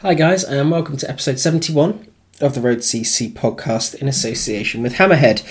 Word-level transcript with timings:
Hi, 0.00 0.14
guys, 0.14 0.44
and 0.44 0.70
welcome 0.70 0.96
to 0.98 1.10
episode 1.10 1.40
71 1.40 2.06
of 2.40 2.54
the 2.54 2.60
Road 2.60 2.78
CC 2.78 3.32
podcast 3.32 3.96
in 3.96 4.06
association 4.06 4.80
with 4.80 4.94
Hammerhead. 4.94 5.42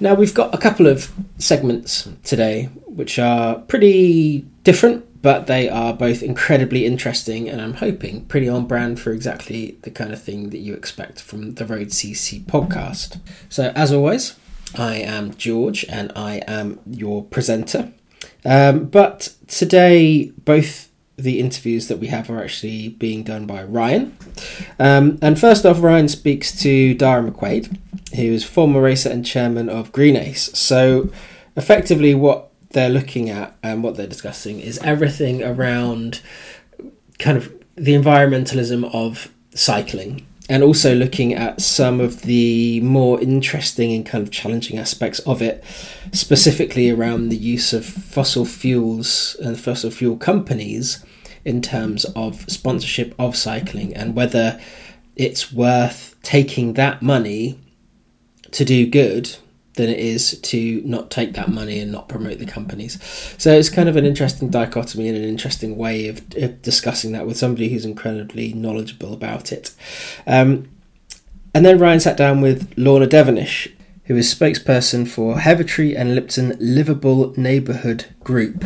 Now, 0.00 0.14
we've 0.14 0.32
got 0.34 0.54
a 0.54 0.58
couple 0.58 0.86
of 0.86 1.10
segments 1.38 2.08
today 2.22 2.66
which 2.86 3.18
are 3.18 3.56
pretty 3.56 4.46
different, 4.62 5.20
but 5.20 5.48
they 5.48 5.68
are 5.68 5.92
both 5.92 6.22
incredibly 6.22 6.86
interesting, 6.86 7.48
and 7.48 7.60
I'm 7.60 7.74
hoping 7.74 8.24
pretty 8.26 8.48
on 8.48 8.68
brand 8.68 9.00
for 9.00 9.10
exactly 9.10 9.78
the 9.82 9.90
kind 9.90 10.12
of 10.12 10.22
thing 10.22 10.50
that 10.50 10.58
you 10.58 10.74
expect 10.74 11.20
from 11.20 11.54
the 11.54 11.66
Road 11.66 11.88
CC 11.88 12.40
podcast. 12.44 13.20
So, 13.48 13.72
as 13.74 13.92
always, 13.92 14.36
I 14.76 14.98
am 14.98 15.34
George 15.34 15.84
and 15.88 16.12
I 16.14 16.36
am 16.46 16.78
your 16.88 17.24
presenter. 17.24 17.92
Um, 18.44 18.84
but 18.84 19.34
today, 19.48 20.30
both 20.44 20.87
the 21.18 21.40
interviews 21.40 21.88
that 21.88 21.98
we 21.98 22.06
have 22.06 22.30
are 22.30 22.42
actually 22.42 22.90
being 22.90 23.24
done 23.24 23.44
by 23.44 23.64
Ryan. 23.64 24.16
Um, 24.78 25.18
and 25.20 25.38
first 25.38 25.66
off, 25.66 25.82
Ryan 25.82 26.08
speaks 26.08 26.56
to 26.62 26.94
Darach 26.94 27.30
McQuaid, 27.30 27.76
who 28.14 28.22
is 28.22 28.44
former 28.44 28.80
racer 28.80 29.10
and 29.10 29.26
chairman 29.26 29.68
of 29.68 29.92
GreenEDGE. 29.92 30.54
So, 30.56 31.10
effectively, 31.56 32.14
what 32.14 32.50
they're 32.70 32.88
looking 32.88 33.30
at 33.30 33.56
and 33.62 33.82
what 33.82 33.96
they're 33.96 34.06
discussing 34.06 34.60
is 34.60 34.78
everything 34.78 35.42
around 35.42 36.20
kind 37.18 37.36
of 37.36 37.52
the 37.74 37.94
environmentalism 37.94 38.88
of 38.94 39.32
cycling 39.54 40.26
and 40.48 40.62
also 40.62 40.94
looking 40.94 41.34
at 41.34 41.60
some 41.60 42.00
of 42.00 42.22
the 42.22 42.80
more 42.80 43.20
interesting 43.20 43.92
and 43.92 44.06
kind 44.06 44.22
of 44.22 44.30
challenging 44.30 44.78
aspects 44.78 45.18
of 45.20 45.42
it, 45.42 45.62
specifically 46.12 46.90
around 46.90 47.28
the 47.28 47.36
use 47.36 47.72
of 47.72 47.84
fossil 47.84 48.44
fuels 48.44 49.36
and 49.42 49.60
fossil 49.60 49.90
fuel 49.90 50.16
companies 50.16 51.04
in 51.44 51.60
terms 51.60 52.04
of 52.16 52.48
sponsorship 52.50 53.14
of 53.18 53.36
cycling 53.36 53.94
and 53.94 54.14
whether 54.14 54.60
it's 55.16 55.52
worth 55.52 56.16
taking 56.22 56.74
that 56.74 57.02
money 57.02 57.58
to 58.50 58.64
do 58.64 58.86
good 58.86 59.36
than 59.78 59.88
it 59.88 59.98
is 59.98 60.38
to 60.40 60.82
not 60.84 61.08
take 61.08 61.34
that 61.34 61.48
money 61.48 61.78
and 61.78 61.92
not 61.92 62.08
promote 62.08 62.40
the 62.40 62.46
companies. 62.46 62.98
So 63.38 63.52
it's 63.52 63.70
kind 63.70 63.88
of 63.88 63.96
an 63.96 64.04
interesting 64.04 64.50
dichotomy 64.50 65.08
and 65.08 65.16
an 65.16 65.22
interesting 65.22 65.78
way 65.78 66.08
of, 66.08 66.18
of 66.36 66.60
discussing 66.62 67.12
that 67.12 67.26
with 67.26 67.38
somebody 67.38 67.68
who's 67.68 67.84
incredibly 67.84 68.52
knowledgeable 68.52 69.14
about 69.14 69.52
it. 69.52 69.72
Um, 70.26 70.68
and 71.54 71.64
then 71.64 71.78
Ryan 71.78 72.00
sat 72.00 72.16
down 72.16 72.40
with 72.40 72.74
Lorna 72.76 73.06
Devenish, 73.06 73.72
who 74.06 74.16
is 74.16 74.34
spokesperson 74.34 75.06
for 75.06 75.36
Heavitree 75.36 75.96
and 75.96 76.10
Whipton 76.10 76.56
Livable 76.58 77.32
Neighbourhood 77.36 78.06
Group. 78.24 78.64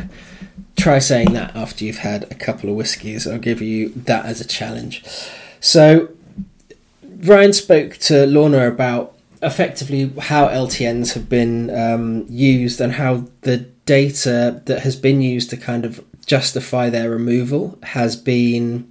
Try 0.77 0.99
saying 0.99 1.35
that 1.35 1.55
after 1.55 1.85
you've 1.85 1.99
had 1.99 2.25
a 2.33 2.35
couple 2.35 2.71
of 2.71 2.77
whiskies. 2.77 3.27
I'll 3.27 3.39
give 3.39 3.61
you 3.61 3.91
that 3.91 4.25
as 4.25 4.41
a 4.41 4.47
challenge. 4.47 5.05
So, 5.61 6.09
Ryan 7.05 7.53
spoke 7.53 7.99
to 7.99 8.27
Lorna 8.27 8.67
about 8.67 9.15
effectively 9.43 10.13
how 10.21 10.49
LTNs 10.49 11.15
have 11.15 11.29
been 11.29 11.71
um, 11.71 12.27
used 12.29 12.81
and 12.81 12.93
how 12.93 13.25
the 13.43 13.59
data 13.85 14.63
that 14.67 14.81
has 14.81 14.97
been 14.97 15.21
used 15.21 15.51
to 15.51 15.57
kind 15.57 15.85
of 15.85 16.05
justify 16.25 16.89
their 16.89 17.11
removal 17.11 17.79
has 17.83 18.15
been 18.15 18.89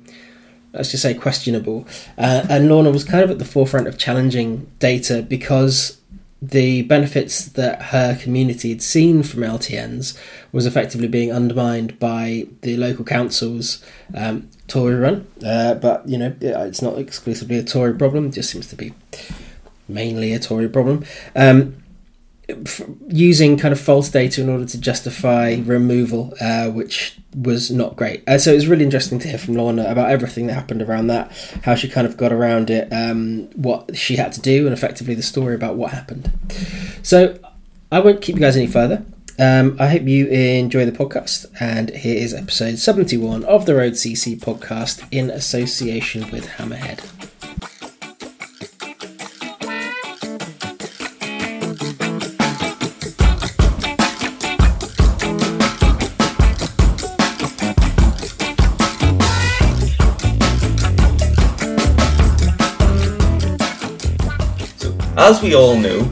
let's 0.73 0.91
just 0.91 1.01
say 1.01 1.13
questionable 1.13 1.87
uh, 2.17 2.45
and 2.49 2.67
lorna 2.67 2.91
was 2.91 3.05
kind 3.05 3.23
of 3.23 3.31
at 3.31 3.39
the 3.39 3.45
forefront 3.45 3.87
of 3.87 3.97
challenging 3.97 4.69
data 4.79 5.21
because 5.21 5.97
the 6.41 6.81
benefits 6.83 7.45
that 7.45 7.81
her 7.83 8.17
community 8.19 8.69
had 8.69 8.81
seen 8.81 9.21
from 9.21 9.41
LTNs 9.41 10.17
was 10.51 10.65
effectively 10.65 11.07
being 11.07 11.31
undermined 11.31 11.99
by 11.99 12.47
the 12.61 12.75
local 12.77 13.05
council's 13.05 13.83
um, 14.15 14.49
Tory 14.67 14.95
run. 14.95 15.27
Uh, 15.45 15.75
but 15.75 16.07
you 16.09 16.17
know, 16.17 16.35
it's 16.41 16.81
not 16.81 16.97
exclusively 16.97 17.57
a 17.57 17.63
Tory 17.63 17.93
problem; 17.93 18.25
it 18.25 18.31
just 18.31 18.49
seems 18.49 18.65
to 18.67 18.75
be 18.75 18.93
mainly 19.93 20.33
a 20.33 20.39
Tory 20.39 20.69
problem. 20.69 21.05
Um, 21.35 21.81
f- 22.49 22.81
using 23.07 23.57
kind 23.57 23.71
of 23.71 23.79
false 23.79 24.09
data 24.09 24.41
in 24.41 24.49
order 24.49 24.65
to 24.65 24.79
justify 24.79 25.61
removal, 25.63 26.33
uh, 26.41 26.69
which 26.69 27.17
was 27.35 27.71
not 27.71 27.95
great. 27.95 28.27
Uh, 28.27 28.37
so 28.37 28.51
it 28.51 28.55
was 28.55 28.67
really 28.67 28.83
interesting 28.83 29.19
to 29.19 29.27
hear 29.27 29.37
from 29.37 29.55
Lorna 29.55 29.89
about 29.89 30.09
everything 30.09 30.47
that 30.47 30.53
happened 30.53 30.81
around 30.81 31.07
that, 31.07 31.31
how 31.63 31.75
she 31.75 31.87
kind 31.87 32.07
of 32.07 32.17
got 32.17 32.31
around 32.31 32.69
it, 32.69 32.91
um, 32.91 33.49
what 33.55 33.95
she 33.95 34.15
had 34.15 34.33
to 34.33 34.41
do, 34.41 34.65
and 34.65 34.73
effectively 34.73 35.15
the 35.15 35.23
story 35.23 35.55
about 35.55 35.75
what 35.75 35.91
happened. 35.91 36.31
So 37.03 37.39
I 37.91 37.99
won't 37.99 38.21
keep 38.21 38.35
you 38.35 38.41
guys 38.41 38.57
any 38.57 38.67
further. 38.67 39.05
Um, 39.39 39.75
I 39.79 39.87
hope 39.87 40.03
you 40.03 40.27
enjoy 40.27 40.85
the 40.85 40.91
podcast, 40.91 41.47
and 41.59 41.89
here 41.89 42.17
is 42.17 42.33
episode 42.33 42.77
71 42.77 43.43
of 43.45 43.65
the 43.65 43.73
Road 43.75 43.93
CC 43.93 44.37
podcast 44.37 45.03
in 45.11 45.31
association 45.31 46.29
with 46.31 46.45
Hammerhead. 46.45 47.20
As 65.21 65.39
we 65.39 65.53
all 65.53 65.77
know, 65.77 66.11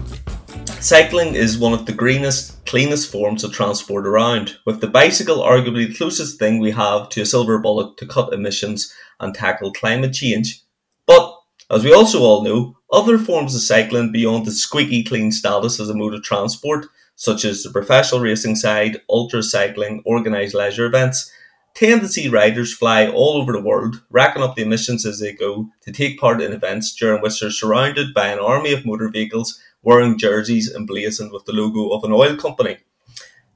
cycling 0.82 1.34
is 1.34 1.58
one 1.58 1.74
of 1.74 1.88
the 1.88 1.92
greenest, 1.92 2.64
cleanest 2.68 3.12
forms 3.12 3.44
of 3.44 3.52
transport 3.52 4.06
around, 4.06 4.58
with 4.68 4.82
the 4.82 4.88
bicycle 4.88 5.38
arguably 5.38 5.88
the 5.88 5.96
closest 5.96 6.38
thing 6.38 6.60
we 6.60 6.70
have 6.70 7.10
to 7.10 7.22
a 7.22 7.26
silver 7.26 7.58
bullet 7.58 7.98
to 7.98 8.06
cut 8.06 8.32
emissions 8.34 8.94
and 9.20 9.34
tackle 9.34 9.74
climate 9.74 10.14
change. 10.14 10.62
But, 11.08 11.36
as 11.72 11.84
we 11.84 11.92
also 11.92 12.22
all 12.22 12.44
know, 12.44 12.78
other 12.94 13.18
forms 13.18 13.56
of 13.56 13.62
cycling 13.62 14.12
beyond 14.12 14.46
the 14.46 14.52
squeaky 14.52 15.04
clean 15.04 15.32
status 15.32 15.80
as 15.80 15.90
a 15.90 15.96
mode 15.96 16.14
of 16.14 16.22
transport, 16.22 16.86
such 17.16 17.46
as 17.46 17.64
the 17.64 17.72
professional 17.72 18.22
racing 18.22 18.58
side, 18.58 19.02
ultra 19.10 19.42
cycling, 19.42 20.04
organised 20.06 20.54
leisure 20.54 20.86
events, 20.86 21.32
tend 21.74 22.02
to 22.02 22.08
see 22.08 22.28
riders 22.28 22.74
fly 22.74 23.08
all 23.08 23.38
over 23.38 23.52
the 23.52 23.62
world, 23.62 24.02
racking 24.10 24.44
up 24.44 24.56
the 24.56 24.64
emissions 24.64 25.06
as 25.06 25.20
they 25.20 25.34
go 25.34 25.70
to 25.82 25.92
take 25.92 26.20
part 26.20 26.42
in 26.42 26.52
events 26.52 26.94
during 26.94 27.22
which 27.22 27.40
they're 27.40 27.52
surrounded 27.52 28.14
by 28.14 28.28
an 28.28 28.40
army 28.40 28.74
of 28.74 28.86
motor 28.86 29.10
vehicles 29.10 29.60
wearing 29.82 30.18
jerseys 30.18 30.74
emblazoned 30.76 31.32
with 31.32 31.46
the 31.46 31.54
logo 31.54 31.90
of 31.90 32.04
an 32.04 32.12
oil 32.12 32.36
company. 32.36 32.78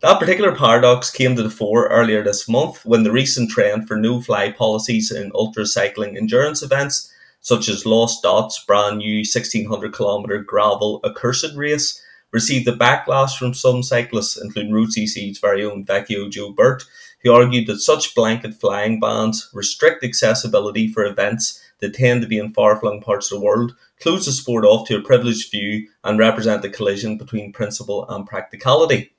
That 0.02 0.20
particular 0.20 0.56
paradox 0.56 1.10
came 1.10 1.36
to 1.36 1.44
the 1.44 1.50
fore 1.50 1.88
earlier 1.88 2.24
this 2.24 2.50
month 2.50 2.86
when 2.86 3.04
the 3.04 3.12
recent 3.12 3.52
trend 3.52 3.88
for 3.88 3.96
no 3.96 4.22
fly 4.22 4.52
policies 4.52 5.12
in 5.12 5.32
ultra 5.34 5.66
cycling 5.66 6.18
endurance 6.18 6.62
events, 6.62 7.10
such 7.40 7.70
as 7.70 7.86
Lost 7.86 8.24
Dot's 8.24 8.64
brand 8.66 8.98
new 8.98 9.20
1600 9.20 9.94
kilometre 9.96 10.40
gravel 10.40 11.00
accursed 11.06 11.56
race, 11.56 12.02
received 12.32 12.68
a 12.68 12.76
backlash 12.76 13.38
from 13.38 13.54
some 13.54 13.82
cyclists, 13.82 14.42
including 14.42 14.74
Road 14.74 14.90
CC's 14.90 15.40
very 15.40 15.64
own 15.64 15.86
Vecchio 15.86 16.30
Jo 16.30 16.52
Burt, 16.52 16.84
he 17.24 17.30
argued 17.30 17.68
that 17.68 17.80
such 17.80 18.14
blanket 18.14 18.54
flying 18.54 19.00
bans 19.00 19.50
restrict 19.54 20.04
accessibility 20.04 20.90
for 20.90 21.06
events 21.06 21.64
that 21.80 21.94
tend 21.94 22.22
to 22.22 22.28
be 22.28 22.38
in 22.38 22.54
far 22.54 22.78
flung 22.80 23.02
parts 23.02 23.32
of 23.32 23.40
the 23.40 23.46
world, 23.46 23.76
close 24.02 24.26
the 24.26 24.32
sport 24.34 24.66
off 24.66 24.88
to 24.88 24.98
a 24.98 25.02
privileged 25.02 25.50
few, 25.50 25.88
and 26.04 26.20
represent 26.20 26.62
the 26.62 26.70
collision 26.70 27.18
between 27.18 27.54
principle 27.54 28.06
and 28.10 28.28
practicality. 28.28 29.14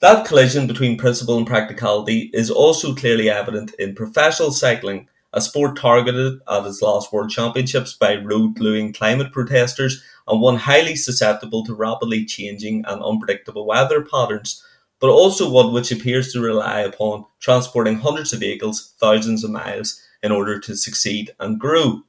That 0.00 0.26
collision 0.26 0.66
between 0.66 0.98
principle 0.98 1.36
and 1.36 1.46
practicality 1.46 2.30
is 2.32 2.50
also 2.50 2.94
clearly 2.94 3.28
evident 3.30 3.74
in 3.78 3.94
professional 3.94 4.50
cycling, 4.50 5.08
a 5.34 5.40
sport 5.40 5.76
targeted 5.76 6.40
at 6.50 6.66
its 6.66 6.82
last 6.82 7.12
World 7.12 7.30
Championships 7.30 7.92
by 7.92 8.16
road 8.16 8.56
gluing 8.56 8.92
climate 8.92 9.32
protesters 9.32 10.02
and 10.26 10.40
one 10.40 10.56
highly 10.56 10.96
susceptible 10.96 11.64
to 11.64 11.74
rapidly 11.74 12.24
changing 12.24 12.84
and 12.86 13.02
unpredictable 13.02 13.66
weather 13.66 14.02
patterns 14.02 14.64
but 15.02 15.10
also 15.10 15.50
one 15.50 15.72
which 15.72 15.90
appears 15.90 16.32
to 16.32 16.40
rely 16.40 16.78
upon 16.78 17.24
transporting 17.40 17.96
hundreds 17.96 18.32
of 18.32 18.38
vehicles 18.38 18.94
thousands 19.00 19.42
of 19.42 19.50
miles 19.50 20.00
in 20.22 20.30
order 20.30 20.60
to 20.60 20.76
succeed 20.76 21.34
and 21.40 21.58
grow. 21.58 22.00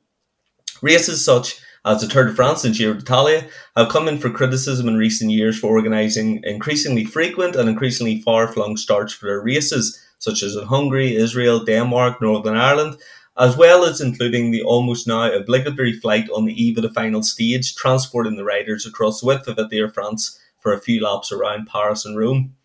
Races 0.84 1.26
such 1.26 1.60
as 1.86 2.02
the 2.02 2.08
Tour 2.08 2.26
de 2.26 2.36
France 2.36 2.64
and 2.64 2.76
Giro 2.76 2.94
d'Italia 2.94 3.48
have 3.76 3.90
come 3.90 4.08
in 4.08 4.20
for 4.20 4.30
criticism 4.30 4.88
in 4.88 4.96
recent 4.96 5.32
years 5.32 5.58
for 5.58 5.76
organising 5.76 6.40
increasingly 6.44 7.04
frequent 7.04 7.56
and 7.56 7.68
increasingly 7.68 8.22
far-flung 8.22 8.78
starts 8.78 9.12
for 9.12 9.26
their 9.26 9.42
races, 9.42 10.00
such 10.20 10.44
as 10.44 10.56
in 10.56 10.68
Hungary, 10.68 11.16
Israel, 11.16 11.66
Denmark, 11.66 12.22
Northern 12.22 12.56
Ireland, 12.56 12.98
as 13.40 13.58
well 13.58 13.86
as 13.86 14.02
including 14.02 14.52
the 14.52 14.62
almost 14.62 15.08
now 15.08 15.34
obligatory 15.34 15.94
flight 15.94 16.30
on 16.30 16.46
the 16.46 16.64
eve 16.64 16.78
of 16.78 16.84
the 16.84 16.94
final 16.94 17.24
stage, 17.24 17.74
transporting 17.74 18.36
the 18.36 18.44
riders 18.44 18.86
across 18.86 19.20
the 19.20 19.26
width 19.26 19.48
of 19.48 19.58
Italy 19.58 19.80
or 19.80 19.90
France 19.90 20.40
for 20.60 20.74
a 20.74 20.80
few 20.80 21.04
laps 21.04 21.32
around 21.32 21.68
Paris 21.68 22.06
and 22.06 22.16
Rome. 22.16 22.56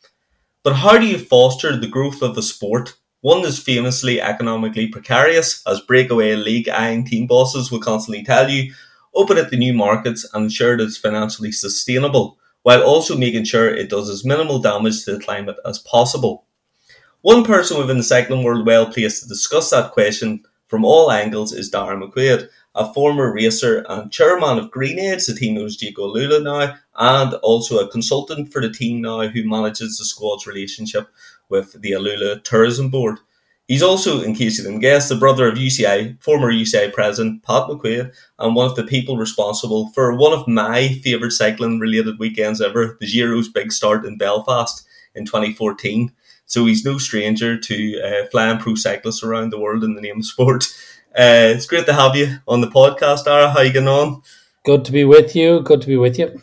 But 0.64 0.74
how 0.74 0.98
do 0.98 1.06
you 1.06 1.18
foster 1.18 1.76
the 1.76 1.86
growth 1.86 2.20
of 2.20 2.34
the 2.34 2.42
sport? 2.42 2.94
One 3.20 3.44
is 3.44 3.58
famously 3.58 4.20
economically 4.20 4.88
precarious, 4.88 5.62
as 5.66 5.80
breakaway 5.80 6.34
league 6.34 6.68
eyeing 6.68 7.04
team 7.04 7.26
bosses 7.26 7.70
will 7.70 7.80
constantly 7.80 8.24
tell 8.24 8.50
you, 8.50 8.72
open 9.14 9.38
it 9.38 9.50
to 9.50 9.56
new 9.56 9.72
markets 9.72 10.28
and 10.34 10.44
ensure 10.44 10.76
that 10.76 10.84
it's 10.84 10.96
financially 10.96 11.52
sustainable, 11.52 12.38
while 12.62 12.82
also 12.82 13.16
making 13.16 13.44
sure 13.44 13.68
it 13.68 13.90
does 13.90 14.08
as 14.08 14.24
minimal 14.24 14.58
damage 14.58 15.04
to 15.04 15.12
the 15.12 15.20
climate 15.20 15.56
as 15.64 15.78
possible. 15.78 16.44
One 17.22 17.44
person 17.44 17.78
within 17.78 17.98
the 17.98 18.04
cycling 18.04 18.42
world 18.42 18.66
well 18.66 18.86
placed 18.86 19.22
to 19.22 19.28
discuss 19.28 19.70
that 19.70 19.92
question 19.92 20.44
from 20.68 20.84
all 20.84 21.10
angles 21.10 21.52
is 21.52 21.70
Darach 21.70 22.00
McQuaid, 22.00 22.48
a 22.74 22.92
former 22.92 23.32
racer 23.32 23.84
and 23.88 24.12
chairman 24.12 24.58
of 24.58 24.70
GreenEDGE, 24.70 25.26
the 25.26 25.34
team 25.34 25.54
knows 25.54 25.76
Jayco 25.76 26.14
AlUla 26.14 26.42
now, 26.42 26.74
and 26.96 27.34
also 27.34 27.78
a 27.78 27.90
consultant 27.90 28.52
for 28.52 28.62
the 28.62 28.70
team 28.70 29.00
now 29.00 29.26
who 29.28 29.48
manages 29.48 29.98
the 29.98 30.04
squad's 30.04 30.46
relationship 30.46 31.08
with 31.48 31.80
the 31.80 31.92
AlUla 31.92 32.42
Tourism 32.44 32.90
Board. 32.90 33.18
He's 33.68 33.82
also, 33.82 34.22
in 34.22 34.34
case 34.34 34.56
you 34.56 34.64
didn't 34.64 34.80
guess, 34.80 35.10
the 35.10 35.14
brother 35.14 35.46
of 35.46 35.58
UCI, 35.58 36.22
former 36.22 36.50
UCI 36.50 36.90
president 36.90 37.42
Pat 37.42 37.64
McQuaid, 37.64 38.14
and 38.38 38.56
one 38.56 38.66
of 38.66 38.76
the 38.76 38.84
people 38.84 39.18
responsible 39.18 39.90
for 39.90 40.16
one 40.16 40.32
of 40.32 40.48
my 40.48 40.88
favourite 41.04 41.32
cycling 41.32 41.78
related 41.78 42.18
weekends 42.18 42.62
ever, 42.62 42.96
the 42.98 43.06
Giro's 43.06 43.48
big 43.48 43.70
start 43.70 44.06
in 44.06 44.16
Belfast 44.16 44.86
in 45.14 45.26
2014. 45.26 46.10
So 46.46 46.64
he's 46.64 46.82
no 46.82 46.96
stranger 46.96 47.58
to 47.58 48.00
uh, 48.00 48.26
flying 48.30 48.58
pro 48.58 48.74
cyclists 48.74 49.22
around 49.22 49.50
the 49.50 49.60
world 49.60 49.84
in 49.84 49.94
the 49.94 50.00
name 50.00 50.20
of 50.20 50.24
sport. 50.24 50.64
Uh, 51.18 51.50
it's 51.52 51.66
great 51.66 51.84
to 51.84 51.92
have 51.92 52.14
you 52.14 52.38
on 52.46 52.60
the 52.60 52.68
podcast, 52.68 53.26
Ara. 53.26 53.50
How 53.50 53.62
you 53.62 53.72
getting 53.72 53.88
on? 53.88 54.22
Good 54.64 54.84
to 54.84 54.92
be 54.92 55.02
with 55.02 55.34
you. 55.34 55.62
Good 55.62 55.80
to 55.80 55.88
be 55.88 55.96
with 55.96 56.16
you. 56.16 56.40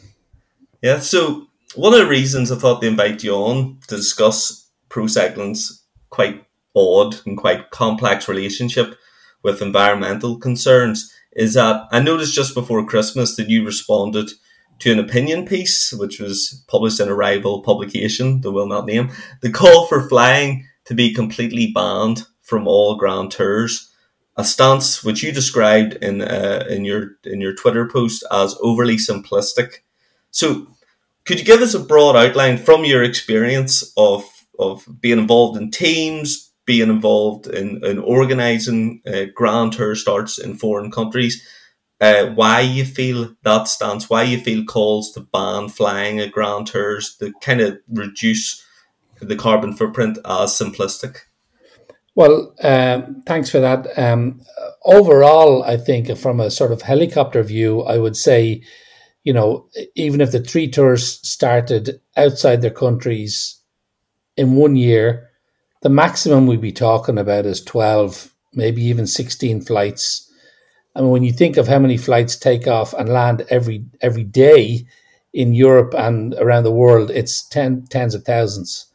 Yeah. 0.82 1.00
So 1.00 1.48
one 1.76 1.94
of 1.94 2.00
the 2.00 2.08
reasons 2.08 2.52
I 2.52 2.58
thought 2.58 2.82
to 2.82 2.88
invite 2.88 3.24
you 3.24 3.36
on 3.36 3.78
to 3.88 3.96
discuss 3.96 4.70
pro 4.90 5.08
cycling's 5.08 5.82
quite 6.10 6.46
odd 6.76 7.16
and 7.26 7.38
quite 7.38 7.72
complex 7.72 8.28
relationship 8.28 8.96
with 9.44 9.62
environmental 9.62 10.38
concerns 10.38 11.10
is 11.38 11.54
that 11.54 11.88
I 11.94 12.02
noticed 12.02 12.36
just 12.36 12.54
before 12.54 12.86
Christmas 12.86 13.38
that 13.38 13.48
you 13.48 13.66
responded 13.66 14.30
to 14.80 14.92
an 14.92 15.00
opinion 15.00 15.46
piece, 15.46 15.94
which 15.94 16.20
was 16.20 16.66
published 16.68 17.00
in 17.00 17.08
a 17.08 17.16
rival 17.16 17.62
publication 17.62 18.42
that 18.42 18.52
will 18.52 18.68
not 18.68 18.88
name, 18.88 19.10
the 19.42 19.52
call 19.52 19.88
for 19.88 20.10
flying 20.10 20.68
to 20.84 20.94
be 20.94 21.14
completely 21.14 21.72
banned 21.74 22.26
from 22.42 22.68
all 22.68 22.98
grand 22.98 23.32
tours, 23.32 23.90
a 24.38 24.44
stance 24.44 25.04
which 25.04 25.24
you 25.24 25.32
described 25.32 25.94
in 25.96 26.22
uh, 26.22 26.66
in 26.70 26.86
your 26.86 27.12
in 27.24 27.42
your 27.42 27.54
Twitter 27.54 27.88
post 27.88 28.24
as 28.32 28.56
overly 28.62 28.98
simplistic. 28.98 29.78
So, 30.32 30.68
could 31.26 31.40
you 31.40 31.46
give 31.46 31.62
us 31.62 31.74
a 31.74 31.80
broad 31.80 32.16
outline 32.16 32.58
from 32.58 32.84
your 32.86 33.04
experience 33.04 33.94
of 33.98 34.26
of 34.60 34.86
being 35.02 35.20
involved 35.20 35.60
in 35.60 35.72
teams, 35.72 36.52
being 36.66 36.90
involved 36.90 37.48
in, 37.48 37.84
in 37.86 38.00
organizing 38.00 39.02
uh, 39.06 39.26
grand 39.34 39.74
tour 39.74 39.96
starts 39.96 40.38
in 40.38 40.56
foreign 40.56 40.92
countries, 40.92 41.46
uh, 42.02 42.28
why 42.28 42.62
you 42.62 42.86
feel 42.86 43.36
that 43.44 43.68
stance, 43.68 44.10
why 44.10 44.24
you 44.24 44.40
feel 44.40 44.64
calls 44.66 45.12
to 45.12 45.22
ban 45.22 45.70
flying 45.70 46.20
at 46.20 46.32
grand 46.32 46.68
tours, 46.68 47.16
to 47.18 47.32
kind 47.42 47.62
of 47.62 47.78
reduce 47.90 48.64
the 49.22 49.36
carbon 49.36 49.74
footprint 49.74 50.18
as 50.26 50.52
simplistic? 50.52 51.20
Well, 52.16 52.56
um, 52.64 53.22
thanks 53.26 53.50
for 53.50 53.60
that. 53.60 53.88
Um, 54.00 54.42
overall, 54.86 55.64
I 55.64 55.76
think 55.76 56.18
from 56.18 56.40
a 56.40 56.50
sort 56.50 56.72
of 56.72 56.82
helicopter 56.82 57.44
view, 57.44 57.82
I 57.82 57.98
would 57.98 58.16
say, 58.16 58.64
you 59.24 59.34
know, 59.34 59.68
even 59.96 60.22
if 60.22 60.32
the 60.32 60.40
three 60.40 60.70
tours 60.70 61.20
started 61.28 62.00
outside 62.16 62.62
their 62.62 62.72
countries 62.72 63.60
in 64.38 64.56
one 64.56 64.78
year, 64.78 65.30
the 65.82 65.90
maximum 65.90 66.48
we'd 66.48 66.62
be 66.62 66.72
talking 66.72 67.18
about 67.18 67.46
is 67.46 67.62
12, 67.62 68.34
maybe 68.54 68.82
even 68.84 69.06
16 69.06 69.62
flights. 69.62 70.32
I 70.96 71.02
mean, 71.02 71.10
when 71.10 71.24
you 71.24 71.34
think 71.34 71.58
of 71.58 71.68
how 71.68 71.80
many 71.80 71.98
flights 71.98 72.38
take 72.38 72.68
off 72.68 72.94
and 72.94 73.10
land 73.10 73.46
every 73.50 73.86
every 74.02 74.24
day 74.24 74.86
in 75.34 75.54
Europe 75.54 75.94
and 75.94 76.34
around 76.36 76.64
the 76.64 76.72
world, 76.72 77.12
it's 77.12 77.46
ten, 77.50 77.86
tens 77.88 78.16
of 78.16 78.24
thousands. 78.24 78.86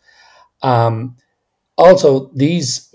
Um, 0.62 1.16
also, 1.76 2.30
these 2.34 2.89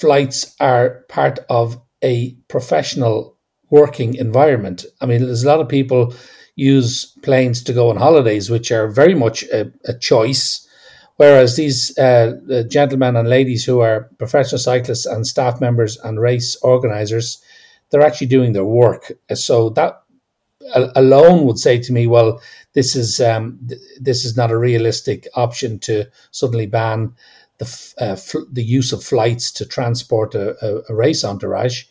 flights 0.00 0.54
are 0.60 1.04
part 1.08 1.38
of 1.48 1.80
a 2.02 2.32
professional 2.48 3.36
working 3.70 4.14
environment. 4.14 4.84
I 5.00 5.06
mean, 5.06 5.20
there's 5.20 5.44
a 5.44 5.48
lot 5.48 5.60
of 5.60 5.68
people 5.68 6.14
use 6.56 7.06
planes 7.22 7.62
to 7.64 7.72
go 7.72 7.90
on 7.90 7.96
holidays, 7.96 8.50
which 8.50 8.72
are 8.72 8.88
very 8.88 9.14
much 9.14 9.44
a, 9.44 9.70
a 9.84 9.94
choice 9.94 10.66
Whereas 11.20 11.54
these 11.54 11.98
uh, 11.98 12.64
gentlemen 12.70 13.14
and 13.14 13.28
ladies 13.28 13.62
who 13.62 13.80
are 13.80 14.08
professional 14.16 14.58
cyclists 14.58 15.04
and 15.04 15.26
staff 15.26 15.60
members 15.60 15.98
and 15.98 16.18
race 16.18 16.56
organizers, 16.62 17.42
they're 17.90 18.00
actually 18.00 18.28
doing 18.28 18.54
their 18.54 18.64
work. 18.64 19.12
So 19.34 19.68
that 19.68 20.00
alone 20.96 21.44
would 21.44 21.58
say 21.58 21.78
to 21.78 21.92
me, 21.92 22.06
well, 22.06 22.40
this 22.72 22.96
is 22.96 23.20
um, 23.20 23.58
this 24.00 24.24
is 24.24 24.34
not 24.34 24.50
a 24.50 24.56
realistic 24.56 25.28
option 25.34 25.78
to 25.80 26.06
suddenly 26.30 26.64
ban 26.64 27.12
the 27.60 27.94
uh, 28.00 28.12
f- 28.12 28.34
the 28.50 28.64
use 28.64 28.92
of 28.92 29.04
flights 29.04 29.52
to 29.52 29.64
transport 29.64 30.34
a, 30.34 30.56
a, 30.64 30.82
a 30.88 30.94
race 30.94 31.24
entourage. 31.24 31.84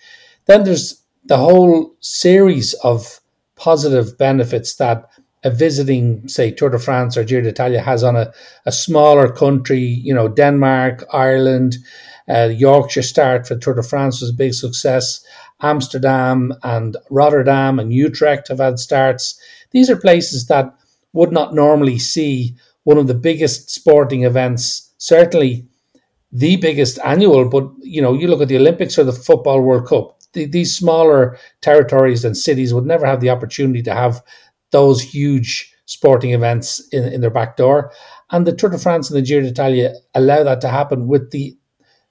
Then 0.45 0.63
there's 0.65 1.01
the 1.23 1.37
whole 1.37 1.95
series 2.01 2.73
of 2.83 3.21
positive 3.55 4.17
benefits 4.17 4.75
that 4.75 5.09
a 5.43 5.49
visiting, 5.49 6.27
say, 6.27 6.51
Tour 6.51 6.69
de 6.69 6.79
France 6.79 7.15
or 7.15 7.23
Giro 7.23 7.41
d'Italia 7.41 7.81
has 7.81 8.03
on 8.03 8.15
a, 8.15 8.33
a 8.65 8.71
smaller 8.71 9.31
country, 9.31 9.79
you 9.79 10.13
know, 10.13 10.27
Denmark, 10.27 11.05
Ireland, 11.13 11.77
uh, 12.27 12.49
Yorkshire 12.53 13.01
start 13.01 13.47
for 13.47 13.55
Tour 13.55 13.75
de 13.75 13.83
France 13.83 14.21
was 14.21 14.31
a 14.31 14.33
big 14.33 14.53
success. 14.53 15.23
Amsterdam 15.61 16.53
and 16.63 16.97
Rotterdam 17.09 17.79
and 17.79 17.93
Utrecht 17.93 18.49
have 18.49 18.59
had 18.59 18.79
starts. 18.79 19.39
These 19.71 19.89
are 19.89 19.97
places 19.97 20.47
that 20.47 20.73
would 21.13 21.31
not 21.31 21.55
normally 21.55 21.99
see 21.99 22.55
one 22.83 22.97
of 22.97 23.07
the 23.07 23.13
biggest 23.13 23.69
sporting 23.69 24.23
events, 24.23 24.88
certainly 24.99 25.65
the 26.31 26.57
biggest 26.57 26.99
annual, 27.03 27.49
but 27.49 27.67
you 27.81 28.01
know, 28.01 28.13
you 28.13 28.27
look 28.27 28.41
at 28.41 28.47
the 28.47 28.57
Olympics 28.57 28.99
or 28.99 29.03
the 29.03 29.11
Football 29.11 29.61
World 29.61 29.87
Cup, 29.87 30.19
the, 30.33 30.45
these 30.45 30.75
smaller 30.75 31.37
territories 31.61 32.23
and 32.23 32.37
cities 32.37 32.73
would 32.73 32.85
never 32.85 33.07
have 33.07 33.19
the 33.19 33.31
opportunity 33.31 33.81
to 33.81 33.93
have 33.93 34.21
those 34.71 35.01
huge 35.01 35.73
sporting 35.85 36.31
events 36.31 36.87
in, 36.89 37.03
in 37.05 37.21
their 37.21 37.31
back 37.31 37.57
door. 37.57 37.91
And 38.29 38.45
the 38.45 38.53
Tour 38.53 38.69
de 38.69 38.77
France 38.77 39.09
and 39.09 39.17
the 39.17 39.23
Giro 39.23 39.41
d'Italia 39.41 39.95
allow 40.13 40.43
that 40.43 40.61
to 40.61 40.69
happen 40.69 41.07
with 41.07 41.31
the 41.31 41.57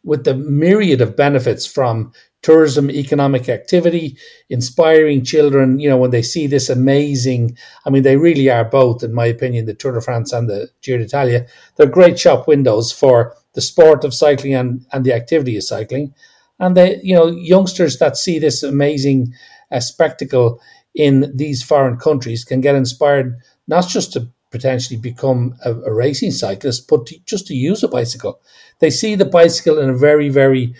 with 0.05 0.25
the 0.25 0.35
myriad 0.35 1.00
of 1.00 1.17
benefits 1.17 1.67
from 1.67 2.12
tourism, 2.43 2.90
economic 2.90 3.49
activity, 3.49 4.17
inspiring 4.49 5.25
children, 5.25 5.81
you 5.81 5.88
know, 5.88 5.96
when 5.96 6.11
they 6.11 6.23
see 6.23 6.46
this 6.46 6.70
amazing, 6.70 7.56
I 7.85 7.90
mean, 7.90 8.02
they 8.02 8.17
really 8.17 8.49
are 8.49 8.64
both, 8.64 9.02
in 9.02 9.12
my 9.12 9.26
opinion, 9.26 9.67
the 9.67 9.75
Tour 9.75 9.93
de 9.93 10.00
France 10.00 10.32
and 10.32 10.49
the 10.49 10.69
Giro 10.82 10.99
d'Italia. 10.99 11.46
They're 11.76 11.87
great 11.87 12.19
shop 12.19 12.46
windows 12.46 12.93
for 12.93 13.35
the 13.55 13.61
sport 13.61 14.05
of 14.05 14.14
cycling 14.14 14.55
and, 14.55 14.87
and 14.93 15.05
the 15.05 15.12
activity 15.12 15.56
of 15.56 15.64
cycling. 15.64 16.14
And 16.61 16.76
they, 16.76 17.00
you 17.02 17.14
know, 17.14 17.26
youngsters 17.26 17.99
that 17.99 18.17
see 18.17 18.38
this 18.38 18.62
amazing 18.62 19.35
uh, 19.70 19.81
spectacle 19.81 20.61
in 20.95 21.33
these 21.35 21.62
foreign 21.62 21.99
countries 21.99 22.45
can 22.45 22.61
get 22.61 22.75
inspired 22.75 23.37
not 23.66 23.87
just 23.88 24.12
to 24.12 24.28
potentially 24.50 24.99
become 24.99 25.54
a, 25.64 25.73
a 25.73 25.92
racing 25.92 26.30
cyclist, 26.30 26.88
but 26.88 27.07
to, 27.07 27.18
just 27.26 27.47
to 27.47 27.54
use 27.54 27.83
a 27.83 27.88
bicycle. 27.88 28.40
They 28.78 28.90
see 28.90 29.14
the 29.14 29.25
bicycle 29.25 29.78
in 29.78 29.90
a 29.90 29.97
very, 29.97 30.28
very 30.28 30.75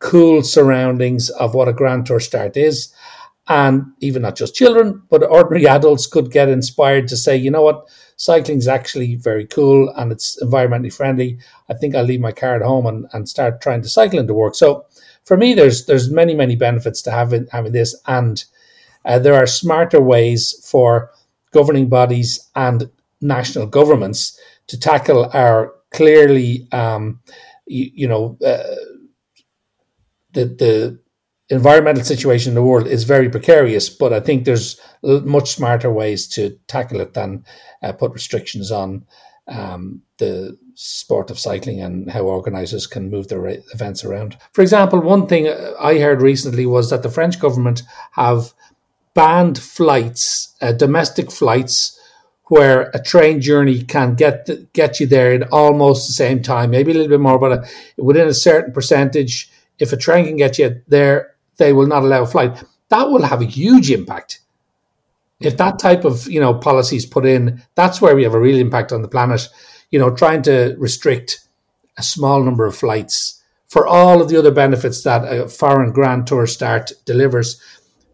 cool 0.00 0.42
surroundings 0.42 1.30
of 1.30 1.54
what 1.54 1.68
a 1.68 1.72
Grand 1.72 2.06
Tour 2.06 2.20
start 2.20 2.56
is. 2.56 2.92
And 3.48 3.86
even 4.00 4.22
not 4.22 4.36
just 4.36 4.54
children, 4.54 5.02
but 5.08 5.28
ordinary 5.28 5.66
adults 5.66 6.06
could 6.06 6.30
get 6.30 6.48
inspired 6.48 7.08
to 7.08 7.16
say, 7.16 7.36
you 7.36 7.50
know 7.50 7.62
what, 7.62 7.88
cycling 8.16 8.58
is 8.58 8.68
actually 8.68 9.16
very 9.16 9.46
cool 9.46 9.92
and 9.96 10.12
it's 10.12 10.40
environmentally 10.42 10.92
friendly. 10.92 11.38
I 11.68 11.74
think 11.74 11.94
I'll 11.94 12.04
leave 12.04 12.20
my 12.20 12.32
car 12.32 12.54
at 12.54 12.62
home 12.62 12.86
and, 12.86 13.06
and 13.12 13.28
start 13.28 13.60
trying 13.60 13.82
to 13.82 13.88
cycle 13.88 14.18
into 14.18 14.34
work. 14.34 14.54
So 14.54 14.86
for 15.24 15.36
me, 15.36 15.54
there's 15.54 15.86
there's 15.86 16.10
many, 16.10 16.34
many 16.34 16.54
benefits 16.54 17.02
to 17.02 17.10
having 17.10 17.46
having 17.50 17.72
this 17.72 17.96
and 18.06 18.44
uh, 19.04 19.18
there 19.18 19.34
are 19.34 19.46
smarter 19.46 20.00
ways 20.00 20.54
for 20.64 21.10
governing 21.52 21.88
bodies 21.88 22.48
and 22.54 22.90
national 23.20 23.66
governments 23.66 24.38
to 24.66 24.78
tackle 24.78 25.30
our 25.32 25.74
clearly, 25.92 26.68
um, 26.72 27.20
you, 27.66 27.90
you, 27.94 28.08
know, 28.08 28.38
uh, 28.44 28.62
the 30.32 30.44
the 30.44 31.00
environmental 31.50 32.04
situation 32.04 32.50
in 32.50 32.54
the 32.54 32.62
world 32.62 32.86
is 32.86 33.04
very 33.04 33.28
precarious. 33.28 33.88
But 33.88 34.12
I 34.12 34.20
think 34.20 34.44
there's 34.44 34.80
much 35.02 35.50
smarter 35.50 35.90
ways 35.90 36.28
to 36.28 36.58
tackle 36.68 37.00
it 37.00 37.14
than 37.14 37.44
uh, 37.82 37.92
put 37.92 38.12
restrictions 38.12 38.70
on 38.70 39.04
um, 39.48 40.02
the 40.18 40.56
sport 40.74 41.30
of 41.30 41.38
cycling 41.38 41.80
and 41.80 42.10
how 42.10 42.22
organisers 42.22 42.86
can 42.86 43.10
move 43.10 43.28
their 43.28 43.46
events 43.74 44.04
around. 44.04 44.36
For 44.52 44.62
example, 44.62 45.00
one 45.00 45.26
thing 45.26 45.48
I 45.78 45.98
heard 45.98 46.22
recently 46.22 46.66
was 46.66 46.90
that 46.90 47.02
the 47.02 47.10
French 47.10 47.38
government 47.40 47.82
have 48.12 48.54
banned 49.14 49.58
flights, 49.58 50.54
uh, 50.60 50.72
domestic 50.72 51.30
flights, 51.30 51.98
where 52.44 52.90
a 52.94 53.02
train 53.02 53.40
journey 53.40 53.82
can 53.82 54.14
get 54.14 54.48
get 54.72 55.00
you 55.00 55.06
there 55.06 55.32
in 55.32 55.44
almost 55.44 56.06
the 56.06 56.12
same 56.12 56.42
time, 56.42 56.70
maybe 56.70 56.90
a 56.90 56.94
little 56.94 57.08
bit 57.08 57.20
more, 57.20 57.38
but 57.38 57.52
uh, 57.52 57.64
within 57.96 58.28
a 58.28 58.34
certain 58.34 58.72
percentage. 58.72 59.50
If 59.80 59.92
a 59.92 59.96
train 59.96 60.26
can 60.26 60.36
get 60.36 60.58
you 60.58 60.82
there, 60.86 61.34
they 61.56 61.72
will 61.72 61.86
not 61.86 62.04
allow 62.04 62.22
a 62.22 62.26
flight. 62.26 62.62
That 62.90 63.10
will 63.10 63.22
have 63.22 63.40
a 63.40 63.46
huge 63.46 63.90
impact. 63.90 64.40
If 65.40 65.56
that 65.56 65.78
type 65.78 66.04
of 66.04 66.28
you 66.28 66.38
know 66.38 66.54
policy 66.54 66.96
is 66.96 67.06
put 67.06 67.24
in, 67.26 67.62
that's 67.74 68.00
where 68.00 68.14
we 68.14 68.22
have 68.24 68.34
a 68.34 68.40
real 68.40 68.58
impact 68.58 68.92
on 68.92 69.02
the 69.02 69.08
planet. 69.08 69.48
You 69.90 69.98
know, 69.98 70.14
trying 70.14 70.42
to 70.42 70.76
restrict 70.78 71.40
a 71.96 72.02
small 72.02 72.42
number 72.42 72.66
of 72.66 72.76
flights 72.76 73.42
for 73.68 73.86
all 73.86 74.20
of 74.20 74.28
the 74.28 74.36
other 74.36 74.50
benefits 74.50 75.02
that 75.04 75.22
a 75.24 75.48
foreign 75.48 75.92
Grand 75.92 76.26
Tour 76.26 76.46
start 76.46 76.92
delivers. 77.06 77.60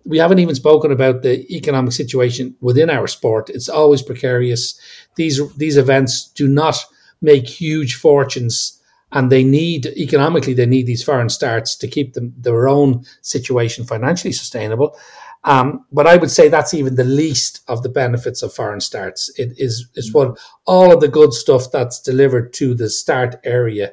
We 0.05 0.19
haven't 0.19 0.39
even 0.39 0.55
spoken 0.55 0.93
about 0.93 1.23
the 1.23 1.45
economic 1.55 1.93
situation 1.93 2.55
within 2.61 2.91
our 2.91 3.09
sport. 3.09 3.51
It's 3.51 3.69
always 3.69 4.03
precarious. 4.03 4.79
These 5.17 5.41
these 5.57 5.77
events 5.77 6.29
do 6.29 6.47
not 6.47 6.77
make 7.21 7.49
huge 7.49 7.97
fortunes, 7.97 8.81
and 9.13 9.31
they 9.31 9.45
need 9.45 9.87
economically 9.87 10.55
they 10.55 10.67
need 10.67 10.87
these 10.87 11.05
foreign 11.05 11.29
starts 11.29 11.77
to 11.77 11.89
keep 11.89 12.15
them 12.15 12.35
their 12.37 12.69
own 12.69 13.05
situation 13.23 13.85
financially 13.85 14.33
sustainable. 14.33 14.97
Um, 15.45 15.87
but 15.93 16.09
I 16.09 16.17
would 16.17 16.31
say 16.31 16.49
that's 16.49 16.75
even 16.75 16.97
the 16.97 17.05
least 17.05 17.61
of 17.69 17.85
the 17.85 17.89
benefits 17.89 18.43
of 18.43 18.53
foreign 18.53 18.81
starts. 18.81 19.31
It 19.39 19.53
is 19.57 19.89
is 19.95 20.13
what 20.13 20.39
all 20.67 20.93
of 20.93 21.01
the 21.01 21.09
good 21.09 21.33
stuff 21.33 21.71
that's 21.71 22.01
delivered 22.01 22.53
to 22.55 22.75
the 22.75 22.91
start 22.91 23.37
area 23.45 23.93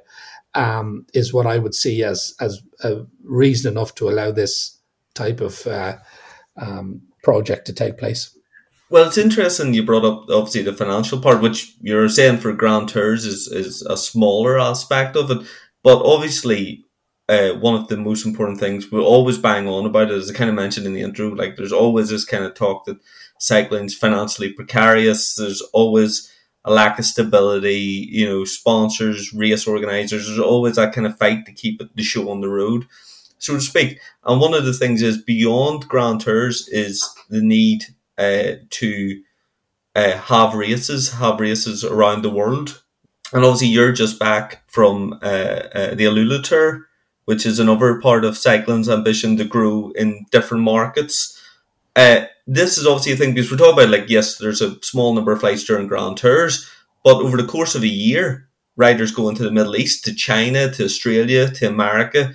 um, 0.56 1.06
is 1.14 1.34
what 1.34 1.46
I 1.46 1.60
would 1.60 1.76
see 1.76 2.04
as 2.04 2.34
as 2.40 2.62
a 2.84 3.06
reason 3.24 3.72
enough 3.72 3.94
to 3.96 4.10
allow 4.10 4.32
this 4.32 4.80
type 5.14 5.42
of 5.42 5.66
uh, 5.68 5.98
um, 6.58 7.02
project 7.24 7.68
to 7.68 7.74
take 7.74 7.98
place. 8.00 8.36
Well, 8.94 9.08
it's 9.08 9.18
interesting 9.18 9.74
you 9.74 9.82
brought 9.82 10.06
up 10.06 10.30
obviously 10.30 10.62
the 10.62 10.72
financial 10.72 11.20
part, 11.20 11.42
which 11.42 11.74
you're 11.82 12.08
saying 12.08 12.38
for 12.38 12.54
Grand 12.54 12.90
Tours 12.90 13.26
is 13.26 13.48
is 13.48 13.82
a 13.82 13.98
smaller 13.98 14.60
aspect 14.60 15.16
of 15.16 15.32
it, 15.32 15.40
but 15.82 16.04
obviously 16.06 16.86
uh, 17.28 17.54
one 17.54 17.74
of 17.74 17.88
the 17.88 17.98
most 17.98 18.24
important 18.24 18.60
things 18.60 18.92
we 18.92 19.00
always 19.00 19.40
bang 19.40 19.68
on 19.68 19.88
about 19.88 20.12
it, 20.12 20.14
as 20.14 20.30
I 20.30 20.36
kind 20.36 20.48
of 20.52 20.56
mentioned 20.56 20.86
in 20.86 20.94
the 20.94 21.02
intro. 21.02 21.30
Like, 21.30 21.56
there's 21.56 21.72
always 21.74 22.10
this 22.10 22.24
kind 22.24 22.44
of 22.44 22.54
talk 22.54 22.86
that 22.86 23.00
cycling's 23.40 23.96
financially 23.96 24.54
precarious. 24.54 25.38
There's 25.38 25.62
always 25.74 26.32
a 26.64 26.72
lack 26.72 27.00
of 27.00 27.06
stability. 27.06 28.08
You 28.12 28.30
know, 28.30 28.46
sponsors, 28.46 29.34
race 29.34 29.66
organizers. 29.66 30.28
There's 30.28 30.38
always 30.38 30.76
that 30.76 30.94
kind 30.94 31.08
of 31.08 31.18
fight 31.18 31.48
to 31.48 31.52
keep 31.52 31.82
the 31.96 32.04
show 32.04 32.30
on 32.30 32.42
the 32.42 32.50
road, 32.50 32.86
so 33.40 33.56
to 33.56 33.60
speak. 33.62 34.00
And 34.24 34.40
one 34.40 34.54
of 34.54 34.66
the 34.66 34.74
things 34.74 35.02
is 35.02 35.18
beyond 35.18 35.88
Grand 35.88 36.22
Tours 36.22 36.68
is 36.68 37.10
the 37.32 37.42
need 37.42 37.86
uh, 38.18 38.54
to 38.70 39.22
uh, 39.96 40.18
have 40.18 40.54
races, 40.54 41.14
have 41.14 41.40
races 41.40 41.84
around 41.84 42.22
the 42.22 42.30
world. 42.30 42.84
And 43.32 43.44
obviously, 43.44 43.68
you're 43.68 43.92
just 43.92 44.20
back 44.20 44.64
from 44.68 45.14
uh, 45.22 45.26
uh 45.74 45.96
the 45.96 46.06
Alula 46.06 46.44
Tour 46.44 46.88
which 47.26 47.46
is 47.46 47.60
another 47.60 48.00
part 48.00 48.26
of 48.26 48.38
cycling's 48.38 48.90
ambition 48.90 49.38
to 49.38 49.46
grow 49.46 49.92
in 49.96 50.26
different 50.32 50.64
markets. 50.64 51.40
Uh, 51.96 52.26
this 52.48 52.78
is 52.78 52.86
obviously 52.86 53.14
a 53.14 53.16
thing 53.16 53.34
because 53.34 53.50
we're 53.50 53.58
talking 53.58 53.74
about 53.74 53.90
like 53.90 54.10
yes, 54.10 54.38
there's 54.38 54.62
a 54.62 54.82
small 54.84 55.14
number 55.14 55.32
of 55.32 55.40
flights 55.40 55.64
during 55.64 55.88
Grand 55.88 56.18
Tours, 56.18 56.70
but 57.04 57.22
over 57.22 57.38
the 57.38 57.48
course 57.48 57.76
of 57.76 57.84
a 57.84 57.88
year, 57.88 58.50
riders 58.76 59.12
go 59.12 59.30
into 59.30 59.44
the 59.44 59.52
Middle 59.52 59.76
East, 59.76 60.04
to 60.06 60.14
China, 60.14 60.72
to 60.72 60.84
Australia, 60.84 61.50
to 61.52 61.68
America. 61.68 62.34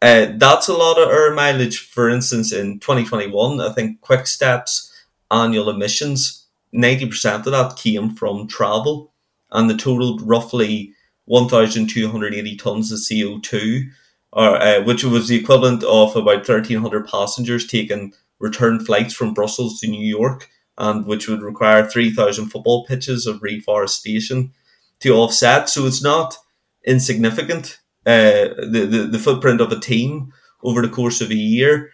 Uh, 0.00 0.28
that's 0.36 0.68
a 0.68 0.76
lot 0.76 0.98
of 0.98 1.10
air 1.10 1.34
mileage. 1.34 1.80
For 1.80 2.08
instance, 2.08 2.52
in 2.52 2.80
2021, 2.80 3.60
I 3.60 3.72
think 3.72 4.00
Quick 4.00 4.26
Steps 4.26 4.89
annual 5.30 5.70
emissions, 5.70 6.46
90% 6.74 7.46
of 7.46 7.52
that 7.52 7.76
came 7.76 8.14
from 8.14 8.46
travel, 8.46 9.12
and 9.50 9.68
the 9.68 9.76
totaled 9.76 10.22
roughly 10.22 10.92
1,280 11.26 12.56
tons 12.56 12.92
of 12.92 12.98
CO2 12.98 13.90
or 14.32 14.56
uh, 14.62 14.82
which 14.82 15.04
was 15.04 15.28
the 15.28 15.36
equivalent 15.36 15.82
of 15.84 16.14
about 16.14 16.48
1,300 16.48 17.06
passengers 17.06 17.66
taking 17.66 18.12
return 18.38 18.84
flights 18.84 19.12
from 19.12 19.34
Brussels 19.34 19.80
to 19.80 19.88
New 19.88 20.04
York, 20.04 20.48
and 20.78 21.04
which 21.06 21.28
would 21.28 21.42
require 21.42 21.84
3,000 21.86 22.48
football 22.48 22.86
pitches 22.86 23.26
of 23.26 23.42
reforestation 23.42 24.52
to 25.00 25.10
offset. 25.10 25.68
So 25.68 25.86
it's 25.86 26.02
not 26.02 26.36
insignificant. 26.84 27.78
Uh, 28.06 28.54
the, 28.56 28.88
the 28.90 29.08
the 29.10 29.18
footprint 29.18 29.60
of 29.60 29.70
a 29.70 29.78
team 29.78 30.32
over 30.62 30.80
the 30.80 30.88
course 30.88 31.20
of 31.20 31.30
a 31.30 31.34
year. 31.34 31.90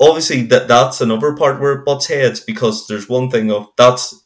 Obviously, 0.00 0.42
that 0.42 0.68
that's 0.68 1.00
another 1.00 1.34
part 1.34 1.60
where 1.60 1.72
it 1.72 1.84
butts 1.84 2.06
heads 2.06 2.40
because 2.40 2.86
there's 2.86 3.08
one 3.08 3.30
thing 3.30 3.50
of 3.50 3.68
that's 3.76 4.24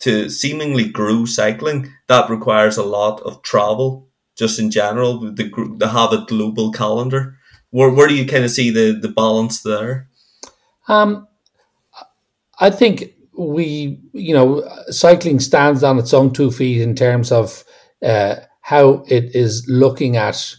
to 0.00 0.28
seemingly 0.28 0.88
grow 0.88 1.24
cycling 1.24 1.90
that 2.06 2.28
requires 2.28 2.76
a 2.76 2.84
lot 2.84 3.20
of 3.22 3.42
travel 3.42 4.06
just 4.36 4.58
in 4.58 4.70
general, 4.70 5.18
the 5.18 5.74
the 5.78 5.88
have 5.88 6.12
a 6.12 6.24
global 6.26 6.70
calendar. 6.70 7.38
Where 7.70 7.90
where 7.90 8.06
do 8.06 8.14
you 8.14 8.26
kind 8.26 8.44
of 8.44 8.50
see 8.50 8.70
the 8.70 8.92
the 8.92 9.08
balance 9.08 9.62
there? 9.62 10.08
Um, 10.88 11.26
I 12.60 12.70
think 12.70 13.14
we, 13.36 14.00
you 14.12 14.34
know, 14.34 14.62
cycling 14.88 15.40
stands 15.40 15.82
on 15.82 15.98
its 15.98 16.14
own 16.14 16.32
two 16.32 16.50
feet 16.50 16.80
in 16.80 16.94
terms 16.94 17.32
of 17.32 17.64
uh, 18.02 18.36
how 18.60 19.04
it 19.08 19.34
is 19.34 19.66
looking 19.68 20.16
at 20.16 20.54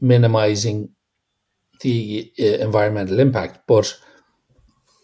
minimizing 0.00 0.90
the 1.80 2.32
uh, 2.38 2.44
environmental 2.44 3.20
impact. 3.20 3.60
But 3.66 3.98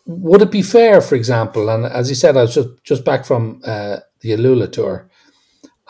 would 0.06 0.42
it 0.42 0.50
be 0.50 0.62
fair, 0.62 1.00
for 1.00 1.14
example, 1.14 1.68
and 1.68 1.85
as 1.85 2.09
you 2.09 2.14
said, 2.14 2.37
I 2.37 2.42
was 2.42 2.54
just, 2.54 2.68
just 2.85 3.04
back 3.04 3.25
from 3.25 3.61
uh, 3.64 3.99
the 4.21 4.30
Alula 4.30 4.71
tour, 4.71 5.11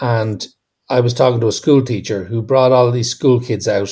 and 0.00 0.47
I 0.88 1.00
was 1.00 1.14
talking 1.14 1.40
to 1.40 1.49
a 1.49 1.52
school 1.52 1.83
teacher 1.83 2.25
who 2.25 2.43
brought 2.43 2.73
all 2.73 2.90
these 2.90 3.11
school 3.11 3.40
kids 3.40 3.66
out 3.66 3.90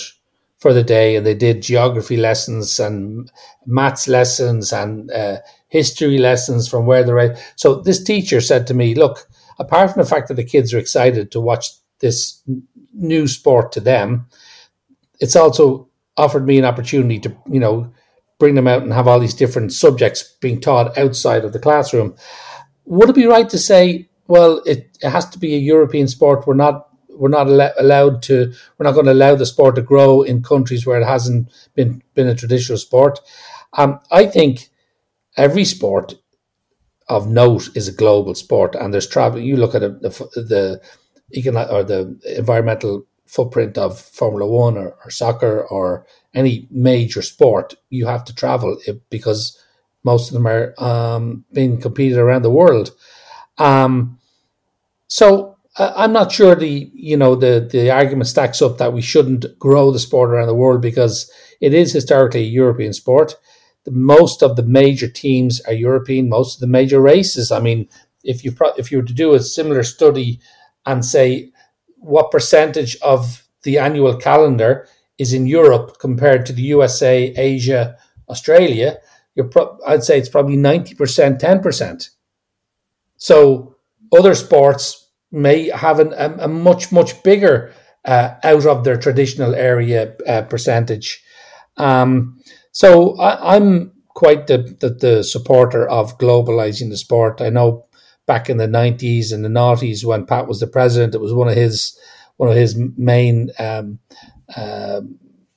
for 0.59 0.73
the 0.73 0.83
day 0.83 1.17
and 1.17 1.27
they 1.27 1.35
did 1.35 1.61
geography 1.61 2.17
lessons 2.17 2.81
and 2.81 3.31
maths 3.67 4.09
lessons 4.09 4.73
and 4.73 5.11
uh, 5.11 5.39
history 5.69 6.19
lessons 6.19 6.69
from 6.69 6.87
where 6.87 7.05
they're 7.05 7.19
at. 7.19 7.39
So 7.57 7.83
this 7.83 8.03
teacher 8.03 8.41
said 8.41 8.67
to 8.69 8.75
me, 8.75 8.95
look, 8.95 9.29
apart 9.59 9.93
from 9.93 10.03
the 10.03 10.09
fact 10.09 10.29
that 10.29 10.35
the 10.35 10.45
kids 10.45 10.73
are 10.73 10.79
excited 10.79 11.31
to 11.33 11.41
watch 11.41 11.69
this 11.99 12.43
new 12.95 13.27
sport 13.27 13.73
to 13.73 13.81
them, 13.81 14.27
it's 15.21 15.37
also 15.37 15.89
offered 16.17 16.47
me 16.47 16.59
an 16.59 16.65
opportunity 16.65 17.19
to, 17.21 17.37
you 17.51 17.61
know, 17.61 17.93
bring 18.39 18.55
them 18.55 18.67
out 18.67 18.83
and 18.83 18.93
have 18.93 19.09
all 19.09 19.21
these 19.21 19.35
different 19.35 19.73
subjects 19.73 20.23
being 20.41 20.61
taught 20.61 20.97
outside 20.99 21.45
of 21.45 21.53
the 21.53 21.59
classroom. 21.59 22.15
Would 22.85 23.11
it 23.11 23.15
be 23.15 23.27
right 23.27 23.49
to 23.49 23.59
say 23.59 24.09
well, 24.27 24.63
it, 24.65 24.97
it 25.03 25.11
has 25.11 25.29
to 25.31 25.39
be 25.39 25.55
a 25.55 25.59
European 25.59 26.09
sport. 26.09 26.47
We're 26.47 26.55
not 26.55 26.89
we're 27.11 27.29
not 27.29 27.49
al- 27.49 27.73
allowed 27.79 28.23
to 28.23 28.53
we're 28.79 28.85
not 28.85 28.95
going 28.95 29.07
to 29.07 29.13
allow 29.13 29.35
the 29.35 29.47
sport 29.47 29.77
to 29.77 29.83
grow 29.83 30.23
in 30.23 30.43
countries 30.43 30.87
where 30.87 31.01
it 31.01 31.07
hasn't 31.07 31.51
been 31.75 32.03
been 32.15 32.29
a 32.29 32.35
traditional 32.35 32.79
sport. 32.79 33.21
Um, 33.75 34.01
I 34.11 34.27
think 34.27 34.71
every 35.37 35.65
sport 35.65 36.15
of 37.09 37.29
note 37.29 37.69
is 37.77 37.87
a 37.87 37.93
global 37.93 38.35
sport, 38.35 38.75
and 38.75 38.93
there's 38.93 39.07
travel. 39.07 39.41
You 39.41 39.57
look 39.57 39.75
at 39.75 39.83
a, 39.83 39.91
the 39.91 40.11
the 40.35 40.81
economic 41.37 41.71
or 41.71 41.85
the 41.85 42.19
environmental 42.37 43.07
footprint 43.27 43.79
of 43.79 44.01
Formula 44.01 44.51
One 44.51 44.77
or, 44.77 44.97
or 45.05 45.11
soccer 45.11 45.67
or 45.67 46.07
any 46.35 46.69
major 46.71 47.23
sport. 47.23 47.75
You 47.91 48.07
have 48.07 48.25
to 48.25 48.35
travel 48.35 48.79
because 49.11 49.59
most 50.05 50.29
of 50.29 50.35
them 50.35 50.47
are 50.47 50.75
um, 50.79 51.45
being 51.53 51.81
competed 51.81 52.19
around 52.19 52.43
the 52.43 52.51
world. 52.51 52.91
Um, 53.59 54.19
so 55.09 55.57
I'm 55.77 56.13
not 56.13 56.31
sure 56.31 56.55
the 56.55 56.91
you 56.95 57.17
know 57.17 57.35
the 57.35 57.69
the 57.71 57.91
argument 57.91 58.29
stacks 58.29 58.63
up 58.63 58.79
that 58.79 58.93
we 58.93 59.03
shouldn't 59.03 59.59
grow 59.59 59.91
the 59.91 59.99
sport 59.99 60.31
around 60.31 60.47
the 60.47 60.55
world 60.55 60.81
because 60.81 61.31
it 61.61 61.75
is 61.75 61.93
historically 61.93 62.41
a 62.41 62.59
European 62.63 62.93
sport. 62.93 63.35
Most 63.91 64.43
of 64.43 64.57
the 64.57 64.63
major 64.63 65.09
teams 65.09 65.61
are 65.63 65.73
European. 65.73 66.29
Most 66.29 66.57
of 66.57 66.61
the 66.61 66.67
major 66.67 67.01
races. 67.01 67.51
I 67.51 67.61
mean, 67.61 67.89
if 68.23 68.45
you 68.45 68.53
pro- 68.53 68.75
if 68.79 68.93
you 68.93 68.99
were 68.99 69.05
to 69.05 69.13
do 69.13 69.35
a 69.35 69.41
similar 69.41 69.83
study 69.83 70.41
and 70.87 71.05
say 71.05 71.51
what 72.05 72.31
percentage 72.31 72.97
of 73.03 73.47
the 73.63 73.79
annual 73.79 74.17
calendar 74.17 74.87
is 75.19 75.33
in 75.33 75.47
Europe 75.47 75.99
compared 75.99 76.45
to 76.47 76.53
the 76.53 76.63
USA, 76.63 77.33
Asia, 77.37 77.97
Australia, 78.29 78.99
pro- 79.51 79.79
I'd 79.87 80.05
say 80.05 80.19
it's 80.19 80.29
probably 80.29 80.57
ninety 80.57 80.95
percent, 80.95 81.41
ten 81.41 81.61
percent. 81.61 82.11
So 83.17 83.77
other 84.13 84.35
sports 84.35 85.11
may 85.33 85.69
have 85.71 85.99
an, 85.99 86.13
a, 86.13 86.45
a, 86.45 86.49
much 86.49 86.93
much 86.93 87.21
bigger 87.23 87.73
uh, 88.05 88.35
out 88.45 88.67
of 88.67 88.85
their 88.85 88.97
traditional 88.97 89.55
area 89.55 90.15
uh, 90.29 90.43
percentage. 90.43 91.23
Um, 91.77 92.39
so 92.71 93.17
I, 93.19 93.57
am 93.57 93.93
quite 94.15 94.47
the, 94.47 94.59
the, 94.81 94.91
the 94.91 95.25
supporter 95.25 95.89
of 95.89 96.19
globalizing 96.19 96.91
the 96.91 96.97
sport. 96.97 97.41
I 97.41 97.51
know 97.51 97.87
back 98.27 98.49
in 98.49 98.57
the 98.57 98.67
nineties 98.67 99.33
and 99.33 99.45
the 99.45 99.49
noughties 99.49 100.05
when 100.05 100.27
Pat 100.27 100.47
was 100.47 100.61
the 100.61 100.67
president, 100.67 101.15
it 101.15 101.21
was 101.21 101.35
one 101.35 101.49
of 101.49 101.57
his 101.57 101.99
one 102.37 102.49
of 102.49 102.57
his 102.57 102.77
main 102.97 103.51
um, 103.59 103.99
uh, 104.57 105.01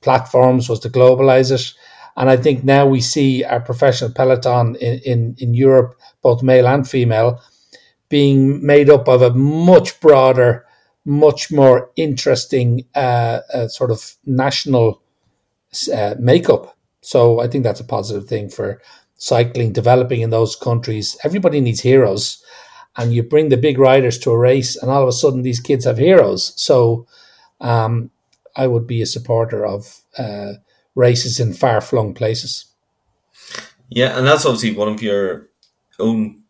platforms 0.00 0.68
was 0.68 0.80
to 0.80 0.88
globalize 0.88 1.50
it. 1.50 1.74
And 2.16 2.28
I 2.28 2.36
think 2.36 2.64
now 2.64 2.86
we 2.86 3.00
see 3.00 3.44
our 3.44 3.60
professional 3.60 4.12
peloton 4.12 4.76
in, 4.76 5.00
in, 5.04 5.36
in 5.38 5.54
Europe, 5.54 5.94
both 6.22 6.42
male 6.42 6.66
and 6.66 6.88
female, 6.88 7.40
being 8.08 8.64
made 8.64 8.90
up 8.90 9.08
of 9.08 9.22
a 9.22 9.30
much 9.34 10.00
broader, 10.00 10.66
much 11.04 11.52
more 11.52 11.90
interesting 11.96 12.84
uh, 12.94 13.40
uh, 13.54 13.68
sort 13.68 13.90
of 13.90 14.16
national 14.24 15.00
uh, 15.94 16.14
makeup. 16.18 16.76
So 17.00 17.40
I 17.40 17.48
think 17.48 17.64
that's 17.64 17.80
a 17.80 17.84
positive 17.84 18.28
thing 18.28 18.48
for 18.48 18.82
cycling 19.16 19.72
developing 19.72 20.20
in 20.20 20.30
those 20.30 20.56
countries. 20.56 21.16
Everybody 21.24 21.60
needs 21.60 21.80
heroes, 21.80 22.42
and 22.98 23.14
you 23.14 23.22
bring 23.22 23.48
the 23.48 23.56
big 23.56 23.78
riders 23.78 24.18
to 24.18 24.32
a 24.32 24.36
race, 24.36 24.76
and 24.76 24.90
all 24.90 25.02
of 25.02 25.08
a 25.08 25.12
sudden 25.12 25.42
these 25.42 25.60
kids 25.60 25.84
have 25.84 25.98
heroes. 25.98 26.52
So 26.60 27.06
um, 27.60 28.10
I 28.56 28.66
would 28.66 28.86
be 28.86 29.00
a 29.00 29.06
supporter 29.06 29.64
of 29.64 30.00
uh, 30.18 30.54
races 30.96 31.38
in 31.38 31.54
far 31.54 31.80
flung 31.80 32.12
places. 32.12 32.66
Yeah, 33.88 34.18
and 34.18 34.26
that's 34.26 34.44
obviously 34.44 34.74
one 34.74 34.88
of 34.88 35.00
your 35.00 35.48
own 36.00 36.42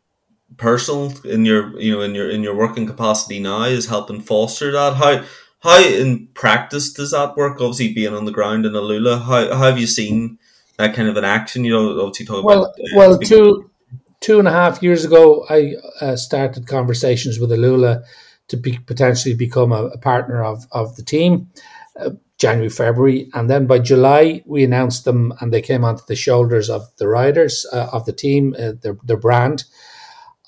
personal 0.57 1.12
in 1.25 1.45
your 1.45 1.78
you 1.78 1.93
know 1.93 2.00
in 2.00 2.14
your 2.14 2.28
in 2.31 2.43
your 2.43 2.55
working 2.55 2.87
capacity 2.87 3.38
now 3.38 3.64
is 3.64 3.87
helping 3.87 4.21
foster 4.21 4.73
that. 4.73 4.95
How 4.95 5.25
how 5.61 5.85
in 5.85 6.28
practice 6.28 6.93
does 6.93 7.11
that 7.11 7.37
work? 7.37 7.61
Obviously, 7.61 7.93
being 7.93 8.14
on 8.14 8.25
the 8.25 8.33
ground 8.33 8.64
in 8.64 8.73
Alula, 8.73 9.21
how, 9.23 9.55
how 9.55 9.64
have 9.64 9.78
you 9.78 9.87
seen 9.87 10.38
that 10.78 10.95
kind 10.95 11.09
of 11.09 11.17
an 11.17 11.25
action? 11.25 11.64
You 11.64 11.73
know, 11.73 12.00
obviously 12.00 12.25
talking 12.26 12.45
well, 12.45 12.64
about 12.64 12.75
uh, 12.81 12.97
well, 12.97 13.19
two 13.19 13.71
two 14.20 14.38
and 14.38 14.48
a 14.48 14.52
half 14.52 14.82
years 14.82 15.04
ago, 15.04 15.46
I 15.48 15.75
uh, 16.00 16.16
started 16.16 16.66
conversations 16.66 17.38
with 17.38 17.50
Alula 17.50 18.04
to 18.48 18.56
be, 18.56 18.78
potentially 18.78 19.34
become 19.34 19.72
a, 19.72 19.84
a, 19.87 19.98
partner 19.98 20.42
of 20.42 20.66
of 20.72 20.96
the 20.96 21.02
team. 21.02 21.50
Uh, 21.98 22.10
January, 22.38 22.70
February, 22.70 23.28
and 23.34 23.50
then 23.50 23.66
by 23.66 23.80
July 23.80 24.42
we 24.46 24.62
announced 24.62 25.04
them, 25.04 25.34
and 25.40 25.52
they 25.52 25.60
came 25.60 25.84
onto 25.84 26.04
the 26.06 26.14
shoulders 26.14 26.70
of 26.70 26.88
the 26.98 27.08
riders 27.08 27.66
uh, 27.72 27.88
of 27.92 28.06
the 28.06 28.12
team, 28.12 28.54
uh, 28.58 28.75
their 28.80 28.96
their 29.02 29.16
brand. 29.16 29.64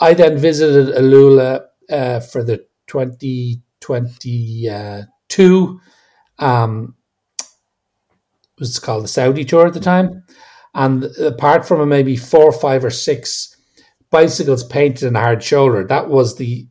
I 0.00 0.14
then 0.14 0.38
visited 0.38 0.94
Alula 0.94 1.64
uh, 1.90 2.20
for 2.20 2.44
the 2.44 2.64
2022. 2.86 5.80
Um, 6.38 6.94
it 7.40 8.60
was 8.60 8.78
called 8.78 9.02
the 9.04 9.08
Saudi 9.08 9.44
Tour 9.44 9.66
at 9.66 9.74
the 9.74 9.80
time. 9.80 10.22
And 10.74 11.04
apart 11.18 11.66
from 11.66 11.88
maybe 11.88 12.16
four, 12.16 12.52
five, 12.52 12.84
or 12.84 12.90
six 12.90 13.49
bicycles 14.10 14.64
painted 14.64 15.06
in 15.06 15.14
hard 15.14 15.42
shoulder, 15.42 15.84
that 15.84 16.08
was 16.08 16.36
the 16.36 16.68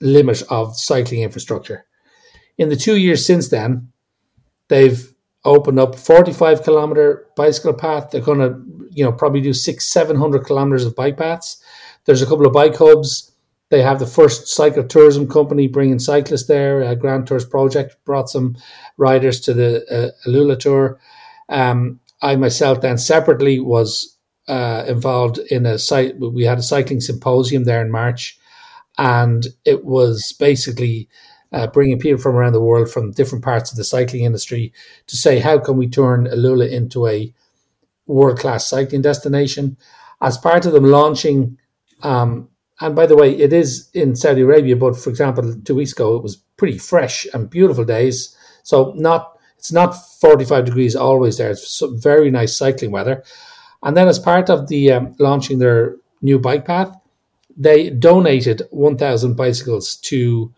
limit 0.00 0.42
of 0.50 0.76
cycling 0.76 1.22
infrastructure. 1.22 1.86
In 2.58 2.68
the 2.68 2.76
two 2.76 2.96
years 2.96 3.24
since 3.24 3.48
then, 3.48 3.92
they've 4.68 5.12
opened 5.44 5.78
up 5.78 5.94
45 5.94 6.62
kilometer 6.62 7.26
bicycle 7.36 7.72
path. 7.72 8.10
They're 8.10 8.20
going 8.20 8.38
to, 8.38 8.88
you 8.90 9.04
know, 9.04 9.12
probably 9.12 9.40
do 9.40 9.52
six, 9.52 9.86
700 9.88 10.44
kilometers 10.44 10.84
of 10.84 10.94
bike 10.94 11.16
paths. 11.16 11.62
There's 12.04 12.22
a 12.22 12.26
couple 12.26 12.46
of 12.46 12.52
bike 12.52 12.76
hubs. 12.76 13.32
They 13.70 13.82
have 13.82 13.98
the 13.98 14.06
first 14.06 14.48
cycle 14.48 14.84
tourism 14.84 15.26
company 15.26 15.66
bringing 15.66 15.98
cyclists 15.98 16.46
there. 16.46 16.84
Uh, 16.84 16.94
Grand 16.94 17.26
Tours 17.26 17.44
Project 17.44 17.96
brought 18.04 18.28
some 18.28 18.56
riders 18.98 19.40
to 19.40 19.54
the 19.54 20.12
uh, 20.26 20.56
Tour. 20.56 21.00
Um, 21.48 21.98
I 22.20 22.36
myself 22.36 22.80
then 22.82 22.98
separately 22.98 23.58
was 23.60 24.16
uh, 24.52 24.84
involved 24.86 25.38
in 25.38 25.64
a 25.64 25.78
site. 25.78 26.18
We 26.18 26.44
had 26.44 26.58
a 26.58 26.62
cycling 26.62 27.00
symposium 27.00 27.64
there 27.64 27.80
in 27.80 27.90
March, 27.90 28.38
and 28.98 29.46
it 29.64 29.86
was 29.86 30.34
basically 30.38 31.08
uh, 31.52 31.68
bringing 31.68 31.98
people 31.98 32.20
from 32.20 32.36
around 32.36 32.52
the 32.52 32.60
world 32.60 32.90
from 32.90 33.12
different 33.12 33.42
parts 33.42 33.70
of 33.70 33.78
the 33.78 33.84
cycling 33.84 34.24
industry 34.24 34.74
to 35.06 35.16
say 35.16 35.38
how 35.38 35.58
can 35.58 35.78
we 35.78 35.88
turn 35.88 36.26
Alula 36.26 36.70
into 36.70 37.06
a 37.06 37.32
world 38.06 38.38
class 38.38 38.66
cycling 38.66 39.00
destination. 39.00 39.78
As 40.20 40.36
part 40.36 40.66
of 40.66 40.74
them 40.74 40.84
launching 40.84 41.56
um, 42.02 42.48
and 42.80 42.94
by 42.94 43.06
the 43.06 43.16
way, 43.16 43.32
it 43.32 43.52
is 43.52 43.88
in 43.94 44.16
Saudi 44.16 44.42
Arabia, 44.42 44.76
but 44.76 44.96
for 44.96 45.08
example, 45.08 45.54
two 45.64 45.76
weeks 45.76 45.92
ago 45.92 46.16
it 46.16 46.22
was 46.22 46.36
pretty 46.58 46.76
fresh 46.76 47.26
and 47.32 47.48
beautiful 47.48 47.84
days. 47.84 48.36
So 48.64 48.92
not 48.96 49.38
it's 49.56 49.72
not 49.72 49.92
45 50.20 50.66
degrees 50.66 50.94
always 50.96 51.38
there. 51.38 51.52
It's 51.52 51.80
very 52.02 52.30
nice 52.30 52.54
cycling 52.56 52.90
weather. 52.90 53.22
And 53.82 53.96
then 53.96 54.08
as 54.08 54.18
part 54.18 54.48
of 54.48 54.68
the 54.68 54.92
um, 54.92 55.14
launching 55.18 55.58
their 55.58 55.96
new 56.20 56.38
bike 56.38 56.64
path, 56.64 56.94
they 57.56 57.90
donated 57.90 58.62
1,000 58.70 59.34
bicycles 59.34 59.96
to 59.96 60.52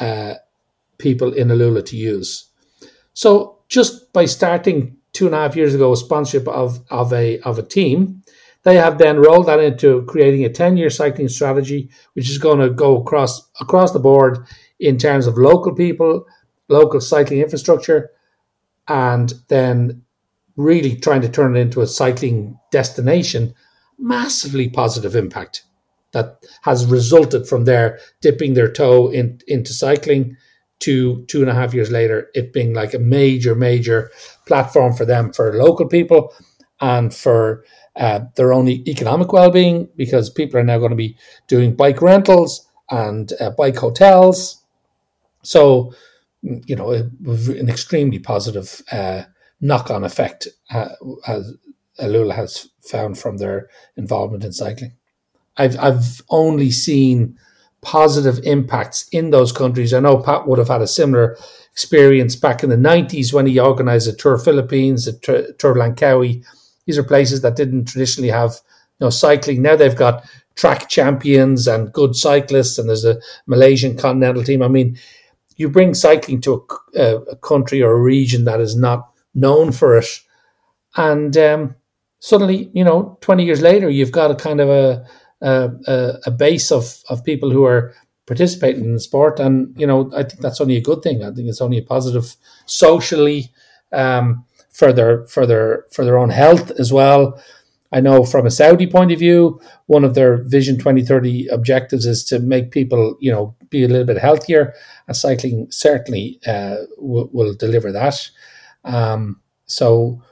uh, 0.00 0.34
people 0.98 1.32
in 1.32 1.48
Alula 1.48 1.84
to 1.86 1.96
use. 1.96 2.46
So 3.12 3.58
just 3.68 4.12
by 4.12 4.24
starting 4.24 4.96
two 5.12 5.26
and 5.26 5.34
a 5.34 5.38
half 5.38 5.56
years 5.56 5.74
ago 5.74 5.92
a 5.92 5.96
sponsorship 5.96 6.48
of, 6.48 6.80
of 6.90 7.12
a 7.12 7.38
of 7.40 7.58
a 7.58 7.62
team, 7.62 8.22
they 8.62 8.76
have 8.76 8.98
then 8.98 9.18
rolled 9.18 9.46
that 9.46 9.60
into 9.60 10.04
creating 10.06 10.44
a 10.44 10.52
10 10.52 10.76
year 10.76 10.90
cycling 10.90 11.28
strategy, 11.28 11.90
which 12.14 12.28
is 12.28 12.38
going 12.38 12.58
to 12.58 12.70
go 12.70 13.00
across 13.00 13.48
across 13.60 13.92
the 13.92 13.98
board 13.98 14.38
in 14.78 14.98
terms 14.98 15.26
of 15.26 15.36
local 15.36 15.74
people, 15.74 16.26
local 16.68 17.00
cycling 17.00 17.40
infrastructure, 17.40 18.10
and 18.88 19.34
then 19.48 20.02
really 20.56 20.96
trying 20.96 21.22
to 21.22 21.28
turn 21.28 21.56
it 21.56 21.60
into 21.60 21.80
a 21.80 21.86
cycling 21.86 22.58
destination. 22.70 23.54
Massively 23.98 24.68
positive 24.68 25.14
impact 25.14 25.64
that 26.12 26.38
has 26.62 26.86
resulted 26.86 27.46
from 27.46 27.64
their 27.64 27.98
dipping 28.20 28.54
their 28.54 28.70
toe 28.70 29.08
in, 29.08 29.40
into 29.46 29.72
cycling 29.72 30.36
to 30.80 31.24
two 31.26 31.42
and 31.42 31.50
a 31.50 31.54
half 31.54 31.74
years 31.74 31.90
later, 31.90 32.30
it 32.34 32.52
being 32.52 32.72
like 32.72 32.94
a 32.94 32.98
major, 32.98 33.54
major 33.54 34.10
platform 34.46 34.94
for 34.94 35.04
them, 35.04 35.32
for 35.32 35.52
local 35.52 35.86
people 35.86 36.34
and 36.80 37.14
for 37.14 37.64
uh, 37.96 38.20
their 38.36 38.52
own 38.52 38.68
economic 38.68 39.32
well-being 39.32 39.88
because 39.96 40.30
people 40.30 40.58
are 40.58 40.64
now 40.64 40.78
going 40.78 40.90
to 40.90 40.96
be 40.96 41.16
doing 41.48 41.76
bike 41.76 42.00
rentals 42.00 42.66
and 42.90 43.32
uh, 43.40 43.50
bike 43.50 43.76
hotels. 43.76 44.64
So, 45.42 45.92
you 46.42 46.74
know, 46.74 46.90
an 46.92 47.68
extremely 47.68 48.18
positive 48.18 48.82
uh, 48.90 49.24
knock-on 49.60 50.04
effect 50.04 50.48
uh, 50.72 50.90
as 51.26 51.54
Alula 52.00 52.34
has 52.34 52.68
found 52.82 53.18
from 53.18 53.36
their 53.36 53.68
involvement 53.96 54.44
in 54.44 54.52
cycling. 54.52 54.92
I've 55.56 55.78
I've 55.78 56.22
only 56.30 56.70
seen 56.70 57.38
positive 57.82 58.40
impacts 58.44 59.08
in 59.08 59.30
those 59.30 59.52
countries. 59.52 59.92
I 59.92 60.00
know 60.00 60.18
Pat 60.18 60.46
would 60.46 60.58
have 60.58 60.68
had 60.68 60.82
a 60.82 60.86
similar 60.86 61.36
experience 61.72 62.36
back 62.36 62.62
in 62.62 62.70
the 62.70 62.76
90s 62.76 63.32
when 63.32 63.46
he 63.46 63.58
organized 63.58 64.08
a 64.08 64.12
Tour 64.12 64.38
Philippines, 64.38 65.06
a 65.06 65.18
Tour, 65.18 65.52
Tour 65.58 65.74
Langkawi, 65.74 66.44
these 66.90 66.98
are 66.98 67.04
places 67.04 67.42
that 67.42 67.54
didn't 67.54 67.84
traditionally 67.84 68.30
have 68.30 68.60
you 68.98 69.06
know 69.06 69.10
cycling. 69.10 69.62
Now 69.62 69.76
they've 69.76 69.94
got 69.94 70.28
track 70.56 70.88
champions 70.88 71.68
and 71.68 71.92
good 71.92 72.16
cyclists, 72.16 72.78
and 72.78 72.88
there's 72.88 73.04
a 73.04 73.20
Malaysian 73.46 73.96
continental 73.96 74.42
team. 74.42 74.60
I 74.60 74.66
mean, 74.66 74.98
you 75.56 75.68
bring 75.68 75.94
cycling 75.94 76.40
to 76.40 76.66
a, 76.96 77.16
a 77.16 77.36
country 77.36 77.80
or 77.80 77.92
a 77.92 78.00
region 78.00 78.44
that 78.44 78.60
is 78.60 78.74
not 78.74 79.09
known 79.34 79.72
for 79.72 79.96
it, 79.96 80.20
and 80.96 81.36
um, 81.36 81.74
suddenly, 82.18 82.70
you 82.74 82.84
know, 82.84 83.18
20 83.20 83.44
years 83.44 83.62
later, 83.62 83.88
you've 83.88 84.12
got 84.12 84.30
a 84.30 84.34
kind 84.34 84.60
of 84.60 84.68
a 84.68 85.06
a, 85.42 86.18
a 86.26 86.30
base 86.30 86.70
of, 86.70 87.02
of 87.08 87.24
people 87.24 87.50
who 87.50 87.64
are 87.64 87.94
participating 88.26 88.84
in 88.84 88.92
the 88.94 89.00
sport, 89.00 89.40
and 89.40 89.74
you 89.78 89.86
know, 89.86 90.10
I 90.14 90.22
think 90.22 90.40
that's 90.40 90.60
only 90.60 90.76
a 90.76 90.82
good 90.82 91.02
thing. 91.02 91.24
I 91.24 91.30
think 91.32 91.48
it's 91.48 91.62
only 91.62 91.78
a 91.78 91.82
positive 91.82 92.36
socially. 92.66 93.50
Um, 93.92 94.44
for 94.70 94.92
their 94.92 95.26
for 95.26 95.46
their 95.46 95.84
for 95.92 96.04
their 96.04 96.18
own 96.18 96.30
health 96.30 96.70
as 96.78 96.92
well. 96.92 97.40
I 97.92 98.00
know 98.00 98.24
from 98.24 98.46
a 98.46 98.50
Saudi 98.50 98.86
point 98.86 99.10
of 99.10 99.18
view, 99.18 99.60
one 99.86 100.04
of 100.04 100.14
their 100.14 100.44
Vision 100.44 100.78
2030 100.78 101.48
objectives 101.48 102.06
is 102.06 102.22
to 102.26 102.38
make 102.38 102.70
people, 102.70 103.16
you 103.20 103.32
know, 103.32 103.56
be 103.68 103.82
a 103.82 103.88
little 103.88 104.06
bit 104.06 104.18
healthier, 104.18 104.74
and 105.08 105.16
cycling 105.16 105.66
certainly 105.70 106.40
uh, 106.46 106.76
w- 106.96 107.28
will 107.32 107.52
deliver 107.54 107.90
that. 107.92 108.30
Um, 108.84 109.40
so, 109.66 110.22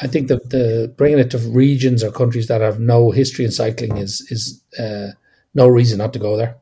I 0.00 0.06
think 0.06 0.28
that 0.28 0.50
the 0.50 0.92
bringing 0.96 1.18
it 1.18 1.30
to 1.30 1.38
regions 1.38 2.04
or 2.04 2.10
countries 2.10 2.48
that 2.48 2.60
have 2.60 2.78
no 2.78 3.10
history 3.10 3.44
in 3.44 3.52
cycling 3.52 3.96
is 3.96 4.20
is 4.30 4.62
uh, 4.78 5.12
no 5.54 5.68
reason 5.68 5.98
not 5.98 6.12
to 6.12 6.18
go 6.18 6.36
there. 6.36 6.56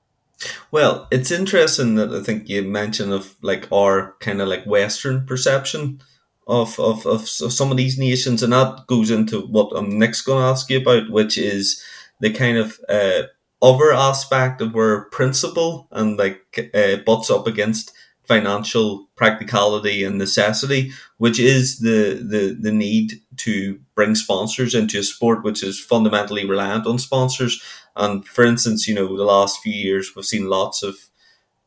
Well, 0.71 1.07
it's 1.11 1.31
interesting 1.31 1.95
that 1.97 2.13
I 2.13 2.23
think 2.23 2.49
you 2.49 2.63
mentioned 2.63 3.13
of 3.13 3.35
like 3.43 3.71
our 3.73 4.15
kind 4.21 4.41
of 4.41 4.49
like 4.49 4.65
Western 4.65 5.27
perception 5.27 6.01
of, 6.47 6.79
of, 6.79 7.07
of, 7.07 7.27
some 7.27 7.71
of 7.71 7.77
these 7.77 7.99
nations, 7.99 8.43
and 8.43 8.53
that 8.53 8.87
goes 8.87 9.11
into 9.11 9.47
what 9.47 9.73
I'm 9.75 9.99
next 9.99 10.23
going 10.23 10.43
to 10.43 10.49
ask 10.49 10.69
you 10.69 10.79
about, 10.79 11.11
which 11.11 11.39
is 11.39 11.83
the 12.21 12.31
kind 12.31 12.59
of 12.59 12.79
uh, 12.89 13.23
other 13.63 13.93
aspect 13.93 14.61
of 14.61 14.75
where 14.75 15.05
principle 15.07 15.89
and 15.91 16.19
like 16.19 16.71
uh, 16.75 16.97
butts 17.07 17.31
up 17.31 17.47
against 17.47 17.93
financial 18.27 19.09
practicality 19.17 20.05
and 20.05 20.19
necessity, 20.19 20.91
which 21.19 21.39
is 21.39 21.79
the, 21.79 22.27
the, 22.29 22.57
the 22.59 22.73
need 22.73 23.21
to 23.37 23.79
bring 23.95 24.15
sponsors 24.15 24.75
into 24.75 24.99
a 24.99 25.03
sport 25.03 25.45
which 25.45 25.63
is 25.63 25.79
fundamentally 25.79 26.45
reliant 26.45 26.87
on 26.87 26.99
sponsors. 26.99 27.63
And 27.97 28.27
for 28.27 28.45
instance, 28.45 28.89
you 28.89 28.95
know, 28.95 29.17
the 29.17 29.25
last 29.25 29.61
few 29.61 29.73
years 29.73 30.15
we've 30.15 30.25
seen 30.25 30.49
lots 30.49 30.83
of, 30.83 30.97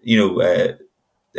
you 0.01 0.17
know, 0.17 0.41
uh, 0.41 0.73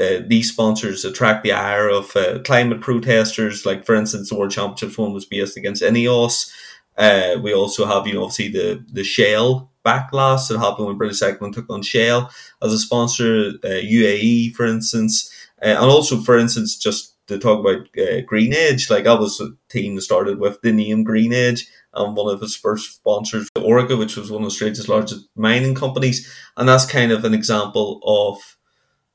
uh, 0.00 0.22
these 0.26 0.52
sponsors 0.52 1.04
attract 1.04 1.42
the 1.42 1.52
ire 1.52 1.88
of 1.88 2.14
uh, 2.14 2.38
climate 2.44 2.81
protesters. 2.81 3.66
Like, 3.66 3.85
for 3.85 3.96
instance, 3.96 4.28
the 4.28 4.37
World 4.37 4.52
Championships 4.52 4.96
one 4.96 5.12
was 5.12 5.24
based 5.24 5.57
against 5.57 5.83
Ineos. 5.83 6.52
Uh, 6.96 7.37
we 7.42 7.52
also 7.52 7.85
have, 7.87 8.07
you 8.07 8.14
know, 8.14 8.24
obviously 8.24 8.48
the, 8.48 8.85
the 8.92 9.04
Shell 9.04 9.67
backlash 9.85 10.49
that 10.49 10.59
happened 10.59 10.87
when 10.87 10.99
British 10.99 11.19
Cycling 11.19 11.53
took 11.53 11.69
on 11.71 11.83
Shell 11.83 12.31
as 12.62 12.73
a 12.73 12.79
sponsor, 12.79 13.53
UAE, 13.64 14.51
uh, 14.51 14.55
for 14.57 14.67
instance. 14.67 15.33
Uh, 15.62 15.69
and 15.69 15.79
also, 15.79 16.21
for 16.21 16.38
instance, 16.38 16.77
just 16.77 17.14
to 17.27 17.38
talk 17.38 17.61
about 17.61 17.88
uh, 17.99 18.21
Green 18.27 18.55
Edge, 18.55 18.91
like 18.91 19.05
that 19.05 19.21
was 19.21 19.41
a 19.41 19.51
team 19.69 19.97
that 19.97 20.03
started 20.03 20.38
with 20.38 20.61
the 20.62 20.73
name 20.73 21.05
Green 21.05 21.33
Edge 21.33 21.67
and 21.95 22.17
one 22.17 22.33
of 22.33 22.43
its 22.43 22.55
first 22.55 22.97
sponsors, 22.97 23.51
Orica, 23.57 23.99
which 23.99 24.17
was 24.17 24.31
one 24.31 24.43
of 24.43 24.47
Australia's 24.47 24.88
largest 24.88 25.29
mining 25.37 25.75
companies. 25.75 26.33
And 26.57 26.69
that's 26.69 26.87
kind 26.87 27.12
of 27.12 27.25
an 27.25 27.35
example 27.35 28.01
of 28.05 28.57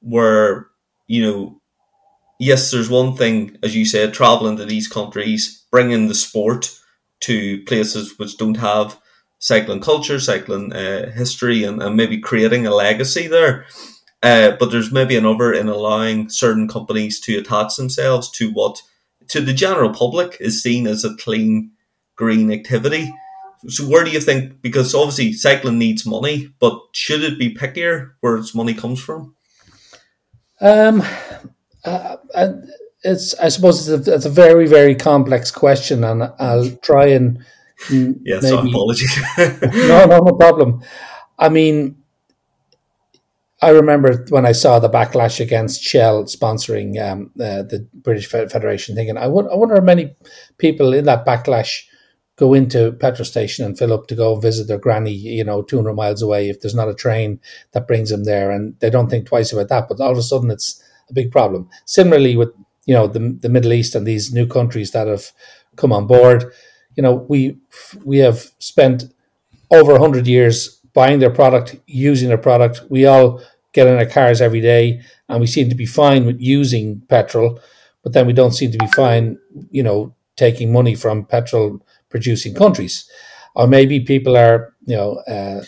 where 0.02 0.68
you 1.08 1.22
know, 1.22 1.62
yes, 2.40 2.72
there's 2.72 2.90
one 2.90 3.16
thing, 3.16 3.58
as 3.64 3.76
you 3.76 3.86
said, 3.86 4.14
traveling 4.14 4.58
to 4.58 4.66
these 4.66 4.88
countries, 4.88 5.66
bringing 5.72 6.08
the 6.08 6.16
sport 6.16 6.72
to 7.22 7.64
places 7.66 8.18
which 8.18 8.38
don't 8.38 8.58
have 8.58 9.00
cycling 9.44 9.82
culture, 9.82 10.22
cycling 10.22 10.72
uh, 10.72 11.12
history, 11.12 11.66
and, 11.66 11.84
and 11.84 11.98
maybe 11.98 12.18
creating 12.18 12.66
a 12.66 12.74
legacy 12.74 13.28
there. 13.28 13.66
Uh, 14.24 14.52
but 14.58 14.72
there's 14.72 14.90
maybe 14.90 15.18
another 15.18 15.52
in 15.52 15.68
allowing 15.68 16.30
certain 16.30 16.66
companies 16.66 17.20
to 17.20 17.38
attach 17.38 17.76
themselves 17.76 18.32
to 18.32 18.50
what, 18.52 18.82
to 19.28 19.42
the 19.42 19.52
general 19.52 19.94
public, 19.94 20.38
is 20.40 20.64
seen 20.64 20.88
as 20.88 21.04
a 21.04 21.14
clean, 21.18 21.72
green 22.16 22.54
activity. 22.54 23.14
So 23.68 23.84
where 23.86 24.06
do 24.06 24.12
you 24.12 24.22
think? 24.22 24.62
Because 24.62 24.96
obviously 24.96 25.34
cycling 25.34 25.78
needs 25.78 26.06
money, 26.06 26.50
but 26.60 26.80
should 26.94 27.22
it 27.22 27.38
be 27.38 27.54
pickier 27.54 28.12
where 28.22 28.38
its 28.38 28.56
money 28.56 28.74
comes 28.74 29.02
from? 29.02 29.36
Um, 30.62 31.04
uh, 31.84 32.16
it's 33.04 33.38
I 33.40 33.50
suppose 33.50 33.90
it's 33.90 34.08
a, 34.08 34.16
it's 34.16 34.26
a, 34.26 34.30
very 34.30 34.68
very 34.68 34.96
complex 34.96 35.52
question, 35.52 36.06
and 36.06 36.32
I'll 36.40 36.70
try 36.78 37.08
and 37.08 37.44
yes, 37.90 38.44
maybe, 38.44 38.70
apologies. 38.70 39.18
no, 39.38 40.06
no, 40.06 40.20
no 40.20 40.34
problem. 40.34 40.82
I 41.38 41.50
mean, 41.50 41.98
I 43.62 43.70
remember 43.70 44.26
when 44.30 44.46
I 44.46 44.52
saw 44.52 44.80
the 44.80 44.90
backlash 44.90 45.40
against 45.40 45.82
Shell 45.82 46.26
sponsoring 46.26 47.02
um, 47.02 47.32
uh, 47.40 47.64
the 47.64 47.88
British 47.94 48.28
Federation, 48.28 48.96
thinking, 48.96 49.18
I, 49.18 49.24
w- 49.24 49.50
I 49.50 49.56
wonder 49.56 49.76
how 49.76 49.82
many 49.82 50.16
people 50.58 50.94
in 50.94 51.06
that 51.06 51.26
backlash 51.26 51.84
go 52.36 52.54
into 52.54 52.92
petrol 52.94 53.26
station 53.26 53.64
and 53.64 53.78
fill 53.78 53.94
up 53.94 54.08
to 54.08 54.16
go 54.16 54.36
visit 54.36 54.68
their 54.68 54.80
granny, 54.80 55.14
you 55.14 55.44
know, 55.44 55.62
200 55.62 55.94
miles 55.94 56.22
away 56.22 56.50
if 56.50 56.60
there's 56.60 56.76
not 56.76 56.90
a 56.90 56.94
train 56.94 57.40
that 57.72 57.88
brings 57.88 58.10
them 58.10 58.26
there. 58.26 58.52
And 58.52 58.78
they 58.80 58.90
don't 58.90 59.10
think 59.10 59.28
twice 59.28 59.54
about 59.54 59.70
that. 59.70 59.88
But 59.88 60.02
all 60.02 60.12
of 60.12 60.18
a 60.18 60.24
sudden, 60.24 60.52
it's 60.52 60.84
a 61.10 61.14
big 61.14 61.32
problem. 61.32 61.70
Similarly, 61.86 62.36
with 62.36 62.50
you 62.86 62.94
know 62.94 63.08
the 63.08 63.38
the 63.42 63.50
Middle 63.50 63.74
East 63.74 63.96
and 63.96 64.06
these 64.06 64.34
new 64.34 64.46
countries 64.48 64.92
that 64.92 65.08
have 65.08 65.32
come 65.76 65.94
on 65.94 66.08
board, 66.08 66.52
you 66.96 67.04
know 67.04 67.26
we 67.30 67.58
we 68.04 68.18
have 68.20 68.52
spent 68.60 69.06
over 69.72 69.98
hundred 69.98 70.28
years 70.28 70.80
buying 70.94 71.20
their 71.20 71.32
product, 71.32 71.76
using 71.88 72.30
their 72.30 72.38
product. 72.38 72.84
We 72.90 73.06
all 73.06 73.42
get 73.74 73.88
in 73.88 73.98
our 73.98 74.06
cars 74.06 74.42
every 74.42 74.62
day, 74.62 75.02
and 75.30 75.40
we 75.40 75.48
seem 75.48 75.70
to 75.70 75.76
be 75.76 75.86
fine 75.86 76.26
with 76.26 76.40
using 76.40 77.02
petrol, 77.10 77.60
but 78.04 78.14
then 78.14 78.28
we 78.28 78.34
don't 78.34 78.52
seem 78.52 78.72
to 78.72 78.78
be 78.78 78.88
fine, 78.88 79.38
you 79.72 79.84
know, 79.84 80.14
taking 80.36 80.72
money 80.72 80.96
from 80.96 81.26
petrol 81.26 81.82
producing 82.10 82.54
countries, 82.54 83.10
or 83.56 83.68
maybe 83.68 84.00
people 84.00 84.38
are 84.38 84.74
you 84.86 84.96
know 84.96 85.14
uh, 85.28 85.64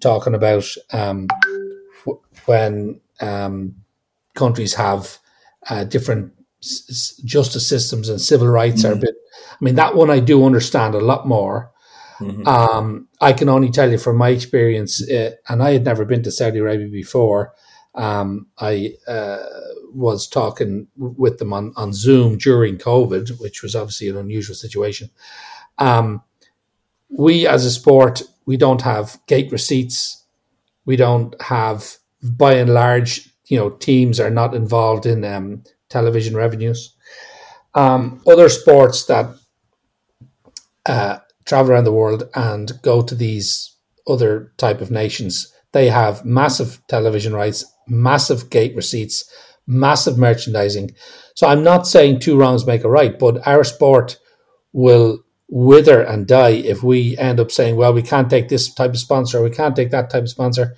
talking 0.00 0.34
about 0.34 0.66
um, 0.92 1.28
when 2.46 3.00
um, 3.20 3.74
countries 4.34 4.74
have 4.74 5.18
uh, 5.70 5.84
different 5.84 6.32
s- 6.66 7.20
justice 7.24 7.68
systems 7.68 8.08
and 8.08 8.20
civil 8.20 8.48
rights 8.48 8.82
mm-hmm. 8.82 8.92
are 8.92 8.96
a 8.96 9.00
bit. 9.00 9.14
I 9.52 9.64
mean, 9.64 9.74
that 9.76 9.94
one 9.94 10.10
I 10.10 10.20
do 10.20 10.44
understand 10.44 10.94
a 10.94 11.00
lot 11.00 11.26
more. 11.26 11.72
Mm-hmm. 12.18 12.46
Um, 12.46 13.08
I 13.20 13.32
can 13.32 13.48
only 13.48 13.70
tell 13.70 13.90
you 13.90 13.98
from 13.98 14.16
my 14.16 14.30
experience, 14.30 15.02
uh, 15.10 15.32
and 15.48 15.62
I 15.62 15.72
had 15.72 15.84
never 15.84 16.04
been 16.04 16.22
to 16.22 16.30
Saudi 16.30 16.58
Arabia 16.58 16.88
before. 16.88 17.52
Um, 17.94 18.46
I 18.58 18.94
uh, 19.08 19.38
was 19.92 20.28
talking 20.28 20.86
with 20.96 21.38
them 21.38 21.52
on, 21.52 21.72
on 21.76 21.92
Zoom 21.92 22.38
during 22.38 22.78
COVID, 22.78 23.40
which 23.40 23.62
was 23.62 23.74
obviously 23.74 24.08
an 24.08 24.16
unusual 24.16 24.54
situation. 24.54 25.10
Um, 25.78 26.22
we, 27.08 27.46
as 27.46 27.64
a 27.64 27.70
sport, 27.70 28.22
we 28.46 28.56
don't 28.56 28.82
have 28.82 29.18
gate 29.26 29.52
receipts. 29.52 30.24
We 30.84 30.96
don't 30.96 31.40
have, 31.40 31.96
by 32.22 32.54
and 32.54 32.72
large, 32.72 33.30
you 33.46 33.58
know 33.58 33.70
teams 33.70 34.18
are 34.20 34.30
not 34.30 34.54
involved 34.54 35.06
in 35.06 35.24
um, 35.24 35.62
television 35.88 36.36
revenues. 36.36 36.94
Um, 37.74 38.22
other 38.26 38.48
sports 38.48 39.04
that 39.06 39.26
uh, 40.86 41.18
travel 41.44 41.72
around 41.72 41.84
the 41.84 41.92
world 41.92 42.28
and 42.34 42.72
go 42.82 43.02
to 43.02 43.14
these 43.14 43.76
other 44.08 44.52
type 44.56 44.80
of 44.80 44.90
nations, 44.90 45.52
they 45.72 45.88
have 45.88 46.24
massive 46.24 46.80
television 46.88 47.34
rights, 47.34 47.64
massive 47.86 48.50
gate 48.50 48.74
receipts, 48.74 49.30
massive 49.66 50.16
merchandising. 50.16 50.94
So 51.34 51.46
I'm 51.46 51.62
not 51.62 51.86
saying 51.86 52.20
two 52.20 52.38
wrongs 52.38 52.66
make 52.66 52.84
a 52.84 52.88
right, 52.88 53.18
but 53.18 53.46
our 53.46 53.64
sport 53.64 54.18
will 54.72 55.22
wither 55.48 56.00
and 56.02 56.26
die 56.26 56.50
if 56.50 56.82
we 56.82 57.16
end 57.18 57.38
up 57.38 57.50
saying, 57.50 57.76
well, 57.76 57.92
we 57.92 58.02
can't 58.02 58.30
take 58.30 58.48
this 58.48 58.72
type 58.72 58.90
of 58.90 58.98
sponsor, 58.98 59.42
we 59.42 59.50
can't 59.50 59.76
take 59.76 59.90
that 59.90 60.10
type 60.10 60.22
of 60.22 60.30
sponsor. 60.30 60.76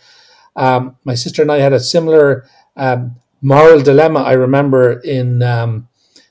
Um, 0.57 0.97
my 1.05 1.14
sister 1.14 1.42
and 1.42 1.53
I 1.53 1.59
had 1.59 1.73
a 1.73 1.81
similar 1.81 2.47
um, 2.77 3.16
moral 3.40 3.81
dilemma. 3.81 4.20
I 4.20 4.33
remember 4.33 5.01
in 5.01 5.42
um, 5.42 5.88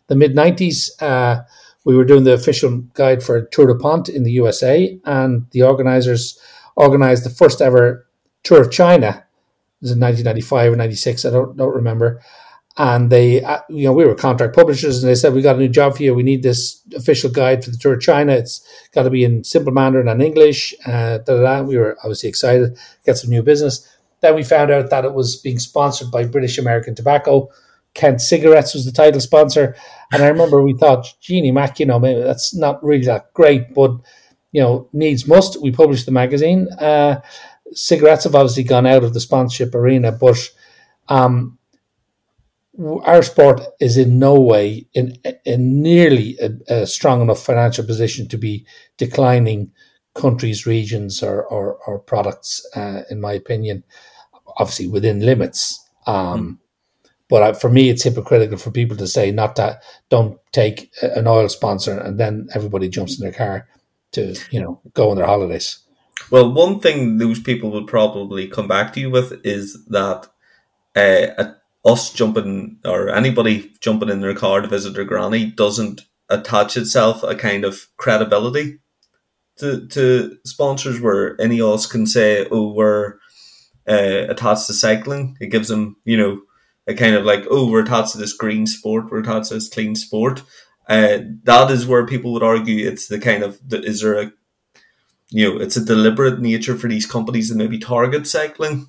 the 0.08 0.16
mid 0.16 0.36
90s, 0.36 0.90
uh, 1.02 1.44
we 1.86 1.96
were 1.96 2.06
doing 2.06 2.26
the 2.26 2.34
official 2.34 2.80
guide 2.94 3.24
for 3.24 3.46
Tour 3.46 3.68
DuPont 3.68 4.10
in 4.10 4.24
the 4.24 4.32
USA, 4.32 5.00
and 5.06 5.48
the 5.52 5.64
organizers 5.64 6.40
organized 6.76 7.24
the 7.24 7.30
first 7.30 7.62
ever 7.62 8.08
Tour 8.44 8.62
of 8.62 8.72
China. 8.72 9.08
It 9.08 9.82
was 9.82 9.92
in 9.92 10.00
1995 10.00 10.74
or 10.74 10.76
96, 10.76 11.26
I 11.26 11.30
don't, 11.30 11.56
don't 11.56 11.76
remember. 11.76 12.22
And 12.78 13.10
they, 13.10 13.44
uh, 13.44 13.60
you 13.70 13.86
know, 13.86 13.94
we 13.94 14.06
were 14.06 14.14
contract 14.14 14.56
publishers, 14.56 15.02
and 15.02 15.10
they 15.10 15.16
said, 15.16 15.34
"We 15.34 15.42
got 15.42 15.56
a 15.56 15.60
new 15.60 15.68
job 15.68 15.98
for 15.98 16.04
you. 16.04 16.14
We 16.14 16.22
need 16.22 16.44
this 16.44 16.80
official 16.96 17.32
guide 17.32 17.64
for 17.64 17.72
the 17.72 17.78
Tour 17.78 17.94
of 17.96 18.02
China. 18.02 18.34
It's 18.34 18.62
got 18.94 19.04
to 19.04 19.10
be 19.10 19.24
in 19.24 19.44
simple 19.44 19.74
Mandarin 19.74 20.08
and 20.08 20.22
English." 20.22 20.76
Uh, 20.86 21.18
da, 21.18 21.38
da, 21.38 21.42
da. 21.42 21.62
We 21.64 21.78
were 21.78 21.98
obviously 22.04 22.30
excited, 22.30 22.78
get 23.04 23.18
some 23.18 23.32
new 23.32 23.42
business. 23.42 23.88
Then 24.22 24.36
we 24.36 24.44
found 24.44 24.72
out 24.72 24.90
that 24.90 25.06
it 25.06 25.14
was 25.14 25.36
being 25.38 25.60
sponsored 25.60 26.12
by 26.12 26.26
British 26.26 26.58
American 26.58 26.96
Tobacco. 26.96 27.50
Kent 27.94 28.22
Cigarettes 28.22 28.74
was 28.74 28.86
the 28.86 28.92
title 28.92 29.22
sponsor. 29.22 29.76
And 30.12 30.24
I 30.24 30.28
remember 30.28 30.62
we 30.62 30.74
thought, 30.74 31.14
Jeannie 31.20 31.52
Mac, 31.52 31.80
you 31.80 31.86
know, 31.86 32.00
maybe 32.00 32.22
that's 32.22 32.56
not 32.56 32.84
really 32.84 33.06
that 33.06 33.34
great, 33.34 33.74
but, 33.74 33.92
you 34.52 34.62
know, 34.62 34.90
needs 34.94 35.28
must. 35.28 35.62
We 35.62 35.72
published 35.72 36.06
the 36.06 36.12
magazine. 36.12 36.68
Uh, 36.80 37.22
cigarettes 37.74 38.24
have 38.24 38.36
obviously 38.36 38.64
gone 38.64 38.86
out 38.86 39.04
of 39.04 39.14
the 39.14 39.20
sponsorship 39.20 39.76
arena, 39.76 40.12
but 40.12 40.38
um, 41.10 41.58
our 43.04 43.24
sport 43.24 43.62
is 43.80 43.98
in 43.98 44.20
no 44.20 44.40
way 44.40 44.88
in, 44.94 45.18
in 45.46 45.82
nearly 45.82 46.38
a, 46.40 46.82
a, 46.82 46.88
strong 46.88 47.22
enough 47.22 47.44
financial 47.44 47.86
position 47.86 48.28
to 48.28 48.38
be 48.38 48.66
declining 48.98 49.72
countries, 50.18 50.66
regions, 50.66 51.24
or, 51.24 51.46
or, 51.46 51.78
or 51.88 52.00
products, 52.00 52.66
uh, 52.76 53.04
in 53.10 53.22
my 53.22 53.34
opinion, 53.34 53.84
obviously 54.58 54.88
within 54.88 55.22
limits. 55.22 55.88
Um, 56.06 56.42
mm. 56.42 56.58
But 57.30 57.60
for 57.60 57.70
me, 57.70 57.90
it's 57.90 58.04
hypocritical 58.04 58.58
for 58.58 58.72
people 58.72 58.96
to 58.98 59.08
say 59.08 59.32
not 59.32 59.56
that 59.58 59.84
don't 60.10 60.40
take 60.54 60.92
an 61.02 61.28
oil 61.28 61.50
sponsor 61.50 61.98
and 61.98 62.18
then 62.18 62.48
everybody 62.54 62.88
jumps 62.88 63.20
in 63.20 63.24
their 63.24 63.38
car 63.38 63.68
to 64.14 64.36
you 64.50 64.62
know 64.62 64.80
go 64.94 65.12
on 65.12 65.18
their 65.18 65.26
holidays. 65.26 65.80
Well, 66.32 66.52
one 66.54 66.80
thing 66.80 67.18
those 67.18 67.40
people 67.40 67.70
would 67.72 67.88
probably 67.88 68.48
come 68.48 68.68
back 68.68 68.94
to 68.94 69.00
you 69.00 69.10
with 69.10 69.46
is 69.46 69.86
that 69.88 70.28
uh, 70.96 71.54
us 71.86 72.12
jumping 72.12 72.80
or 72.86 73.10
anybody 73.10 73.74
jumping 73.82 74.10
in 74.10 74.22
their 74.22 74.34
car 74.34 74.62
to 74.62 74.68
visit 74.68 74.94
their 74.94 75.06
granny 75.06 75.46
doesn't 75.46 76.02
attach 76.30 76.76
itself 76.76 77.24
a 77.24 77.36
kind 77.36 77.64
of 77.64 77.88
credibility 77.98 78.80
to, 79.60 79.88
to 79.88 80.38
sponsors 80.46 81.02
where 81.02 81.40
any 81.42 81.62
of 81.62 81.90
can 81.90 82.06
say, 82.06 82.48
oh, 82.52 82.74
we're 82.74 83.16
uh, 83.88 84.26
attached 84.30 84.68
to 84.68 84.74
cycling. 84.74 85.38
It 85.40 85.48
gives 85.48 85.68
them, 85.68 85.98
you 86.06 86.18
know, 86.18 86.42
a 86.88 86.94
kind 86.94 87.16
of 87.16 87.26
like, 87.26 87.46
oh, 87.50 87.70
we're 87.70 87.84
attached 87.84 88.14
to 88.14 88.18
this 88.18 88.34
green 88.34 88.66
sport, 88.66 89.12
we're 89.12 89.20
attached 89.20 89.50
to 89.50 89.56
this 89.56 89.70
clean 89.70 89.96
sport. 89.96 90.44
Uh, 90.88 91.20
that 91.44 91.70
is 91.70 91.86
where 91.86 92.06
people 92.06 92.32
would 92.32 92.44
argue 92.44 92.88
it's 92.88 93.08
the 93.08 93.20
kind 93.20 93.44
of, 93.44 93.60
is 93.72 94.02
there 94.02 94.20
a, 94.20 94.32
you 95.30 95.52
know, 95.52 95.60
it's 95.60 95.76
a 95.76 95.84
deliberate 95.84 96.40
nature 96.40 96.78
for 96.78 96.88
these 96.88 97.06
companies 97.06 97.50
to 97.50 97.56
maybe 97.58 97.78
target 97.78 98.26
cycling. 98.26 98.88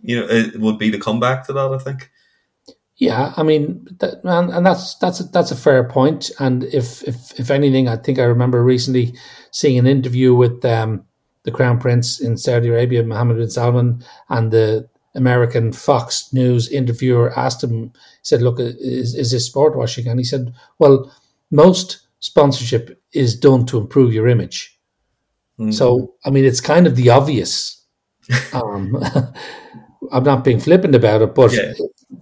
You 0.00 0.20
know, 0.20 0.26
it 0.28 0.58
would 0.58 0.78
be 0.78 0.90
the 0.90 0.98
comeback 0.98 1.46
to 1.46 1.52
that, 1.52 1.72
I 1.72 1.78
think. 1.78 2.10
Yeah, 2.98 3.32
I 3.36 3.44
mean, 3.44 3.86
that, 4.00 4.24
and, 4.24 4.50
and 4.50 4.66
that's 4.66 4.96
that's 4.96 5.20
a, 5.20 5.24
that's 5.24 5.52
a 5.52 5.56
fair 5.56 5.84
point. 5.84 6.32
And 6.40 6.64
if 6.64 7.02
if 7.04 7.38
if 7.38 7.48
anything, 7.48 7.86
I 7.86 7.96
think 7.96 8.18
I 8.18 8.24
remember 8.24 8.62
recently 8.62 9.14
seeing 9.52 9.78
an 9.78 9.86
interview 9.86 10.34
with 10.34 10.64
um, 10.64 11.04
the 11.44 11.52
Crown 11.52 11.78
Prince 11.78 12.20
in 12.20 12.36
Saudi 12.36 12.68
Arabia, 12.68 13.04
Mohammed 13.04 13.36
bin 13.36 13.50
Salman, 13.50 14.04
and 14.30 14.50
the 14.50 14.88
American 15.14 15.72
Fox 15.72 16.32
News 16.32 16.68
interviewer 16.68 17.32
asked 17.38 17.62
him, 17.62 17.92
said, 18.22 18.42
"Look, 18.42 18.58
is 18.58 19.14
is 19.14 19.30
this 19.30 19.46
sport 19.46 19.76
washing?" 19.76 20.08
And 20.08 20.18
he 20.18 20.24
said, 20.24 20.52
"Well, 20.80 21.14
most 21.52 22.00
sponsorship 22.18 23.00
is 23.12 23.38
done 23.38 23.64
to 23.66 23.78
improve 23.78 24.12
your 24.12 24.26
image. 24.26 24.76
Mm-hmm. 25.60 25.70
So, 25.70 26.14
I 26.24 26.30
mean, 26.30 26.44
it's 26.44 26.60
kind 26.60 26.88
of 26.88 26.96
the 26.96 27.10
obvious." 27.10 27.80
um, 28.52 28.96
I'm 30.12 30.24
not 30.24 30.42
being 30.42 30.58
flippant 30.58 30.96
about 30.96 31.22
it, 31.22 31.34
but 31.34 31.52
yeah. 31.52 31.72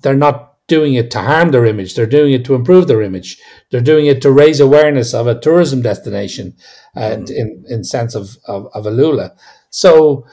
they're 0.03 0.15
not 0.15 0.56
doing 0.69 0.95
it 0.95 1.11
to 1.13 1.21
harm 1.21 1.51
their 1.51 1.65
image. 1.65 1.95
They're 1.95 2.07
doing 2.07 2.33
it 2.33 2.45
to 2.47 2.55
improve 2.55 2.89
their 2.89 3.03
image. 3.03 3.41
They're 3.71 3.81
doing 3.81 4.07
it 4.07 4.21
to 4.23 4.33
raise 4.33 4.61
awareness 4.61 5.15
of 5.15 5.27
a 5.27 5.39
tourism 5.39 5.83
destination, 5.83 6.57
uh, 6.97 7.17
mm. 7.17 7.31
in 7.31 7.65
in 7.69 7.85
sense 7.85 8.15
of 8.15 8.37
of, 8.47 8.69
of 8.75 8.85
Alula. 8.85 9.37
So, 9.71 10.27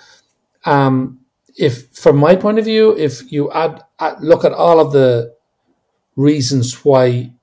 um, 0.66 1.20
if 1.58 1.90
from 1.90 2.18
my 2.18 2.36
point 2.36 2.60
of 2.60 2.66
view, 2.66 2.98
if 2.98 3.32
you 3.32 3.52
add, 3.52 3.84
add, 4.00 4.22
look 4.22 4.44
at 4.44 4.54
all 4.54 4.80
of 4.80 4.92
the 4.92 5.36
reasons 6.16 6.84
why 6.86 7.34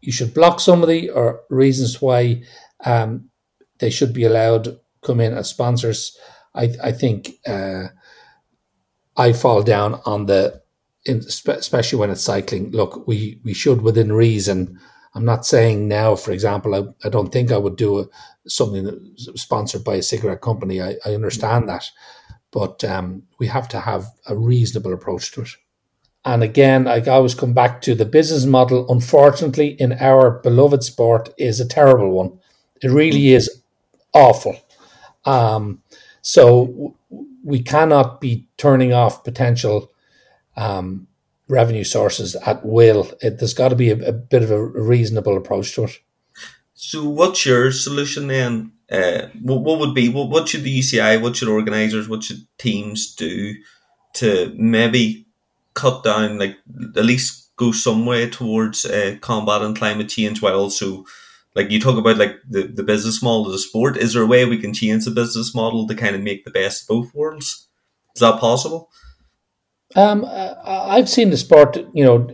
you 0.00 0.12
should 0.12 0.34
block 0.34 0.60
somebody 0.60 1.08
or 1.08 1.42
reasons 1.48 2.02
why 2.02 2.42
um, 2.84 3.30
they 3.78 3.90
should 3.90 4.12
be 4.12 4.24
allowed 4.24 4.78
come 5.02 5.20
in 5.20 5.34
as 5.34 5.50
sponsors. 5.50 6.16
I, 6.54 6.74
I 6.82 6.92
think 6.92 7.30
uh, 7.46 7.88
I 9.16 9.32
fall 9.32 9.62
down 9.62 10.00
on 10.04 10.26
the, 10.26 10.62
especially 11.06 11.98
when 11.98 12.10
it's 12.10 12.22
cycling. 12.22 12.70
Look, 12.70 13.06
we 13.06 13.40
we 13.44 13.54
should 13.54 13.82
within 13.82 14.12
reason. 14.12 14.78
I'm 15.14 15.24
not 15.24 15.44
saying 15.44 15.88
now, 15.88 16.14
for 16.14 16.32
example, 16.32 16.74
I, 16.74 17.06
I 17.06 17.10
don't 17.10 17.30
think 17.30 17.52
I 17.52 17.58
would 17.58 17.76
do 17.76 18.00
a, 18.00 18.06
something 18.48 19.14
sponsored 19.16 19.84
by 19.84 19.96
a 19.96 20.02
cigarette 20.02 20.40
company. 20.40 20.80
I, 20.80 20.96
I 21.04 21.14
understand 21.14 21.68
that, 21.68 21.84
but 22.50 22.82
um, 22.84 23.24
we 23.38 23.46
have 23.48 23.68
to 23.68 23.80
have 23.80 24.06
a 24.26 24.36
reasonable 24.36 24.94
approach 24.94 25.32
to 25.32 25.42
it. 25.42 25.50
And 26.24 26.42
again, 26.42 26.86
I 26.86 27.00
always 27.00 27.34
come 27.34 27.52
back 27.52 27.82
to 27.82 27.94
the 27.94 28.04
business 28.04 28.46
model. 28.46 28.90
Unfortunately, 28.90 29.76
in 29.78 29.92
our 29.94 30.40
beloved 30.42 30.82
sport, 30.82 31.28
is 31.36 31.60
a 31.60 31.68
terrible 31.68 32.10
one. 32.10 32.38
It 32.80 32.90
really 32.90 33.32
is 33.32 33.62
awful. 34.14 34.56
Um, 35.24 35.82
so 36.22 36.96
we 37.44 37.62
cannot 37.62 38.20
be 38.20 38.46
turning 38.56 38.92
off 38.92 39.24
potential 39.24 39.91
um, 40.56 41.06
revenue 41.48 41.84
sources 41.84 42.34
at 42.36 42.64
will. 42.64 43.10
It, 43.20 43.38
there's 43.38 43.54
got 43.54 43.68
to 43.68 43.76
be 43.76 43.90
a, 43.90 44.08
a, 44.08 44.12
bit 44.12 44.42
of 44.42 44.50
a 44.50 44.64
reasonable 44.64 45.36
approach 45.36 45.74
to 45.74 45.84
it. 45.84 46.00
So, 46.74 47.08
what's 47.08 47.46
your 47.46 47.70
solution 47.72 48.26
then? 48.26 48.72
Uh, 48.90 49.28
what, 49.40 49.62
what 49.62 49.78
would 49.78 49.94
be 49.94 50.08
what, 50.08 50.28
what 50.28 50.48
should 50.48 50.64
the 50.64 50.78
UCI, 50.78 51.20
what 51.20 51.36
should 51.36 51.48
organisers, 51.48 52.08
what 52.08 52.24
should 52.24 52.46
teams 52.58 53.14
do 53.14 53.54
to 54.14 54.54
maybe 54.56 55.26
cut 55.74 56.02
down, 56.02 56.38
like 56.38 56.56
at 56.96 57.04
least 57.04 57.42
go 57.56 57.72
some 57.72 58.04
way 58.06 58.28
towards 58.28 58.84
uh, 58.84 59.16
combating 59.20 59.74
climate 59.74 60.08
change 60.08 60.42
while 60.42 60.54
also 60.54 61.04
like 61.54 61.70
you 61.70 61.80
talk 61.80 61.98
about 61.98 62.16
like 62.16 62.36
the, 62.48 62.62
the 62.62 62.82
business 62.82 63.22
model 63.22 63.46
of 63.46 63.52
the 63.52 63.58
sport 63.58 63.96
is 63.96 64.14
there 64.14 64.22
a 64.22 64.26
way 64.26 64.44
we 64.44 64.58
can 64.58 64.72
change 64.72 65.04
the 65.04 65.10
business 65.10 65.54
model 65.54 65.86
to 65.86 65.94
kind 65.94 66.16
of 66.16 66.22
make 66.22 66.44
the 66.44 66.50
best 66.50 66.82
of 66.82 66.88
both 66.88 67.14
worlds 67.14 67.68
is 68.16 68.20
that 68.20 68.40
possible 68.40 68.90
um, 69.96 70.24
i've 70.64 71.08
seen 71.08 71.30
the 71.30 71.36
sport 71.36 71.76
you 71.92 72.04
know 72.04 72.28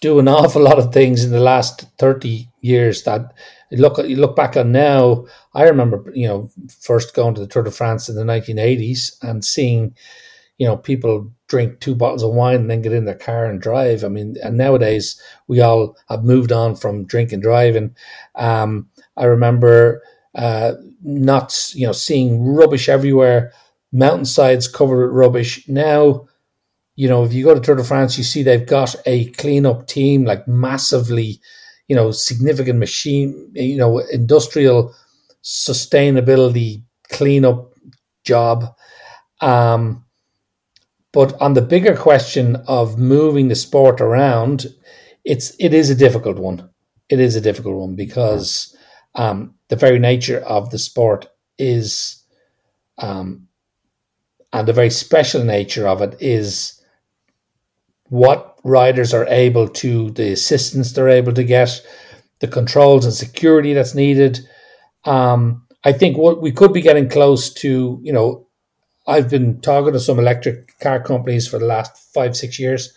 do 0.00 0.18
an 0.18 0.28
awful 0.38 0.62
lot 0.62 0.78
of 0.78 0.92
things 0.92 1.24
in 1.24 1.30
the 1.30 1.40
last 1.40 1.86
30 1.98 2.48
years 2.60 3.02
that 3.04 3.34
look 3.72 3.98
you 4.06 4.16
look 4.16 4.36
back 4.36 4.56
on 4.56 4.72
now 4.72 5.24
i 5.54 5.64
remember 5.64 6.10
you 6.14 6.28
know 6.28 6.50
first 6.80 7.14
going 7.14 7.34
to 7.34 7.40
the 7.40 7.46
tour 7.46 7.62
de 7.62 7.70
france 7.70 8.08
in 8.08 8.14
the 8.14 8.22
1980s 8.22 9.16
and 9.22 9.44
seeing 9.44 9.94
you 10.58 10.66
know 10.66 10.76
people 10.76 11.32
drink 11.48 11.78
two 11.78 11.94
bottles 11.94 12.22
of 12.22 12.32
wine 12.32 12.56
and 12.56 12.70
then 12.70 12.82
get 12.82 12.92
in 12.92 13.04
their 13.04 13.14
car 13.14 13.46
and 13.46 13.60
drive. 13.60 14.02
I 14.02 14.08
mean, 14.08 14.34
and 14.42 14.56
nowadays 14.56 15.20
we 15.46 15.60
all 15.60 15.96
have 16.08 16.24
moved 16.24 16.50
on 16.50 16.74
from 16.74 17.06
drink 17.06 17.32
and 17.32 17.42
driving. 17.42 17.94
Um, 18.34 18.88
I 19.16 19.26
remember 19.26 20.02
uh, 20.34 20.72
not, 21.02 21.56
you 21.74 21.86
know, 21.86 21.92
seeing 21.92 22.42
rubbish 22.42 22.88
everywhere, 22.88 23.52
mountainsides 23.92 24.66
covered 24.66 25.06
with 25.06 25.16
rubbish. 25.16 25.68
Now, 25.68 26.26
you 26.96 27.08
know, 27.08 27.24
if 27.24 27.32
you 27.32 27.44
go 27.44 27.54
to 27.54 27.60
Tour 27.60 27.76
de 27.76 27.84
France, 27.84 28.16
you 28.16 28.24
see 28.24 28.42
they've 28.42 28.66
got 28.66 28.94
a 29.06 29.26
cleanup 29.32 29.86
team, 29.86 30.24
like 30.24 30.46
massively, 30.46 31.40
you 31.88 31.96
know, 31.96 32.10
significant 32.10 32.78
machine, 32.78 33.50
you 33.54 33.76
know, 33.76 33.98
industrial 33.98 34.94
sustainability 35.42 36.82
cleanup 37.10 37.72
job. 38.24 38.64
Um, 39.40 40.04
but 41.12 41.40
on 41.40 41.54
the 41.54 41.62
bigger 41.62 41.96
question 41.96 42.56
of 42.66 42.98
moving 42.98 43.48
the 43.48 43.54
sport 43.54 44.00
around, 44.00 44.66
it's 45.24 45.54
it 45.58 45.74
is 45.74 45.90
a 45.90 45.94
difficult 45.94 46.38
one. 46.38 46.70
It 47.08 47.20
is 47.20 47.36
a 47.36 47.40
difficult 47.40 47.76
one 47.76 47.96
because 47.96 48.74
um, 49.14 49.54
the 49.68 49.76
very 49.76 49.98
nature 49.98 50.40
of 50.40 50.70
the 50.70 50.78
sport 50.78 51.28
is, 51.58 52.24
um, 52.98 53.48
and 54.52 54.66
the 54.66 54.72
very 54.72 54.90
special 54.90 55.44
nature 55.44 55.86
of 55.86 56.02
it 56.02 56.16
is 56.20 56.80
what 58.08 58.58
riders 58.64 59.12
are 59.14 59.26
able 59.28 59.68
to, 59.68 60.10
the 60.10 60.32
assistance 60.32 60.92
they're 60.92 61.08
able 61.08 61.32
to 61.32 61.44
get, 61.44 61.80
the 62.40 62.48
controls 62.48 63.04
and 63.04 63.14
security 63.14 63.72
that's 63.72 63.94
needed. 63.94 64.40
Um, 65.04 65.66
I 65.84 65.92
think 65.92 66.16
what 66.16 66.40
we 66.40 66.52
could 66.52 66.72
be 66.72 66.80
getting 66.80 67.08
close 67.08 67.52
to, 67.54 68.00
you 68.02 68.12
know, 68.12 68.46
I've 69.06 69.28
been 69.28 69.60
talking 69.60 69.92
to 69.92 70.00
some 70.00 70.18
electric 70.18 70.78
car 70.78 71.02
companies 71.02 71.46
for 71.46 71.58
the 71.58 71.66
last 71.66 71.96
five, 72.14 72.36
six 72.36 72.58
years. 72.58 72.92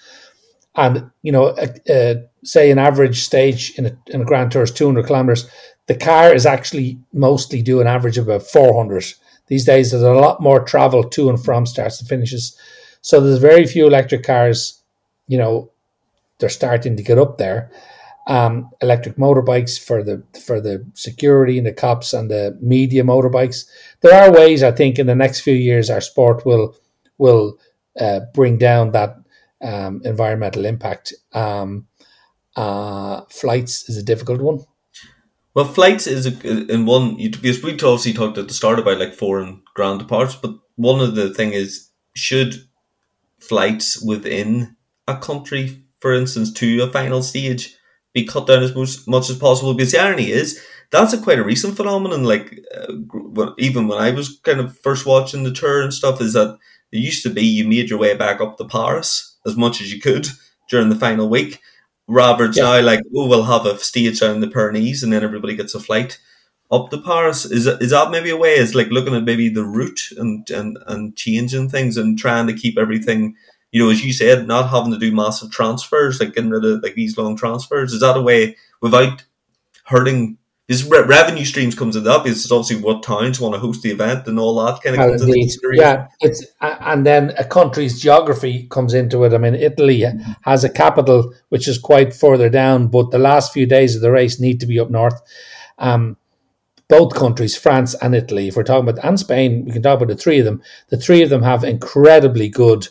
And, 0.76 1.12
you 1.22 1.32
know, 1.32 1.56
say 2.44 2.72
an 2.72 2.78
average 2.78 3.24
stage 3.24 3.74
in 3.78 3.88
a, 3.88 3.98
in 4.08 4.22
a 4.22 4.26
Grand 4.26 4.52
Tour 4.52 4.64
is 4.64 4.72
200 4.72 5.06
kilometers. 5.06 5.50
The 5.88 5.96
car 5.96 6.34
is 6.34 6.46
actually 6.46 7.00
mostly 7.14 7.62
do 7.62 7.82
an 7.82 7.88
average 7.88 8.18
of 8.18 8.28
about 8.28 8.44
400. 8.44 9.06
These 9.48 9.66
days, 9.66 9.92
there's 9.92 10.04
a 10.04 10.14
lot 10.14 10.42
more 10.42 10.64
travel 10.64 11.04
to 11.04 11.30
and 11.30 11.44
from 11.44 11.66
starts 11.66 12.00
and 12.00 12.08
finishes. 12.08 12.58
So 13.02 13.20
there's 13.20 13.40
very 13.40 13.66
few 13.66 13.88
electric 13.88 14.24
cars, 14.24 14.77
you 15.28 15.38
know, 15.38 15.72
they're 16.40 16.50
starting 16.50 16.98
to 16.98 17.04
get 17.04 17.18
up 17.18 17.38
there 17.38 17.72
um, 18.28 18.70
electric 18.82 19.16
motorbikes 19.16 19.80
for 19.80 20.04
the 20.04 20.22
for 20.46 20.60
the 20.60 20.86
security 20.94 21.58
and 21.58 21.66
the 21.66 21.74
cops 21.74 22.14
and 22.14 22.30
the 22.30 22.58
media 22.62 23.04
motorbikes. 23.04 23.66
There 24.02 24.14
are 24.14 24.32
ways 24.32 24.64
I 24.64 24.72
think 24.72 25.00
in 25.00 25.08
the 25.08 25.16
next 25.16 25.42
few 25.42 25.54
years 25.54 25.90
our 25.90 26.02
sport 26.02 26.46
will 26.46 26.76
will 27.18 27.58
uh, 28.00 28.22
bring 28.34 28.58
down 28.58 28.92
that 28.92 29.18
um, 29.62 30.02
environmental 30.04 30.66
impact. 30.66 31.14
Um, 31.34 31.88
uh, 32.56 33.22
flights 33.30 33.88
is 33.88 33.98
a 33.98 34.04
difficult 34.04 34.42
one. 34.42 34.66
Well, 35.54 35.66
flights 35.66 36.06
is 36.06 36.26
a, 36.28 36.72
in 36.72 36.86
one 36.86 37.18
you 37.18 37.32
because 37.32 37.64
we 37.64 37.74
obviously 37.74 38.14
talked 38.14 38.38
at 38.38 38.48
the 38.48 38.54
start 38.54 38.78
about 38.78 39.00
like 39.00 39.14
foreign 39.14 39.64
ground 39.74 40.00
departs, 40.00 40.36
but 40.36 40.54
one 40.76 41.00
of 41.00 41.16
the 41.16 41.34
thing 41.34 41.54
is 41.54 41.90
should 42.14 42.56
flights 43.40 44.04
within 44.04 44.76
a 45.08 45.18
country, 45.18 45.84
for 46.00 46.14
instance, 46.14 46.52
to 46.54 46.84
a 46.84 46.92
final 46.92 47.22
stage 47.22 47.76
be 48.14 48.26
cut 48.26 48.48
down 48.48 48.64
as 48.64 48.76
much, 48.76 49.08
much 49.08 49.30
as 49.30 49.38
possible. 49.38 49.74
Because 49.74 49.92
the 49.92 50.00
irony 50.02 50.32
is, 50.32 50.62
that's 50.92 51.14
a 51.14 51.22
quite 51.22 51.40
a 51.40 51.44
recent 51.44 51.76
phenomenon. 51.76 52.24
Like, 52.24 52.60
uh, 52.76 53.52
even 53.58 53.88
when 53.88 54.00
I 54.00 54.12
was 54.12 54.40
kind 54.40 54.60
of 54.60 54.78
first 54.80 55.06
watching 55.06 55.44
the 55.44 55.52
tour 55.52 55.82
and 55.82 55.94
stuff, 55.94 56.22
is 56.22 56.34
that 56.34 56.58
it 56.92 57.00
used 57.00 57.24
to 57.24 57.30
be 57.30 57.42
you 57.42 57.68
made 57.68 57.90
your 57.90 58.00
way 58.00 58.16
back 58.16 58.42
up 58.42 58.58
to 58.58 58.66
Paris 58.66 59.38
as 59.46 59.56
much 59.56 59.82
as 59.82 59.94
you 59.94 60.00
could 60.00 60.28
during 60.70 60.90
the 60.90 60.96
final 60.96 61.30
week. 61.30 61.60
Rather, 62.08 62.46
yeah. 62.46 62.64
now 62.64 62.82
like, 62.82 63.02
oh, 63.16 63.28
we'll 63.28 63.44
have 63.44 63.66
a 63.66 63.78
stage 63.80 64.22
down 64.22 64.40
the 64.40 64.48
Pyrenees 64.48 65.04
and 65.04 65.12
then 65.12 65.24
everybody 65.24 65.56
gets 65.56 65.76
a 65.76 65.80
flight 65.80 66.18
up 66.72 66.90
to 66.90 67.02
Paris. 67.02 67.46
Is 67.46 67.66
that, 67.66 67.82
is 67.82 67.92
that 67.92 68.12
maybe 68.12 68.30
a 68.30 68.38
way? 68.38 68.56
Is 68.56 68.76
like 68.76 68.88
looking 68.88 69.14
at 69.14 69.26
maybe 69.26 69.50
the 69.50 69.66
route 69.66 70.10
and, 70.18 70.50
and, 70.50 70.78
and 70.88 71.16
changing 71.18 71.70
things 71.70 71.98
and 71.98 72.18
trying 72.18 72.48
to 72.48 72.54
keep 72.54 72.78
everything 72.78 73.36
you 73.72 73.84
know, 73.84 73.90
as 73.90 74.04
you 74.04 74.14
said, 74.14 74.48
not 74.48 74.70
having 74.70 74.92
to 74.92 75.00
do 75.00 75.14
massive 75.14 75.52
transfers, 75.52 76.20
like 76.20 76.34
getting 76.34 76.50
rid 76.50 76.66
of 76.66 76.82
like 76.84 76.96
these 76.96 77.18
long 77.18 77.36
transfers, 77.36 77.94
is 77.94 78.02
that 78.02 78.18
a 78.18 78.22
way 78.22 78.56
without 78.82 79.26
hurting? 79.86 80.38
This 80.68 80.84
re- 80.84 81.04
revenue 81.04 81.46
streams 81.46 81.76
comes 81.76 81.96
into 81.96 82.10
that 82.10 82.24
because 82.24 82.44
it's 82.44 82.52
obviously 82.52 82.84
what 82.84 83.02
towns 83.02 83.40
want 83.40 83.56
to 83.56 83.60
host 83.60 83.84
the 83.84 83.92
event 83.92 84.28
and 84.28 84.38
all 84.38 84.66
that 84.66 84.82
kind 84.82 84.98
of 84.98 85.00
comes 85.00 85.22
into 85.22 85.48
Yeah, 85.74 86.08
it's 86.20 86.46
and 86.60 87.06
then 87.06 87.34
a 87.38 87.46
country's 87.46 88.02
geography 88.02 88.68
comes 88.70 88.94
into 88.94 89.24
it. 89.24 89.34
I 89.34 89.38
mean, 89.38 89.56
Italy 89.56 90.04
has 90.42 90.66
a 90.66 90.70
capital 90.70 91.34
which 91.50 91.70
is 91.70 91.78
quite 91.78 92.14
further 92.14 92.50
down, 92.50 92.88
but 92.88 93.12
the 93.12 93.18
last 93.18 93.54
few 93.54 93.66
days 93.66 93.96
of 93.96 94.02
the 94.02 94.12
race 94.12 94.42
need 94.42 94.60
to 94.60 94.66
be 94.66 94.80
up 94.80 94.90
north. 94.90 95.22
Um, 95.78 96.18
both 96.90 97.16
countries, 97.16 97.58
France 97.58 97.96
and 98.02 98.16
Italy, 98.16 98.48
if 98.48 98.56
we're 98.56 98.64
talking 98.64 98.88
about 98.88 99.04
and 99.04 99.20
Spain, 99.20 99.66
we 99.66 99.72
can 99.72 99.82
talk 99.82 99.98
about 99.98 100.08
the 100.08 100.16
three 100.16 100.40
of 100.40 100.46
them. 100.46 100.62
The 100.90 100.98
three 100.98 101.22
of 101.22 101.30
them 101.30 101.44
have 101.44 101.64
incredibly 101.64 102.48
good 102.50 102.88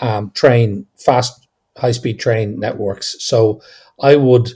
um, 0.00 0.30
train, 0.32 0.86
fast, 0.96 1.48
high 1.76 1.92
speed 1.92 2.18
train 2.18 2.58
networks. 2.58 3.16
So 3.20 3.62
I 4.00 4.16
would. 4.16 4.50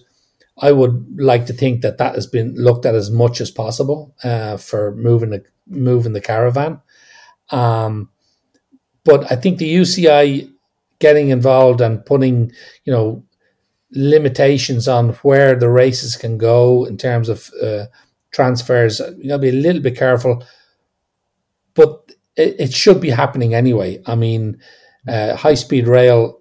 I 0.59 0.71
would 0.71 1.19
like 1.19 1.47
to 1.47 1.55
think 1.55 1.81
that 1.81 1.97
that 1.97 2.15
has 2.15 2.27
been 2.27 2.55
looked 2.55 2.85
at 2.85 2.95
as 2.95 3.11
much 3.11 3.41
as 3.41 3.51
possible 3.51 4.15
uh, 4.23 4.59
for 4.59 4.95
moving 4.95 5.31
the 5.31 5.43
moving 5.67 6.13
the 6.13 6.21
caravan. 6.21 6.81
Um, 7.51 8.11
but 9.05 9.31
I 9.33 9.37
think 9.37 9.59
the 9.59 9.75
UCI 9.75 10.51
getting 10.99 11.31
involved 11.31 11.81
and 11.81 12.05
putting, 12.07 12.53
you 12.85 12.93
know, 12.93 13.25
limitations 13.91 14.89
on 14.89 15.11
where 15.23 15.55
the 15.55 15.69
races 15.69 16.17
can 16.17 16.39
go 16.39 16.85
in 16.85 16.97
terms 16.97 17.29
of 17.29 17.51
uh, 17.63 17.87
transfers, 18.31 19.01
you 19.19 19.29
got 19.29 19.37
to 19.37 19.43
be 19.43 19.49
a 19.49 19.53
little 19.53 19.83
bit 19.83 19.97
careful. 19.97 20.43
But 21.75 22.13
it, 22.37 22.57
it 22.59 22.73
should 22.73 23.01
be 23.01 23.11
happening 23.11 23.55
anyway. 23.55 24.03
I 24.07 24.15
mean, 24.15 24.61
uh, 25.09 25.37
high 25.37 25.55
speed 25.55 25.87
rail 25.87 26.41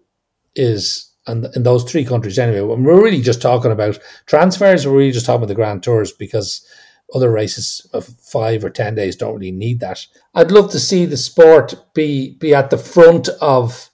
is 0.56 1.12
and 1.28 1.47
in 1.56 1.63
those 1.63 1.84
three 1.84 2.04
countries 2.04 2.39
anyway. 2.39 2.62
We're 2.62 3.02
really 3.02 3.21
just 3.21 3.41
talking 3.41 3.71
about 3.71 4.00
transfers, 4.26 4.88
we're 4.88 4.97
really 4.97 5.12
just 5.12 5.26
talking 5.26 5.38
about 5.38 5.50
the 5.50 5.56
Grand 5.56 5.84
Tours 5.84 6.12
because 6.12 6.65
other 7.13 7.32
races 7.32 7.86
of 7.93 8.06
five 8.06 8.63
or 8.63 8.69
ten 8.69 8.95
days 8.95 9.15
don't 9.15 9.36
really 9.36 9.52
need 9.52 9.80
that. 9.82 10.06
I'd 10.34 10.52
love 10.52 10.71
to 10.71 10.80
see 10.80 11.06
the 11.06 11.17
sport 11.17 11.76
be 11.93 12.36
be 12.39 12.54
at 12.56 12.69
the 12.69 12.78
front 12.78 13.30
of 13.41 13.89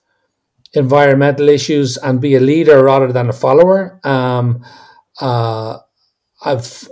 environmental 0.74 1.48
issues 1.48 1.96
and 1.96 2.20
be 2.20 2.34
a 2.34 2.40
leader 2.40 2.84
rather 2.84 3.12
than 3.12 3.28
a 3.28 3.32
follower. 3.32 4.00
Um, 4.04 4.64
uh, 5.20 5.78
I've, 6.44 6.88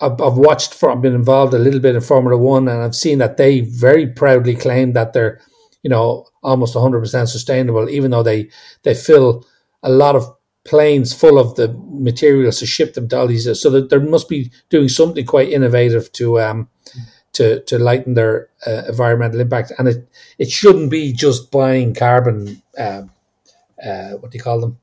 I've 0.00 0.20
I've 0.20 0.36
watched 0.36 0.74
for 0.74 0.90
I've 0.90 1.02
been 1.02 1.14
involved 1.14 1.54
a 1.54 1.58
little 1.58 1.80
bit 1.80 1.94
in 1.94 2.00
Formula 2.00 2.36
One 2.36 2.68
and 2.68 2.82
I've 2.82 2.94
seen 2.94 3.18
that 3.18 3.38
they 3.38 3.60
very 3.60 4.06
proudly 4.06 4.54
claim 4.54 4.92
that 4.92 5.12
they're 5.12 5.40
you 5.82 5.90
know 5.90 6.26
almost 6.42 6.74
100% 6.74 7.28
sustainable 7.28 7.88
even 7.88 8.10
though 8.10 8.22
they 8.22 8.48
they 8.82 8.94
fill 8.94 9.46
a 9.82 9.90
lot 9.90 10.16
of 10.16 10.24
planes 10.64 11.12
full 11.12 11.38
of 11.38 11.54
the 11.56 11.68
materials 11.90 12.58
to 12.58 12.66
ship 12.66 12.94
them 12.94 13.08
to 13.08 13.18
all 13.18 13.26
these 13.26 13.60
so 13.60 13.70
that 13.70 13.90
there 13.90 14.00
must 14.00 14.28
be 14.28 14.50
doing 14.68 14.88
something 14.88 15.24
quite 15.24 15.48
innovative 15.48 16.10
to 16.12 16.40
um 16.40 16.68
to 17.32 17.60
to 17.64 17.78
lighten 17.78 18.14
their 18.14 18.48
uh, 18.66 18.82
environmental 18.88 19.40
impact 19.40 19.72
and 19.78 19.88
it 19.88 20.08
it 20.38 20.50
shouldn't 20.50 20.90
be 20.90 21.12
just 21.12 21.50
buying 21.50 21.94
carbon 21.94 22.60
uh, 22.78 23.02
uh, 23.84 24.10
what 24.12 24.30
do 24.30 24.36
you 24.38 24.44
call 24.44 24.60
them 24.60 24.78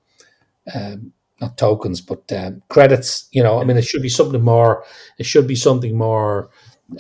um, 0.73 1.13
not 1.39 1.57
tokens, 1.57 2.01
but 2.01 2.31
um, 2.31 2.61
credits. 2.69 3.27
You 3.31 3.43
know, 3.43 3.61
I 3.61 3.63
mean, 3.63 3.77
it 3.77 3.85
should 3.85 4.01
be 4.01 4.09
something 4.09 4.43
more. 4.43 4.83
It 5.17 5.25
should 5.25 5.47
be 5.47 5.55
something 5.55 5.97
more 5.97 6.49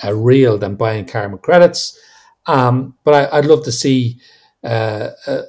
uh, 0.03 0.13
real 0.13 0.57
than 0.57 0.75
buying 0.75 1.05
carbon 1.05 1.39
credits. 1.39 1.99
Um, 2.45 2.95
but 3.03 3.31
I, 3.33 3.39
would 3.39 3.49
love 3.49 3.63
to 3.65 3.71
see 3.71 4.19
uh, 4.63 5.09
uh, 5.27 5.41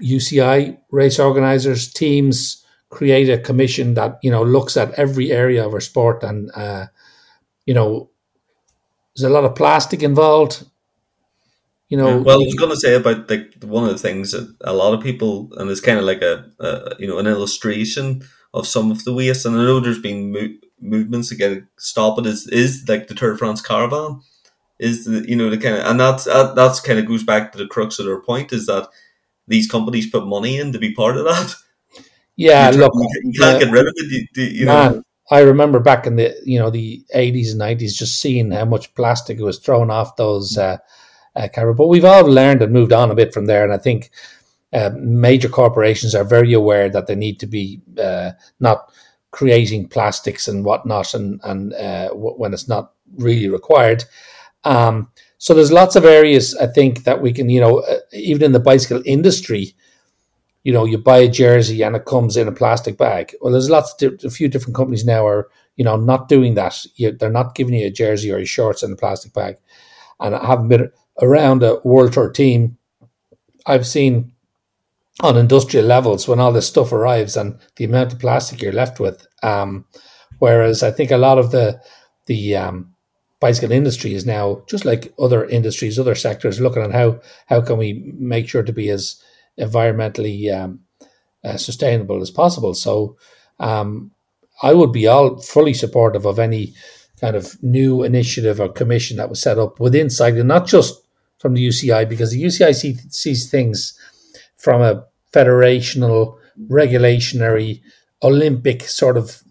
UCI 0.00 0.78
race 0.90 1.18
organizers 1.18 1.92
teams 1.92 2.64
create 2.90 3.28
a 3.28 3.38
commission 3.38 3.94
that 3.94 4.18
you 4.22 4.30
know 4.30 4.42
looks 4.42 4.76
at 4.76 4.92
every 4.92 5.32
area 5.32 5.66
of 5.66 5.72
our 5.72 5.80
sport 5.80 6.22
and 6.22 6.50
uh, 6.54 6.86
you 7.64 7.74
know 7.74 8.08
there's 9.14 9.30
a 9.30 9.32
lot 9.32 9.44
of 9.44 9.54
plastic 9.54 10.02
involved 10.02 10.64
you 11.88 11.96
know, 11.96 12.18
well, 12.18 12.40
I 12.40 12.44
was 12.44 12.54
going 12.54 12.70
to 12.70 12.76
say 12.76 12.94
about 12.94 13.30
like 13.30 13.54
one 13.62 13.84
of 13.84 13.90
the 13.90 13.98
things 13.98 14.32
that 14.32 14.52
a 14.62 14.72
lot 14.72 14.92
of 14.92 15.02
people, 15.02 15.50
and 15.56 15.70
it's 15.70 15.80
kind 15.80 15.98
of 15.98 16.04
like 16.04 16.20
a, 16.20 16.50
a 16.58 16.96
you 16.98 17.06
know 17.06 17.18
an 17.18 17.28
illustration 17.28 18.24
of 18.52 18.66
some 18.66 18.90
of 18.90 19.04
the 19.04 19.12
waste. 19.12 19.46
And 19.46 19.56
I 19.56 19.64
know 19.64 19.78
there's 19.78 20.00
been 20.00 20.32
mo- 20.32 20.56
movements 20.80 21.28
to 21.28 21.36
get 21.36 21.62
stop 21.76 22.18
it. 22.18 22.26
Is 22.26 22.48
is 22.48 22.84
like 22.88 23.06
the 23.06 23.14
Tour 23.14 23.32
de 23.32 23.38
France 23.38 23.62
caravan? 23.62 24.20
Is 24.78 25.04
the 25.06 25.24
you 25.28 25.36
know 25.36 25.48
the 25.48 25.56
kind 25.58 25.76
of 25.76 25.86
and 25.86 25.98
that's 25.98 26.24
that, 26.24 26.54
that's 26.54 26.80
kind 26.80 26.98
of 26.98 27.06
goes 27.06 27.24
back 27.24 27.52
to 27.52 27.58
the 27.58 27.66
crux 27.66 27.98
of 27.98 28.04
their 28.04 28.20
point 28.20 28.52
is 28.52 28.66
that 28.66 28.88
these 29.48 29.70
companies 29.70 30.10
put 30.10 30.26
money 30.26 30.58
in 30.58 30.72
to 30.72 30.78
be 30.78 30.92
part 30.92 31.16
of 31.16 31.24
that. 31.24 31.54
Yeah, 32.36 32.70
you 32.70 32.78
look, 32.78 32.92
you 32.94 33.32
can't 33.40 33.58
get 33.58 33.72
rid 33.72 33.86
of 33.86 33.94
it. 33.96 34.28
You, 34.36 34.44
you 34.44 34.66
man, 34.66 34.92
know. 34.92 35.02
I 35.30 35.40
remember 35.40 35.80
back 35.80 36.06
in 36.06 36.16
the 36.16 36.34
you 36.44 36.58
know 36.58 36.70
the 36.70 37.02
eighties 37.14 37.52
and 37.52 37.58
nineties, 37.58 37.96
just 37.96 38.20
seeing 38.20 38.50
how 38.50 38.66
much 38.66 38.94
plastic 38.94 39.38
was 39.38 39.58
thrown 39.58 39.90
off 39.90 40.16
those. 40.16 40.58
Uh, 40.58 40.76
uh, 41.34 41.48
But 41.72 41.86
we've 41.86 42.04
all 42.04 42.26
learned 42.26 42.62
and 42.62 42.72
moved 42.72 42.92
on 42.92 43.10
a 43.10 43.14
bit 43.14 43.32
from 43.32 43.46
there, 43.46 43.64
and 43.64 43.72
I 43.72 43.78
think 43.78 44.10
uh, 44.72 44.90
major 44.94 45.48
corporations 45.48 46.14
are 46.14 46.24
very 46.24 46.52
aware 46.52 46.90
that 46.90 47.06
they 47.06 47.14
need 47.14 47.40
to 47.40 47.46
be 47.46 47.80
uh, 47.98 48.32
not 48.60 48.92
creating 49.30 49.88
plastics 49.88 50.48
and 50.48 50.64
whatnot, 50.64 51.14
and 51.14 51.40
and 51.44 51.72
uh, 51.72 52.08
w- 52.08 52.36
when 52.36 52.52
it's 52.52 52.68
not 52.68 52.92
really 53.16 53.48
required. 53.48 54.04
Um, 54.66 55.08
so 55.38 55.54
there's 55.54 55.70
lots 55.70 55.96
of 55.96 56.04
areas 56.04 56.56
I 56.56 56.66
think 56.66 57.04
that 57.04 57.22
we 57.22 57.32
can, 57.32 57.48
you 57.48 57.60
know, 57.60 57.78
uh, 57.78 57.98
even 58.12 58.42
in 58.42 58.52
the 58.52 58.60
bicycle 58.60 59.02
industry, 59.04 59.74
you 60.64 60.72
know, 60.72 60.84
you 60.84 60.98
buy 60.98 61.18
a 61.18 61.28
jersey 61.28 61.82
and 61.82 61.94
it 61.94 62.04
comes 62.04 62.36
in 62.36 62.48
a 62.48 62.52
plastic 62.52 62.98
bag. 62.98 63.32
Well, 63.40 63.52
there's 63.52 63.70
lots, 63.70 64.02
of, 64.02 64.20
a 64.24 64.30
few 64.30 64.48
different 64.48 64.74
companies 64.74 65.04
now 65.04 65.24
are, 65.24 65.48
you 65.76 65.84
know, 65.84 65.96
not 65.96 66.28
doing 66.28 66.54
that. 66.54 66.84
You, 66.96 67.12
they're 67.12 67.30
not 67.30 67.54
giving 67.54 67.74
you 67.74 67.86
a 67.86 67.90
jersey 67.90 68.32
or 68.32 68.38
your 68.38 68.46
shorts 68.46 68.82
in 68.82 68.92
a 68.92 68.96
plastic 68.96 69.32
bag. 69.32 69.56
And 70.18 70.34
I 70.34 70.44
haven't 70.44 70.68
been 70.68 70.90
around 71.22 71.62
a 71.62 71.78
World 71.84 72.14
Tour 72.14 72.30
team, 72.30 72.76
I've 73.66 73.86
seen 73.86 74.32
on 75.20 75.36
industrial 75.36 75.86
levels 75.86 76.26
when 76.26 76.40
all 76.40 76.52
this 76.52 76.66
stuff 76.66 76.92
arrives 76.92 77.36
and 77.36 77.58
the 77.76 77.84
amount 77.84 78.12
of 78.12 78.18
plastic 78.18 78.60
you're 78.60 78.72
left 78.72 78.98
with. 78.98 79.26
Um, 79.42 79.86
whereas 80.40 80.82
I 80.82 80.90
think 80.90 81.10
a 81.10 81.16
lot 81.16 81.38
of 81.38 81.52
the 81.52 81.80
the 82.26 82.56
um, 82.56 82.95
bicycle 83.40 83.72
industry 83.72 84.14
is 84.14 84.24
now 84.24 84.62
just 84.66 84.84
like 84.84 85.12
other 85.18 85.44
industries, 85.44 85.98
other 85.98 86.14
sectors, 86.14 86.60
looking 86.60 86.82
at 86.82 86.92
how 86.92 87.20
how 87.46 87.60
can 87.60 87.78
we 87.78 88.14
make 88.18 88.48
sure 88.48 88.62
to 88.62 88.72
be 88.72 88.88
as 88.90 89.22
environmentally 89.58 90.52
um, 90.54 90.80
uh, 91.44 91.56
sustainable 91.56 92.20
as 92.20 92.30
possible. 92.30 92.74
So 92.74 93.16
um, 93.58 94.10
I 94.62 94.74
would 94.74 94.92
be 94.92 95.06
all 95.06 95.40
fully 95.40 95.74
supportive 95.74 96.26
of 96.26 96.38
any 96.38 96.74
kind 97.20 97.36
of 97.36 97.62
new 97.62 98.02
initiative 98.02 98.60
or 98.60 98.68
commission 98.68 99.16
that 99.16 99.30
was 99.30 99.40
set 99.40 99.58
up 99.58 99.80
within 99.80 100.10
cycling, 100.10 100.46
not 100.46 100.66
just 100.66 101.02
from 101.38 101.54
the 101.54 101.66
UCI 101.66 102.08
because 102.08 102.30
the 102.30 102.42
UCI 102.42 102.74
see, 102.74 102.96
sees 103.10 103.50
things 103.50 103.98
from 104.56 104.82
a 104.82 105.04
federational, 105.32 106.36
regulationary, 106.68 107.80
Olympic 108.22 108.82
sort 108.82 109.16
of 109.16 109.42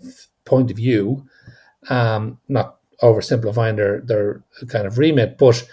point 0.44 0.72
of 0.72 0.78
view. 0.78 1.26
Um, 1.90 2.40
not 2.48 2.75
oversimplifying 3.02 3.76
their 3.76 4.02
their 4.02 4.44
kind 4.68 4.88
of 4.88 4.98
remit, 4.98 5.38
but 5.38 5.68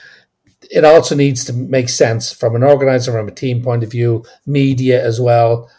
it 0.70 0.84
also 0.84 1.14
needs 1.14 1.44
to 1.44 1.52
make 1.52 1.88
sense 1.88 2.32
from 2.32 2.54
an 2.54 2.62
organizer, 2.62 3.12
from 3.12 3.28
a 3.28 3.32
team 3.32 3.62
point 3.62 3.82
of 3.82 3.90
view, 3.90 4.24
media 4.46 5.04
as 5.04 5.20
well. 5.20 5.70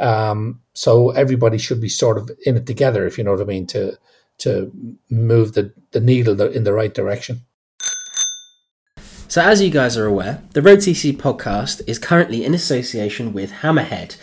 Um, 0.00 0.60
so 0.74 1.10
everybody 1.10 1.58
should 1.58 1.80
be 1.80 1.88
sort 1.88 2.18
of 2.18 2.30
in 2.44 2.56
it 2.56 2.66
together, 2.66 3.06
if 3.06 3.18
you 3.18 3.24
know 3.24 3.32
what 3.32 3.40
I 3.40 3.44
mean, 3.44 3.66
to 3.68 3.98
to 4.38 4.72
move 5.10 5.52
the, 5.52 5.72
the 5.92 6.00
needle 6.00 6.40
in 6.40 6.64
the 6.64 6.72
right 6.72 6.92
direction. 6.92 7.42
So, 9.28 9.40
as 9.40 9.62
you 9.62 9.70
guys 9.70 9.96
are 9.96 10.06
aware, 10.06 10.42
the 10.52 10.60
Road 10.60 10.80
CC 10.80 11.16
podcast 11.16 11.80
is 11.86 11.98
currently 11.98 12.44
in 12.44 12.52
association 12.52 13.32
with 13.32 13.52
Hammerhead. 13.62 14.16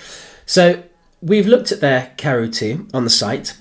So, 0.45 0.83
we've 1.21 1.47
looked 1.47 1.71
at 1.71 1.81
their 1.81 2.13
Karoo 2.17 2.51
2 2.51 2.89
on 2.93 3.05
the 3.05 3.09
site, 3.09 3.57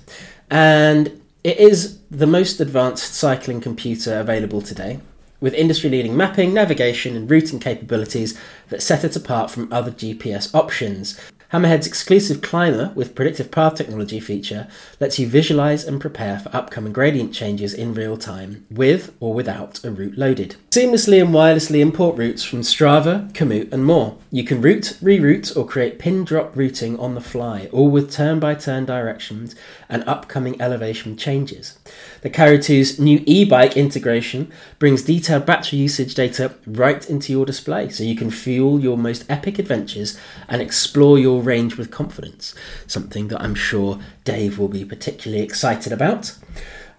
and 0.51 1.18
it 1.49 1.57
is 1.57 1.97
the 2.11 2.27
most 2.27 2.59
advanced 2.59 3.15
cycling 3.15 3.59
computer 3.59 4.19
available 4.19 4.61
today, 4.61 4.99
with 5.41 5.55
industry 5.55 5.89
leading 5.89 6.15
mapping, 6.15 6.53
navigation, 6.53 7.15
and 7.15 7.29
routing 7.29 7.59
capabilities 7.59 8.39
that 8.69 8.83
set 8.83 9.03
it 9.03 9.15
apart 9.15 9.49
from 9.49 9.71
other 9.73 9.89
GPS 9.89 10.53
options. 10.53 11.19
Hammerhead's 11.51 11.87
exclusive 11.87 12.41
Climber 12.41 12.91
with 12.93 13.15
predictive 13.15 13.49
path 13.49 13.73
technology 13.73 14.19
feature 14.19 14.67
lets 14.99 15.17
you 15.17 15.27
visualize 15.27 15.83
and 15.83 15.99
prepare 15.99 16.37
for 16.37 16.55
upcoming 16.55 16.93
gradient 16.93 17.33
changes 17.33 17.73
in 17.73 17.95
real 17.95 18.17
time, 18.17 18.67
with 18.69 19.15
or 19.19 19.33
without 19.33 19.83
a 19.83 19.89
route 19.89 20.15
loaded. 20.15 20.57
Seamlessly 20.69 21.19
and 21.19 21.33
wirelessly 21.33 21.79
import 21.79 22.15
routes 22.15 22.43
from 22.43 22.61
Strava, 22.61 23.33
Komoot, 23.33 23.73
and 23.73 23.83
more. 23.83 24.15
You 24.29 24.43
can 24.43 24.61
route, 24.61 24.99
reroute, 25.01 25.57
or 25.57 25.65
create 25.65 25.97
pin 25.97 26.23
drop 26.23 26.55
routing 26.55 26.99
on 26.99 27.15
the 27.15 27.21
fly, 27.21 27.67
all 27.71 27.89
with 27.89 28.11
turn 28.11 28.39
by 28.39 28.53
turn 28.53 28.85
directions 28.85 29.55
and 29.89 30.07
upcoming 30.07 30.61
elevation 30.61 31.17
changes. 31.17 31.77
The 32.21 32.29
Karoo 32.29 32.59
2's 32.59 32.99
new 32.99 33.23
e-bike 33.25 33.75
integration 33.75 34.51
brings 34.77 35.01
detailed 35.01 35.45
battery 35.45 35.79
usage 35.79 36.13
data 36.13 36.53
right 36.67 37.09
into 37.09 37.31
your 37.31 37.45
display 37.45 37.89
so 37.89 38.03
you 38.03 38.15
can 38.15 38.29
fuel 38.29 38.79
your 38.79 38.97
most 38.97 39.25
epic 39.29 39.57
adventures 39.57 40.17
and 40.47 40.61
explore 40.61 41.17
your 41.17 41.41
range 41.41 41.75
with 41.75 41.91
confidence, 41.91 42.53
something 42.85 43.29
that 43.29 43.41
I'm 43.41 43.55
sure 43.55 43.99
Dave 44.23 44.59
will 44.59 44.67
be 44.67 44.85
particularly 44.85 45.43
excited 45.43 45.91
about. 45.91 46.35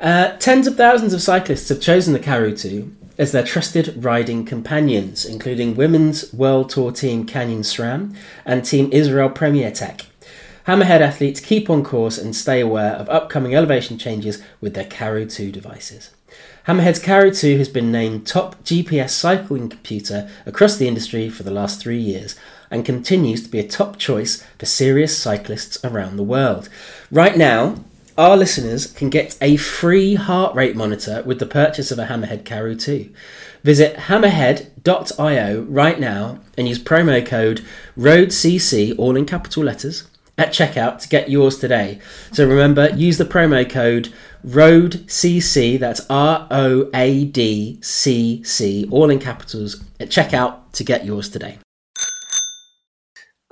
Uh, 0.01 0.37
tens 0.39 0.67
of 0.67 0.77
thousands 0.77 1.13
of 1.13 1.23
cyclists 1.23 1.69
have 1.69 1.81
chosen 1.81 2.13
the 2.13 2.19
Karoo 2.19 2.57
2 2.57 2.97
as 3.19 3.33
their 3.33 3.45
trusted 3.45 4.03
riding 4.03 4.47
companions, 4.47 5.27
including 5.27 5.77
Women's 5.77 6.33
World 6.33 6.71
Tour 6.71 6.91
Team 6.91 7.27
Canyon 7.27 7.61
SRAM 7.61 8.17
and 8.47 8.65
Team 8.65 8.89
Israel 8.93 9.29
Premier 9.29 9.71
Tech. 9.71 10.07
Hammerhead 10.67 11.01
athletes 11.01 11.41
keep 11.41 11.71
on 11.71 11.83
course 11.83 12.19
and 12.19 12.37
stay 12.37 12.61
aware 12.61 12.93
of 12.93 13.09
upcoming 13.09 13.55
elevation 13.55 13.99
changes 13.99 14.43
with 14.61 14.75
their 14.75 14.85
Karoo 14.85 15.27
2 15.27 15.51
devices. 15.51 16.11
Hammerhead's 16.67 16.99
Karoo 16.99 17.35
2 17.35 17.59
has 17.59 17.69
been 17.69 17.91
named 17.91 18.27
top 18.27 18.63
GPS 18.63 19.11
cycling 19.11 19.69
computer 19.69 20.31
across 20.45 20.77
the 20.77 20.87
industry 20.87 21.29
for 21.31 21.43
the 21.43 21.51
last 21.51 21.81
three 21.81 21.99
years 21.99 22.37
and 22.71 22.85
continues 22.85 23.43
to 23.43 23.49
be 23.49 23.59
a 23.59 23.67
top 23.67 23.99
choice 23.99 24.45
for 24.59 24.67
serious 24.67 25.17
cyclists 25.17 25.83
around 25.85 26.17
the 26.17 26.23
world. 26.23 26.69
Right 27.11 27.37
now, 27.37 27.77
our 28.19 28.37
listeners 28.37 28.87
can 28.87 29.09
get 29.09 29.39
a 29.41 29.57
free 29.57 30.17
heart 30.17 30.55
rate 30.55 30.77
monitor 30.77 31.23
with 31.25 31.39
the 31.39 31.47
purchase 31.47 31.91
of 31.91 31.99
a 31.99 32.05
Hammerhead 32.07 32.45
Karoo 32.45 32.77
2. 32.79 33.11
Visit 33.65 33.97
hammerhead.io 33.97 35.63
right 35.63 35.99
now 35.99 36.41
and 36.59 36.69
use 36.69 36.79
promo 36.79 37.25
code 37.25 37.65
ROADCC, 37.97 38.99
all 38.99 39.17
in 39.17 39.25
capital 39.25 39.65
letters, 39.65 40.07
at 40.41 40.53
checkout 40.53 40.99
to 41.01 41.09
get 41.09 41.29
yours 41.29 41.59
today. 41.59 42.01
So 42.33 42.49
remember, 42.49 42.89
use 42.91 43.19
the 43.19 43.27
promo 43.27 43.69
code 43.69 44.13
ROADCC, 44.45 45.79
that's 45.79 46.01
R 46.09 46.49
O 46.51 46.89
A 46.95 47.27
D 47.27 47.79
C 47.83 48.43
C, 48.43 48.89
all 48.91 49.11
in 49.11 49.19
capitals, 49.19 49.85
at 50.01 50.09
checkout 50.09 50.73
to 50.73 50.83
get 50.83 51.05
yours 51.05 51.29
today. 51.29 51.59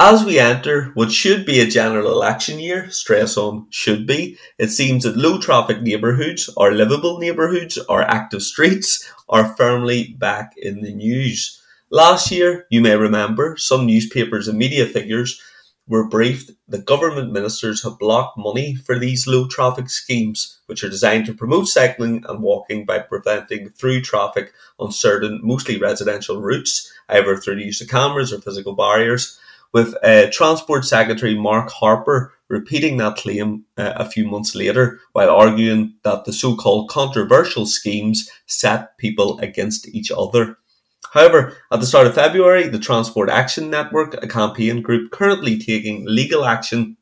As 0.01 0.25
we 0.25 0.39
enter 0.39 0.93
what 0.95 1.13
should 1.13 1.45
be 1.45 1.61
a 1.61 1.67
general 1.67 2.11
election 2.11 2.59
year, 2.59 2.89
stress 2.89 3.37
on 3.37 3.67
should 3.69 4.07
be, 4.07 4.39
it 4.57 4.69
seems 4.69 5.03
that 5.03 5.17
low 5.17 5.39
traffic 5.39 5.83
neighbourhoods 5.83 6.49
or 6.57 6.73
livable 6.73 7.19
neighbourhoods 7.19 7.77
or 7.89 8.01
active 8.03 8.43
streets 8.43 9.13
are 9.29 9.55
firmly 9.57 10.15
back 10.19 10.55
in 10.57 10.81
the 10.81 10.95
news. 10.95 11.61
Last 11.91 12.31
year, 12.31 12.67
you 12.71 12.81
may 12.81 12.97
remember, 12.97 13.57
some 13.57 13.87
newspapers 13.87 14.47
and 14.47 14.57
media 14.57 14.87
figures 14.87 15.43
were 15.89 16.07
briefed 16.07 16.51
that 16.69 16.85
government 16.85 17.33
ministers 17.33 17.83
have 17.83 17.99
blocked 17.99 18.37
money 18.39 18.75
for 18.75 18.99
these 18.99 19.27
low 19.27 19.47
traffic 19.49 19.89
schemes, 19.89 20.59
which 20.67 20.85
are 20.85 20.91
designed 20.91 21.27
to 21.27 21.35
promote 21.35 21.67
cycling 21.67 22.25
and 22.29 22.43
walking 22.43 22.85
by 22.85 22.99
preventing 22.99 23.71
through 23.71 24.03
traffic 24.03 24.53
on 24.79 24.93
certain, 24.93 25.41
mostly 25.43 25.79
residential 25.79 26.41
routes, 26.41 26.93
either 27.09 27.37
through 27.37 27.57
the 27.57 27.65
use 27.65 27.81
of 27.81 27.89
cameras 27.89 28.33
or 28.33 28.41
physical 28.41 28.75
barriers. 28.75 29.39
With 29.73 29.95
uh, 30.03 30.31
Transport 30.31 30.85
Secretary 30.85 31.35
Mark 31.35 31.71
Harper 31.71 32.33
repeating 32.49 32.97
that 32.97 33.17
claim 33.17 33.65
uh, 33.77 33.93
a 33.97 34.09
few 34.09 34.27
months 34.27 34.55
later 34.55 35.01
while 35.13 35.31
arguing 35.31 35.95
that 36.03 36.25
the 36.25 36.33
so 36.33 36.57
called 36.57 36.89
controversial 36.89 37.67
schemes 37.67 38.31
set 38.47 38.97
people 38.99 39.39
against 39.41 39.87
each 39.89 40.11
other. 40.11 40.57
However, 41.13 41.57
at 41.73 41.81
the 41.81 41.87
start 41.87 42.07
of 42.07 42.15
February, 42.15 42.69
the 42.69 42.79
Transport 42.79 43.31
Action 43.31 43.71
Network, 43.71 44.15
a 44.23 44.29
campaign 44.29 44.83
group 44.83 45.11
currently 45.11 45.59
taking 45.59 46.05
legal 46.07 46.45
action 46.45 46.97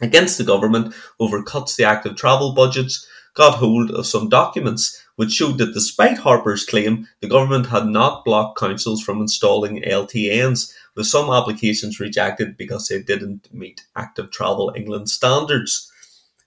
against 0.00 0.38
the 0.38 0.44
government 0.44 0.94
over 1.18 1.42
cuts 1.42 1.76
to 1.76 1.84
active 1.84 2.16
travel 2.16 2.52
budgets, 2.52 3.06
got 3.34 3.54
hold 3.58 3.90
of 3.90 4.06
some 4.06 4.28
documents 4.28 5.02
which 5.18 5.32
showed 5.32 5.58
that 5.58 5.74
despite 5.74 6.18
Harper's 6.18 6.64
claim, 6.64 7.08
the 7.20 7.28
government 7.28 7.66
had 7.66 7.86
not 7.86 8.24
blocked 8.24 8.56
councils 8.56 9.02
from 9.02 9.20
installing 9.20 9.82
LTNs, 9.82 10.72
with 10.94 11.06
some 11.08 11.28
applications 11.28 11.98
rejected 11.98 12.56
because 12.56 12.86
they 12.86 13.02
didn't 13.02 13.52
meet 13.52 13.84
Active 13.96 14.30
Travel 14.30 14.72
England 14.76 15.10
standards. 15.10 15.90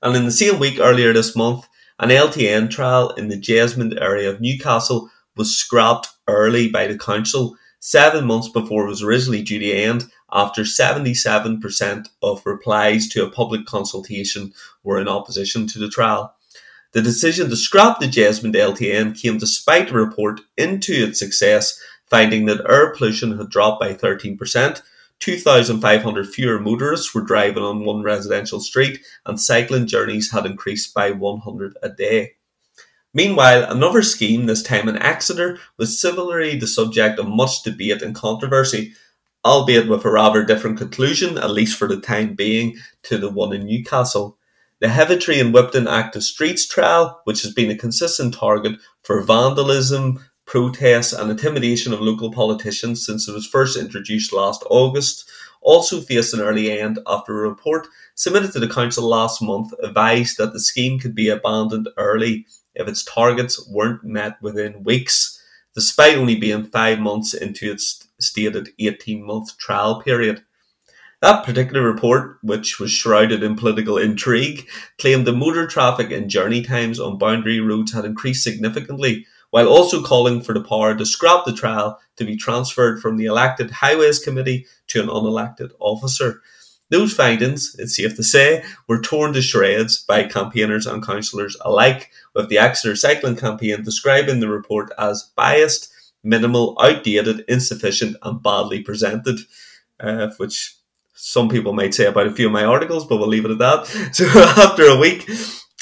And 0.02 0.16
in 0.16 0.24
the 0.24 0.32
same 0.32 0.58
week 0.58 0.80
earlier 0.80 1.12
this 1.12 1.36
month, 1.36 1.68
an 1.99 2.12
LTN 2.12 2.70
trial 2.70 3.10
in 3.12 3.28
the 3.28 3.36
Jesmond 3.36 4.02
area 4.02 4.30
of 4.30 4.39
Newcastle 4.39 5.10
was 5.36 5.54
scrapped 5.54 6.08
early 6.32 6.69
by 6.69 6.88
the 6.88 6.97
council 6.97 7.55
seven 7.79 8.25
months 8.25 8.49
before 8.49 8.86
it 8.86 8.89
was 8.89 9.03
originally 9.03 9.41
due 9.41 9.59
to 9.59 9.71
end 9.71 10.05
after 10.32 10.61
77% 10.63 12.07
of 12.21 12.45
replies 12.45 13.07
to 13.09 13.25
a 13.25 13.29
public 13.29 13.65
consultation 13.65 14.53
were 14.84 14.99
in 14.99 15.07
opposition 15.07 15.67
to 15.67 15.79
the 15.79 15.89
trial. 15.89 16.36
The 16.93 17.01
decision 17.01 17.49
to 17.49 17.55
scrap 17.55 17.99
the 17.99 18.07
Jesmond 18.07 18.55
LTN 18.55 19.19
came 19.19 19.38
despite 19.38 19.91
a 19.91 19.93
report 19.93 20.41
into 20.57 20.93
its 20.93 21.19
success 21.19 21.79
finding 22.11 22.45
that 22.45 22.69
air 22.69 22.93
pollution 22.93 23.38
had 23.38 23.49
dropped 23.49 23.79
by 23.79 23.93
13%, 23.93 24.82
2,500 25.19 26.27
fewer 26.27 26.59
motorists 26.59 27.15
were 27.15 27.21
driving 27.21 27.63
on 27.63 27.86
one 27.86 28.03
residential 28.03 28.59
street, 28.59 28.99
and 29.25 29.39
cycling 29.39 29.88
journeys 29.88 30.32
had 30.32 30.45
increased 30.45 30.93
by 30.93 31.11
100 31.11 31.77
a 31.82 31.89
day. 31.89 32.34
Meanwhile, 33.14 33.70
another 33.70 34.01
scheme, 34.03 34.45
this 34.45 34.64
time 34.64 34.88
in 34.88 35.01
Exeter, 35.01 35.59
was 35.78 35.99
similarly 35.99 36.57
the 36.57 36.68
subject 36.68 37.20
of 37.20 37.28
much 37.28 37.62
debate 37.64 38.01
and 38.01 38.16
controversy, 38.16 38.93
albeit 39.43 39.89
with 39.89 40.05
a 40.05 40.12
rather 40.12 40.45
different 40.45 40.78
conclusion, 40.78 41.38
at 41.38 41.51
least 41.51 41.78
for 41.78 41.89
the 41.89 41.99
time 41.99 42.36
being, 42.36 42.78
to 43.03 43.18
the 43.18 43.30
one 43.30 43.53
in 43.53 43.66
Newcastle. 43.66 44.38
The 44.80 44.88
Heavitree 44.88 45.41
and 45.41 45.53
Whipton 45.53 45.91
Active 45.91 46.24
Streets 46.24 46.66
trial, 46.66 47.20
which 47.26 47.41
has 47.41 47.53
been 47.53 47.70
a 47.70 47.78
consistent 47.78 48.34
target 48.34 48.80
for 49.03 49.22
vandalism, 49.22 50.24
protests, 50.45 51.12
and 51.12 51.30
intimidation 51.30 51.93
of 51.93 51.99
local 51.99 52.32
politicians 52.32 53.05
since 53.05 53.28
it 53.28 53.34
was 53.34 53.45
first 53.45 53.78
introduced 53.78 54.32
last 54.32 54.64
August, 54.70 55.30
also 55.62 56.01
faced 56.01 56.34
an 56.34 56.41
early 56.41 56.80
end 56.80 56.97
after 57.05 57.45
a 57.45 57.49
report 57.49 57.88
submitted 58.16 58.51
to 58.53 58.59
the 58.59 58.70
council 58.70 59.07
last 59.07 59.41
month 59.41 59.72
advised 59.84 60.38
that 60.38 60.53
the 60.53 60.59
scheme 60.59 60.97
could 60.97 61.14
be 61.14 61.30
abandoned 61.30 61.88
early 61.97 62.45
if 62.76 62.88
its 62.88 63.03
targets 63.03 63.67
weren't 63.69 64.03
met 64.03 64.41
within 64.41 64.84
weeks, 64.84 65.41
despite 65.74 66.17
only 66.17 66.36
being 66.36 66.65
five 66.65 66.99
months 66.99 67.34
into 67.34 67.72
its 67.72 68.07
stated 68.19 68.69
18 68.80 69.26
month 69.26 69.57
trial 69.57 70.01
period. 70.01 70.43
That 71.22 71.45
particular 71.45 71.84
report, 71.84 72.39
which 72.41 72.80
was 72.80 72.91
shrouded 72.91 73.43
in 73.43 73.55
political 73.55 73.97
intrigue, 73.97 74.67
claimed 74.97 75.28
the 75.28 75.34
motor 75.34 75.67
traffic 75.67 76.11
and 76.11 76.30
journey 76.30 76.63
times 76.63 76.99
on 76.99 77.19
boundary 77.19 77.59
roads 77.59 77.93
had 77.93 78.05
increased 78.05 78.43
significantly, 78.43 79.28
while 79.51 79.67
also 79.67 80.01
calling 80.01 80.41
for 80.41 80.53
the 80.53 80.63
power 80.63 80.95
to 80.95 81.05
scrap 81.05 81.45
the 81.45 81.53
trial 81.53 81.99
to 82.15 82.26
be 82.26 82.36
transferred 82.36 83.01
from 83.01 83.17
the 83.17 83.26
elected 83.26 83.69
Highways 83.69 84.17
Committee 84.17 84.65
to 84.88 85.01
an 85.01 85.09
unelected 85.09 85.72
officer. 85.80 86.41
Those 86.91 87.13
findings, 87.13 87.73
it's 87.79 87.95
safe 87.95 88.15
to 88.17 88.23
say, 88.23 88.63
were 88.87 89.01
torn 89.01 89.31
to 89.33 89.41
shreds 89.41 90.03
by 90.03 90.25
campaigners 90.25 90.85
and 90.85 91.03
councillors 91.03 91.55
alike, 91.61 92.11
with 92.35 92.49
the 92.49 92.57
Exeter 92.57 92.97
Cycling 92.97 93.37
Campaign 93.37 93.81
describing 93.81 94.41
the 94.41 94.49
report 94.49 94.91
as 94.99 95.31
biased, 95.35 95.91
minimal, 96.21 96.77
outdated, 96.81 97.45
insufficient, 97.47 98.17
and 98.21 98.43
badly 98.43 98.81
presented, 98.81 99.39
uh, 100.01 100.31
which 100.35 100.75
some 101.13 101.47
people 101.47 101.71
might 101.71 101.93
say 101.93 102.07
about 102.07 102.27
a 102.27 102.31
few 102.31 102.47
of 102.47 102.51
my 102.51 102.65
articles, 102.65 103.07
but 103.07 103.17
we'll 103.17 103.27
leave 103.27 103.45
it 103.45 103.51
at 103.51 103.59
that. 103.59 104.09
So 104.13 104.25
after 104.25 104.83
a 104.83 104.97
week, 104.97 105.29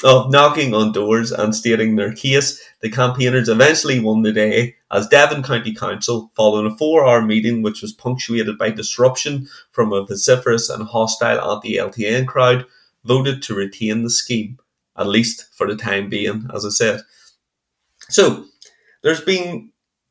of 0.02 0.30
knocking 0.30 0.74
on 0.74 0.92
doors 0.92 1.30
and 1.32 1.54
stating 1.54 1.96
their 1.96 2.12
case, 2.12 2.60
the 2.80 2.90
campaigners 2.90 3.48
eventually 3.48 4.00
won 4.00 4.22
the 4.22 4.32
day 4.32 4.76
as 4.90 5.08
Devon 5.08 5.42
County 5.42 5.74
Council, 5.74 6.30
following 6.34 6.70
a 6.70 6.76
four 6.76 7.06
hour 7.06 7.22
meeting 7.22 7.62
which 7.62 7.82
was 7.82 7.92
punctuated 7.92 8.58
by 8.58 8.70
disruption 8.70 9.48
from 9.72 9.92
a 9.92 10.04
vociferous 10.04 10.70
and 10.70 10.86
hostile 10.86 11.40
anti 11.52 11.76
LTN 11.76 12.26
crowd, 12.26 12.66
voted 13.04 13.42
to 13.42 13.54
retain 13.54 14.02
the 14.02 14.10
scheme, 14.10 14.58
at 14.96 15.06
least 15.06 15.46
for 15.54 15.66
the 15.66 15.76
time 15.76 16.08
being, 16.08 16.48
as 16.54 16.64
I 16.64 16.70
said. 16.70 17.02
So, 18.08 18.46
there's 19.02 19.20
been 19.20 19.70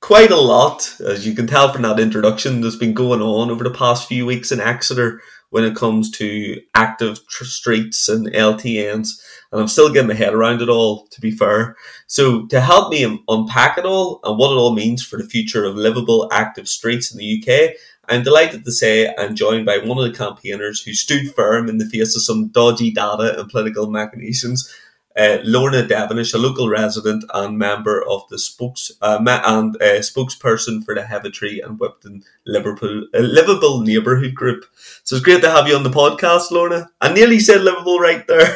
quite 0.10 0.32
a 0.32 0.36
lot, 0.36 1.00
as 1.02 1.28
you 1.28 1.36
can 1.36 1.46
tell 1.46 1.72
from 1.72 1.84
that 1.84 2.00
introduction, 2.00 2.62
that's 2.62 2.76
been 2.76 2.96
going 2.96 3.22
on 3.22 3.52
over 3.52 3.64
the 3.64 3.70
past 3.70 4.08
few 4.08 4.26
weeks 4.26 4.52
in 4.52 4.60
Exeter 4.60 5.22
when 5.52 5.64
it 5.64 5.76
comes 5.76 6.10
to 6.10 6.60
active 6.74 7.20
tr- 7.28 7.44
streets 7.44 8.10
and 8.10 8.26
LTNs 8.34 9.22
and 9.52 9.62
I'm 9.62 9.68
still 9.68 9.94
getting 9.94 10.08
my 10.08 10.16
head 10.16 10.34
around 10.34 10.64
it 10.64 10.68
all, 10.70 11.06
to 11.12 11.22
be 11.22 11.30
fair. 11.30 11.76
So, 12.08 12.48
to 12.48 12.60
help 12.60 12.92
me 12.92 13.24
unpack 13.28 13.78
it 13.78 13.86
all 13.86 14.20
and 14.24 14.36
what 14.40 14.52
it 14.52 14.58
all 14.58 14.74
means 14.74 15.06
for 15.06 15.18
the 15.18 15.30
future 15.30 15.64
of 15.64 15.76
livable, 15.76 16.28
active 16.32 16.68
streets 16.68 17.12
in 17.14 17.20
the 17.20 17.44
UK, 17.44 17.76
I'm 18.10 18.24
delighted 18.24 18.66
to 18.66 18.72
say 18.72 19.14
I'm 19.16 19.36
joined 19.36 19.68
by 19.68 19.78
one 19.78 20.04
of 20.04 20.12
the 20.12 20.18
campaigners 20.18 20.82
who 20.82 20.94
stood 20.96 21.36
firm 21.36 21.70
in 21.70 21.78
the 21.78 21.86
face 21.86 22.16
of 22.16 22.24
some 22.24 22.48
dodgy 22.48 22.90
data 22.90 23.40
and 23.40 23.48
political 23.48 23.92
machinations 23.92 24.74
uh, 25.20 25.40
Lorna 25.44 25.84
Devenish, 25.84 26.34
a 26.34 26.38
local 26.38 26.70
resident 26.70 27.26
and 27.34 27.58
member 27.58 28.04
of 28.08 28.24
the 28.30 28.40
spokes 28.40 28.92
uh, 29.02 29.20
and 29.46 29.76
uh, 29.76 30.00
spokesperson 30.00 30.84
for 30.84 30.96
the 30.96 31.02
Heavitree 31.02 31.64
and 31.64 31.78
Whipton 31.78 32.24
Liverpool 32.46 33.06
uh, 33.14 33.20
Livable 33.20 33.82
Neighbourhood 33.82 34.34
Group. 34.34 34.66
So 35.04 35.18
it's 35.18 35.26
great 35.26 35.42
to 35.42 35.52
have 35.52 35.68
you 35.68 35.76
on 35.76 35.84
the 35.84 35.90
podcast, 35.90 36.52
Lorna. 36.52 36.90
I 37.02 37.14
nearly 37.14 37.40
said 37.40 37.62
livable 37.62 38.00
right 38.00 38.26
there. 38.28 38.56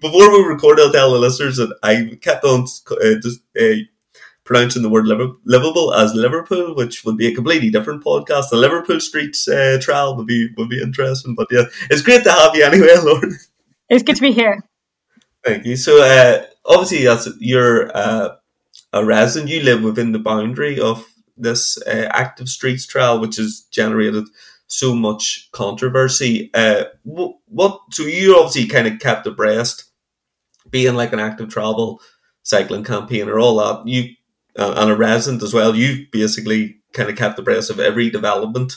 Before 0.00 0.32
we 0.32 0.44
record, 0.48 0.80
I'll 0.80 0.92
tell 0.92 1.12
the 1.12 1.18
listeners 1.18 1.58
that 1.58 1.78
I 1.82 2.18
kept 2.20 2.44
on 2.44 2.66
uh, 2.90 3.20
just, 3.22 3.40
uh, 3.58 3.84
pronouncing 4.42 4.82
the 4.82 4.90
word 4.90 5.06
livable 5.06 5.94
as 5.94 6.12
Liverpool, 6.14 6.74
which 6.74 7.04
would 7.04 7.16
be 7.16 7.28
a 7.28 7.34
completely 7.34 7.70
different 7.70 8.02
podcast. 8.04 8.50
The 8.50 8.56
Liverpool 8.56 9.00
Streets 9.00 9.46
uh, 9.46 9.78
trial 9.80 10.16
would 10.16 10.26
be 10.26 10.48
would 10.56 10.68
be 10.68 10.82
interesting. 10.82 11.34
But 11.36 11.48
yeah, 11.50 11.64
it's 11.88 12.02
great 12.02 12.24
to 12.24 12.32
have 12.32 12.54
you 12.56 12.64
anyway, 12.64 12.96
Lorna. 13.02 13.36
It's 13.88 14.02
good 14.02 14.16
to 14.16 14.22
be 14.22 14.32
here. 14.32 14.62
Thank 15.44 15.66
you. 15.66 15.76
So, 15.76 16.02
uh, 16.02 16.46
obviously, 16.64 17.06
as 17.06 17.28
you're 17.38 17.94
uh, 17.96 18.36
a 18.92 19.04
resident, 19.04 19.50
you 19.50 19.62
live 19.62 19.82
within 19.82 20.12
the 20.12 20.18
boundary 20.18 20.80
of 20.80 21.06
this 21.36 21.80
uh, 21.82 22.08
active 22.10 22.48
streets 22.48 22.86
trial, 22.86 23.20
which 23.20 23.36
has 23.36 23.66
generated 23.70 24.24
so 24.66 24.94
much 24.94 25.48
controversy. 25.52 26.50
Uh, 26.54 26.84
what, 27.02 27.36
what? 27.46 27.80
So, 27.90 28.04
you 28.04 28.36
obviously 28.36 28.66
kind 28.66 28.86
of 28.86 28.98
kept 29.00 29.26
abreast, 29.26 29.84
being 30.70 30.94
like 30.94 31.12
an 31.12 31.20
active 31.20 31.50
travel 31.50 32.00
cycling 32.42 32.84
campaigner, 32.84 33.38
all 33.38 33.56
that. 33.56 33.86
You 33.86 34.14
uh, 34.56 34.74
and 34.76 34.90
a 34.90 34.96
resident 34.96 35.42
as 35.42 35.52
well. 35.52 35.74
You've 35.74 36.10
basically 36.10 36.78
kind 36.92 37.10
of 37.10 37.16
kept 37.16 37.38
abreast 37.38 37.70
of 37.70 37.80
every 37.80 38.10
development 38.10 38.74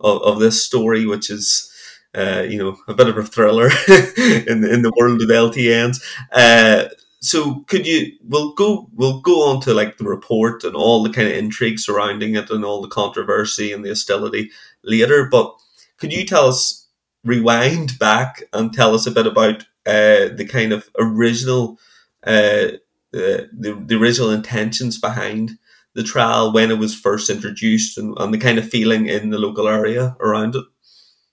of, 0.00 0.22
of 0.22 0.38
this 0.38 0.64
story, 0.64 1.06
which 1.06 1.30
is 1.30 1.69
uh, 2.14 2.44
you 2.48 2.58
know, 2.58 2.76
a 2.88 2.94
bit 2.94 3.08
of 3.08 3.16
a 3.16 3.22
thriller 3.22 3.70
in 3.88 4.64
in 4.64 4.82
the 4.82 4.92
world 4.96 5.22
of 5.22 5.28
LTNs. 5.28 6.02
Uh, 6.32 6.88
so 7.20 7.60
could 7.66 7.86
you? 7.86 8.12
We'll 8.26 8.54
go. 8.54 8.88
We'll 8.94 9.20
go 9.20 9.48
on 9.48 9.60
to 9.62 9.74
like 9.74 9.98
the 9.98 10.04
report 10.04 10.64
and 10.64 10.74
all 10.74 11.02
the 11.02 11.10
kind 11.10 11.28
of 11.28 11.34
intrigue 11.34 11.78
surrounding 11.78 12.34
it 12.34 12.50
and 12.50 12.64
all 12.64 12.80
the 12.80 12.88
controversy 12.88 13.72
and 13.72 13.84
the 13.84 13.90
hostility 13.90 14.50
later. 14.82 15.28
But 15.30 15.54
could 15.98 16.12
you 16.12 16.24
tell 16.24 16.48
us, 16.48 16.88
rewind 17.24 17.98
back 17.98 18.42
and 18.52 18.72
tell 18.72 18.94
us 18.94 19.06
a 19.06 19.10
bit 19.10 19.26
about 19.26 19.62
uh, 19.86 20.28
the 20.34 20.48
kind 20.50 20.72
of 20.72 20.88
original, 20.98 21.78
uh, 22.26 22.78
the, 23.12 23.48
the 23.52 23.98
original 24.00 24.30
intentions 24.30 24.98
behind 24.98 25.58
the 25.94 26.02
trial 26.02 26.52
when 26.52 26.70
it 26.70 26.78
was 26.78 26.94
first 26.98 27.28
introduced 27.28 27.98
and, 27.98 28.16
and 28.18 28.32
the 28.32 28.38
kind 28.38 28.58
of 28.58 28.68
feeling 28.68 29.06
in 29.06 29.28
the 29.30 29.38
local 29.38 29.68
area 29.68 30.16
around 30.20 30.54
it? 30.54 30.64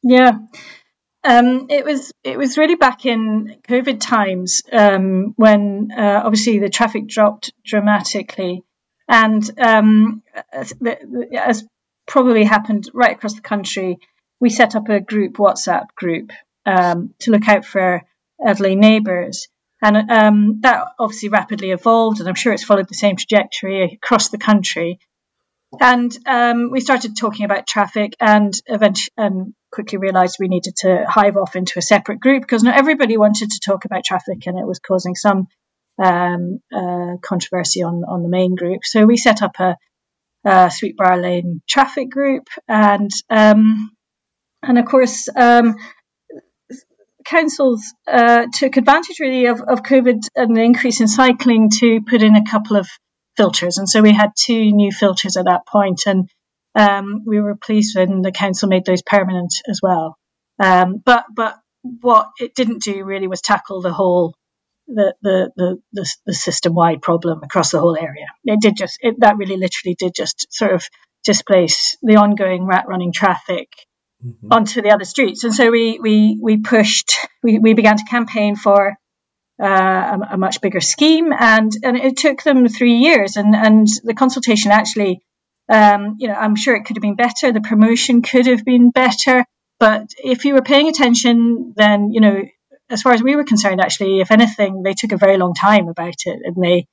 Yeah. 0.09 0.37
Um, 1.23 1.67
it 1.69 1.83
was 1.83 2.13
it 2.23 2.37
was 2.37 2.57
really 2.57 2.75
back 2.75 3.05
in 3.05 3.57
COVID 3.67 3.99
times 3.99 4.61
um, 4.71 5.33
when 5.35 5.89
uh, 5.91 6.21
obviously 6.23 6.59
the 6.59 6.69
traffic 6.69 7.07
dropped 7.07 7.51
dramatically, 7.65 8.63
And 9.07 9.49
um, 9.59 10.23
as, 10.51 10.73
as 11.33 11.65
probably 12.07 12.43
happened 12.43 12.89
right 12.93 13.15
across 13.15 13.35
the 13.35 13.41
country, 13.41 13.99
we 14.39 14.49
set 14.49 14.75
up 14.75 14.89
a 14.89 14.99
group 14.99 15.37
WhatsApp 15.37 15.87
group 15.95 16.31
um, 16.65 17.13
to 17.19 17.31
look 17.31 17.47
out 17.47 17.65
for 17.65 18.03
elderly 18.45 18.75
neighbours. 18.75 19.47
And 19.81 20.11
um, 20.11 20.59
that 20.61 20.87
obviously 20.99 21.29
rapidly 21.29 21.71
evolved, 21.71 22.19
and 22.19 22.27
I'm 22.27 22.35
sure 22.35 22.51
it's 22.51 22.63
followed 22.63 22.89
the 22.89 22.95
same 22.95 23.15
trajectory 23.15 23.99
across 24.01 24.29
the 24.29 24.39
country. 24.39 24.99
And 25.79 26.17
um, 26.25 26.71
we 26.71 26.79
started 26.79 27.15
talking 27.15 27.45
about 27.45 27.67
traffic, 27.67 28.13
and 28.19 28.53
eventually, 28.65 29.13
quickly 29.77 29.99
realised 29.99 30.37
we 30.39 30.47
needed 30.47 30.75
to 30.75 31.05
hive 31.07 31.37
off 31.37 31.55
into 31.55 31.77
a 31.77 31.83
separate 31.83 32.19
group 32.19 32.41
because 32.41 32.63
not 32.63 32.75
everybody 32.75 33.15
wanted 33.15 33.51
to 33.51 33.59
talk 33.63 33.85
about 33.85 34.03
traffic, 34.03 34.47
and 34.47 34.57
it 34.57 34.65
was 34.65 34.79
causing 34.79 35.13
some 35.13 35.47
um, 36.03 36.59
uh, 36.75 37.17
controversy 37.21 37.83
on 37.83 38.03
on 38.03 38.23
the 38.23 38.29
main 38.29 38.55
group. 38.55 38.81
So 38.83 39.05
we 39.05 39.17
set 39.17 39.43
up 39.43 39.59
a, 39.59 39.75
a 40.43 40.71
Sweetbriar 40.77 41.21
Lane 41.21 41.61
traffic 41.69 42.09
group, 42.09 42.47
and 42.67 43.11
um, 43.29 43.91
and 44.63 44.79
of 44.79 44.85
course 44.85 45.29
um, 45.35 45.75
councils 47.23 47.93
uh, 48.07 48.47
took 48.51 48.77
advantage 48.77 49.19
really 49.19 49.45
of, 49.45 49.61
of 49.61 49.83
COVID 49.83 50.21
and 50.35 50.57
the 50.57 50.63
increase 50.63 51.01
in 51.01 51.07
cycling 51.07 51.69
to 51.81 52.01
put 52.01 52.23
in 52.23 52.35
a 52.35 52.49
couple 52.49 52.77
of 52.77 52.87
filters. 53.35 53.77
And 53.77 53.87
so 53.87 54.01
we 54.01 54.11
had 54.11 54.31
two 54.35 54.71
new 54.71 54.91
filters 54.91 55.37
at 55.37 55.45
that 55.45 55.67
point, 55.67 56.07
and 56.07 56.27
um, 56.77 57.23
we 57.25 57.41
were 57.41 57.55
pleased 57.55 57.97
when 57.97 58.21
the 58.21 58.31
council 58.31 58.69
made 58.69 58.85
those 58.85 59.01
permanent 59.01 59.53
as 59.67 59.79
well. 59.81 60.15
Um, 60.59 61.01
but 61.03 61.25
but 61.33 61.55
what 61.81 62.29
it 62.39 62.55
didn't 62.55 62.83
do 62.83 63.03
really 63.03 63.27
was 63.27 63.41
tackle 63.41 63.81
the 63.81 63.93
whole 63.93 64.35
the 64.87 65.15
the 65.21 65.51
the, 65.55 65.77
the, 65.93 66.15
the 66.27 66.33
system 66.33 66.73
wide 66.75 67.01
problem 67.01 67.41
across 67.43 67.71
the 67.71 67.79
whole 67.79 67.97
area. 67.97 68.27
It 68.45 68.61
did 68.61 68.77
just 68.77 68.97
it, 69.01 69.15
that 69.19 69.37
really 69.37 69.57
literally 69.57 69.95
did 69.97 70.13
just 70.15 70.47
sort 70.51 70.73
of 70.73 70.87
displace 71.23 71.97
the 72.01 72.17
ongoing 72.17 72.65
rat 72.65 72.85
running 72.87 73.11
traffic 73.11 73.69
mm-hmm. 74.23 74.51
onto 74.51 74.81
the 74.81 74.91
other 74.91 75.03
streets. 75.03 75.43
And 75.43 75.53
so 75.53 75.71
we 75.71 75.99
we 75.99 76.39
we 76.41 76.57
pushed 76.57 77.13
we, 77.43 77.59
we 77.59 77.73
began 77.73 77.97
to 77.97 78.05
campaign 78.05 78.55
for 78.55 78.95
uh, 79.61 79.65
a, 79.65 80.19
a, 80.33 80.37
much 80.37 80.61
bigger 80.61 80.81
scheme, 80.81 81.33
and 81.33 81.71
and 81.83 81.97
it 81.97 82.17
took 82.17 82.43
them 82.43 82.67
three 82.67 82.97
years, 82.97 83.37
and 83.37 83.55
and 83.55 83.87
the 84.03 84.13
consultation 84.13 84.71
actually. 84.71 85.21
Um, 85.69 86.15
you 86.19 86.27
know, 86.27 86.33
I'm 86.33 86.55
sure 86.55 86.75
it 86.75 86.85
could 86.85 86.97
have 86.97 87.01
been 87.01 87.15
better. 87.15 87.51
The 87.51 87.61
promotion 87.61 88.21
could 88.21 88.45
have 88.45 88.63
been 88.63 88.91
better. 88.91 89.45
But 89.79 90.07
if 90.17 90.45
you 90.45 90.53
were 90.53 90.61
paying 90.61 90.87
attention, 90.87 91.73
then, 91.75 92.11
you 92.11 92.21
know, 92.21 92.41
as 92.89 93.01
far 93.01 93.13
as 93.13 93.21
we 93.21 93.35
were 93.35 93.43
concerned, 93.43 93.81
actually, 93.81 94.19
if 94.19 94.31
anything, 94.31 94.81
they 94.81 94.93
took 94.93 95.11
a 95.11 95.17
very 95.17 95.37
long 95.37 95.53
time 95.53 95.87
about 95.87 96.15
it 96.25 96.39
and 96.43 96.55
they, 96.61 96.85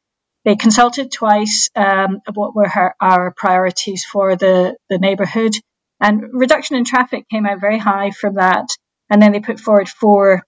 they 0.45 0.57
consulted 0.57 1.11
twice 1.12 1.70
um, 1.77 2.20
what 2.35 2.55
were 2.55 2.68
her, 2.68 2.95
our 3.01 3.33
priorities 3.33 4.05
for 4.05 4.37
the, 4.37 4.77
the 4.91 4.99
neighbourhood. 4.99 5.55
And 6.01 6.22
reduction 6.33 6.77
in 6.77 6.85
traffic 6.85 7.29
came 7.31 7.47
out 7.47 7.61
very 7.61 7.79
high 7.79 8.11
from 8.11 8.35
that. 8.35 8.66
And 9.09 9.22
then 9.22 9.33
they 9.33 9.41
put 9.41 9.61
forward 9.61 9.89
four 9.89 10.43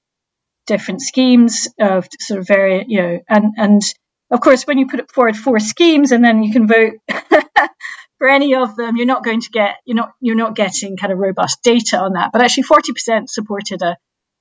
different 0.66 1.00
schemes 1.00 1.68
of 1.80 2.08
sort 2.20 2.40
of 2.40 2.46
very, 2.46 2.84
you 2.88 3.00
know, 3.00 3.20
and, 3.28 3.52
and 3.56 3.82
of 4.30 4.40
course, 4.40 4.66
when 4.66 4.78
you 4.78 4.88
put 4.88 5.10
forward 5.12 5.36
four 5.36 5.60
schemes 5.60 6.10
and 6.10 6.24
then 6.24 6.42
you 6.42 6.52
can 6.52 6.66
vote 6.66 6.94
for 8.18 8.28
any 8.28 8.54
of 8.54 8.76
them, 8.76 8.96
you're 8.96 9.06
not 9.06 9.24
going 9.24 9.40
to 9.40 9.50
get, 9.50 9.76
you're 9.84 9.96
not, 9.96 10.12
you're 10.20 10.36
not 10.36 10.56
getting 10.56 10.96
kind 10.96 11.12
of 11.12 11.18
robust 11.18 11.62
data 11.62 11.98
on 11.98 12.14
that. 12.14 12.32
But 12.32 12.42
actually 12.42 12.64
40% 12.64 13.28
supported 13.28 13.82
a, 13.82 13.96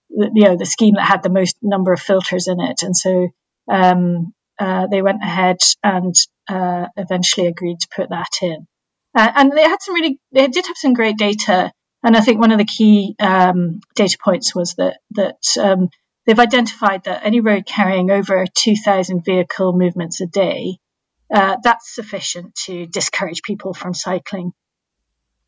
you 0.10 0.44
know, 0.44 0.56
the 0.56 0.66
scheme 0.66 0.96
that 0.96 1.06
had 1.08 1.24
the 1.24 1.30
most 1.30 1.58
number 1.62 1.92
of 1.92 2.00
filters 2.00 2.48
in 2.48 2.60
it. 2.60 2.84
And 2.84 2.96
so, 2.96 3.30
um, 3.70 4.34
uh, 4.58 4.88
they 4.88 5.02
went 5.02 5.22
ahead 5.22 5.58
and, 5.84 6.16
uh, 6.48 6.86
eventually 6.96 7.48
agreed 7.48 7.80
to 7.82 7.88
put 7.94 8.10
that 8.10 8.32
in. 8.42 8.68
Uh, 9.16 9.32
and 9.36 9.52
they 9.52 9.64
had 9.64 9.82
some 9.82 9.96
really, 9.96 10.20
they 10.32 10.48
did 10.48 10.68
have 10.68 10.78
some 10.78 10.94
great 10.94 11.18
data. 11.18 11.72
And 12.04 12.16
I 12.16 12.22
think 12.22 12.40
one 12.40 12.52
of 12.52 12.58
the 12.58 12.66
key 12.66 13.16
um, 13.20 13.80
data 13.96 14.18
points 14.24 14.54
was 14.54 14.76
that 14.76 15.00
that 15.12 15.40
um, 15.60 15.90
they've 16.26 16.38
identified 16.38 17.06
that 17.06 17.26
any 17.26 17.40
road 17.40 17.66
carrying 17.66 18.12
over 18.12 18.46
2,000 18.46 19.26
vehicle 19.26 19.74
movements 19.74 20.22
a 20.22 20.28
day, 20.28 20.78
uh, 21.34 21.58
that's 21.64 21.94
sufficient 21.94 22.56
to 22.66 22.86
discourage 22.86 23.42
people 23.42 23.74
from 23.74 23.94
cycling. 23.94 24.52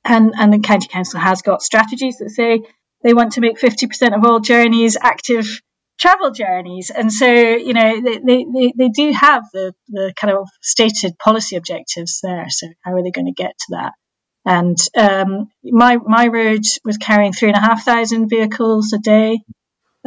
And, 0.04 0.34
and 0.38 0.54
the 0.54 0.60
county 0.60 0.88
council 0.88 1.20
has 1.20 1.42
got 1.42 1.62
strategies 1.62 2.18
that 2.18 2.30
say 2.30 2.62
they 3.04 3.14
want 3.14 3.34
to 3.34 3.42
make 3.42 3.60
50% 3.60 4.16
of 4.16 4.24
all 4.26 4.40
journeys 4.40 4.98
active 5.00 5.62
travel 6.00 6.32
journeys. 6.32 6.90
And 6.90 7.12
so, 7.12 7.28
you 7.28 7.74
know, 7.74 8.02
they, 8.02 8.20
they, 8.46 8.74
they 8.78 8.90
do 8.90 9.12
have 9.12 9.44
the, 9.52 9.74
the 9.90 10.14
kind 10.16 10.34
of 10.34 10.48
stated 10.62 11.18
policy 11.18 11.56
objectives 11.56 12.20
there. 12.22 12.46
So 12.50 12.68
how 12.84 12.94
are 12.94 13.04
they 13.04 13.12
going 13.12 13.28
to 13.28 13.34
get 13.34 13.58
to 13.58 13.66
that? 13.72 13.94
And 14.46 14.78
um, 14.96 15.50
my 15.62 15.98
my 15.98 16.28
road 16.28 16.62
was 16.86 16.98
carrying 16.98 17.34
three 17.34 17.50
and 17.50 17.58
a 17.58 17.62
half 17.62 17.84
thousand 17.84 18.30
vehicles 18.30 18.94
a 18.94 18.98
day. 18.98 19.40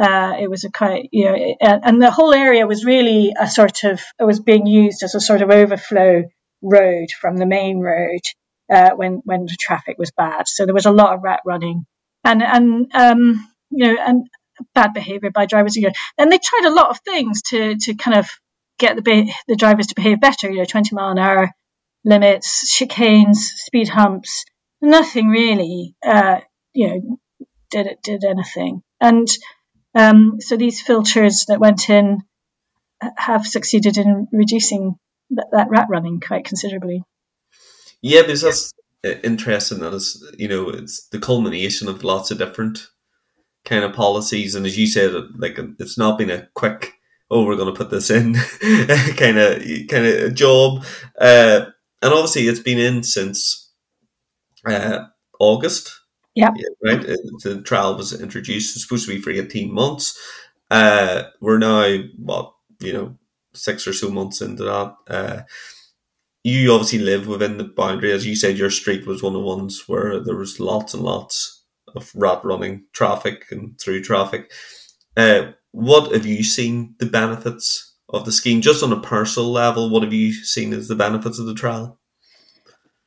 Uh, 0.01 0.35
it 0.39 0.49
was 0.49 0.63
a 0.63 0.71
quite, 0.71 1.09
you 1.11 1.25
know, 1.25 1.55
and 1.61 2.01
the 2.01 2.09
whole 2.09 2.33
area 2.33 2.65
was 2.65 2.83
really 2.85 3.33
a 3.39 3.47
sort 3.47 3.83
of, 3.83 4.01
it 4.19 4.23
was 4.23 4.39
being 4.39 4.65
used 4.65 5.03
as 5.03 5.13
a 5.13 5.19
sort 5.19 5.43
of 5.43 5.51
overflow 5.51 6.23
road 6.61 7.11
from 7.11 7.37
the 7.37 7.45
main 7.45 7.79
road 7.79 8.21
uh, 8.71 8.91
when 8.95 9.21
when 9.25 9.45
the 9.45 9.57
traffic 9.59 9.97
was 9.97 10.11
bad. 10.11 10.47
So 10.47 10.65
there 10.65 10.73
was 10.73 10.85
a 10.85 10.91
lot 10.91 11.13
of 11.13 11.23
rat 11.23 11.41
running, 11.45 11.85
and 12.23 12.41
and 12.41 12.87
um, 12.93 13.49
you 13.69 13.87
know, 13.87 13.97
and 13.99 14.27
bad 14.73 14.93
behaviour 14.93 15.31
by 15.31 15.45
drivers. 15.45 15.75
You 15.75 15.83
know, 15.83 15.93
and 16.17 16.31
they 16.31 16.39
tried 16.39 16.67
a 16.67 16.73
lot 16.73 16.89
of 16.89 16.99
things 17.01 17.41
to 17.49 17.75
to 17.77 17.95
kind 17.95 18.17
of 18.17 18.29
get 18.79 18.95
the 18.95 19.33
the 19.47 19.55
drivers 19.55 19.87
to 19.87 19.95
behave 19.95 20.21
better. 20.21 20.49
You 20.49 20.59
know, 20.59 20.65
20 20.65 20.95
mile 20.95 21.11
an 21.11 21.19
hour 21.19 21.51
limits, 22.05 22.73
chicanes, 22.73 23.35
speed 23.35 23.89
humps. 23.89 24.45
Nothing 24.81 25.27
really, 25.27 25.95
uh, 26.03 26.39
you 26.73 26.87
know, 26.87 27.19
did 27.69 27.87
it 27.87 28.01
did 28.01 28.23
anything. 28.23 28.81
And 28.99 29.27
um, 29.95 30.37
so 30.39 30.57
these 30.57 30.81
filters 30.81 31.45
that 31.47 31.59
went 31.59 31.89
in 31.89 32.23
have 33.17 33.45
succeeded 33.45 33.97
in 33.97 34.27
reducing 34.31 34.95
that, 35.31 35.47
that 35.51 35.69
rat 35.69 35.87
running 35.89 36.19
quite 36.19 36.45
considerably. 36.45 37.03
Yeah, 38.01 38.21
because 38.21 38.41
that's 38.41 38.73
interesting. 39.23 39.79
That 39.79 39.93
is, 39.93 40.23
you 40.37 40.47
know, 40.47 40.69
it's 40.69 41.07
the 41.09 41.19
culmination 41.19 41.87
of 41.87 42.03
lots 42.03 42.31
of 42.31 42.37
different 42.37 42.87
kind 43.65 43.83
of 43.83 43.93
policies. 43.93 44.55
And 44.55 44.65
as 44.65 44.77
you 44.77 44.87
said, 44.87 45.13
like 45.37 45.57
it's 45.79 45.97
not 45.97 46.17
been 46.17 46.29
a 46.29 46.47
quick, 46.53 46.93
oh, 47.29 47.45
we're 47.45 47.55
going 47.55 47.73
to 47.73 47.77
put 47.77 47.89
this 47.89 48.09
in 48.09 48.35
kind 49.15 49.37
of 49.37 49.61
kind 49.89 50.05
of 50.05 50.33
job. 50.35 50.83
Uh, 51.19 51.65
and 52.01 52.13
obviously, 52.13 52.47
it's 52.47 52.59
been 52.59 52.79
in 52.79 53.03
since 53.03 53.71
uh, 54.65 55.05
August. 55.39 56.00
Yeah. 56.35 56.51
Right. 56.83 57.01
The 57.01 57.61
trial 57.65 57.97
was 57.97 58.19
introduced. 58.19 58.75
It's 58.75 58.83
supposed 58.83 59.07
to 59.07 59.15
be 59.15 59.21
for 59.21 59.31
eighteen 59.31 59.73
months. 59.73 60.17
Uh, 60.69 61.23
we're 61.41 61.57
now 61.57 62.03
what 62.17 62.53
you 62.79 62.93
know 62.93 63.17
six 63.53 63.85
or 63.87 63.93
so 63.93 64.09
months 64.09 64.41
into 64.41 64.63
that. 64.63 64.95
Uh, 65.07 65.41
you 66.43 66.71
obviously 66.71 66.99
live 66.99 67.27
within 67.27 67.57
the 67.57 67.65
boundary, 67.65 68.11
as 68.11 68.25
you 68.25 68.35
said. 68.35 68.57
Your 68.57 68.71
street 68.71 69.05
was 69.05 69.21
one 69.21 69.35
of 69.35 69.41
the 69.41 69.47
ones 69.47 69.83
where 69.87 70.19
there 70.23 70.35
was 70.35 70.59
lots 70.59 70.93
and 70.93 71.03
lots 71.03 71.63
of 71.95 72.11
rat 72.15 72.43
running 72.43 72.85
traffic 72.93 73.45
and 73.51 73.79
through 73.79 74.01
traffic. 74.01 74.51
Uh, 75.15 75.51
what 75.71 76.11
have 76.13 76.25
you 76.25 76.43
seen 76.43 76.95
the 76.99 77.05
benefits 77.05 77.95
of 78.09 78.25
the 78.25 78.31
scheme, 78.31 78.61
just 78.61 78.83
on 78.83 78.91
a 78.91 78.99
personal 78.99 79.51
level? 79.51 79.89
What 79.89 80.03
have 80.03 80.13
you 80.13 80.33
seen 80.33 80.73
as 80.73 80.87
the 80.87 80.95
benefits 80.95 81.39
of 81.39 81.45
the 81.45 81.53
trial? 81.53 81.99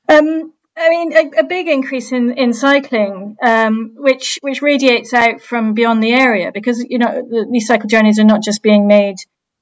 Um, 0.08 0.53
I 0.76 0.88
mean, 0.88 1.12
a, 1.12 1.40
a, 1.40 1.44
big 1.44 1.68
increase 1.68 2.10
in, 2.10 2.32
in 2.32 2.52
cycling, 2.52 3.36
um, 3.40 3.92
which 3.94 4.38
which 4.42 4.60
radiates 4.60 5.14
out 5.14 5.40
from 5.40 5.74
beyond 5.74 6.02
the 6.02 6.12
area 6.12 6.50
because 6.52 6.84
you 6.88 6.98
know 6.98 7.22
the, 7.28 7.46
these 7.50 7.66
cycle 7.68 7.88
journeys 7.88 8.18
are 8.18 8.24
not 8.24 8.42
just 8.42 8.62
being 8.62 8.88
made 8.88 9.16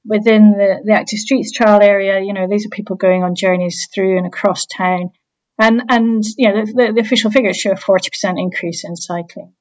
within 0.05 0.51
the, 0.51 0.81
the 0.83 0.93
active 0.93 1.19
streets 1.19 1.51
trial 1.51 1.81
area. 1.81 2.19
You 2.19 2.33
know, 2.33 2.47
these 2.47 2.65
are 2.65 2.69
people 2.69 2.95
going 2.95 3.23
on 3.23 3.35
journeys 3.35 3.87
through 3.93 4.17
and 4.17 4.25
across 4.25 4.65
town. 4.65 5.11
And 5.59 5.83
and 5.87 6.23
you 6.35 6.51
know 6.51 6.65
the, 6.65 6.73
the, 6.73 6.93
the 6.93 7.01
official 7.01 7.29
figures 7.29 7.57
show 7.57 7.71
a 7.71 7.77
forty 7.77 8.09
percent 8.09 8.39
increase 8.39 8.83
in 8.83 8.95
cycling, 8.95 9.53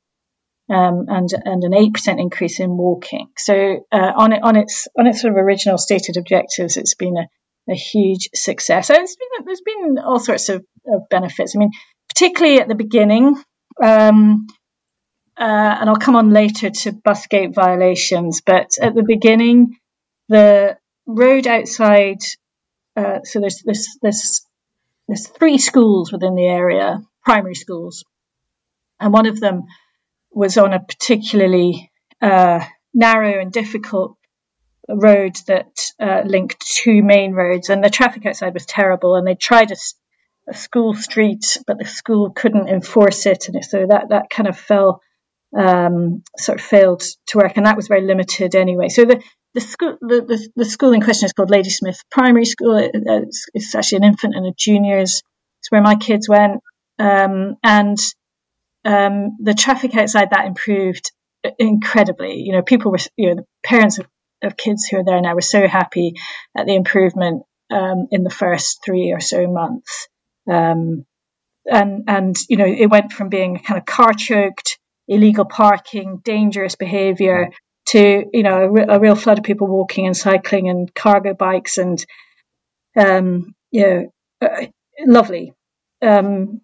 um, 0.70 1.04
and 1.08 1.28
and 1.32 1.62
an 1.64 1.74
eight 1.74 1.92
percent 1.92 2.18
increase 2.18 2.60
in 2.60 2.78
walking. 2.78 3.28
So 3.36 3.84
uh, 3.92 4.12
on 4.16 4.32
it 4.32 4.42
on 4.42 4.56
its 4.56 4.88
on 4.98 5.06
its 5.06 5.20
sort 5.20 5.34
of 5.34 5.38
original 5.38 5.76
stated 5.76 6.16
objectives, 6.16 6.78
it's 6.78 6.94
been 6.94 7.18
a, 7.18 7.28
a 7.68 7.74
huge 7.74 8.28
success. 8.34 8.90
And 8.90 8.98
it's 9.00 9.16
been 9.16 9.44
there's 9.44 9.60
been 9.60 9.98
all 9.98 10.18
sorts 10.18 10.48
of, 10.48 10.64
of 10.86 11.08
benefits. 11.10 11.54
I 11.56 11.58
mean, 11.58 11.70
particularly 12.08 12.60
at 12.60 12.68
the 12.68 12.74
beginning. 12.74 13.42
Um, 13.82 14.46
uh, 15.36 15.76
and 15.80 15.88
I'll 15.88 15.96
come 15.96 16.16
on 16.16 16.30
later 16.30 16.70
to 16.70 16.92
busgate 16.92 17.54
violations, 17.54 18.42
but 18.44 18.72
at 18.80 18.94
the 18.94 19.02
beginning, 19.02 19.78
the 20.28 20.76
road 21.06 21.46
outside. 21.46 22.18
Uh, 22.94 23.20
so 23.24 23.40
there's 23.40 23.62
this 23.64 23.98
this 24.02 24.46
there's 25.08 25.26
three 25.26 25.58
schools 25.58 26.12
within 26.12 26.34
the 26.34 26.46
area, 26.46 27.02
primary 27.24 27.54
schools, 27.54 28.04
and 29.00 29.12
one 29.12 29.26
of 29.26 29.40
them 29.40 29.64
was 30.30 30.58
on 30.58 30.74
a 30.74 30.80
particularly 30.80 31.90
uh, 32.20 32.64
narrow 32.92 33.40
and 33.40 33.52
difficult 33.52 34.16
road 34.88 35.36
that 35.46 35.92
uh, 36.00 36.22
linked 36.24 36.60
two 36.60 37.02
main 37.02 37.32
roads, 37.32 37.70
and 37.70 37.82
the 37.82 37.90
traffic 37.90 38.26
outside 38.26 38.54
was 38.54 38.66
terrible. 38.66 39.14
And 39.14 39.26
they 39.26 39.34
tried 39.34 39.70
a, 39.70 39.76
a, 40.48 40.54
school 40.54 40.94
street, 40.94 41.58
but 41.66 41.78
the 41.78 41.84
school 41.84 42.30
couldn't 42.30 42.68
enforce 42.68 43.26
it, 43.26 43.48
and 43.48 43.64
so 43.64 43.86
that 43.88 44.10
that 44.10 44.30
kind 44.30 44.48
of 44.48 44.58
fell 44.58 45.00
um, 45.56 46.22
sort 46.36 46.60
of 46.60 46.64
failed 46.64 47.02
to 47.28 47.38
work, 47.38 47.56
and 47.56 47.66
that 47.66 47.76
was 47.76 47.88
very 47.88 48.02
limited 48.02 48.54
anyway. 48.54 48.88
So 48.88 49.04
the 49.04 49.22
the 49.54 49.60
school 49.60 49.98
the, 50.00 50.22
the, 50.22 50.48
the 50.56 50.64
school 50.64 50.92
in 50.92 51.00
question 51.00 51.26
is 51.26 51.32
called 51.32 51.50
Ladysmith 51.50 52.02
Primary 52.10 52.46
School. 52.46 52.76
It's, 52.78 53.46
it's, 53.54 53.74
actually 53.74 53.98
an 53.98 54.04
infant 54.04 54.34
and 54.34 54.46
a 54.46 54.52
juniors. 54.56 55.22
It's 55.60 55.70
where 55.70 55.82
my 55.82 55.94
kids 55.94 56.28
went, 56.28 56.60
um, 56.98 57.56
and 57.62 57.98
um, 58.84 59.36
the 59.40 59.54
traffic 59.54 59.94
outside 59.94 60.30
that 60.30 60.46
improved 60.46 61.12
incredibly. 61.58 62.40
You 62.40 62.52
know, 62.52 62.62
people 62.62 62.90
were, 62.90 62.98
you 63.16 63.28
know, 63.28 63.34
the 63.36 63.46
parents 63.64 63.98
of, 63.98 64.06
of 64.42 64.56
kids 64.56 64.86
who 64.86 64.98
are 64.98 65.04
there 65.04 65.20
now 65.20 65.34
were 65.34 65.40
so 65.40 65.66
happy 65.66 66.14
at 66.56 66.66
the 66.66 66.74
improvement 66.74 67.42
um, 67.70 68.08
in 68.10 68.22
the 68.22 68.30
first 68.30 68.80
three 68.84 69.12
or 69.12 69.20
so 69.20 69.46
months. 69.46 70.08
Um, 70.50 71.04
and 71.64 72.04
and 72.08 72.36
you 72.48 72.56
know, 72.56 72.66
it 72.66 72.90
went 72.90 73.12
from 73.12 73.28
being 73.28 73.58
kind 73.58 73.78
of 73.78 73.86
car 73.86 74.12
choked, 74.12 74.78
illegal 75.06 75.44
parking, 75.44 76.20
dangerous 76.24 76.74
behaviour 76.74 77.50
to 77.88 78.24
you 78.32 78.42
know 78.42 78.74
a, 78.76 78.96
a, 78.96 79.00
real 79.00 79.14
flood 79.14 79.38
of 79.38 79.44
people 79.44 79.66
walking 79.66 80.06
and 80.06 80.16
cycling 80.16 80.68
and 80.68 80.94
cargo 80.94 81.34
bikes 81.34 81.78
and 81.78 82.04
um, 82.96 83.54
you 83.70 83.82
know, 83.82 84.12
uh, 84.40 84.66
lovely. 85.04 85.54
Um, 86.00 86.60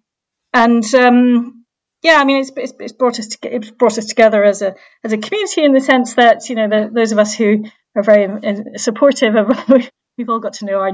and 0.52 0.84
um, 0.94 1.57
yeah, 2.02 2.18
I 2.20 2.24
mean, 2.24 2.40
it's, 2.40 2.52
it's, 2.56 2.72
it's, 2.78 2.92
brought 2.92 3.18
us 3.18 3.28
to, 3.28 3.54
it's 3.54 3.70
brought 3.70 3.98
us 3.98 4.06
together 4.06 4.44
as 4.44 4.62
a 4.62 4.74
as 5.02 5.12
a 5.12 5.18
community 5.18 5.64
in 5.64 5.72
the 5.72 5.80
sense 5.80 6.14
that 6.14 6.48
you 6.48 6.54
know 6.54 6.68
the, 6.68 6.90
those 6.92 7.12
of 7.12 7.18
us 7.18 7.34
who 7.34 7.64
are 7.96 8.02
very 8.02 8.24
um, 8.24 8.62
supportive 8.76 9.34
of 9.34 9.50
we've 10.18 10.28
all 10.28 10.40
got 10.40 10.54
to 10.54 10.64
know 10.64 10.78
our 10.78 10.92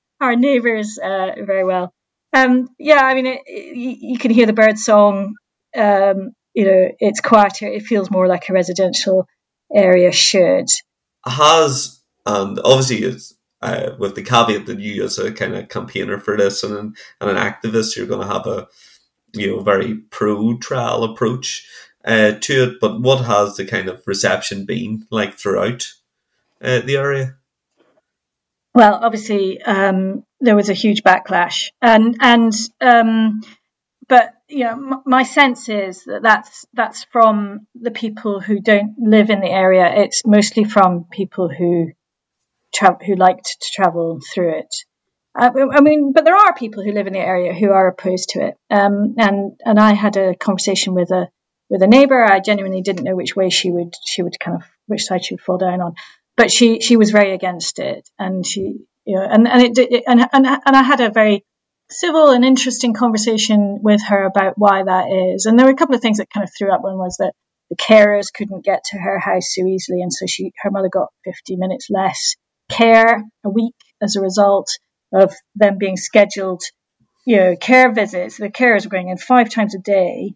our 0.20 0.36
neighbours 0.36 0.98
uh, 0.98 1.32
very 1.44 1.64
well. 1.64 1.92
Um, 2.34 2.68
yeah, 2.78 3.02
I 3.02 3.14
mean, 3.14 3.26
it, 3.26 3.40
it, 3.46 3.98
you 4.00 4.18
can 4.18 4.30
hear 4.30 4.46
the 4.46 4.52
bird 4.52 4.78
song. 4.78 5.34
Um, 5.74 6.32
you 6.54 6.64
know, 6.64 6.88
it's 6.98 7.20
quieter. 7.20 7.66
It 7.66 7.84
feels 7.84 8.10
more 8.10 8.26
like 8.26 8.48
a 8.48 8.52
residential 8.52 9.26
area 9.74 10.12
should. 10.12 10.66
Has 11.24 12.00
and 12.26 12.58
obviously 12.64 12.98
it's 12.98 13.34
uh, 13.62 13.90
with 13.98 14.14
the 14.14 14.22
caveat 14.22 14.66
that 14.66 14.78
you, 14.78 15.04
as 15.04 15.18
a 15.18 15.32
kind 15.32 15.54
of 15.54 15.68
campaigner 15.68 16.18
for 16.18 16.36
this 16.36 16.62
and 16.62 16.76
an, 16.76 16.94
and 17.20 17.30
an 17.30 17.36
activist, 17.36 17.96
you're 17.96 18.06
going 18.06 18.26
to 18.26 18.32
have 18.32 18.46
a 18.46 18.68
you 19.32 19.56
know 19.56 19.60
very 19.60 19.94
pro 19.94 20.56
trial 20.58 21.04
approach 21.04 21.66
uh, 22.04 22.32
to 22.32 22.64
it. 22.64 22.80
But 22.80 23.00
what 23.00 23.24
has 23.24 23.56
the 23.56 23.66
kind 23.66 23.88
of 23.88 24.02
reception 24.06 24.64
been 24.64 25.06
like 25.10 25.34
throughout 25.34 25.92
uh, 26.62 26.80
the 26.80 26.96
area? 26.96 27.36
Well, 28.74 29.00
obviously 29.02 29.60
um, 29.62 30.24
there 30.40 30.56
was 30.56 30.68
a 30.68 30.74
huge 30.74 31.02
backlash, 31.02 31.70
and 31.82 32.16
and 32.20 32.52
um, 32.80 33.40
but 34.08 34.34
you 34.48 34.64
know 34.64 34.72
m- 34.72 35.02
my 35.04 35.24
sense 35.24 35.68
is 35.68 36.04
that 36.04 36.22
that's 36.22 36.66
that's 36.72 37.04
from 37.04 37.66
the 37.74 37.90
people 37.90 38.40
who 38.40 38.60
don't 38.60 38.94
live 38.98 39.30
in 39.30 39.40
the 39.40 39.50
area. 39.50 39.92
It's 40.04 40.22
mostly 40.26 40.64
from 40.64 41.06
people 41.10 41.48
who 41.48 41.92
tra- 42.74 43.04
who 43.04 43.14
liked 43.16 43.56
to 43.60 43.72
travel 43.72 44.20
through 44.32 44.58
it. 44.58 44.74
Uh, 45.38 45.50
I 45.72 45.80
mean, 45.80 46.12
but 46.12 46.24
there 46.24 46.36
are 46.36 46.54
people 46.54 46.82
who 46.82 46.92
live 46.92 47.06
in 47.06 47.12
the 47.12 47.18
area 47.20 47.52
who 47.52 47.70
are 47.70 47.88
opposed 47.88 48.30
to 48.30 48.44
it. 48.44 48.56
Um, 48.70 49.14
and 49.18 49.52
and 49.64 49.78
I 49.78 49.92
had 49.94 50.16
a 50.16 50.34
conversation 50.34 50.94
with 50.94 51.10
a 51.10 51.28
with 51.70 51.82
a 51.82 51.86
neighbour. 51.86 52.24
I 52.24 52.40
genuinely 52.40 52.82
didn't 52.82 53.04
know 53.04 53.16
which 53.16 53.36
way 53.36 53.50
she 53.50 53.70
would 53.70 53.94
she 54.04 54.22
would 54.22 54.38
kind 54.40 54.56
of 54.56 54.68
which 54.86 55.04
side 55.04 55.24
she 55.24 55.34
would 55.34 55.42
fall 55.42 55.58
down 55.58 55.80
on, 55.80 55.94
but 56.36 56.50
she 56.50 56.80
she 56.80 56.96
was 56.96 57.10
very 57.10 57.32
against 57.32 57.78
it, 57.78 58.08
and 58.18 58.44
she 58.46 58.78
you 59.04 59.16
know 59.16 59.22
and 59.22 59.46
and 59.46 59.62
it, 59.62 59.78
it 59.78 60.04
and 60.06 60.20
and 60.32 60.46
and 60.46 60.76
I 60.76 60.82
had 60.82 61.00
a 61.00 61.10
very 61.10 61.44
civil 61.90 62.30
and 62.30 62.44
interesting 62.44 62.92
conversation 62.92 63.80
with 63.82 64.02
her 64.08 64.24
about 64.24 64.54
why 64.58 64.82
that 64.82 65.06
is. 65.34 65.46
And 65.46 65.58
there 65.58 65.66
were 65.66 65.72
a 65.72 65.76
couple 65.76 65.94
of 65.94 66.02
things 66.02 66.18
that 66.18 66.30
kind 66.30 66.44
of 66.44 66.50
threw 66.56 66.72
up. 66.72 66.82
One 66.82 66.98
was 66.98 67.16
that 67.18 67.32
the 67.70 67.76
carers 67.76 68.32
couldn't 68.32 68.64
get 68.64 68.84
to 68.90 68.98
her 68.98 69.18
house 69.18 69.54
so 69.54 69.64
easily, 69.66 70.02
and 70.02 70.12
so 70.12 70.26
she 70.26 70.52
her 70.62 70.70
mother 70.70 70.88
got 70.88 71.08
50 71.24 71.56
minutes 71.56 71.88
less 71.90 72.34
care 72.70 73.22
a 73.44 73.48
week 73.48 73.76
as 74.02 74.16
a 74.16 74.20
result 74.20 74.68
of 75.12 75.34
them 75.54 75.78
being 75.78 75.96
scheduled, 75.96 76.62
you 77.26 77.36
know, 77.36 77.56
care 77.56 77.92
visits. 77.92 78.36
The 78.36 78.50
carers 78.50 78.86
are 78.86 78.90
going 78.90 79.08
in 79.08 79.18
five 79.18 79.50
times 79.50 79.74
a 79.74 79.78
day, 79.78 80.34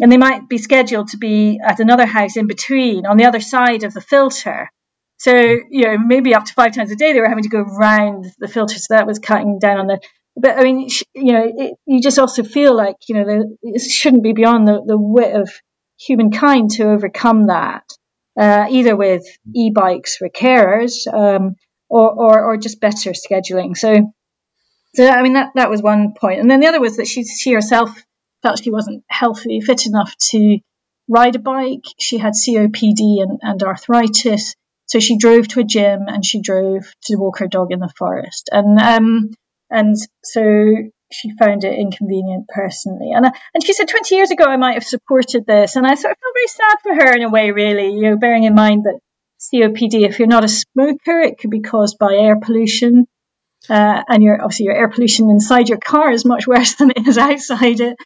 and 0.00 0.10
they 0.10 0.16
might 0.16 0.48
be 0.48 0.58
scheduled 0.58 1.08
to 1.08 1.18
be 1.18 1.60
at 1.64 1.80
another 1.80 2.06
house 2.06 2.36
in 2.36 2.46
between 2.46 3.06
on 3.06 3.16
the 3.16 3.24
other 3.24 3.40
side 3.40 3.84
of 3.84 3.94
the 3.94 4.00
filter. 4.00 4.70
So, 5.18 5.36
you 5.36 5.84
know, 5.84 5.98
maybe 5.98 6.34
up 6.34 6.46
to 6.46 6.52
five 6.52 6.74
times 6.74 6.90
a 6.90 6.96
day 6.96 7.12
they 7.12 7.20
were 7.20 7.28
having 7.28 7.44
to 7.44 7.48
go 7.48 7.60
round 7.60 8.26
the 8.38 8.48
filter. 8.48 8.76
So 8.78 8.94
that 8.94 9.06
was 9.06 9.18
cutting 9.18 9.58
down 9.60 9.78
on 9.78 9.86
the. 9.86 10.00
But 10.34 10.58
I 10.58 10.62
mean, 10.64 10.88
you 11.14 11.32
know, 11.32 11.52
it, 11.56 11.74
you 11.86 12.00
just 12.00 12.18
also 12.18 12.42
feel 12.42 12.74
like, 12.74 12.96
you 13.08 13.14
know, 13.14 13.24
the, 13.24 13.56
it 13.62 13.80
shouldn't 13.80 14.22
be 14.22 14.32
beyond 14.32 14.66
the, 14.66 14.82
the 14.84 14.98
wit 14.98 15.36
of 15.36 15.50
humankind 16.00 16.70
to 16.72 16.90
overcome 16.90 17.46
that, 17.46 17.84
uh, 18.40 18.66
either 18.70 18.96
with 18.96 19.24
e 19.54 19.70
bikes 19.70 20.16
for 20.16 20.28
carers 20.28 21.06
um, 21.12 21.54
or, 21.92 22.10
or, 22.10 22.44
or 22.44 22.56
just 22.56 22.80
better 22.80 23.10
scheduling. 23.10 23.76
So, 23.76 24.14
so 24.94 25.08
I 25.08 25.22
mean 25.22 25.34
that 25.34 25.50
that 25.54 25.68
was 25.68 25.82
one 25.82 26.14
point. 26.18 26.40
and 26.40 26.50
then 26.50 26.60
the 26.60 26.66
other 26.66 26.80
was 26.80 26.96
that 26.96 27.06
she 27.06 27.24
she 27.24 27.52
herself 27.52 27.90
felt 28.42 28.62
she 28.62 28.70
wasn't 28.70 29.04
healthy, 29.08 29.60
fit 29.60 29.86
enough 29.86 30.16
to 30.30 30.58
ride 31.06 31.36
a 31.36 31.38
bike. 31.38 31.84
She 32.00 32.16
had 32.16 32.32
COPD 32.32 33.22
and, 33.22 33.40
and 33.42 33.62
arthritis, 33.62 34.54
so 34.86 35.00
she 35.00 35.18
drove 35.18 35.48
to 35.48 35.60
a 35.60 35.64
gym 35.64 36.06
and 36.08 36.24
she 36.24 36.40
drove 36.40 36.90
to 37.04 37.16
walk 37.16 37.40
her 37.40 37.46
dog 37.46 37.72
in 37.72 37.80
the 37.80 37.92
forest, 37.98 38.48
and 38.50 38.80
um 38.80 39.30
and 39.70 39.96
so 40.24 40.42
she 41.12 41.36
found 41.36 41.62
it 41.64 41.78
inconvenient 41.78 42.46
personally. 42.48 43.10
And 43.14 43.26
I, 43.26 43.32
and 43.52 43.62
she 43.62 43.74
said 43.74 43.88
20 43.88 44.14
years 44.14 44.30
ago 44.30 44.44
I 44.44 44.56
might 44.56 44.74
have 44.74 44.84
supported 44.84 45.44
this, 45.46 45.76
and 45.76 45.86
I 45.86 45.94
sort 45.94 46.12
of 46.12 46.18
felt 46.18 46.34
very 46.34 46.46
sad 46.46 46.76
for 46.82 46.94
her 46.94 47.16
in 47.16 47.22
a 47.22 47.30
way, 47.30 47.50
really. 47.50 47.92
You 47.92 48.02
know, 48.02 48.16
bearing 48.16 48.44
in 48.44 48.54
mind 48.54 48.84
that 48.84 48.98
COPD, 49.42 50.06
if 50.06 50.18
you're 50.18 50.28
not 50.28 50.44
a 50.44 50.48
smoker, 50.48 51.20
it 51.20 51.38
could 51.38 51.50
be 51.50 51.60
caused 51.60 51.98
by 51.98 52.14
air 52.14 52.38
pollution. 52.38 53.06
Uh, 53.68 54.02
and 54.08 54.22
your 54.22 54.42
obviously 54.42 54.66
your 54.66 54.74
air 54.74 54.88
pollution 54.88 55.30
inside 55.30 55.68
your 55.68 55.78
car 55.78 56.10
is 56.10 56.24
much 56.24 56.46
worse 56.48 56.74
than 56.74 56.90
it 56.90 57.06
is 57.06 57.18
outside 57.18 57.80
it. 57.80 57.96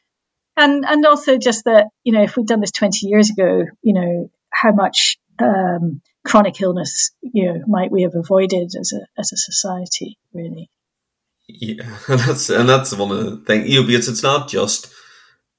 And 0.57 0.84
and 0.87 1.05
also 1.05 1.37
just 1.37 1.64
that 1.64 1.89
you 2.03 2.12
know 2.12 2.22
if 2.22 2.37
we'd 2.37 2.47
done 2.47 2.61
this 2.61 2.72
20 2.72 3.07
years 3.07 3.30
ago, 3.30 3.64
you 3.82 3.95
know 3.95 4.30
how 4.51 4.72
much 4.72 5.18
um, 5.39 6.01
chronic 6.24 6.61
illness 6.61 7.11
you 7.20 7.47
know 7.47 7.62
might 7.66 7.91
we 7.91 8.03
have 8.03 8.14
avoided 8.14 8.72
as 8.78 8.93
a 8.93 9.20
as 9.20 9.32
a 9.32 9.37
society 9.37 10.18
really. 10.32 10.70
Yeah, 11.49 11.99
and 12.09 12.20
that's 12.20 12.51
and 12.51 12.68
that's 12.68 12.97
one 12.97 13.11
of 13.11 13.24
the 13.24 13.37
things 13.39 13.68
you 13.68 13.80
know 13.80 13.87
because 13.87 14.09
it's 14.09 14.22
not 14.22 14.49
just 14.49 14.93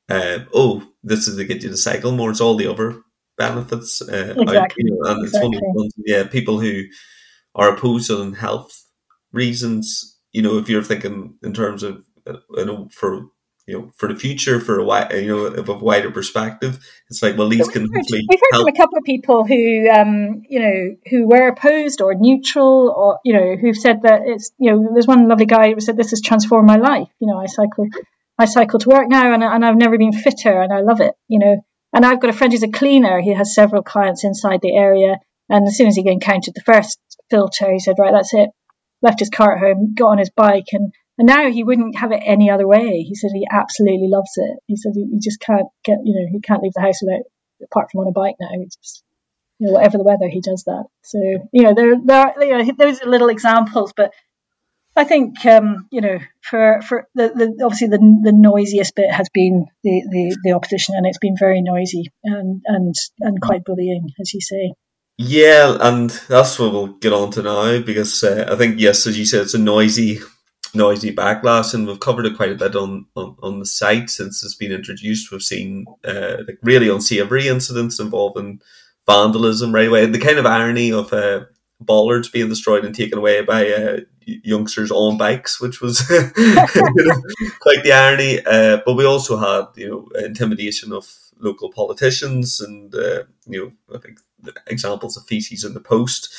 uh, 0.09 0.39
oh 0.53 0.83
this 1.03 1.27
is 1.27 1.37
to 1.37 1.45
get 1.45 1.63
you 1.63 1.69
to 1.69 1.77
cycle 1.77 2.11
more; 2.11 2.31
it's 2.31 2.41
all 2.41 2.55
the 2.55 2.67
other 2.67 3.01
benefits. 3.37 4.01
Uh, 4.01 4.35
exactly. 4.37 4.83
you 4.85 4.91
know, 4.91 5.09
and 5.09 5.23
exactly. 5.23 5.25
it's 5.25 5.43
one 5.43 5.55
of 5.55 5.61
the 5.61 5.73
ones, 5.73 5.93
yeah, 6.05 6.23
people 6.27 6.59
who 6.59 6.83
are 7.55 7.73
opposed 7.73 8.11
on 8.11 8.33
health 8.33 8.83
reasons. 9.31 10.17
You 10.31 10.41
know, 10.41 10.57
if 10.57 10.69
you're 10.69 10.83
thinking 10.83 11.35
in 11.43 11.53
terms 11.53 11.83
of 11.83 12.03
uh, 12.25 12.37
you 12.55 12.65
know 12.65 12.89
for 12.91 13.27
you 13.65 13.79
know 13.79 13.91
for 13.97 14.11
the 14.11 14.19
future 14.19 14.59
for 14.59 14.79
a 14.79 14.83
wide 14.83 15.11
you 15.13 15.27
know 15.27 15.45
of 15.45 15.69
a 15.69 15.73
wider 15.73 16.11
perspective, 16.11 16.79
it's 17.09 17.21
like 17.23 17.37
well 17.37 17.49
these 17.49 17.67
can 17.67 17.83
we've 17.83 17.93
heard, 17.93 18.05
we've 18.29 18.39
heard 18.51 18.59
from 18.59 18.67
a 18.67 18.77
couple 18.77 18.97
of 18.97 19.03
people 19.03 19.45
who 19.45 19.89
um 19.89 20.41
you 20.49 20.59
know 20.59 20.95
who 21.09 21.27
were 21.27 21.47
opposed 21.47 22.01
or 22.01 22.13
neutral 22.15 22.93
or 22.95 23.19
you 23.23 23.33
know 23.33 23.55
who've 23.55 23.77
said 23.77 24.01
that 24.03 24.21
it's 24.25 24.51
you 24.57 24.71
know 24.71 24.89
there's 24.93 25.07
one 25.07 25.27
lovely 25.27 25.45
guy 25.45 25.73
who 25.73 25.79
said 25.79 25.97
this 25.97 26.11
has 26.11 26.21
transformed 26.21 26.67
my 26.67 26.77
life. 26.77 27.07
You 27.19 27.27
know, 27.27 27.39
I 27.39 27.45
cycle. 27.45 27.87
I 28.39 28.45
cycle 28.45 28.79
to 28.79 28.89
work 28.89 29.09
now 29.09 29.33
and, 29.33 29.43
and 29.43 29.65
I've 29.65 29.77
never 29.77 29.97
been 29.97 30.13
fitter 30.13 30.61
and 30.61 30.71
I 30.71 30.81
love 30.81 31.01
it, 31.01 31.15
you 31.27 31.39
know. 31.39 31.57
And 31.97 32.05
I've 32.05 32.21
got 32.21 32.29
a 32.29 32.33
friend 32.33 32.53
who's 32.53 32.61
a 32.61 32.67
cleaner. 32.67 33.19
He 33.19 33.33
has 33.33 33.55
several 33.55 33.81
clients 33.81 34.23
inside 34.23 34.59
the 34.61 34.77
area. 34.77 35.15
And 35.49 35.67
as 35.67 35.77
soon 35.77 35.87
as 35.87 35.95
he 35.95 36.07
encountered 36.07 36.53
the 36.53 36.61
first 36.61 36.99
filter, 37.31 37.73
he 37.73 37.79
said, 37.79 37.95
right, 37.97 38.13
that's 38.13 38.35
it. 38.35 38.51
Left 39.01 39.17
his 39.17 39.31
car 39.31 39.55
at 39.55 39.59
home, 39.59 39.95
got 39.95 40.09
on 40.09 40.17
his 40.19 40.29
bike, 40.29 40.67
and, 40.73 40.93
and 41.17 41.25
now 41.25 41.49
he 41.49 41.63
wouldn't 41.63 41.97
have 41.97 42.11
it 42.11 42.21
any 42.23 42.51
other 42.51 42.67
way. 42.67 43.01
He 43.01 43.15
said 43.15 43.31
he 43.33 43.47
absolutely 43.51 44.09
loves 44.09 44.29
it. 44.35 44.59
He 44.67 44.75
said 44.75 44.91
he, 44.93 45.07
he 45.11 45.19
just 45.19 45.39
can't 45.39 45.65
get, 45.83 45.97
you 46.03 46.13
know, 46.13 46.27
he 46.31 46.39
can't 46.39 46.61
leave 46.61 46.73
the 46.75 46.81
house 46.81 47.01
without, 47.01 47.23
apart 47.63 47.89
from 47.91 48.01
on 48.01 48.09
a 48.09 48.11
bike 48.11 48.35
now. 48.39 48.49
He 48.51 48.65
just, 48.65 49.03
you 49.57 49.65
know, 49.65 49.73
whatever 49.73 49.97
the 49.97 50.03
weather, 50.03 50.29
he 50.29 50.39
does 50.39 50.65
that. 50.67 50.85
So, 51.01 51.17
you 51.51 51.63
know, 51.63 51.73
there, 51.73 51.95
there 52.05 52.27
are, 52.27 52.43
you 52.43 52.57
know, 52.59 52.73
those 52.77 53.01
are 53.01 53.09
little 53.09 53.29
examples, 53.29 53.93
but 53.97 54.11
I 54.97 55.03
think 55.03 55.45
um, 55.45 55.87
you 55.91 56.01
know, 56.01 56.17
for 56.41 56.81
for 56.81 57.07
the, 57.13 57.29
the 57.29 57.63
obviously 57.63 57.89
the 57.89 57.99
the 58.23 58.31
noisiest 58.31 58.95
bit 58.95 59.11
has 59.11 59.29
been 59.31 59.67
the, 59.83 60.01
the, 60.09 60.37
the 60.43 60.51
opposition, 60.53 60.95
and 60.95 61.05
it's 61.05 61.19
been 61.19 61.35
very 61.37 61.61
noisy 61.61 62.11
and 62.23 62.63
and 62.65 62.95
and 63.19 63.39
quite 63.39 63.63
bullying, 63.63 64.09
as 64.19 64.33
you 64.33 64.41
say. 64.41 64.73
Yeah, 65.19 65.77
and 65.79 66.09
that's 66.27 66.57
what 66.57 66.71
we'll 66.71 66.87
get 66.87 67.13
on 67.13 67.29
to 67.31 67.43
now 67.43 67.79
because 67.79 68.23
uh, 68.23 68.49
I 68.51 68.55
think 68.55 68.79
yes, 68.79 69.05
as 69.05 69.19
you 69.19 69.25
said, 69.25 69.41
it's 69.41 69.53
a 69.53 69.59
noisy, 69.59 70.19
noisy 70.73 71.13
backlash, 71.13 71.75
and 71.75 71.85
we've 71.85 71.99
covered 71.99 72.25
it 72.25 72.35
quite 72.35 72.51
a 72.51 72.55
bit 72.55 72.75
on 72.75 73.05
on, 73.15 73.35
on 73.43 73.59
the 73.59 73.67
site 73.67 74.09
since 74.09 74.43
it's 74.43 74.55
been 74.55 74.71
introduced. 74.71 75.31
We've 75.31 75.43
seen 75.43 75.85
uh, 76.05 76.37
like 76.47 76.57
really 76.63 76.89
unsavoury 76.89 77.47
incidents 77.47 77.99
involving 77.99 78.61
vandalism 79.05 79.75
right 79.75 79.89
away. 79.89 80.07
The 80.07 80.17
kind 80.17 80.39
of 80.39 80.47
irony 80.47 80.91
of 80.91 81.13
uh, 81.13 81.45
bollards 81.79 82.29
being 82.29 82.49
destroyed 82.49 82.83
and 82.83 82.95
taken 82.95 83.19
away 83.19 83.41
by 83.41 83.69
uh, 83.69 83.99
youngsters 84.27 84.91
on 84.91 85.17
bikes, 85.17 85.61
which 85.61 85.81
was 85.81 86.01
quite 87.59 87.83
the 87.83 87.91
irony. 87.93 88.39
Uh, 88.45 88.81
but 88.85 88.95
we 88.95 89.05
also 89.05 89.37
had, 89.37 89.67
you 89.75 89.89
know, 89.89 90.19
intimidation 90.19 90.91
of 90.91 91.07
local 91.39 91.71
politicians 91.71 92.59
and, 92.59 92.93
uh, 92.93 93.23
you 93.45 93.73
know, 93.89 93.95
I 93.95 93.99
think 93.99 94.19
examples 94.67 95.17
of 95.17 95.25
feces 95.25 95.63
in 95.63 95.73
the 95.73 95.79
post 95.79 96.29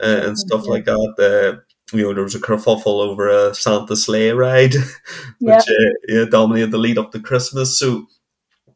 uh, 0.00 0.22
and 0.24 0.38
stuff 0.38 0.62
yeah. 0.64 0.70
like 0.70 0.84
that. 0.86 1.14
Uh, 1.18 1.60
you 1.94 2.02
know, 2.02 2.14
there 2.14 2.24
was 2.24 2.34
a 2.34 2.40
kerfuffle 2.40 2.86
over 2.86 3.28
a 3.28 3.54
Santa 3.54 3.94
sleigh 3.94 4.30
ride, 4.30 4.74
which 5.40 5.64
yeah. 5.68 5.88
yeah, 6.08 6.24
dominated 6.24 6.70
the 6.70 6.78
lead 6.78 6.98
up 6.98 7.12
to 7.12 7.20
Christmas. 7.20 7.78
So 7.78 8.06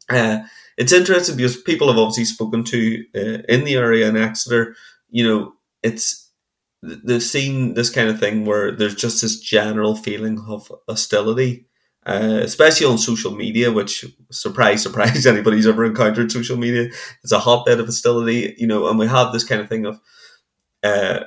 it's 0.09 0.93
interesting 0.93 1.35
because 1.35 1.57
people 1.57 1.87
have 1.87 1.97
obviously 1.97 2.25
spoken 2.25 2.63
to 2.65 3.03
in 3.13 3.63
the 3.63 3.75
area 3.75 4.07
in 4.07 4.15
Exeter, 4.15 4.75
you 5.09 5.27
know, 5.27 5.53
it's 5.81 6.28
they've 6.81 7.23
seen 7.23 7.73
this 7.73 7.89
kind 7.89 8.09
of 8.09 8.19
thing 8.19 8.45
where 8.45 8.71
there's 8.71 8.95
just 8.95 9.21
this 9.21 9.39
general 9.39 9.95
feeling 9.95 10.39
of 10.47 10.71
hostility, 10.87 11.65
uh, 12.05 12.39
especially 12.41 12.87
on 12.87 12.97
social 12.97 13.35
media, 13.35 13.71
which 13.71 14.05
surprise, 14.31 14.83
surprise, 14.83 15.25
anybody's 15.25 15.67
ever 15.67 15.85
encountered 15.85 16.31
social 16.31 16.57
media. 16.57 16.89
It's 17.23 17.31
a 17.31 17.39
hotbed 17.39 17.79
of 17.79 17.85
hostility, 17.87 18.55
you 18.57 18.67
know, 18.67 18.87
and 18.87 18.97
we 18.97 19.07
have 19.07 19.33
this 19.33 19.43
kind 19.43 19.61
of 19.61 19.69
thing 19.69 19.85
of, 19.85 19.99
uh, 20.83 21.21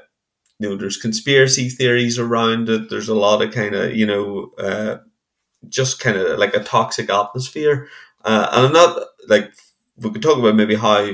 you 0.59 0.69
know, 0.69 0.77
there's 0.77 0.97
conspiracy 0.97 1.69
theories 1.69 2.19
around 2.19 2.69
it. 2.69 2.89
There's 2.89 3.09
a 3.09 3.15
lot 3.15 3.43
of 3.43 3.53
kind 3.53 3.75
of, 3.75 3.95
you 3.97 4.07
know, 4.07 4.53
uh, 4.59 4.99
just 5.69 6.01
kind 6.01 6.17
of 6.17 6.39
like 6.39 6.55
a 6.55 6.65
toxic 6.65 7.11
atmosphere. 7.11 7.89
Uh, 8.25 8.49
and 8.53 8.67
I'm 8.67 8.73
not 8.73 9.03
like, 9.29 9.53
we 9.97 10.11
could 10.11 10.23
talk 10.23 10.39
about 10.39 10.57
maybe 10.57 10.75
how 10.75 11.13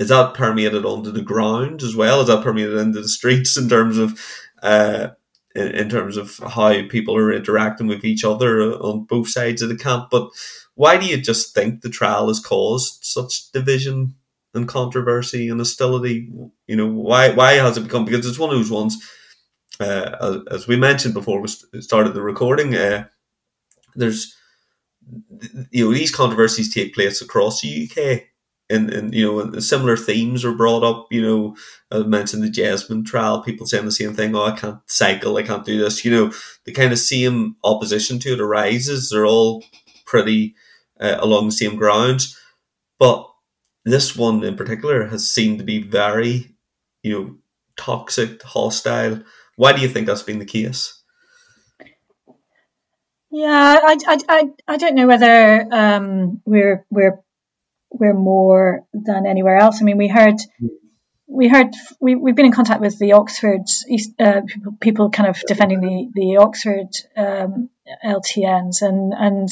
is 0.00 0.08
that 0.08 0.32
permeated 0.32 0.86
onto 0.86 1.12
the 1.12 1.20
ground 1.20 1.82
as 1.82 1.94
well? 1.94 2.22
Is 2.22 2.28
that 2.28 2.42
permeated 2.42 2.78
into 2.78 3.02
the 3.02 3.08
streets 3.08 3.58
in 3.58 3.68
terms 3.68 3.98
of 3.98 4.18
uh, 4.62 5.08
in, 5.54 5.68
in, 5.68 5.88
terms 5.90 6.16
of 6.16 6.38
how 6.38 6.88
people 6.88 7.14
are 7.14 7.30
interacting 7.30 7.86
with 7.86 8.02
each 8.02 8.24
other 8.24 8.62
on 8.62 9.04
both 9.04 9.28
sides 9.28 9.60
of 9.60 9.68
the 9.68 9.76
camp? 9.76 10.08
But 10.10 10.30
why 10.74 10.96
do 10.96 11.04
you 11.04 11.18
just 11.18 11.54
think 11.54 11.82
the 11.82 11.90
trial 11.90 12.28
has 12.28 12.40
caused 12.40 13.04
such 13.04 13.52
division 13.52 14.14
and 14.54 14.66
controversy 14.66 15.50
and 15.50 15.60
hostility? 15.60 16.32
You 16.66 16.76
know, 16.76 16.86
why 16.86 17.32
why 17.32 17.52
has 17.52 17.76
it 17.76 17.82
become? 17.82 18.06
Because 18.06 18.26
it's 18.26 18.38
one 18.38 18.48
of 18.48 18.56
those 18.56 18.70
ones. 18.70 18.96
Uh, 19.78 20.40
as, 20.50 20.66
we 20.66 20.76
mentioned 20.76 21.12
before 21.12 21.42
we 21.42 21.48
started 21.82 22.14
the 22.14 22.22
recording, 22.22 22.74
uh, 22.74 23.04
there's 23.96 24.34
you 25.70 25.84
know 25.84 25.92
these 25.92 26.14
controversies 26.14 26.72
take 26.72 26.94
place 26.94 27.20
across 27.20 27.60
the 27.60 27.86
UK 27.86 28.29
and, 28.70 28.90
and 28.90 29.14
you 29.14 29.24
know 29.24 29.58
similar 29.58 29.96
themes 29.96 30.44
are 30.44 30.54
brought 30.54 30.84
up 30.84 31.06
you 31.10 31.20
know 31.20 31.56
i 31.90 31.98
mentioned 31.98 32.42
the 32.42 32.48
Jesmond 32.48 33.04
trial 33.04 33.42
people 33.42 33.66
saying 33.66 33.84
the 33.84 33.92
same 33.92 34.14
thing 34.14 34.34
oh 34.34 34.44
i 34.44 34.56
can't 34.56 34.78
cycle 34.86 35.36
i 35.36 35.42
can't 35.42 35.64
do 35.64 35.78
this. 35.78 36.04
You 36.04 36.10
know 36.10 36.32
the 36.64 36.72
kind 36.72 36.92
of 36.92 36.98
same 36.98 37.56
opposition 37.64 38.18
to 38.20 38.32
it 38.34 38.40
arises. 38.40 39.10
They're 39.10 39.26
all 39.26 39.64
pretty 40.06 40.54
uh, 41.00 41.16
along 41.18 41.46
the 41.46 41.52
same 41.52 41.76
grounds. 41.76 42.38
But 42.98 43.26
this 43.84 44.14
one 44.14 44.44
in 44.44 44.56
particular 44.56 45.06
has 45.08 45.28
seemed 45.28 45.58
to 45.58 45.64
be 45.64 45.82
very 45.82 46.54
you 47.02 47.12
know 47.12 47.36
toxic 47.76 48.42
hostile. 48.42 49.22
Why 49.56 49.72
do 49.72 49.80
you 49.80 49.88
think 49.88 50.06
that's 50.06 50.22
been 50.22 50.38
the 50.38 50.44
case? 50.44 50.96
Yeah, 53.32 53.78
I, 53.82 53.96
I, 54.08 54.18
I, 54.28 54.42
I 54.66 54.76
don't 54.76 54.96
know 54.96 55.06
whether 55.06 55.66
um, 55.70 56.42
we're 56.44 56.84
we're 56.90 57.20
we're 57.90 58.14
more 58.14 58.82
than 58.92 59.26
anywhere 59.26 59.56
else. 59.56 59.80
I 59.80 59.84
mean, 59.84 59.98
we 59.98 60.08
heard 60.08 60.36
we 61.26 61.48
heard 61.48 61.68
we 62.00 62.16
we've 62.16 62.34
been 62.34 62.46
in 62.46 62.52
contact 62.52 62.80
with 62.80 62.98
the 62.98 63.12
Oxford 63.12 63.62
uh, 64.18 64.42
people, 64.80 65.10
kind 65.10 65.28
of 65.28 65.40
defending 65.46 65.80
the 65.80 66.08
the 66.14 66.36
Oxford 66.38 66.88
um, 67.16 67.70
LTNs 68.04 68.82
and 68.82 69.12
and 69.16 69.48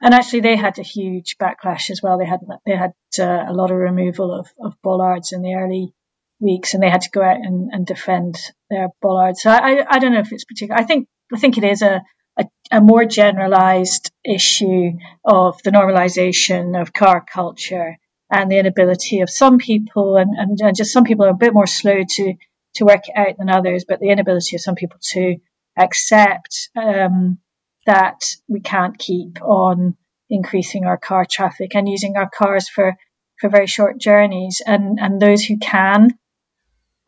and 0.00 0.14
actually 0.14 0.40
they 0.40 0.56
had 0.56 0.78
a 0.78 0.82
huge 0.82 1.36
backlash 1.38 1.90
as 1.90 2.00
well. 2.02 2.18
They 2.18 2.26
had 2.26 2.40
they 2.64 2.76
had 2.76 2.92
uh, 3.18 3.44
a 3.48 3.52
lot 3.52 3.70
of 3.70 3.76
removal 3.76 4.38
of, 4.38 4.48
of 4.60 4.74
bollards 4.82 5.32
in 5.32 5.42
the 5.42 5.54
early 5.54 5.94
weeks, 6.38 6.74
and 6.74 6.82
they 6.82 6.90
had 6.90 7.00
to 7.02 7.10
go 7.10 7.22
out 7.22 7.36
and, 7.36 7.70
and 7.72 7.86
defend 7.86 8.36
their 8.70 8.88
bollards. 9.00 9.42
So 9.42 9.50
I, 9.50 9.84
I 9.88 9.98
don't 9.98 10.12
know 10.12 10.20
if 10.20 10.32
it's 10.32 10.44
particular. 10.44 10.78
I 10.78 10.84
think 10.84 11.08
I 11.32 11.38
think 11.38 11.58
it 11.58 11.64
is 11.64 11.82
a 11.82 12.02
a, 12.38 12.46
a 12.70 12.80
more 12.80 13.04
generalized 13.04 14.10
issue 14.24 14.92
of 15.24 15.62
the 15.62 15.70
normalization 15.70 16.80
of 16.80 16.92
car 16.92 17.24
culture 17.24 17.96
and 18.30 18.50
the 18.50 18.58
inability 18.58 19.20
of 19.20 19.30
some 19.30 19.58
people 19.58 20.16
and, 20.16 20.30
and, 20.36 20.58
and, 20.60 20.76
just 20.76 20.92
some 20.92 21.04
people 21.04 21.24
are 21.26 21.30
a 21.30 21.34
bit 21.34 21.54
more 21.54 21.66
slow 21.66 22.02
to 22.08 22.34
to 22.74 22.84
work 22.84 23.08
it 23.08 23.16
out 23.16 23.38
than 23.38 23.48
others, 23.48 23.86
but 23.88 24.00
the 24.00 24.10
inability 24.10 24.54
of 24.54 24.60
some 24.60 24.74
people 24.74 24.98
to 25.00 25.36
accept 25.78 26.68
um, 26.76 27.38
that 27.86 28.20
we 28.48 28.60
can't 28.60 28.98
keep 28.98 29.40
on 29.42 29.96
increasing 30.28 30.84
our 30.84 30.98
car 30.98 31.24
traffic 31.24 31.74
and 31.74 31.88
using 31.88 32.16
our 32.16 32.28
cars 32.28 32.68
for 32.68 32.96
for 33.40 33.48
very 33.50 33.66
short 33.66 33.98
journeys, 33.98 34.60
and 34.66 34.98
and 35.00 35.20
those 35.20 35.42
who 35.42 35.58
can 35.58 36.10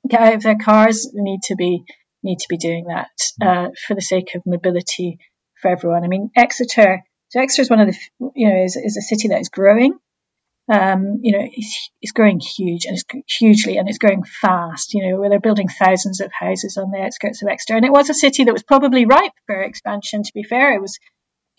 get 0.08 0.20
out 0.20 0.34
of 0.34 0.42
their 0.42 0.58
cars 0.58 1.10
need 1.12 1.40
to 1.42 1.56
be 1.56 1.84
need 2.28 2.38
to 2.40 2.48
be 2.48 2.56
doing 2.56 2.86
that 2.88 3.10
uh, 3.40 3.68
for 3.86 3.94
the 3.94 4.02
sake 4.02 4.34
of 4.34 4.42
mobility 4.46 5.18
for 5.60 5.70
everyone. 5.70 6.04
I 6.04 6.08
mean, 6.08 6.30
Exeter. 6.36 7.02
So 7.30 7.40
Exeter 7.40 7.62
is 7.62 7.70
one 7.70 7.80
of 7.80 7.88
the 7.88 8.30
you 8.34 8.48
know 8.48 8.64
is, 8.64 8.76
is 8.76 8.96
a 8.96 9.02
city 9.02 9.28
that 9.28 9.40
is 9.40 9.48
growing. 9.48 9.98
Um, 10.70 11.20
you 11.22 11.32
know, 11.32 11.48
it's, 11.50 11.90
it's 12.02 12.12
growing 12.12 12.40
huge 12.40 12.84
and 12.84 12.94
it's 12.94 13.04
hugely 13.38 13.78
and 13.78 13.88
it's 13.88 13.96
growing 13.96 14.22
fast. 14.22 14.94
You 14.94 15.08
know, 15.08 15.18
where 15.18 15.30
they're 15.30 15.40
building 15.40 15.68
thousands 15.68 16.20
of 16.20 16.30
houses 16.32 16.76
on 16.76 16.90
the 16.90 17.00
outskirts 17.00 17.42
of 17.42 17.48
Exeter, 17.48 17.76
and 17.76 17.86
it 17.86 17.92
was 17.92 18.10
a 18.10 18.14
city 18.14 18.44
that 18.44 18.52
was 18.52 18.62
probably 18.62 19.06
ripe 19.06 19.32
for 19.46 19.62
expansion. 19.62 20.22
To 20.22 20.32
be 20.34 20.42
fair, 20.42 20.74
it 20.74 20.80
was 20.80 20.98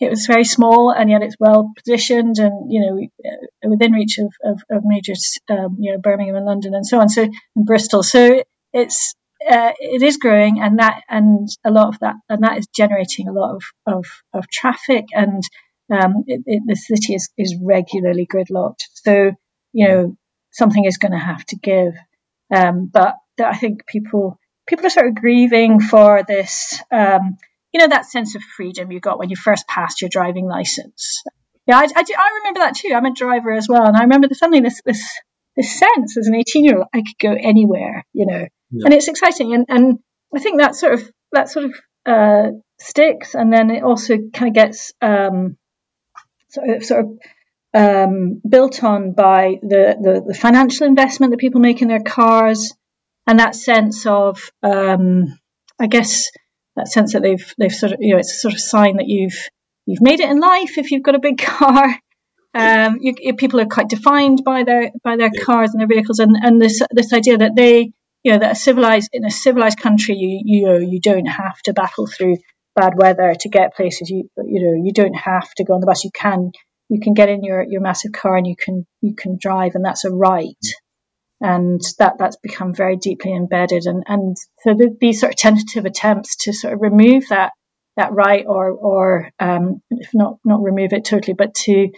it 0.00 0.08
was 0.08 0.26
very 0.26 0.44
small 0.44 0.90
and 0.90 1.10
yet 1.10 1.22
it's 1.22 1.36
well 1.38 1.72
positioned 1.76 2.38
and 2.38 2.72
you 2.72 2.80
know 2.80 3.30
uh, 3.30 3.68
within 3.68 3.92
reach 3.92 4.18
of, 4.18 4.32
of, 4.42 4.62
of 4.70 4.82
major 4.82 5.12
um, 5.50 5.76
you 5.78 5.92
know 5.92 5.98
Birmingham 5.98 6.36
and 6.36 6.46
London 6.46 6.74
and 6.74 6.86
so 6.86 7.00
on. 7.00 7.08
So 7.08 7.22
and 7.56 7.66
Bristol. 7.66 8.02
So 8.02 8.42
it's 8.72 9.14
uh, 9.48 9.72
it 9.78 10.02
is 10.02 10.18
growing, 10.18 10.60
and 10.60 10.78
that 10.78 11.02
and 11.08 11.48
a 11.64 11.70
lot 11.70 11.88
of 11.88 11.98
that 12.00 12.16
and 12.28 12.42
that 12.44 12.58
is 12.58 12.66
generating 12.68 13.28
a 13.28 13.32
lot 13.32 13.56
of 13.56 13.62
of, 13.86 14.06
of 14.32 14.48
traffic, 14.48 15.06
and 15.12 15.42
um, 15.90 16.24
it, 16.26 16.42
it, 16.46 16.62
the 16.66 16.76
city 16.76 17.14
is 17.14 17.30
is 17.38 17.56
regularly 17.60 18.26
gridlocked. 18.26 18.84
So 18.94 19.32
you 19.72 19.88
know 19.88 20.16
something 20.52 20.84
is 20.84 20.98
going 20.98 21.12
to 21.12 21.18
have 21.18 21.44
to 21.46 21.56
give, 21.56 21.94
um, 22.54 22.90
but 22.92 23.16
I 23.42 23.56
think 23.56 23.86
people 23.86 24.38
people 24.68 24.86
are 24.86 24.90
sort 24.90 25.08
of 25.08 25.14
grieving 25.14 25.80
for 25.80 26.22
this. 26.26 26.80
Um, 26.92 27.38
you 27.72 27.80
know 27.80 27.88
that 27.88 28.06
sense 28.06 28.34
of 28.34 28.42
freedom 28.42 28.90
you 28.90 29.00
got 29.00 29.18
when 29.18 29.30
you 29.30 29.36
first 29.36 29.66
passed 29.68 30.02
your 30.02 30.10
driving 30.10 30.46
license. 30.46 31.22
Yeah, 31.66 31.78
I, 31.78 31.84
I, 31.84 32.04
I 32.18 32.38
remember 32.38 32.60
that 32.60 32.74
too. 32.74 32.92
I'm 32.94 33.04
a 33.04 33.14
driver 33.14 33.52
as 33.52 33.68
well, 33.68 33.86
and 33.86 33.96
I 33.96 34.02
remember 34.02 34.28
the, 34.28 34.34
suddenly 34.34 34.60
this 34.60 34.82
this 34.84 35.02
this 35.56 35.78
sense 35.78 36.16
as 36.16 36.26
an 36.26 36.34
18 36.34 36.64
year 36.64 36.78
old 36.78 36.86
I 36.92 36.98
could 36.98 37.18
go 37.20 37.32
anywhere, 37.32 38.04
you 38.12 38.26
know, 38.26 38.46
yeah. 38.70 38.84
and 38.84 38.94
it's 38.94 39.08
exciting. 39.08 39.54
And, 39.54 39.66
and 39.68 39.98
I 40.34 40.38
think 40.38 40.60
that 40.60 40.74
sort 40.74 40.94
of 40.94 41.10
that 41.32 41.48
sort 41.48 41.66
of 41.66 41.74
uh, 42.06 42.50
sticks, 42.78 43.34
and 43.34 43.52
then 43.52 43.70
it 43.70 43.82
also 43.82 44.16
kind 44.32 44.48
of 44.48 44.54
gets 44.54 44.92
um, 45.00 45.56
sort 46.48 46.70
of, 46.70 46.84
sort 46.84 47.04
of 47.04 47.18
um, 47.72 48.40
built 48.48 48.82
on 48.82 49.12
by 49.12 49.58
the, 49.62 49.96
the, 50.00 50.24
the 50.28 50.34
financial 50.34 50.86
investment 50.86 51.32
that 51.32 51.38
people 51.38 51.60
make 51.60 51.82
in 51.82 51.88
their 51.88 52.02
cars, 52.02 52.74
and 53.26 53.38
that 53.38 53.54
sense 53.54 54.06
of 54.06 54.50
um, 54.62 55.38
I 55.78 55.86
guess 55.86 56.30
that 56.76 56.88
sense 56.88 57.12
that 57.12 57.22
they've 57.22 57.54
they've 57.58 57.72
sort 57.72 57.92
of 57.92 57.98
you 58.00 58.14
know 58.14 58.18
it's 58.18 58.32
a 58.32 58.38
sort 58.38 58.54
of 58.54 58.60
sign 58.60 58.96
that 58.96 59.08
you've 59.08 59.48
you've 59.86 60.02
made 60.02 60.20
it 60.20 60.30
in 60.30 60.40
life 60.40 60.78
if 60.78 60.90
you've 60.90 61.02
got 61.02 61.14
a 61.14 61.20
big 61.20 61.38
car 61.42 61.96
um, 62.52 62.98
you, 63.00 63.34
people 63.34 63.60
are 63.60 63.66
quite 63.66 63.88
defined 63.88 64.42
by 64.44 64.64
their 64.64 64.90
by 65.04 65.16
their 65.16 65.30
cars 65.30 65.70
and 65.72 65.80
their 65.80 65.88
vehicles, 65.88 66.18
and, 66.18 66.36
and 66.40 66.60
this 66.60 66.82
this 66.90 67.12
idea 67.12 67.38
that 67.38 67.54
they 67.54 67.92
you 68.22 68.32
know 68.32 68.38
that 68.38 68.52
a 68.52 68.54
civilized 68.54 69.10
in 69.12 69.24
a 69.24 69.30
civilized 69.30 69.78
country 69.78 70.14
you 70.14 70.42
you 70.44 70.66
know 70.66 70.76
you 70.78 71.00
don't 71.00 71.26
have 71.26 71.58
to 71.62 71.72
battle 71.72 72.06
through 72.06 72.36
bad 72.74 72.94
weather 72.96 73.34
to 73.38 73.48
get 73.48 73.74
places. 73.74 74.10
You 74.10 74.28
you 74.36 74.62
know 74.64 74.84
you 74.84 74.92
don't 74.92 75.14
have 75.14 75.50
to 75.54 75.64
go 75.64 75.74
on 75.74 75.80
the 75.80 75.86
bus. 75.86 76.04
You 76.04 76.10
can 76.12 76.52
you 76.88 77.00
can 77.00 77.14
get 77.14 77.28
in 77.28 77.44
your, 77.44 77.62
your 77.62 77.80
massive 77.80 78.12
car 78.12 78.36
and 78.36 78.46
you 78.46 78.56
can 78.56 78.86
you 79.00 79.14
can 79.14 79.38
drive, 79.40 79.74
and 79.74 79.84
that's 79.84 80.04
a 80.04 80.10
right. 80.10 80.64
And 81.42 81.80
that 81.98 82.16
that's 82.18 82.36
become 82.36 82.74
very 82.74 82.96
deeply 82.96 83.34
embedded, 83.34 83.86
and 83.86 84.04
and 84.06 84.36
so 84.62 84.74
the, 84.74 84.94
these 85.00 85.20
sort 85.20 85.32
of 85.32 85.38
tentative 85.38 85.86
attempts 85.86 86.36
to 86.44 86.52
sort 86.52 86.74
of 86.74 86.82
remove 86.82 87.28
that 87.30 87.52
that 87.96 88.12
right, 88.12 88.44
or 88.46 88.70
or 88.70 89.30
um, 89.38 89.80
if 89.90 90.10
not 90.12 90.38
not 90.44 90.62
remove 90.62 90.92
it 90.92 91.04
totally, 91.06 91.34
but 91.34 91.54
to 91.54 91.88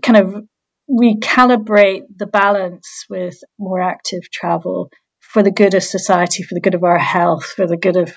kind 0.00 0.16
of 0.16 0.44
recalibrate 0.88 2.02
the 2.14 2.26
balance 2.26 3.06
with 3.08 3.42
more 3.58 3.80
active 3.80 4.30
travel 4.30 4.90
for 5.34 5.42
the 5.42 5.50
good 5.50 5.74
of 5.74 5.82
society, 5.82 6.44
for 6.44 6.54
the 6.54 6.60
good 6.60 6.74
of 6.74 6.84
our 6.84 6.96
health, 6.96 7.44
for 7.44 7.66
the 7.66 7.76
good 7.76 7.96
of 7.96 8.14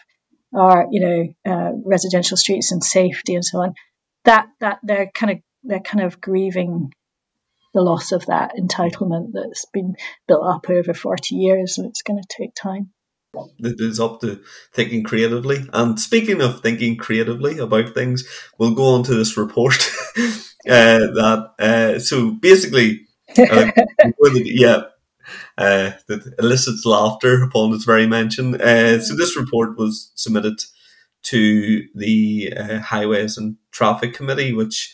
our, 0.55 0.85
you 0.91 1.01
know, 1.01 1.51
uh, 1.51 1.71
residential 1.83 2.37
streets 2.37 2.71
and 2.71 2.83
safety 2.83 3.33
and 3.33 3.43
so 3.43 3.59
on. 3.59 3.73
That 4.25 4.45
that 4.59 4.79
they're 4.83 5.09
kind 5.13 5.31
of 5.31 5.37
they're 5.63 5.79
kind 5.79 6.05
of 6.05 6.21
grieving 6.21 6.93
the 7.73 7.81
loss 7.81 8.11
of 8.11 8.27
that 8.27 8.53
entitlement 8.55 9.31
that's 9.33 9.65
been 9.73 9.95
built 10.27 10.45
up 10.45 10.69
over 10.69 10.93
40 10.93 11.35
years 11.35 11.77
and 11.77 11.87
it's 11.87 12.03
going 12.03 12.21
to 12.21 12.27
take 12.37 12.53
time. 12.55 12.91
it 13.59 13.79
is 13.79 13.99
up 13.99 14.21
to 14.21 14.39
thinking 14.73 15.03
creatively. 15.03 15.67
And 15.73 15.99
speaking 15.99 16.41
of 16.41 16.61
thinking 16.61 16.97
creatively 16.97 17.57
about 17.57 17.93
things, 17.93 18.27
we'll 18.57 18.75
go 18.75 18.93
on 18.93 19.03
to 19.03 19.15
this 19.15 19.37
report. 19.37 19.75
uh, 20.17 20.33
that 20.67 21.49
uh, 21.59 21.99
so 21.99 22.31
basically, 22.31 23.07
uh, 23.37 23.71
yeah, 24.33 24.83
uh, 25.57 25.91
that 26.07 26.33
elicits 26.39 26.85
laughter 26.85 27.43
upon 27.43 27.73
its 27.73 27.85
very 27.85 28.07
mention. 28.07 28.59
Uh, 28.59 28.99
so 28.99 29.15
this 29.15 29.37
report 29.37 29.77
was 29.77 30.11
submitted 30.15 30.59
to 31.23 31.85
the 31.95 32.53
uh, 32.57 32.79
Highways 32.79 33.37
and 33.37 33.57
Traffic 33.71 34.13
Committee, 34.13 34.53
which 34.53 34.93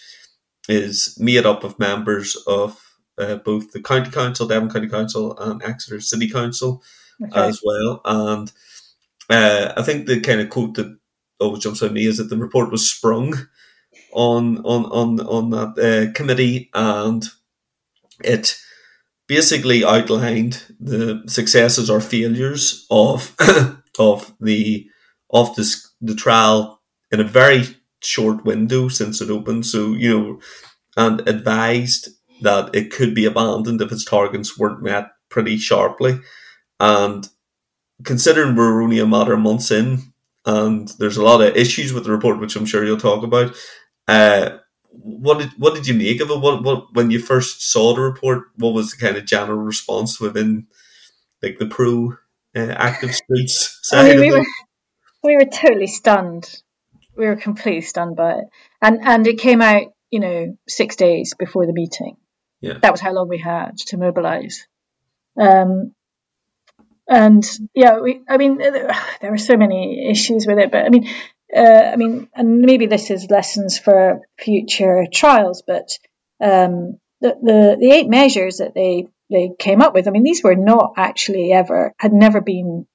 is 0.68 1.18
made 1.20 1.46
up 1.46 1.64
of 1.64 1.78
members 1.78 2.36
of 2.48 2.80
uh, 3.18 3.36
both 3.36 3.72
the 3.72 3.82
County 3.82 4.10
Council, 4.10 4.48
Devon 4.48 4.70
County 4.70 4.88
Council, 4.88 5.38
and 5.38 5.62
Exeter 5.64 6.02
City 6.02 6.30
Council 6.30 6.82
okay. 7.24 7.48
as 7.48 7.62
well. 7.64 8.02
And 8.06 8.52
uh, 9.30 9.74
I 9.78 9.84
think 9.84 10.08
the 10.08 10.20
kind 10.20 10.42
of 10.42 10.50
quote 10.50 10.76
that 10.76 10.98
always 11.40 11.64
jumps 11.64 11.84
out 11.84 11.88
at 11.88 11.94
me 11.94 12.06
is 12.06 12.18
that 12.18 12.26
the 12.26 12.38
report 12.38 12.72
was 12.72 12.90
sprung 12.90 13.34
on 14.12 14.58
on 14.60 14.86
on 14.86 15.20
on 15.22 15.50
that 15.52 15.78
uh, 15.80 16.12
committee, 16.14 16.70
and 16.74 17.26
it 18.24 18.58
basically 19.36 19.84
outlined 19.84 20.64
the 20.80 21.24
successes 21.28 21.90
or 21.90 22.00
failures 22.00 22.86
of 22.90 23.36
of 24.00 24.34
the 24.40 24.88
of 25.30 25.56
this 25.56 25.92
the 26.02 26.16
trial 26.16 26.82
in 27.12 27.20
a 27.20 27.24
very 27.40 27.64
short 28.02 28.46
window 28.46 28.90
since 28.90 29.22
it 29.22 29.30
opened. 29.32 29.66
So 29.66 29.94
you 29.94 30.10
know, 30.10 30.40
and 30.96 31.28
advised 31.28 32.10
that 32.42 32.76
it 32.76 32.92
could 32.92 33.16
be 33.16 33.26
abandoned 33.26 33.82
if 33.82 33.92
its 33.92 34.06
targets 34.06 34.58
weren't 34.58 34.84
met 34.84 35.08
pretty 35.30 35.58
sharply. 35.58 36.20
And 36.80 37.28
considering 38.04 38.56
we're 38.56 38.84
only 38.84 39.00
a 39.00 39.08
matter 39.08 39.34
of 39.34 39.40
months 39.40 39.72
in, 39.72 40.14
and 40.46 40.90
there's 41.00 41.18
a 41.18 41.24
lot 41.24 41.42
of 41.42 41.56
issues 41.56 41.94
with 41.94 42.04
the 42.04 42.12
report, 42.12 42.40
which 42.40 42.56
I'm 42.56 42.66
sure 42.66 42.86
you'll 42.86 42.98
talk 42.98 43.24
about. 43.24 43.56
Uh, 44.08 44.58
what 45.02 45.40
did 45.40 45.50
what 45.58 45.74
did 45.74 45.88
you 45.88 45.94
make 45.94 46.22
of 46.22 46.30
it? 46.30 46.40
What 46.40 46.64
what 46.64 46.94
when 46.94 47.12
you 47.12 47.20
first 47.20 47.72
saw 47.72 47.96
the 47.96 48.02
report? 48.02 48.44
What 48.56 48.74
was 48.74 48.92
the 48.92 48.98
kind 48.98 49.18
of 49.18 49.26
general 49.26 49.60
response 49.60 50.20
within 50.20 50.68
like 51.42 51.58
the 51.58 51.66
pro 51.66 52.14
uh, 52.56 52.72
active 52.78 53.14
streets 53.16 53.80
side? 53.82 54.06
I 54.06 54.10
mean, 54.10 54.20
we 54.20 54.32
were 54.32 54.46
we 55.24 55.36
were 55.36 55.46
totally 55.46 55.88
stunned. 55.88 56.62
We 57.16 57.26
were 57.26 57.36
completely 57.36 57.82
stunned 57.82 58.16
by 58.16 58.34
it, 58.34 58.46
and 58.82 59.00
and 59.04 59.28
it 59.28 59.40
came 59.40 59.62
out 59.62 59.88
you 60.12 60.20
know 60.20 60.58
six 60.68 60.96
days 60.96 61.34
before 61.38 61.66
the 61.66 61.74
meeting. 61.74 62.18
Yeah, 62.62 62.78
that 62.82 62.92
was 62.92 63.02
how 63.02 63.14
long 63.14 63.28
we 63.28 63.40
had 63.40 63.78
to 63.88 63.98
mobilise. 63.98 64.68
Um, 65.40 65.94
and 67.08 67.44
yeah, 67.74 68.00
we, 68.00 68.22
I 68.30 68.38
mean, 68.38 68.58
there 69.22 69.32
were 69.32 69.38
so 69.38 69.58
many 69.58 70.10
issues 70.10 70.46
with 70.48 70.60
it, 70.60 70.72
but 70.72 70.86
I 70.86 70.90
mean, 70.90 71.08
uh, 71.56 71.92
I 71.94 71.96
mean, 71.96 72.28
and 72.36 72.60
maybe 72.60 72.88
this 72.88 73.12
is 73.12 73.30
lessons 73.30 73.78
for 73.78 74.22
future 74.40 75.06
trials, 75.12 75.64
but 75.66 75.90
um, 76.42 77.00
the, 77.22 77.36
the, 77.42 77.78
the 77.80 77.92
eight 77.92 78.10
measures 78.10 78.58
that 78.58 78.74
they 78.74 79.08
they 79.30 79.52
came 79.58 79.82
up 79.82 79.94
with, 79.94 80.08
I 80.08 80.12
mean, 80.12 80.24
these 80.24 80.44
were 80.44 80.56
not 80.56 80.94
actually 80.98 81.52
ever 81.52 81.94
had 81.98 82.14
never 82.14 82.42
been 82.42 82.86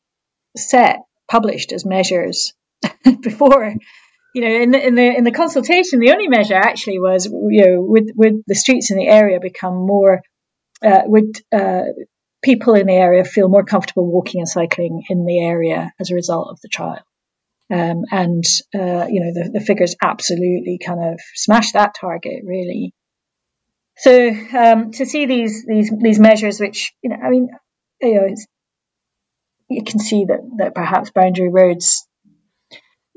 set 0.57 1.01
published 1.29 1.73
as 1.73 1.85
measures 1.85 2.53
before. 3.23 3.75
You 4.35 4.43
know, 4.43 4.55
in 4.63 4.71
the 4.71 4.87
in 4.87 4.95
the 4.95 5.17
in 5.17 5.25
the 5.25 5.33
consultation, 5.33 6.01
the 6.01 6.13
only 6.13 6.29
measure 6.29 6.55
actually 6.55 6.99
was, 6.99 7.27
you 7.27 7.65
know, 7.65 7.81
would 7.81 8.13
would 8.15 8.43
the 8.47 8.55
streets 8.55 8.91
in 8.91 8.99
the 8.99 9.09
area 9.09 9.41
become 9.41 9.75
more 9.75 10.21
uh, 10.85 11.03
would 11.07 11.41
uh, 11.53 11.83
people 12.43 12.75
in 12.75 12.87
the 12.87 12.93
area 12.93 13.25
feel 13.25 13.49
more 13.49 13.65
comfortable 13.65 14.07
walking 14.07 14.41
and 14.41 14.49
cycling 14.49 15.03
in 15.09 15.25
the 15.25 15.45
area 15.45 15.93
as 15.99 16.11
a 16.11 16.15
result 16.15 16.49
of 16.51 16.61
the 16.61 16.69
trial. 16.69 17.03
Um, 17.71 18.05
and 18.11 18.45
uh, 18.75 19.07
you 19.09 19.21
know 19.21 19.33
the, 19.35 19.51
the, 19.53 19.61
figures 19.61 19.95
absolutely 20.03 20.79
kind 20.83 21.13
of 21.13 21.21
smash 21.35 21.73
that 21.73 21.95
target 21.95 22.43
really. 22.45 22.95
So 23.99 24.31
um, 24.57 24.93
to 24.93 25.05
see 25.05 25.27
these 25.27 25.67
these 25.67 25.93
these 26.01 26.19
measures, 26.19 26.61
which 26.61 26.95
you 27.03 27.11
know, 27.11 27.17
I 27.17 27.29
mean, 27.29 27.51
you 28.01 28.15
know, 28.15 28.35
you 29.69 29.85
can 29.85 29.99
see 29.99 30.25
that 30.25 30.41
that 30.59 30.75
perhaps 30.75 31.11
boundary 31.11 31.51
roads, 31.51 32.07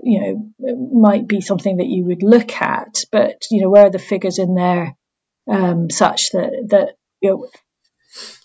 you 0.03 0.19
know, 0.59 0.89
might 0.91 1.27
be 1.27 1.39
something 1.39 1.77
that 1.77 1.87
you 1.87 2.03
would 2.05 2.23
look 2.23 2.51
at, 2.61 3.05
but 3.09 3.45
you 3.51 3.61
know, 3.61 3.69
where 3.69 3.85
are 3.85 3.91
the 3.91 3.99
figures 3.99 4.37
in 4.37 4.53
there 4.55 4.97
um, 5.49 5.89
such 5.89 6.31
that 6.31 6.51
that 6.71 6.95
you 7.21 7.29
know 7.29 7.47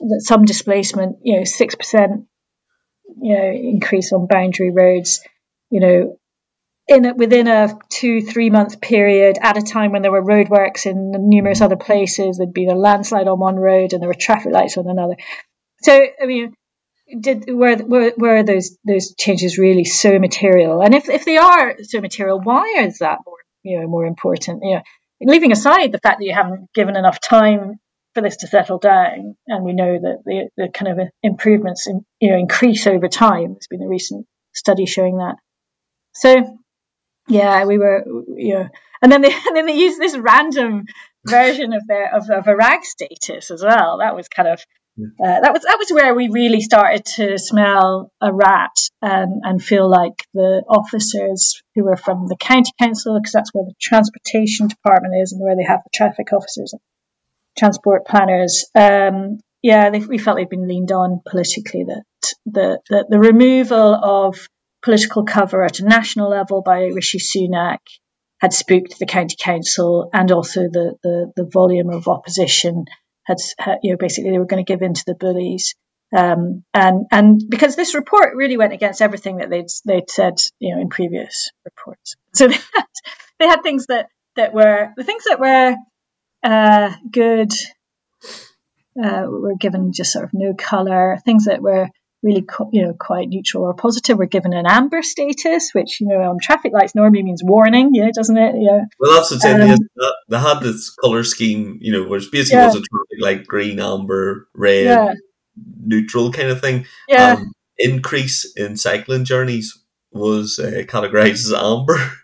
that 0.01 0.23
some 0.23 0.45
displacement, 0.45 1.17
you 1.23 1.39
know, 1.39 1.45
six 1.45 1.75
percent, 1.75 2.27
you 3.21 3.35
know, 3.35 3.51
increase 3.51 4.13
on 4.13 4.29
boundary 4.29 4.71
roads 4.71 5.21
you 5.71 5.81
know, 5.81 6.19
in 6.89 7.05
a, 7.05 7.15
within 7.15 7.49
a 7.49 7.79
two 7.89 8.21
three 8.21 8.51
month 8.51 8.81
period 8.81 9.39
at 9.41 9.57
a 9.57 9.63
time 9.63 9.93
when 9.93 10.03
there 10.03 10.13
were 10.13 10.23
roadworks 10.23 10.87
in 10.87 11.13
numerous 11.29 11.61
other 11.61 11.77
places 11.77 12.39
there'd 12.39 12.53
been 12.53 12.71
a 12.71 12.75
landslide 12.77 13.27
on 13.27 13.41
one 13.41 13.57
road 13.57 13.93
and 13.93 14.01
there 14.01 14.09
were 14.09 14.15
traffic 14.15 14.53
lights 14.53 14.77
on 14.77 14.89
another. 14.89 15.17
So 15.83 16.07
i 16.21 16.27
mean 16.27 16.55
did 17.21 17.45
were, 17.49 17.77
were 17.77 18.13
were 18.17 18.43
those 18.43 18.79
those 18.85 19.15
changes 19.15 19.59
really 19.59 19.85
so 19.85 20.19
material? 20.19 20.83
And 20.83 20.95
if 20.95 21.09
if 21.09 21.25
they 21.25 21.37
are 21.37 21.77
so 21.83 22.01
material 22.01 22.41
why 22.41 22.77
is 22.79 22.99
that 22.99 23.19
more 23.27 23.39
you 23.63 23.81
know 23.81 23.89
more 23.89 24.07
important? 24.07 24.63
You 24.63 24.77
know 24.77 24.83
leaving 25.21 25.53
aside 25.53 25.93
the 25.93 25.99
fact 25.99 26.19
that 26.19 26.25
you 26.25 26.35
haven't 26.35 26.73
given 26.75 26.97
enough 26.97 27.21
time 27.21 27.81
for 28.15 28.23
this 28.23 28.39
to 28.39 28.47
settle 28.47 28.79
down 28.79 29.37
and 29.47 29.65
we 29.65 29.73
know 29.73 29.99
that 29.99 30.23
the, 30.25 30.49
the 30.57 30.69
kind 30.73 31.01
of 31.01 31.09
improvements 31.23 31.87
in, 31.87 32.05
you 32.21 32.31
know 32.31 32.39
increase 32.39 32.87
over 32.87 33.09
time. 33.09 33.55
There's 33.55 33.67
been 33.69 33.83
a 33.83 33.89
recent 33.89 34.27
study 34.53 34.87
showing 34.87 35.19
that 35.19 35.37
so 36.17 36.59
yeah, 37.29 37.65
we 37.65 37.79
were 37.79 38.05
you 38.37 38.55
know, 38.55 38.69
and 39.03 39.13
then 39.13 39.23
they 39.23 39.33
and 39.47 39.57
then 39.57 39.67
they 39.67 39.77
used 39.77 40.01
this 40.01 40.17
random 40.17 40.87
version 41.27 41.73
of 41.73 41.87
their 41.87 42.15
of, 42.15 42.31
of 42.31 42.47
a 42.47 42.57
rag 42.57 42.85
status 42.85 43.51
as 43.51 43.63
well. 43.63 43.99
That 43.99 44.17
was 44.17 44.29
kind 44.29 44.49
of 44.49 44.61
uh, 44.99 45.41
that 45.41 45.53
was 45.53 45.63
that 45.63 45.77
was 45.79 45.91
where 45.91 46.15
we 46.15 46.29
really 46.29 46.61
started 46.61 47.05
to 47.05 47.39
smell 47.39 48.11
a 48.21 48.33
rat 48.33 48.77
and 49.03 49.43
and 49.45 49.63
feel 49.63 49.91
like 49.91 50.25
the 50.33 50.63
officers 50.69 51.63
who 51.75 51.85
were 51.85 51.97
from 51.97 52.29
the 52.29 52.37
county 52.37 52.71
council 52.81 53.19
because 53.19 53.33
that's 53.33 53.53
where 53.53 53.65
the 53.65 53.75
transportation 53.81 54.69
department 54.69 55.15
is 55.21 55.33
and 55.33 55.43
where 55.43 55.57
they 55.57 55.65
have 55.65 55.81
the 55.85 55.91
traffic 55.95 56.33
officers 56.33 56.73
and 56.73 56.81
transport 57.59 58.07
planners. 58.07 58.67
Um, 58.75 59.41
yeah, 59.63 59.91
they, 59.91 59.99
we 59.99 60.19
felt 60.19 60.37
they'd 60.37 60.49
been 60.49 60.69
leaned 60.69 60.93
on 60.93 61.21
politically. 61.27 61.85
That 61.85 62.05
the 62.47 62.79
the, 62.89 63.07
the 63.11 63.19
removal 63.19 63.95
of 63.95 64.49
political 64.87 65.25
cover 65.25 65.65
at 65.65 65.81
a 65.81 65.85
national 65.85 66.31
level 66.31 66.63
by 66.63 66.85
Rishi 66.85 67.19
Sunak 67.19 67.81
had 68.39 68.53
spooked 68.53 69.01
the 69.01 69.05
county 69.05 69.35
council 69.37 70.09
and 70.13 70.31
also 70.31 70.61
the, 70.61 70.95
the, 71.03 71.33
the 71.35 71.45
volume 71.45 71.91
of 71.91 72.07
opposition 72.07 72.85
had, 73.25 73.39
had, 73.59 73.79
you 73.83 73.91
know, 73.91 73.97
basically 73.97 74.31
they 74.31 74.39
were 74.39 74.47
going 74.47 74.65
to 74.65 74.73
give 74.73 74.83
in 74.83 74.95
to 74.95 75.03
the 75.05 75.17
bullies. 75.17 75.75
Um, 76.17 76.63
and, 76.73 77.07
and 77.11 77.43
because 77.49 77.75
this 77.75 77.97
report 77.97 78.37
really 78.37 78.57
went 78.57 78.73
against 78.73 79.03
everything 79.03 79.39
that 79.39 79.51
they'd, 79.51 79.67
they'd 79.85 80.09
said, 80.09 80.35
you 80.61 80.73
know, 80.73 80.81
in 80.81 80.89
previous 80.89 81.51
reports. 81.65 82.15
So 82.33 82.47
they 82.47 82.55
had, 82.55 82.85
they 83.41 83.47
had 83.49 83.63
things 83.65 83.87
that, 83.87 84.07
that 84.37 84.55
were, 84.55 84.93
the 84.97 85.03
things 85.03 85.25
that 85.25 85.41
were, 85.41 85.75
uh, 86.45 86.95
good, 87.11 87.51
uh, 89.03 89.25
were 89.27 89.57
given 89.59 89.93
just 89.93 90.13
sort 90.13 90.27
of 90.27 90.31
no 90.33 90.55
color, 90.55 91.19
things 91.25 91.47
that 91.47 91.61
were 91.61 91.89
really 92.27 92.45
you 92.73 92.83
know 92.83 92.95
quite 92.99 93.29
neutral 93.29 93.65
or 93.65 93.75
positive. 93.75 94.19
We're 94.19 94.27
given 94.27 94.53
an 94.53 94.67
amber 94.67 95.03
status, 95.03 95.71
which 95.73 96.01
you 96.01 96.09
know 96.09 96.21
on 96.21 96.39
traffic 96.43 96.73
lights 96.73 96.95
normally 96.95 97.23
means 97.23 97.43
warning, 97.45 97.95
yeah, 97.95 98.11
doesn't 98.15 98.37
it? 98.37 98.57
Yeah. 98.59 98.81
Well, 98.99 99.15
that's 99.15 99.31
the 99.31 99.39
thing. 99.39 99.71
Um, 99.71 99.79
they 100.29 100.39
had 100.39 100.61
this 100.61 100.91
color 100.91 101.25
scheme, 101.25 101.79
you 101.81 101.93
know, 101.93 102.09
which 102.09 102.31
basically 102.31 102.59
yeah. 102.59 102.67
was 102.67 102.77
a 102.77 102.81
traffic 102.81 103.21
light 103.21 103.47
green, 103.47 103.81
amber, 103.81 104.49
red, 104.55 104.85
yeah. 104.85 105.15
neutral 105.85 106.33
kind 106.33 106.49
of 106.49 106.61
thing. 106.61 106.87
Yeah. 107.09 107.35
Um, 107.35 107.53
increase 107.79 108.53
in 108.57 108.77
cycling 108.77 109.25
journeys 109.25 109.79
was 110.13 110.59
uh, 110.59 110.83
categorized 110.87 111.47
as 111.47 111.53
amber. 111.53 111.97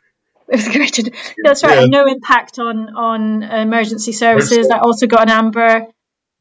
It 0.48 0.56
was 0.56 0.68
great 0.68 0.98
that's 1.44 1.64
right. 1.64 1.80
Yeah. 1.80 1.86
No 1.86 2.06
impact 2.06 2.58
on 2.58 2.94
on 2.94 3.42
emergency 3.42 4.12
services. 4.12 4.68
That 4.68 4.82
also 4.82 5.06
got 5.06 5.22
an 5.22 5.30
amber. 5.30 5.86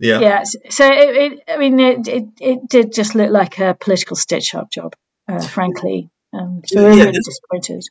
Yeah. 0.01 0.19
Yeah. 0.19 0.43
So 0.43 0.87
it, 0.91 1.15
it 1.15 1.43
I 1.47 1.57
mean, 1.57 1.79
it, 1.79 2.07
it, 2.07 2.25
it 2.39 2.67
did 2.67 2.91
just 2.91 3.13
look 3.13 3.29
like 3.29 3.59
a 3.59 3.77
political 3.79 4.15
stitch 4.15 4.55
up 4.55 4.71
job, 4.71 4.95
uh, 5.27 5.41
frankly. 5.41 6.09
Um, 6.33 6.63
so 6.65 6.81
yeah, 6.81 7.03
really 7.03 7.11
disappointed. 7.11 7.83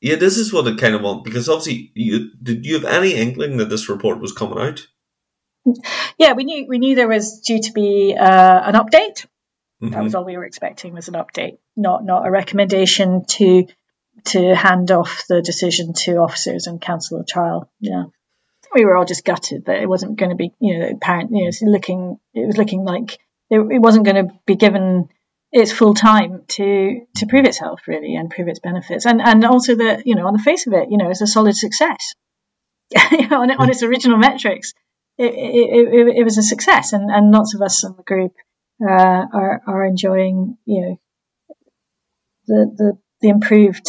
Yeah, 0.00 0.16
this 0.16 0.38
is 0.38 0.54
what 0.54 0.66
I 0.66 0.74
kind 0.76 0.94
of 0.94 1.02
want 1.02 1.22
because 1.22 1.50
obviously, 1.50 1.92
you 1.94 2.30
did 2.42 2.64
you 2.64 2.74
have 2.74 2.86
any 2.86 3.12
inkling 3.12 3.58
that 3.58 3.68
this 3.68 3.90
report 3.90 4.20
was 4.20 4.32
coming 4.32 4.58
out? 4.58 4.86
Yeah, 6.16 6.32
we 6.32 6.44
knew 6.44 6.66
we 6.66 6.78
knew 6.78 6.94
there 6.94 7.08
was 7.08 7.40
due 7.40 7.60
to 7.60 7.72
be 7.72 8.16
uh, 8.18 8.60
an 8.64 8.74
update. 8.74 9.26
Mm-hmm. 9.82 9.90
That 9.90 10.02
was 10.02 10.14
all 10.14 10.24
we 10.24 10.38
were 10.38 10.46
expecting 10.46 10.94
was 10.94 11.08
an 11.08 11.14
update, 11.14 11.58
not 11.76 12.06
not 12.06 12.26
a 12.26 12.30
recommendation 12.30 13.26
to 13.26 13.66
to 14.26 14.54
hand 14.54 14.90
off 14.90 15.24
the 15.28 15.42
decision 15.42 15.92
to 15.92 16.16
officers 16.16 16.66
and 16.66 16.80
cancel 16.80 17.20
a 17.20 17.24
trial. 17.24 17.70
Yeah 17.80 18.04
we 18.74 18.84
were 18.84 18.96
all 18.96 19.04
just 19.04 19.24
gutted 19.24 19.66
that 19.66 19.82
it 19.82 19.88
wasn't 19.88 20.18
going 20.18 20.30
to 20.30 20.36
be, 20.36 20.52
you 20.60 20.78
know, 20.78 20.88
apparent, 20.90 21.30
you 21.32 21.44
know, 21.44 21.70
looking, 21.70 22.18
it 22.34 22.46
was 22.46 22.56
looking 22.56 22.84
like 22.84 23.18
it, 23.50 23.80
wasn't 23.80 24.04
going 24.04 24.26
to 24.26 24.32
be 24.46 24.56
given 24.56 25.08
its 25.52 25.72
full 25.72 25.94
time 25.94 26.44
to 26.46 27.00
to 27.16 27.26
prove 27.26 27.44
itself 27.44 27.80
really 27.88 28.14
and 28.14 28.30
prove 28.30 28.46
its 28.46 28.60
benefits. 28.60 29.04
And 29.06 29.20
and 29.20 29.44
also 29.44 29.74
that 29.76 30.06
you 30.06 30.14
know 30.14 30.26
on 30.26 30.32
the 30.32 30.42
face 30.42 30.68
of 30.68 30.72
it 30.74 30.90
you 30.90 30.98
know 30.98 31.10
it's 31.10 31.22
a 31.22 31.26
solid 31.26 31.56
success. 31.56 32.14
On, 33.30 33.48
on 33.52 33.70
its 33.70 33.84
original 33.84 34.18
metrics 34.18 34.74
it, 35.16 35.32
it, 35.32 35.88
it, 35.94 36.16
it, 36.16 36.24
was 36.24 36.38
a 36.38 36.42
success 36.42 36.92
and, 36.92 37.08
and 37.08 37.30
lots 37.30 37.54
of 37.54 37.62
us 37.62 37.84
in 37.84 37.94
the 37.96 38.02
group 38.02 38.32
uh, 38.82 39.26
are 39.32 39.62
are 39.64 39.84
enjoying 39.84 40.56
you 40.64 40.80
know 40.80 41.00
the 42.48 42.74
the, 42.76 42.98
the 43.20 43.28
improved 43.28 43.88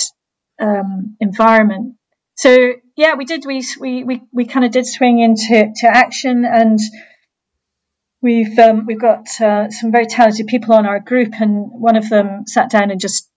um, 0.62 1.18
environment. 1.20 1.96
So 2.36 2.74
yeah 3.02 3.16
we 3.16 3.26
did 3.26 3.46
we 3.46 3.64
we 3.80 4.04
we, 4.04 4.22
we 4.32 4.46
kind 4.46 4.66
of 4.66 4.72
did 4.72 4.86
swing 4.86 5.20
into 5.20 5.72
to 5.76 5.88
action 5.88 6.46
and 6.46 6.80
We've 8.22 8.58
um, 8.60 8.86
we've 8.86 9.02
got 9.02 9.30
uh, 9.42 9.72
some 9.72 9.92
very 9.92 10.06
talented 10.06 10.46
people 10.46 10.76
on 10.76 10.86
our 10.86 11.00
group, 11.00 11.34
and 11.40 11.72
one 11.72 11.96
of 11.96 12.08
them 12.08 12.46
sat 12.46 12.70
down 12.70 12.92
and 12.92 13.02
just 13.02 13.28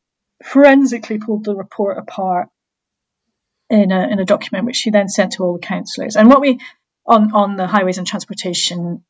forensically 0.43 1.19
pulled 1.19 1.45
the 1.45 1.55
report 1.55 1.97
apart 1.97 2.49
in 3.71 3.91
a 3.93 4.09
in 4.09 4.21
a 4.21 4.27
document, 4.27 4.67
which 4.67 4.77
she 4.77 4.91
then 4.91 5.09
sent 5.09 5.33
to 5.33 5.43
all 5.43 5.55
the 5.55 5.67
councillors. 5.67 6.17
And 6.17 6.29
what 6.29 6.43
we 6.43 6.61
on 7.07 7.33
on 7.33 7.57
the 7.57 7.67
Highways 7.67 7.97
and 7.97 8.07
Transportation 8.07 9.03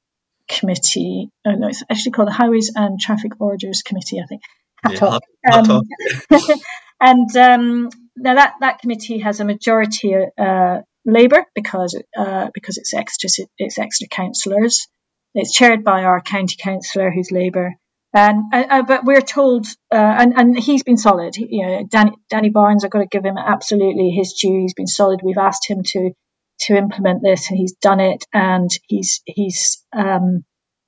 Committee, 0.48 1.30
oh 1.44 1.56
no, 1.56 1.66
it's 1.66 1.82
actually 1.90 2.12
called 2.12 2.28
the 2.28 2.32
Highways 2.32 2.70
and 2.76 3.00
Traffic 3.00 3.32
Orders 3.40 3.82
Committee, 3.82 4.20
I 4.20 4.26
think. 4.26 4.42
Hat 4.84 5.20
Yeah, 5.44 5.56
um, 5.56 5.82
and 7.00 7.36
um, 7.36 7.90
now 8.16 8.34
that 8.34 8.54
that 8.60 8.80
committee 8.80 9.18
has 9.18 9.40
a 9.40 9.44
majority 9.44 10.14
uh, 10.38 10.80
Labour 11.04 11.44
because 11.54 12.00
uh, 12.16 12.48
because 12.54 12.78
it's 12.78 12.94
extra 12.94 13.28
it's 13.58 13.78
extra 13.78 14.08
councillors. 14.08 14.86
It's 15.34 15.52
chaired 15.52 15.82
by 15.82 16.04
our 16.04 16.20
county 16.20 16.56
councillor, 16.58 17.10
who's 17.10 17.32
Labour. 17.32 17.74
And 18.16 18.44
uh, 18.54 18.82
but 18.82 19.04
we're 19.04 19.20
told, 19.20 19.66
uh, 19.92 19.96
and 19.96 20.38
and 20.38 20.58
he's 20.58 20.84
been 20.84 20.96
solid. 20.96 21.36
You 21.36 21.66
know, 21.66 21.86
Danny, 21.90 22.12
Danny 22.30 22.50
Barnes, 22.50 22.84
I've 22.84 22.90
got 22.90 23.00
to 23.00 23.06
give 23.06 23.24
him 23.24 23.36
absolutely 23.36 24.10
his 24.10 24.34
due. 24.34 24.60
He's 24.60 24.74
been 24.74 24.86
solid. 24.86 25.20
We've 25.22 25.36
asked 25.36 25.68
him 25.68 25.82
to 25.82 26.12
to 26.60 26.76
implement 26.76 27.22
this, 27.24 27.50
and 27.50 27.58
he's 27.58 27.74
done 27.74 27.98
it. 27.98 28.24
And 28.32 28.70
he's 28.86 29.20
he's 29.26 29.84
um, 29.92 30.44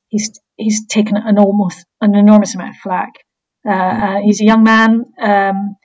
he's 0.07 0.39
he's 0.57 0.87
taken 0.87 1.17
an 1.17 1.39
almost 1.39 1.85
an 2.01 2.15
enormous 2.15 2.55
amount 2.55 2.77
of 2.77 2.77
flack. 2.77 3.15
Uh, 3.69 3.73
uh, 3.73 4.21
he's 4.23 4.41
a 4.41 4.45
young 4.45 4.63
man, 4.63 5.07
um, 5.21 5.77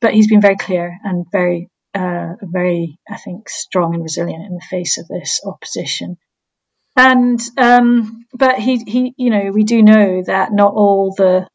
but 0.00 0.14
he's 0.14 0.28
been 0.28 0.40
very 0.40 0.56
clear 0.56 0.96
and 1.04 1.26
very 1.30 1.68
uh, 1.94 2.34
very, 2.42 2.98
I 3.08 3.16
think, 3.16 3.48
strong 3.48 3.94
and 3.94 4.02
resilient 4.02 4.46
in 4.46 4.54
the 4.54 4.66
face 4.70 4.98
of 4.98 5.08
this 5.08 5.40
opposition. 5.44 6.18
And 6.96 7.40
um, 7.56 8.26
but 8.34 8.58
he 8.58 8.78
he 8.86 9.14
you 9.16 9.30
know 9.30 9.50
we 9.52 9.64
do 9.64 9.82
know 9.82 10.22
that 10.26 10.52
not 10.52 10.74
all 10.74 11.14
the 11.16 11.46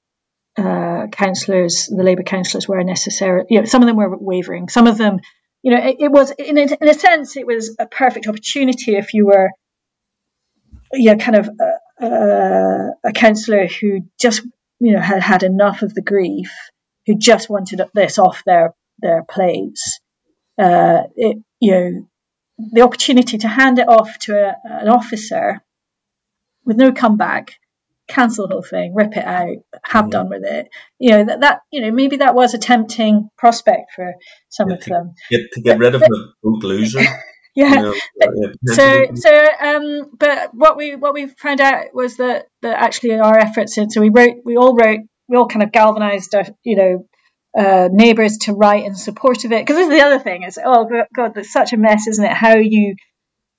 uh, 0.57 1.07
councillors, 1.11 1.87
the 1.87 2.03
Labour 2.03 2.23
councillors, 2.23 2.67
were 2.67 2.83
necessarily 2.83 3.45
you 3.49 3.59
know 3.59 3.65
some 3.65 3.81
of 3.81 3.87
them 3.87 3.97
were 3.97 4.17
wavering. 4.17 4.69
Some 4.69 4.87
of 4.87 4.97
them, 4.97 5.19
you 5.61 5.71
know, 5.71 5.83
it, 5.85 5.97
it 5.99 6.11
was 6.11 6.31
in 6.31 6.57
a, 6.57 6.61
in 6.81 6.87
a 6.87 6.93
sense 6.93 7.35
it 7.35 7.45
was 7.45 7.75
a 7.79 7.85
perfect 7.85 8.27
opportunity 8.27 8.95
if 8.95 9.13
you 9.13 9.27
were 9.27 9.51
yeah 10.93 11.15
kind 11.15 11.35
of 11.35 11.49
a, 11.99 12.05
a, 12.05 12.89
a 13.05 13.11
councillor 13.11 13.67
who 13.67 14.01
just 14.19 14.41
you 14.79 14.93
know 14.93 15.01
had 15.01 15.21
had 15.21 15.43
enough 15.43 15.81
of 15.81 15.93
the 15.93 16.01
grief, 16.01 16.51
who 17.05 17.17
just 17.17 17.49
wanted 17.49 17.81
this 17.93 18.19
off 18.19 18.43
their 18.45 18.73
their 18.99 19.23
plates. 19.23 19.99
Uh, 20.57 21.03
it, 21.15 21.37
you 21.59 21.71
know, 21.71 22.07
the 22.71 22.81
opportunity 22.81 23.37
to 23.39 23.47
hand 23.47 23.79
it 23.79 23.87
off 23.87 24.17
to 24.19 24.33
a, 24.33 24.55
an 24.63 24.87
officer 24.87 25.61
with 26.63 26.77
no 26.77 26.91
comeback, 26.91 27.55
cancel 28.07 28.47
the 28.47 28.53
whole 28.53 28.63
thing, 28.63 28.93
rip 28.95 29.15
it 29.15 29.25
out, 29.25 29.57
have 29.83 30.05
mm. 30.05 30.11
done 30.11 30.29
with 30.29 30.43
it. 30.43 30.69
You 30.99 31.11
know 31.11 31.25
that, 31.25 31.41
that 31.41 31.61
you 31.71 31.81
know 31.81 31.91
maybe 31.91 32.17
that 32.17 32.35
was 32.35 32.53
a 32.53 32.57
tempting 32.57 33.29
prospect 33.37 33.91
for 33.95 34.13
some 34.49 34.69
yeah, 34.69 34.75
of 34.75 34.83
them. 34.85 35.13
Get, 35.29 35.41
to 35.53 35.61
get 35.61 35.77
rid 35.77 35.95
of 35.95 36.01
the 36.01 36.33
old 36.43 36.63
loser. 36.63 37.01
yeah. 37.55 37.69
You 37.69 37.81
know, 37.81 37.95
but, 38.19 38.75
so 38.75 39.05
so 39.15 39.47
um, 39.59 40.11
but 40.17 40.53
what 40.53 40.77
we 40.77 40.95
what 40.95 41.13
we 41.13 41.27
found 41.27 41.61
out 41.61 41.93
was 41.93 42.17
that 42.17 42.47
that 42.61 42.81
actually 42.81 43.19
our 43.19 43.37
efforts 43.37 43.77
in 43.77 43.89
so 43.89 44.01
we 44.01 44.09
wrote 44.09 44.37
we 44.45 44.57
all 44.57 44.75
wrote 44.75 45.01
we 45.27 45.37
all 45.37 45.47
kind 45.47 45.63
of 45.63 45.71
galvanized 45.71 46.35
our, 46.35 46.45
you 46.63 46.75
know 46.75 47.07
uh, 47.57 47.87
neighbours 47.91 48.37
to 48.39 48.53
write 48.53 48.85
in 48.85 48.95
support 48.95 49.45
of 49.45 49.51
it. 49.51 49.65
Because 49.65 49.77
this 49.77 49.87
is 49.87 49.97
the 49.97 50.05
other 50.05 50.19
thing: 50.19 50.43
is 50.43 50.59
oh 50.63 50.87
god, 51.15 51.33
that's 51.35 51.51
such 51.51 51.73
a 51.73 51.77
mess, 51.77 52.07
isn't 52.07 52.25
it? 52.25 52.33
How 52.33 52.57
you 52.57 52.95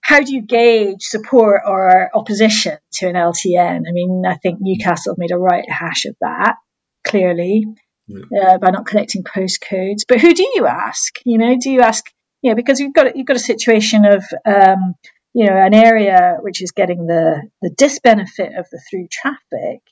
how 0.01 0.21
do 0.21 0.33
you 0.33 0.43
gauge 0.43 1.03
support 1.03 1.63
or 1.67 2.11
opposition 2.15 2.79
to 2.93 3.09
an 3.09 3.15
LTN? 3.15 3.83
I 3.89 3.93
mean, 3.93 4.23
I 4.27 4.37
think 4.37 4.59
Newcastle 4.61 5.15
have 5.15 5.19
made 5.19 5.33
a 5.33 5.39
right 5.39 5.69
hash 5.69 6.05
of 6.05 6.15
that 6.21 6.57
clearly 7.05 7.65
uh, 8.11 8.59
by 8.59 8.71
not 8.71 8.87
collecting 8.87 9.25
postcodes. 9.25 10.03
But 10.07 10.21
who 10.21 10.33
do 10.35 10.49
you 10.55 10.67
ask? 10.67 11.15
You 11.25 11.39
know, 11.39 11.57
do 11.61 11.71
you 11.71 11.81
ask? 11.81 12.05
You 12.43 12.51
know, 12.51 12.57
because 12.57 12.79
you've 12.79 12.95
got 12.95 13.17
you've 13.17 13.27
got 13.27 13.37
a 13.37 13.41
situation 13.41 14.05
of 14.05 14.25
um, 14.45 14.95
you 15.35 15.47
know 15.47 15.57
an 15.57 15.75
area 15.75 16.37
which 16.41 16.63
is 16.63 16.71
getting 16.73 17.07
the 17.07 17.43
the 17.63 17.71
disbenefit 17.71 18.59
of 18.59 18.67
the 18.71 18.81
through 18.91 19.09
traffic 19.11 19.83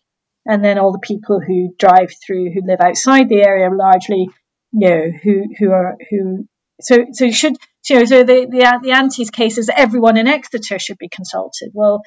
and 0.46 0.64
then 0.64 0.78
all 0.78 0.92
the 0.92 0.98
people 0.98 1.40
who 1.40 1.74
drive 1.78 2.12
through 2.24 2.50
who 2.52 2.62
live 2.64 2.80
outside 2.80 3.28
the 3.28 3.42
area 3.42 3.70
largely 3.70 4.28
you 4.72 4.88
know 4.88 5.10
who 5.22 5.44
who 5.58 5.70
are 5.70 5.96
who 6.10 6.46
so 6.80 7.06
so 7.12 7.24
you 7.24 7.32
should 7.32 7.56
you 7.88 7.98
know 7.98 8.04
so 8.04 8.24
the 8.24 8.46
the, 8.46 8.80
the 8.82 8.92
anti's 8.92 9.30
case 9.30 9.58
is 9.58 9.70
everyone 9.74 10.16
in 10.16 10.26
Exeter 10.26 10.78
should 10.78 10.98
be 10.98 11.08
consulted. 11.08 11.70
Well 11.72 12.02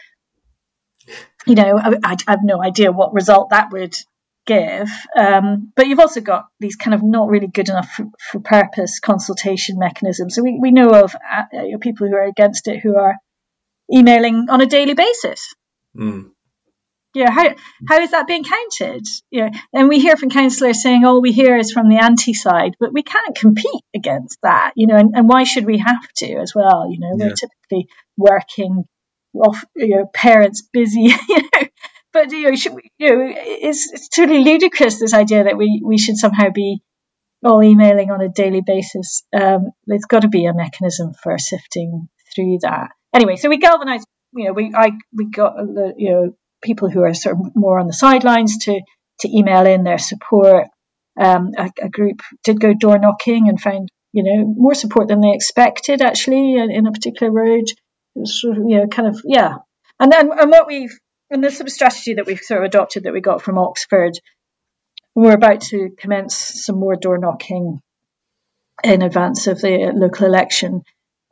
you 1.46 1.56
know 1.56 1.78
I, 1.78 1.96
I 2.04 2.18
have 2.28 2.44
no 2.44 2.62
idea 2.62 2.92
what 2.92 3.14
result 3.14 3.50
that 3.50 3.72
would 3.72 3.96
give 4.46 4.90
um, 5.18 5.74
but 5.76 5.88
you've 5.88 6.00
also 6.00 6.22
got 6.22 6.46
these 6.60 6.76
kind 6.76 6.94
of 6.94 7.04
not 7.04 7.28
really 7.28 7.48
good 7.48 7.70
enough 7.70 7.90
for, 7.90 8.06
for 8.32 8.40
purpose 8.40 9.00
consultation 9.02 9.78
mechanisms. 9.78 10.36
So 10.36 10.42
we, 10.42 10.58
we 10.60 10.72
know 10.72 10.90
of 10.90 11.14
uh, 11.16 11.44
people 11.82 12.08
who 12.08 12.16
are 12.16 12.26
against 12.26 12.68
it 12.70 12.80
who 12.80 12.96
are 12.96 13.16
emailing 13.94 14.48
on 14.50 14.62
a 14.62 14.66
daily 14.66 14.94
basis. 14.94 15.54
Mm. 15.98 16.32
Yeah, 17.18 17.32
how 17.32 17.56
how 17.88 18.00
is 18.00 18.12
that 18.12 18.28
being 18.28 18.44
counted? 18.44 19.08
Yeah, 19.32 19.50
and 19.74 19.90
we 19.90 20.00
hear 20.00 20.16
from 20.18 20.30
councillors 20.30 20.84
saying 20.84 21.04
all 21.04 21.20
we 21.20 21.32
hear 21.32 21.58
is 21.58 21.72
from 21.72 21.90
the 21.90 21.98
anti 21.98 22.36
side, 22.36 22.76
but 22.80 22.94
we 22.94 23.02
can't 23.02 23.36
compete 23.36 23.84
against 23.96 24.38
that, 24.44 24.74
you 24.76 24.86
know. 24.86 24.98
And, 24.98 25.16
and 25.16 25.28
why 25.28 25.44
should 25.44 25.66
we 25.66 25.80
have 25.80 26.08
to 26.18 26.36
as 26.36 26.54
well? 26.54 26.88
You 26.92 27.00
know, 27.00 27.16
yeah. 27.18 27.26
we're 27.26 27.34
typically 27.34 27.90
working 28.18 28.84
off, 29.34 29.66
you 29.76 29.96
know, 29.96 30.06
parents 30.14 30.62
busy, 30.72 31.12
you 31.30 31.42
know. 31.42 31.68
But 32.14 32.32
you 32.32 32.52
know, 32.52 32.56
should 32.56 32.76
we, 32.76 32.92
you 33.00 33.10
know, 33.10 33.34
it's 33.36 33.92
it's 33.92 34.10
totally 34.10 34.44
ludicrous 34.44 35.00
this 35.00 35.16
idea 35.16 35.46
that 35.46 35.58
we 35.58 35.82
we 35.84 35.98
should 35.98 36.18
somehow 36.18 36.52
be 36.52 36.84
all 37.44 37.64
emailing 37.64 38.12
on 38.12 38.22
a 38.22 38.30
daily 38.30 38.62
basis. 38.64 39.24
Um, 39.36 39.72
there's 39.88 40.06
got 40.06 40.22
to 40.22 40.28
be 40.28 40.46
a 40.46 40.54
mechanism 40.54 41.14
for 41.24 41.40
sifting 41.40 42.10
through 42.36 42.60
that. 42.62 42.92
Anyway, 43.12 43.38
so 43.38 43.50
we 43.50 43.58
galvanized. 43.58 44.06
You 44.34 44.46
know, 44.46 44.54
we 44.54 44.72
I 44.76 44.92
we 45.12 45.32
got 45.32 45.56
you 45.98 46.12
know 46.12 46.34
people 46.62 46.90
who 46.90 47.04
are 47.04 47.14
sort 47.14 47.36
of 47.36 47.56
more 47.56 47.80
on 47.80 47.88
the 47.88 47.94
sidelines 47.94 48.58
to 48.66 48.82
to 49.20 49.36
email 49.36 49.66
in 49.66 49.84
their 49.84 49.98
support. 49.98 50.68
Um, 51.20 51.52
a, 51.58 51.72
a, 51.82 51.90
group 51.90 52.22
did 52.44 52.60
go 52.60 52.76
door 52.76 53.00
knocking 53.00 53.50
and 53.50 53.60
found 53.60 53.90
you 54.14 54.24
know 54.24 54.54
more 54.56 54.76
support 54.76 55.08
than 55.08 55.22
they 55.22 55.34
expected 55.34 56.02
actually 56.02 56.58
in, 56.58 56.72
in 56.72 56.86
a 56.86 56.92
particular 56.92 57.32
road. 57.32 57.66
Sort 58.24 58.58
of, 58.58 58.64
you 58.68 58.78
know 58.78 58.88
kind 58.88 59.08
of 59.08 59.22
yeah, 59.26 59.56
and 60.00 60.12
then 60.12 60.30
and 60.32 60.52
what 60.52 60.68
we've 60.68 60.98
and 61.30 61.44
the 61.44 61.52
sort 61.52 61.68
of 61.68 61.74
strategy 61.74 62.16
that 62.16 62.26
we've 62.26 62.40
sort 62.40 62.62
of 62.62 62.66
adopted 62.66 63.04
that 63.04 63.14
we 63.14 63.22
got 63.22 63.42
from 63.42 63.58
Oxford. 63.58 64.14
We're 65.16 65.34
about 65.34 65.62
to 65.62 65.90
commence 65.98 66.36
some 66.36 66.80
more 66.80 66.96
door 66.96 67.18
knocking 67.18 67.82
in 68.84 69.02
advance 69.02 69.48
of 69.48 69.60
the 69.60 69.92
local 69.96 70.28
election. 70.28 70.84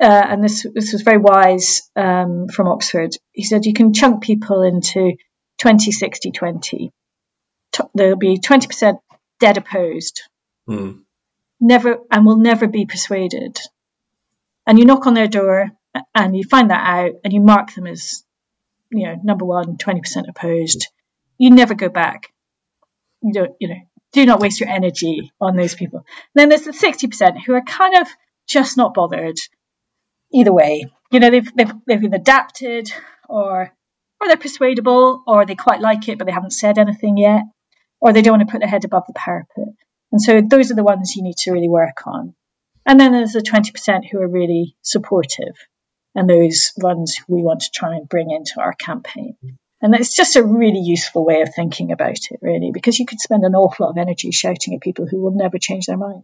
Uh, 0.02 0.26
and 0.28 0.44
this 0.44 0.66
this 0.74 0.92
was 0.92 1.04
very 1.04 1.18
wise 1.18 1.90
um, 1.96 2.48
from 2.48 2.68
Oxford. 2.68 3.16
He 3.32 3.44
said 3.44 3.66
you 3.66 3.74
can 3.74 3.94
chunk 3.94 4.22
people 4.22 4.62
into 4.64 5.14
20, 5.60 5.92
60, 5.92 6.32
20. 6.32 6.92
There'll 7.94 8.18
be 8.18 8.38
20% 8.38 9.00
dead 9.40 9.58
opposed, 9.58 10.22
mm. 10.70 11.02
never, 11.60 12.00
and 12.12 12.26
will 12.26 12.38
never 12.38 12.68
be 12.68 12.86
persuaded. 12.86 13.58
And 14.68 14.80
you 14.80 14.86
knock 14.86 15.08
on 15.08 15.14
their 15.14 15.28
door 15.28 15.72
and 16.14 16.36
you 16.36 16.44
find 16.44 16.72
that 16.72 16.86
out 16.86 17.12
and 17.24 17.34
you 17.34 17.42
mark 17.42 17.74
them 17.74 17.88
as, 17.88 18.24
you 18.92 19.08
know, 19.08 19.16
number 19.24 19.46
one, 19.46 19.78
20% 19.78 20.30
opposed. 20.30 20.88
You 21.38 21.52
never 21.52 21.74
go 21.74 21.90
back. 21.90 22.32
You 23.22 23.34
don't, 23.34 23.56
you 23.60 23.68
know, 23.68 23.82
do 24.14 24.26
not 24.26 24.40
waste 24.40 24.60
your 24.60 24.70
energy 24.70 25.32
on 25.40 25.56
those 25.56 25.76
people. 25.76 26.00
And 26.00 26.06
then 26.36 26.50
there's 26.50 26.64
the 26.64 26.72
60% 26.72 27.44
who 27.46 27.54
are 27.54 27.62
kind 27.62 27.98
of 27.98 28.08
just 28.48 28.78
not 28.78 28.94
bothered 28.94 29.38
either 30.34 30.54
way. 30.54 30.86
You 31.12 31.20
know, 31.20 31.30
they've, 31.30 31.56
they've, 31.56 31.74
they've 31.86 32.02
been 32.02 32.14
adapted 32.14 32.92
or 33.30 33.72
or 34.20 34.28
they're 34.28 34.38
persuadable, 34.38 35.24
or 35.28 35.46
they 35.46 35.56
quite 35.56 35.82
like 35.82 36.08
it, 36.08 36.18
but 36.18 36.26
they 36.26 36.34
haven't 36.34 36.52
said 36.52 36.78
anything 36.78 37.18
yet, 37.18 37.44
or 38.00 38.14
they 38.14 38.22
don't 38.22 38.38
want 38.38 38.48
to 38.48 38.52
put 38.52 38.60
their 38.60 38.70
head 38.70 38.86
above 38.86 39.04
the 39.08 39.14
parapet. 39.14 39.68
And 40.12 40.22
so 40.22 40.42
those 40.42 40.72
are 40.72 40.76
the 40.76 40.84
ones 40.84 41.16
you 41.16 41.24
need 41.24 41.38
to 41.38 41.52
really 41.52 41.70
work 41.70 42.08
on. 42.08 42.34
And 42.86 43.00
then 43.00 43.12
there's 43.12 43.34
the 43.34 43.42
20% 43.42 44.10
who 44.10 44.22
are 44.22 44.28
really 44.28 44.76
supportive, 44.82 45.56
and 46.14 46.30
those 46.30 46.72
ones 46.78 47.18
we 47.28 47.42
want 47.42 47.62
to 47.62 47.72
try 47.72 47.96
and 47.96 48.08
bring 48.08 48.32
into 48.32 48.60
our 48.60 48.74
campaign. 48.74 49.36
And 49.82 49.94
it's 49.94 50.16
just 50.16 50.38
a 50.38 50.44
really 50.44 50.80
useful 50.80 51.26
way 51.26 51.42
of 51.42 51.54
thinking 51.54 51.92
about 51.92 52.18
it, 52.32 52.40
really, 52.42 52.72
because 52.74 52.98
you 52.98 53.06
could 53.06 53.20
spend 53.20 53.44
an 53.44 53.56
awful 53.56 53.86
lot 53.86 53.92
of 53.92 53.98
energy 53.98 54.32
shouting 54.32 54.74
at 54.74 54.82
people 54.82 55.06
who 55.06 55.22
will 55.22 55.36
never 55.36 55.58
change 55.60 55.86
their 55.86 55.98
mind. 55.98 56.24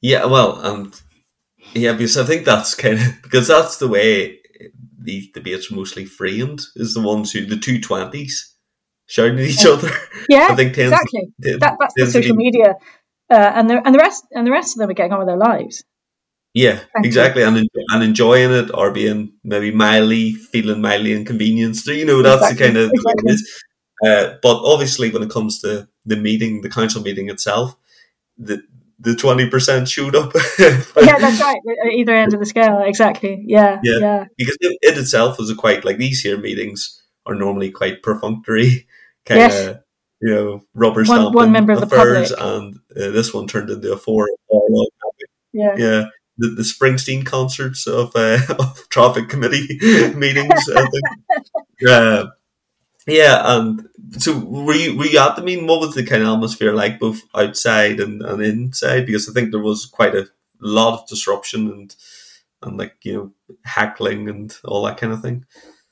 Yeah, 0.00 0.26
well, 0.26 0.60
and 0.60 1.00
yeah, 1.74 1.92
because 1.92 2.16
I 2.16 2.24
think 2.24 2.44
that's 2.44 2.74
kind 2.74 2.98
of 2.98 3.06
because 3.22 3.48
that's 3.48 3.78
the 3.78 3.88
way 3.88 4.38
these 4.98 5.30
debates 5.32 5.70
are 5.70 5.76
mostly 5.76 6.04
framed 6.04 6.60
is 6.76 6.94
the 6.94 7.02
ones 7.02 7.32
who 7.32 7.46
the 7.46 7.56
two 7.56 7.80
twenties 7.80 8.54
shouting 9.06 9.38
at 9.38 9.46
each 9.46 9.66
other. 9.66 9.90
Yeah, 10.28 10.48
I 10.50 10.56
think 10.56 10.74
tends, 10.74 10.92
exactly. 10.92 11.32
Tends, 11.42 11.60
that, 11.60 11.76
that's 11.80 11.94
the 11.94 12.06
social 12.06 12.36
media, 12.36 12.74
uh, 13.30 13.52
and 13.54 13.70
the 13.70 13.80
and 13.84 13.94
the 13.94 13.98
rest 13.98 14.26
and 14.32 14.46
the 14.46 14.50
rest 14.50 14.76
of 14.76 14.80
them 14.80 14.90
are 14.90 14.94
getting 14.94 15.12
on 15.12 15.20
with 15.20 15.28
their 15.28 15.38
lives. 15.38 15.84
Yeah, 16.54 16.80
Thank 16.92 17.06
exactly, 17.06 17.42
you. 17.42 17.48
and 17.48 17.68
and 17.92 18.02
enjoying 18.02 18.50
it 18.52 18.70
or 18.74 18.90
being 18.90 19.32
maybe 19.44 19.70
mildly 19.70 20.32
feeling 20.32 20.82
mildly 20.82 21.12
inconvenienced. 21.12 21.86
You 21.86 22.04
know, 22.04 22.22
that's 22.22 22.50
exactly. 22.50 22.56
the 22.56 22.64
kind 22.64 22.76
of 22.76 22.90
exactly. 22.92 23.36
Uh, 24.06 24.34
but 24.42 24.62
obviously, 24.64 25.10
when 25.10 25.22
it 25.22 25.30
comes 25.30 25.60
to 25.60 25.88
the 26.04 26.16
meeting, 26.16 26.62
the 26.62 26.70
council 26.70 27.02
meeting 27.02 27.30
itself, 27.30 27.76
the 28.36 28.62
the 28.98 29.14
twenty 29.14 29.48
percent 29.48 29.88
showed 29.88 30.16
up. 30.16 30.32
yeah, 30.58 30.82
that's 30.94 31.40
right. 31.40 31.60
At 31.84 31.92
either 31.92 32.14
end 32.14 32.34
of 32.34 32.40
the 32.40 32.46
scale, 32.46 32.82
exactly. 32.84 33.42
Yeah, 33.46 33.80
yeah. 33.82 33.98
yeah. 33.98 34.24
Because 34.36 34.56
it, 34.60 34.78
it, 34.80 34.98
itself 34.98 35.38
was 35.38 35.50
a 35.50 35.54
quite 35.54 35.84
like 35.84 35.98
these 35.98 36.20
here 36.20 36.38
meetings 36.38 37.02
are 37.26 37.34
normally 37.34 37.70
quite 37.70 38.02
perfunctory, 38.02 38.86
kind 39.26 39.42
of 39.42 39.52
yes. 39.52 39.76
you 40.20 40.34
know 40.34 40.62
rubber 40.74 41.04
stamp. 41.04 41.26
One, 41.26 41.32
one 41.34 41.52
member 41.52 41.72
of 41.72 41.80
the 41.80 41.86
public, 41.86 42.30
and 42.38 42.76
uh, 42.96 43.10
this 43.10 43.32
one 43.32 43.46
turned 43.46 43.70
into 43.70 43.92
a 43.92 43.96
four. 43.96 44.28
Yeah, 45.52 45.74
yeah. 45.76 46.04
The, 46.40 46.50
the 46.50 46.62
Springsteen 46.62 47.26
concerts 47.26 47.88
of, 47.88 48.12
uh, 48.14 48.38
of 48.60 48.88
traffic 48.90 49.28
committee 49.28 49.76
meetings. 50.14 50.68
I 50.68 50.86
think. 50.86 51.88
Uh, 51.88 52.26
yeah, 53.08 53.42
and 53.56 53.87
so 54.16 54.38
were 54.38 54.74
you 54.74 54.96
were 54.96 55.06
you 55.06 55.18
at 55.18 55.36
the 55.36 55.42
meeting? 55.42 55.66
What 55.66 55.80
was 55.80 55.94
the 55.94 56.04
kind 56.04 56.22
of 56.22 56.28
atmosphere 56.28 56.72
like, 56.72 56.98
both 56.98 57.22
outside 57.34 58.00
and, 58.00 58.22
and 58.22 58.42
inside? 58.42 59.06
Because 59.06 59.28
I 59.28 59.32
think 59.32 59.50
there 59.50 59.60
was 59.60 59.86
quite 59.86 60.14
a 60.14 60.28
lot 60.60 61.00
of 61.00 61.08
disruption 61.08 61.68
and 61.68 61.96
and 62.62 62.76
like 62.78 62.96
you 63.02 63.12
know 63.14 63.32
heckling 63.64 64.28
and 64.28 64.56
all 64.64 64.84
that 64.84 64.98
kind 64.98 65.12
of 65.12 65.22
thing. 65.22 65.44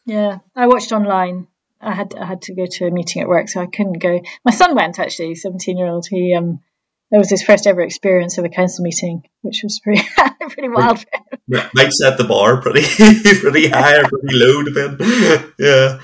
Yeah, 0.05 0.39
I 0.55 0.67
watched 0.67 0.93
online. 0.93 1.49
I 1.81 1.93
had 1.93 2.14
I 2.14 2.25
had 2.25 2.43
to 2.43 2.55
go 2.55 2.67
to 2.67 2.87
a 2.87 2.91
meeting 2.91 3.23
at 3.23 3.29
work, 3.29 3.49
so 3.49 3.61
I 3.61 3.67
couldn't 3.67 3.99
go. 3.99 4.21
My 4.45 4.53
son 4.53 4.75
went 4.75 4.99
actually, 4.99 5.35
seventeen 5.35 5.77
year 5.77 5.89
old. 5.89 6.07
He 6.09 6.35
um 6.35 6.61
that 7.11 7.19
was 7.19 7.31
his 7.31 7.43
first 7.43 7.67
ever 7.67 7.83
experience 7.83 8.37
of 8.39 8.45
a 8.45 8.49
council 8.49 8.83
meeting, 8.83 9.23
which 9.43 9.61
was 9.63 9.81
pretty 9.83 10.03
pretty 10.51 10.69
wild. 10.69 11.05
Might 11.49 11.93
set 11.93 12.19
the 12.19 12.25
bar 12.25 12.61
pretty 12.61 12.83
pretty 13.41 13.69
high 13.69 13.97
or 13.97 14.09
pretty 14.09 14.37
low, 14.37 14.63
depending. 14.63 15.07
Yeah, 15.59 15.99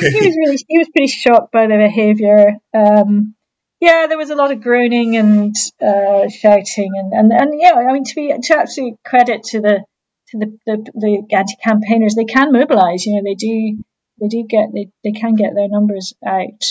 he 0.00 0.26
was 0.26 0.36
really 0.36 0.58
he 0.68 0.78
was 0.78 0.88
pretty 0.88 1.08
shocked 1.08 1.52
by 1.52 1.66
the 1.66 1.76
behaviour. 1.76 2.56
Um, 2.74 3.34
yeah, 3.80 4.06
there 4.08 4.18
was 4.18 4.30
a 4.30 4.34
lot 4.34 4.52
of 4.52 4.60
groaning 4.60 5.16
and 5.16 5.54
uh, 5.80 6.28
shouting, 6.28 6.90
and, 6.94 7.12
and 7.12 7.32
and 7.32 7.60
yeah, 7.60 7.74
I 7.74 7.92
mean 7.92 8.04
to 8.04 8.14
be 8.14 8.34
to 8.42 8.58
absolute 8.58 8.98
credit 9.04 9.44
to 9.44 9.60
the 9.60 9.84
to 10.30 10.38
the 10.38 10.58
the, 10.66 10.90
the 10.94 11.36
anti 11.36 11.54
campaigners, 11.62 12.14
they 12.14 12.24
can 12.24 12.52
mobilise. 12.52 13.06
You 13.06 13.16
know, 13.16 13.22
they 13.24 13.34
do 13.34 13.82
they 14.20 14.28
do 14.28 14.44
get 14.48 14.68
they, 14.74 14.90
they 15.04 15.12
can 15.12 15.34
get 15.34 15.54
their 15.54 15.68
numbers 15.68 16.12
out. 16.26 16.64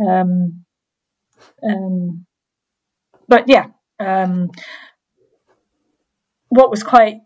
Um, 0.00 0.64
um, 1.62 2.26
but 3.28 3.44
yeah, 3.48 3.66
um, 4.00 4.50
what 6.48 6.70
was 6.70 6.82
quite 6.82 7.20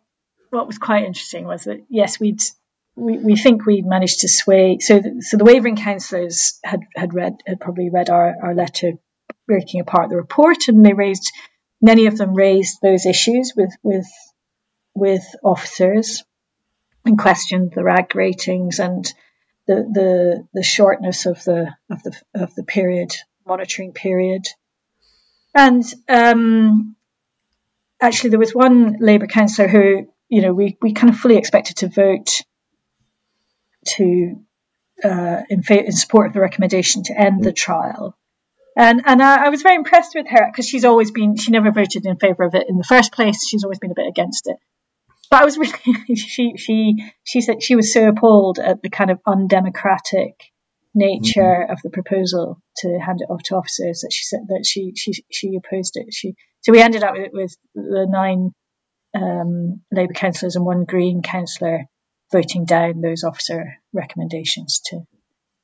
what 0.50 0.66
was 0.66 0.78
quite 0.78 1.04
interesting 1.04 1.46
was 1.46 1.64
that 1.64 1.84
yes, 1.88 2.20
we'd 2.20 2.42
we, 2.94 3.16
we 3.18 3.36
think 3.36 3.64
we 3.64 3.82
managed 3.82 4.20
to 4.20 4.28
sway. 4.28 4.78
So 4.80 4.98
the, 4.98 5.22
so 5.22 5.36
the 5.36 5.44
wavering 5.44 5.76
councillors 5.76 6.58
had 6.62 6.80
had 6.94 7.14
read 7.14 7.42
had 7.46 7.60
probably 7.60 7.88
read 7.90 8.10
our, 8.10 8.34
our 8.42 8.54
letter 8.54 8.92
breaking 9.46 9.80
apart 9.80 10.10
the 10.10 10.16
report, 10.16 10.68
and 10.68 10.84
they 10.84 10.92
raised 10.92 11.32
many 11.80 12.06
of 12.06 12.18
them 12.18 12.34
raised 12.34 12.78
those 12.82 13.06
issues 13.06 13.52
with 13.56 13.72
with 13.82 14.06
with 14.94 15.24
officers 15.42 16.22
and 17.04 17.18
questioned 17.18 17.72
the 17.74 17.82
RAG 17.82 18.14
ratings 18.14 18.78
and 18.78 19.04
the 19.66 19.74
the 19.74 20.48
the 20.52 20.62
shortness 20.62 21.26
of 21.26 21.42
the 21.44 21.74
of 21.90 22.02
the 22.02 22.20
of 22.34 22.54
the 22.54 22.64
period 22.64 23.14
monitoring 23.46 23.92
period 23.92 24.46
and 25.54 25.84
um, 26.08 26.96
actually, 28.00 28.30
there 28.30 28.38
was 28.38 28.54
one 28.54 28.96
Labour 29.00 29.26
councillor 29.26 29.68
who, 29.68 30.08
you 30.28 30.42
know, 30.42 30.52
we, 30.52 30.76
we 30.80 30.92
kind 30.92 31.12
of 31.12 31.18
fully 31.18 31.36
expected 31.36 31.76
to 31.78 31.88
vote 31.88 32.40
to 33.86 34.36
uh, 35.04 35.42
in, 35.50 35.62
fa- 35.62 35.84
in 35.84 35.92
support 35.92 36.28
of 36.28 36.32
the 36.32 36.40
recommendation 36.40 37.02
to 37.04 37.18
end 37.18 37.42
the 37.42 37.52
trial. 37.52 38.16
And 38.76 39.02
and 39.04 39.22
I, 39.22 39.46
I 39.46 39.48
was 39.50 39.62
very 39.62 39.76
impressed 39.76 40.14
with 40.14 40.26
her 40.28 40.50
because 40.50 40.66
she's 40.66 40.84
always 40.84 41.10
been 41.10 41.36
she 41.36 41.50
never 41.50 41.70
voted 41.70 42.06
in 42.06 42.16
favour 42.16 42.44
of 42.44 42.54
it 42.54 42.68
in 42.68 42.78
the 42.78 42.84
first 42.84 43.12
place. 43.12 43.46
She's 43.46 43.64
always 43.64 43.78
been 43.78 43.90
a 43.90 43.94
bit 43.94 44.08
against 44.08 44.46
it. 44.46 44.56
But 45.30 45.42
I 45.42 45.44
was 45.44 45.58
really 45.58 45.72
she 46.16 46.56
she 46.56 47.12
she 47.24 47.40
said 47.42 47.62
she 47.62 47.76
was 47.76 47.92
so 47.92 48.08
appalled 48.08 48.58
at 48.58 48.82
the 48.82 48.88
kind 48.88 49.10
of 49.10 49.20
undemocratic 49.26 50.51
nature 50.94 51.40
mm-hmm. 51.42 51.72
of 51.72 51.80
the 51.82 51.90
proposal 51.90 52.60
to 52.76 52.98
hand 52.98 53.20
it 53.20 53.30
off 53.30 53.42
to 53.44 53.56
officers 53.56 54.00
that 54.00 54.12
she 54.12 54.24
said 54.24 54.40
that 54.48 54.64
she 54.66 54.92
she 54.96 55.12
she 55.30 55.56
opposed 55.56 55.96
it. 55.96 56.12
She 56.12 56.34
so 56.60 56.72
we 56.72 56.82
ended 56.82 57.02
up 57.02 57.14
with, 57.14 57.32
with 57.32 57.56
the 57.74 58.06
nine 58.08 58.52
um, 59.14 59.82
Labour 59.90 60.14
councillors 60.14 60.56
and 60.56 60.64
one 60.64 60.84
Green 60.84 61.22
councillor 61.22 61.86
voting 62.30 62.64
down 62.64 63.00
those 63.00 63.24
officer 63.24 63.78
recommendations 63.92 64.80
to 64.86 65.00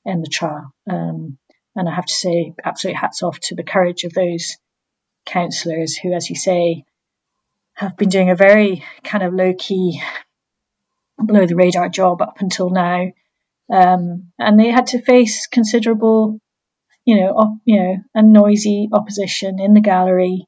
end 0.06 0.24
the 0.24 0.30
trial. 0.30 0.72
Um, 0.90 1.38
and 1.74 1.88
I 1.88 1.94
have 1.94 2.06
to 2.06 2.12
say, 2.12 2.54
absolute 2.62 2.96
hats 2.96 3.22
off 3.22 3.38
to 3.40 3.54
the 3.54 3.62
courage 3.62 4.04
of 4.04 4.12
those 4.12 4.56
councillors 5.24 5.96
who, 5.96 6.12
as 6.12 6.28
you 6.28 6.36
say, 6.36 6.84
have 7.74 7.96
been 7.96 8.08
doing 8.08 8.30
a 8.30 8.34
very 8.34 8.84
kind 9.04 9.22
of 9.22 9.32
low 9.32 9.54
key, 9.54 10.02
below 11.24 11.46
the 11.46 11.54
radar 11.54 11.88
job 11.88 12.20
up 12.20 12.40
until 12.40 12.70
now 12.70 13.12
um, 13.72 14.32
and 14.38 14.58
they 14.58 14.68
had 14.68 14.88
to 14.88 15.02
face 15.02 15.46
considerable, 15.46 16.40
you 17.04 17.16
know, 17.16 17.32
op, 17.32 17.58
you 17.64 17.80
know, 17.80 17.96
a 18.14 18.22
noisy 18.22 18.88
opposition 18.92 19.58
in 19.60 19.74
the 19.74 19.80
gallery, 19.80 20.46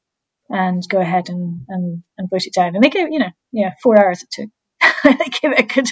and 0.49 0.83
go 0.89 1.01
ahead 1.01 1.29
and, 1.29 1.63
and, 1.69 2.03
and 2.19 2.31
vote 2.31 2.47
it 2.47 2.55
down. 2.55 2.75
And 2.75 2.83
they 2.83 2.91
gave, 2.91 3.09
you 3.11 3.19
know, 3.19 3.31
yeah, 3.53 3.75
four 3.83 3.99
hours 3.99 4.23
it 4.23 4.31
took. 4.31 4.51
they 5.05 5.31
gave 5.41 5.53
it 5.53 5.61
a 5.61 5.63
good, 5.63 5.87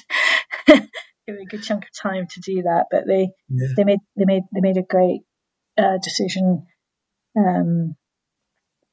give 0.67 1.37
it 1.37 1.43
a 1.43 1.47
good 1.47 1.63
chunk 1.63 1.85
of 1.85 1.91
time 2.01 2.27
to 2.27 2.41
do 2.41 2.63
that. 2.63 2.87
But 2.91 3.07
they 3.07 3.29
yeah. 3.49 3.69
they 3.77 3.85
made 3.85 4.01
they 4.17 4.25
made 4.25 4.43
they 4.55 4.61
made 4.61 4.79
a 4.79 4.83
great 4.83 5.21
uh, 5.77 5.99
decision. 6.03 6.67
Um, 7.37 7.95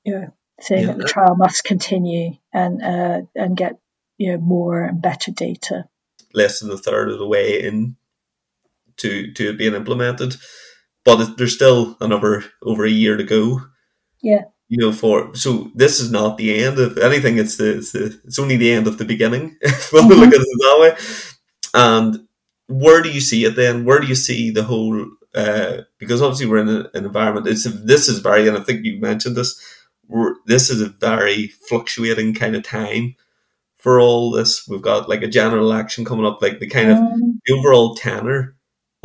you 0.03 0.13
know, 0.13 0.33
saying 0.59 0.87
yeah. 0.87 0.91
that 0.93 0.97
the 0.97 1.05
trial 1.05 1.35
must 1.35 1.63
continue 1.63 2.33
and 2.53 2.83
uh, 2.83 3.21
and 3.33 3.57
get 3.57 3.73
you 4.17 4.31
know 4.31 4.37
more 4.37 4.83
and 4.83 5.01
better 5.01 5.31
data. 5.31 5.85
Less 6.33 6.59
than 6.59 6.69
a 6.69 6.77
third 6.77 7.09
of 7.09 7.17
the 7.17 7.27
way 7.27 7.63
in 7.63 7.95
to 8.97 9.31
to 9.33 9.49
it 9.49 9.57
being 9.57 9.73
implemented. 9.73 10.35
But 11.03 11.37
there's 11.37 11.53
still 11.53 11.95
another 12.01 12.43
over 12.63 12.85
a 12.85 12.89
year 12.89 13.15
to 13.15 13.23
go. 13.23 13.61
Yeah. 14.21 14.45
You 14.67 14.79
know, 14.79 14.91
for 14.91 15.35
so 15.35 15.71
this 15.75 15.99
is 15.99 16.11
not 16.11 16.37
the 16.37 16.63
end 16.63 16.79
of 16.79 16.97
anything. 16.97 17.37
It's 17.37 17.57
the 17.57 17.77
it's, 17.77 17.91
the, 17.91 18.19
it's 18.25 18.39
only 18.39 18.57
the 18.57 18.71
end 18.71 18.87
of 18.87 18.97
the 18.97 19.05
beginning. 19.05 19.57
when 19.91 20.07
we 20.07 20.15
look 20.15 20.33
at 20.33 20.41
it 20.41 20.41
that 20.41 20.77
way. 20.79 20.97
And 21.75 22.27
where 22.67 23.03
do 23.03 23.11
you 23.11 23.21
see 23.21 23.45
it 23.45 23.55
then? 23.55 23.85
Where 23.85 23.99
do 23.99 24.07
you 24.07 24.15
see 24.15 24.49
the 24.49 24.63
whole? 24.63 25.07
Uh, 25.35 25.81
because 25.99 26.21
obviously 26.21 26.47
we're 26.47 26.59
in 26.59 26.69
a, 26.69 26.89
an 26.93 27.05
environment. 27.05 27.47
It's 27.47 27.65
this 27.65 28.07
is 28.07 28.19
very, 28.19 28.47
and 28.47 28.57
I 28.57 28.61
think 28.61 28.85
you 28.85 28.99
mentioned 28.99 29.35
this. 29.35 29.61
We're, 30.07 30.35
this 30.45 30.69
is 30.69 30.81
a 30.81 30.89
very 30.89 31.47
fluctuating 31.67 32.35
kind 32.35 32.55
of 32.55 32.63
time 32.63 33.15
for 33.77 33.99
all 33.99 34.31
this. 34.31 34.67
We've 34.67 34.81
got 34.81 35.09
like 35.09 35.21
a 35.21 35.27
general 35.27 35.69
election 35.71 36.05
coming 36.05 36.25
up, 36.25 36.41
like 36.41 36.59
the 36.59 36.67
kind 36.67 36.89
of 36.89 36.97
um, 36.97 37.39
the 37.45 37.53
overall 37.53 37.93
tenor 37.93 38.54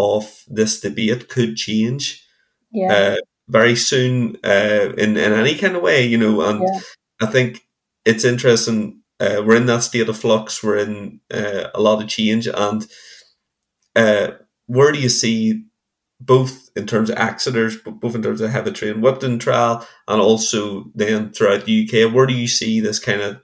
of 0.01 0.45
this 0.49 0.81
debate 0.81 1.29
could 1.29 1.57
change 1.57 2.25
yeah. 2.73 2.93
uh, 2.93 3.17
very 3.49 3.77
soon 3.77 4.37
uh, 4.45 4.93
in, 4.97 5.17
in 5.17 5.33
any 5.33 5.57
kind 5.57 5.77
of 5.77 5.83
way, 5.83 6.07
you 6.07 6.19
know. 6.19 6.41
And 6.43 6.63
yeah. 6.63 6.81
I 7.21 7.27
think 7.27 7.67
it's 8.05 8.25
interesting. 8.25 9.01
Uh, 9.19 9.43
we're 9.45 9.57
in 9.57 9.67
that 9.67 9.83
state 9.83 10.09
of 10.09 10.19
flux. 10.19 10.63
We're 10.63 10.79
in 10.79 11.21
uh, 11.33 11.69
a 11.75 11.81
lot 11.81 12.03
of 12.03 12.09
change. 12.09 12.47
And 12.47 12.87
uh, 13.95 14.33
where 14.67 14.93
do 14.93 15.01
you 15.01 15.09
see 15.09 15.65
both 16.21 16.71
in 16.77 16.87
terms 16.87 17.11
of 17.11 17.17
Exeter's, 17.17 17.77
both 17.77 18.15
in 18.15 18.23
terms 18.23 18.41
of 18.41 18.51
Heavitree 18.51 18.91
and 18.91 19.03
Whipton 19.03 19.41
trial, 19.41 19.87
and 20.07 20.21
also 20.21 20.91
then 20.95 21.33
throughout 21.33 21.65
the 21.65 21.89
UK, 21.89 22.13
where 22.13 22.27
do 22.27 22.35
you 22.35 22.47
see 22.47 22.79
this 22.79 22.99
kind 22.99 23.23
of 23.23 23.41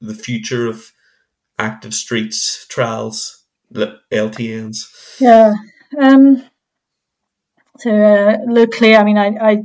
the 0.00 0.14
future 0.14 0.66
of 0.66 0.92
active 1.58 1.94
streets 1.94 2.66
trials, 2.68 3.44
LTNs? 3.72 5.18
Yeah, 5.20 5.54
um, 6.00 6.44
so 7.78 7.90
uh, 7.90 8.38
locally, 8.46 8.96
I 8.96 9.04
mean, 9.04 9.18
I, 9.18 9.64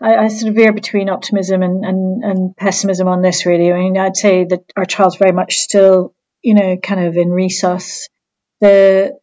I, 0.00 0.16
I, 0.24 0.28
sort 0.28 0.50
of 0.50 0.56
veer 0.56 0.72
between 0.72 1.08
optimism 1.08 1.62
and, 1.62 1.84
and, 1.84 2.24
and 2.24 2.56
pessimism 2.56 3.08
on 3.08 3.22
this. 3.22 3.46
Really, 3.46 3.72
I 3.72 3.78
mean, 3.78 3.96
I'd 3.96 4.16
say 4.16 4.44
that 4.44 4.64
our 4.76 4.84
child's 4.84 5.16
very 5.16 5.32
much 5.32 5.58
still, 5.58 6.14
you 6.42 6.54
know, 6.54 6.76
kind 6.76 7.04
of 7.06 7.16
in 7.16 7.28
resus. 7.28 8.08
The 8.60 9.16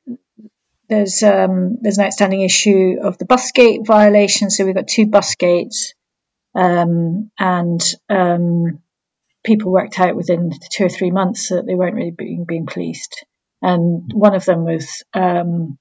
there's 0.89 1.21
um, 1.23 1.79
there's 1.81 1.97
an 1.97 2.05
outstanding 2.05 2.41
issue 2.41 2.97
of 3.01 3.17
the 3.17 3.25
bus 3.25 3.51
gate 3.51 3.81
violation. 3.85 4.49
So 4.49 4.65
we've 4.65 4.75
got 4.75 4.87
two 4.87 5.07
bus 5.07 5.35
gates, 5.35 5.93
um, 6.55 7.31
and 7.37 7.81
um, 8.09 8.79
people 9.43 9.71
worked 9.71 9.99
out 9.99 10.15
within 10.15 10.51
two 10.71 10.85
or 10.85 10.89
three 10.89 11.11
months 11.11 11.49
that 11.49 11.65
they 11.65 11.75
weren't 11.75 11.95
really 11.95 12.11
being, 12.11 12.45
being 12.47 12.65
policed. 12.65 13.25
And 13.61 14.11
one 14.13 14.35
of 14.35 14.45
them 14.45 14.65
was 14.65 15.03
um, 15.13 15.77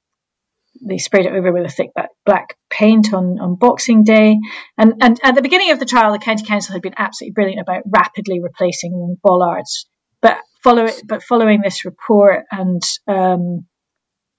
they 0.87 0.99
sprayed 0.99 1.27
it 1.27 1.33
over 1.33 1.53
with 1.53 1.65
a 1.65 1.69
thick 1.69 1.91
black 2.27 2.57
paint 2.71 3.15
on, 3.15 3.39
on 3.41 3.57
Boxing 3.57 4.05
Day. 4.05 4.37
And, 4.77 4.95
and 5.01 5.21
at 5.23 5.35
the 5.35 5.43
beginning 5.43 5.71
of 5.71 5.79
the 5.79 5.87
trial, 5.87 6.13
the 6.13 6.19
county 6.19 6.45
council 6.45 6.73
had 6.73 6.83
been 6.83 6.95
absolutely 6.97 7.33
brilliant 7.33 7.61
about 7.61 7.83
rapidly 7.87 8.41
replacing 8.41 9.17
bollards. 9.23 9.87
But 10.21 10.39
follow 10.63 10.85
it, 10.85 11.03
but 11.07 11.23
following 11.23 11.61
this 11.61 11.85
report 11.85 12.45
and 12.51 12.83
um, 13.09 13.67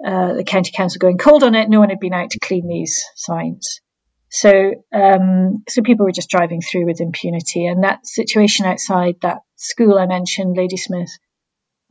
uh, 0.06 0.34
the 0.34 0.44
county 0.44 0.72
council 0.76 1.00
going 1.00 1.18
cold 1.18 1.44
on 1.44 1.56
it, 1.56 1.70
no 1.70 1.80
one 1.80 1.90
had 1.90 2.00
been 2.00 2.14
out 2.14 2.32
to 2.32 2.40
clean 2.40 2.68
these 2.68 3.04
signs. 3.16 3.82
So, 4.30 4.52
um, 4.92 5.64
so 5.70 5.84
people 5.84 6.06
were 6.06 6.12
just 6.12 6.30
driving 6.30 6.60
through 6.62 6.88
with 6.88 7.02
impunity, 7.02 7.68
and 7.68 7.84
that 7.84 8.08
situation 8.08 8.66
outside 8.66 9.18
that 9.22 9.42
school 9.58 10.00
I 10.00 10.08
mentioned, 10.08 10.58
Ladysmith, 10.58 11.12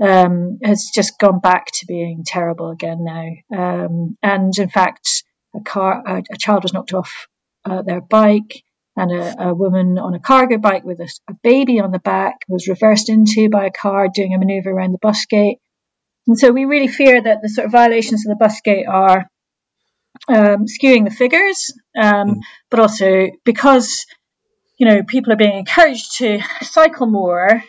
um, 0.03 0.59
has 0.65 0.91
just 0.93 1.19
gone 1.19 1.39
back 1.39 1.67
to 1.67 1.87
being 1.87 2.25
terrible 2.27 2.71
again 2.71 3.05
now. 3.05 3.29
Um, 3.57 4.19
and 4.23 4.53
in 4.59 4.69
fact, 4.69 5.23
a 5.55 5.61
car, 5.61 6.03
a, 6.05 6.23
a 6.33 6.37
child 6.37 6.65
was 6.65 6.73
knocked 6.73 6.93
off 6.93 7.29
uh, 7.65 7.83
their 7.83 8.01
bike, 8.01 8.65
and 8.97 9.13
a, 9.13 9.49
a, 9.49 9.55
woman 9.55 9.99
on 9.99 10.15
a 10.15 10.21
cargo 10.21 10.59
bike 10.59 10.85
with 10.85 11.01
a, 11.01 11.09
a, 11.29 11.35
baby 11.43 11.81
on 11.81 11.93
the 11.93 12.01
back 12.01 12.35
was 12.49 12.69
reversed 12.69 13.09
into 13.09 13.49
by 13.49 13.67
a 13.67 13.71
car 13.71 14.09
doing 14.13 14.35
a 14.35 14.39
manoeuvre 14.39 14.71
around 14.71 14.93
the 14.93 14.99
bus 15.01 15.25
gate. 15.27 15.59
And 16.27 16.39
so 16.39 16.51
we 16.51 16.65
really 16.65 16.89
fear 16.89 17.23
that 17.23 17.41
the 17.41 17.49
sort 17.49 17.67
of 17.67 17.73
violations 17.73 18.27
of 18.27 18.31
the 18.31 18.45
bus 18.45 18.61
gate 18.61 18.87
are 18.87 19.31
um, 20.29 20.67
skewing 20.67 21.05
the 21.05 21.15
figures, 21.15 21.73
um, 21.97 22.29
mm. 22.29 22.41
but 22.71 22.81
also 22.81 23.29
because 23.45 24.05
you 24.79 24.87
know 24.87 25.03
people 25.05 25.33
are 25.33 25.37
being 25.37 25.59
encouraged 25.59 26.19
to 26.19 26.41
cycle 26.63 27.07
more, 27.07 27.63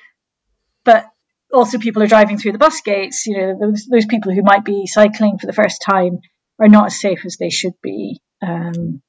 but 0.84 1.06
also 1.54 1.78
people 1.78 2.04
are 2.04 2.08
driving 2.08 2.38
through 2.38 2.54
the 2.54 2.58
bus 2.58 2.82
gates. 2.82 3.26
You 3.26 3.38
know, 3.38 3.58
those, 3.60 3.86
those 3.86 4.06
people 4.06 4.34
who 4.34 4.42
might 4.42 4.66
be 4.66 4.88
cycling 4.88 5.38
for 5.38 5.46
the 5.46 5.54
first 5.54 5.82
time 5.82 6.20
are 6.60 6.68
not 6.68 6.88
as 6.88 7.00
safe 7.00 7.26
as 7.26 7.38
they 7.38 7.50
should 7.50 7.74
be. 7.82 8.20
Um, 8.42 9.02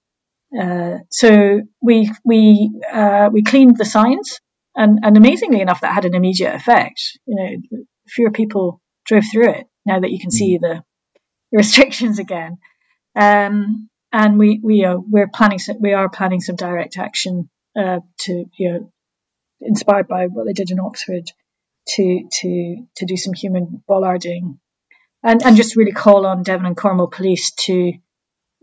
uh, 0.59 0.99
so 1.11 1.62
we 1.83 2.12
we 2.25 2.71
uh, 2.93 3.29
we 3.33 3.43
cleaned 3.43 3.77
the 3.77 3.85
signs, 3.85 4.41
and, 4.77 5.01
and 5.03 5.16
amazingly 5.16 5.61
enough, 5.61 5.81
that 5.81 5.95
had 5.95 6.05
an 6.05 6.15
immediate 6.15 6.55
effect. 6.55 7.19
You 7.27 7.37
know, 7.37 7.81
fewer 8.07 8.31
people 8.31 8.81
drove 9.05 9.25
through 9.31 9.51
it 9.51 9.66
now 9.85 10.01
that 10.01 10.11
you 10.11 10.21
can 10.21 10.31
see 10.31 10.59
the, 10.59 10.83
the 11.51 11.59
restrictions 11.59 12.19
again. 12.19 12.59
Um, 13.16 13.89
and 14.12 14.39
we 14.39 14.61
we 14.62 14.85
are 14.85 14.99
we're 14.99 15.29
planning 15.29 15.59
some, 15.59 15.81
we 15.81 15.93
are 15.93 16.09
planning 16.09 16.41
some 16.41 16.57
direct 16.57 16.99
action 16.99 17.51
uh, 17.77 18.01
to 18.21 18.45
you 18.57 18.73
know 18.73 18.93
inspired 19.61 20.07
by 20.07 20.27
what 20.27 20.47
they 20.47 20.53
did 20.53 20.71
in 20.71 20.79
Oxford 20.79 21.31
to 21.86 22.28
to 22.40 22.86
to 22.97 23.06
do 23.06 23.16
some 23.16 23.35
human 23.35 23.82
bollarding 23.89 24.59
and 25.23 25.43
and 25.44 25.56
just 25.56 25.77
really 25.77 25.93
call 25.93 26.27
on 26.27 26.43
Devon 26.43 26.66
and 26.66 26.77
Cornwall 26.77 27.09
police 27.09 27.52
to 27.52 27.93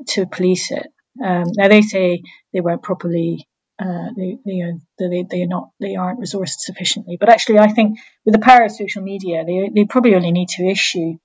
to 0.10 0.26
police 0.26 0.72
it. 0.72 0.88
Um, 1.24 1.46
now 1.56 1.68
they 1.68 1.82
say 1.82 2.24
they 2.54 2.62
weren't 2.62 2.84
properly 2.84 3.48
uh, 3.82 4.10
they, 4.16 4.38
they, 4.46 4.62
they, 5.00 5.26
they 5.30 5.42
are 5.42 5.48
not 5.48 5.72
they 5.80 5.96
aren't 5.96 6.20
resourced 6.20 6.60
sufficiently. 6.60 7.18
But 7.20 7.30
actually, 7.30 7.60
I 7.60 7.70
think 7.70 7.98
with 8.26 8.34
the 8.34 8.40
power 8.40 8.66
of 8.66 8.72
social 8.72 9.02
media, 9.02 9.44
they 9.44 9.72
they 9.74 9.86
probably 9.86 10.14
only 10.14 10.32
need 10.32 10.50
to 10.50 10.68
issue, 10.68 11.18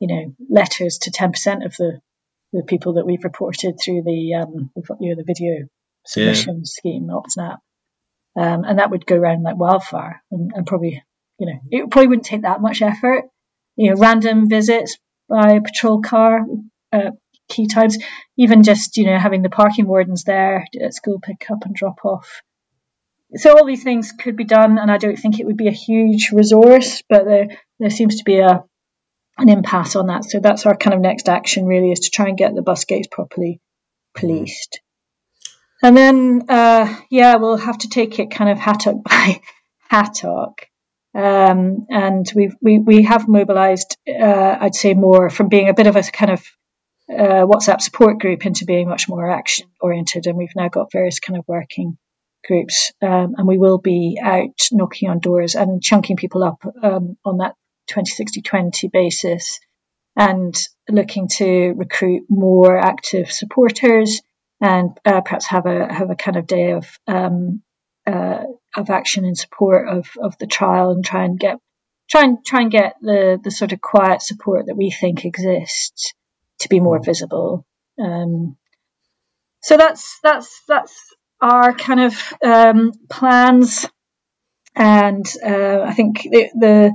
you 0.00 0.08
know, 0.08 0.34
letters 0.48 0.98
to 1.02 1.10
ten 1.10 1.32
percent 1.32 1.64
of 1.64 1.74
the 1.76 2.00
the 2.52 2.62
people 2.62 2.94
that 2.94 3.06
we've 3.06 3.24
reported 3.24 3.78
through 3.78 4.02
the 4.02 4.34
um, 4.34 4.70
you 5.00 5.10
know 5.10 5.16
the 5.16 5.24
video 5.26 5.66
submission 6.06 6.58
yeah. 6.58 6.64
scheme 6.64 7.10
Op 7.10 7.30
Snap, 7.30 7.60
um, 8.36 8.64
and 8.64 8.78
that 8.78 8.90
would 8.90 9.04
go 9.04 9.16
around 9.16 9.42
like 9.42 9.56
wildfire 9.56 10.22
and, 10.30 10.52
and 10.54 10.66
probably 10.66 11.02
you 11.42 11.46
know, 11.46 11.60
it 11.72 11.90
probably 11.90 12.06
wouldn't 12.06 12.26
take 12.26 12.42
that 12.42 12.60
much 12.60 12.82
effort. 12.82 13.24
You 13.74 13.90
know, 13.90 13.96
random 14.00 14.48
visits 14.48 14.96
by 15.28 15.54
a 15.54 15.60
patrol 15.60 16.00
car, 16.00 16.46
uh, 16.92 17.10
key 17.48 17.66
times, 17.66 17.98
even 18.36 18.62
just, 18.62 18.96
you 18.96 19.06
know, 19.06 19.18
having 19.18 19.42
the 19.42 19.50
parking 19.50 19.88
wardens 19.88 20.22
there 20.22 20.64
at 20.80 20.94
school 20.94 21.18
pick 21.20 21.50
up 21.50 21.64
and 21.64 21.74
drop 21.74 22.04
off. 22.04 22.42
So 23.34 23.56
all 23.56 23.66
these 23.66 23.82
things 23.82 24.12
could 24.12 24.36
be 24.36 24.44
done, 24.44 24.78
and 24.78 24.88
I 24.88 24.98
don't 24.98 25.18
think 25.18 25.40
it 25.40 25.46
would 25.46 25.56
be 25.56 25.66
a 25.66 25.72
huge 25.72 26.30
resource, 26.32 27.02
but 27.08 27.24
there, 27.24 27.48
there 27.80 27.90
seems 27.90 28.18
to 28.18 28.24
be 28.24 28.38
a 28.38 28.62
an 29.38 29.48
impasse 29.48 29.96
on 29.96 30.06
that. 30.06 30.24
So 30.24 30.38
that's 30.38 30.64
our 30.66 30.76
kind 30.76 30.94
of 30.94 31.00
next 31.00 31.28
action 31.28 31.66
really 31.66 31.90
is 31.90 32.00
to 32.00 32.10
try 32.10 32.28
and 32.28 32.38
get 32.38 32.54
the 32.54 32.62
bus 32.62 32.84
gates 32.84 33.08
properly 33.10 33.60
policed. 34.14 34.80
And 35.82 35.96
then, 35.96 36.42
uh, 36.48 36.94
yeah, 37.10 37.36
we'll 37.36 37.56
have 37.56 37.78
to 37.78 37.88
take 37.88 38.18
it 38.20 38.30
kind 38.30 38.50
of 38.50 38.58
hattock 38.58 39.02
by 39.02 39.40
hattock. 39.90 40.68
Um, 41.14 41.86
and 41.90 42.30
we've, 42.34 42.54
we, 42.60 42.78
we 42.78 43.02
have 43.02 43.28
mobilized, 43.28 43.96
uh, 44.08 44.56
I'd 44.60 44.74
say 44.74 44.94
more 44.94 45.28
from 45.30 45.48
being 45.48 45.68
a 45.68 45.74
bit 45.74 45.86
of 45.86 45.96
a 45.96 46.02
kind 46.02 46.32
of 46.32 46.46
uh, 47.10 47.46
WhatsApp 47.46 47.80
support 47.80 48.18
group 48.18 48.46
into 48.46 48.64
being 48.64 48.88
much 48.88 49.08
more 49.08 49.30
action 49.30 49.68
oriented. 49.80 50.26
And 50.26 50.38
we've 50.38 50.56
now 50.56 50.68
got 50.68 50.92
various 50.92 51.20
kind 51.20 51.38
of 51.38 51.44
working 51.46 51.98
groups. 52.46 52.92
Um, 53.02 53.34
and 53.36 53.46
we 53.46 53.58
will 53.58 53.78
be 53.78 54.18
out 54.22 54.68
knocking 54.72 55.10
on 55.10 55.20
doors 55.20 55.54
and 55.54 55.82
chunking 55.82 56.16
people 56.16 56.42
up 56.42 56.64
um, 56.82 57.16
on 57.24 57.38
that 57.38 57.54
2060-20 57.90 58.90
basis 58.90 59.60
and 60.16 60.54
looking 60.88 61.28
to 61.28 61.72
recruit 61.76 62.24
more 62.28 62.76
active 62.76 63.30
supporters 63.30 64.20
and 64.60 64.90
uh, 65.04 65.20
perhaps 65.20 65.46
have 65.46 65.66
a 65.66 65.92
have 65.92 66.10
a 66.10 66.14
kind 66.14 66.36
of 66.36 66.46
day 66.46 66.72
of 66.72 66.86
um, 67.08 67.62
uh, 68.06 68.44
of 68.76 68.90
action 68.90 69.24
in 69.24 69.34
support 69.34 69.88
of, 69.88 70.08
of 70.20 70.36
the 70.38 70.46
trial 70.46 70.90
and 70.90 71.04
try 71.04 71.24
and 71.24 71.38
get 71.38 71.58
try 72.12 72.22
and 72.24 72.44
try 72.44 72.60
and 72.60 72.70
get 72.70 72.96
the 73.00 73.40
the 73.42 73.50
sort 73.50 73.72
of 73.72 73.80
quiet 73.80 74.22
support 74.22 74.66
that 74.66 74.76
we 74.76 74.90
think 74.90 75.24
exists 75.24 76.12
to 76.60 76.68
be 76.68 76.80
more 76.80 77.00
visible. 77.02 77.66
Um, 77.98 78.56
so 79.62 79.76
that's 79.76 80.18
that's 80.22 80.62
that's 80.68 80.94
our 81.40 81.72
kind 81.72 82.00
of 82.00 82.34
um, 82.44 82.92
plans, 83.08 83.86
and 84.74 85.26
uh, 85.44 85.80
I 85.82 85.94
think 85.94 86.22
the, 86.22 86.50
the 86.54 86.92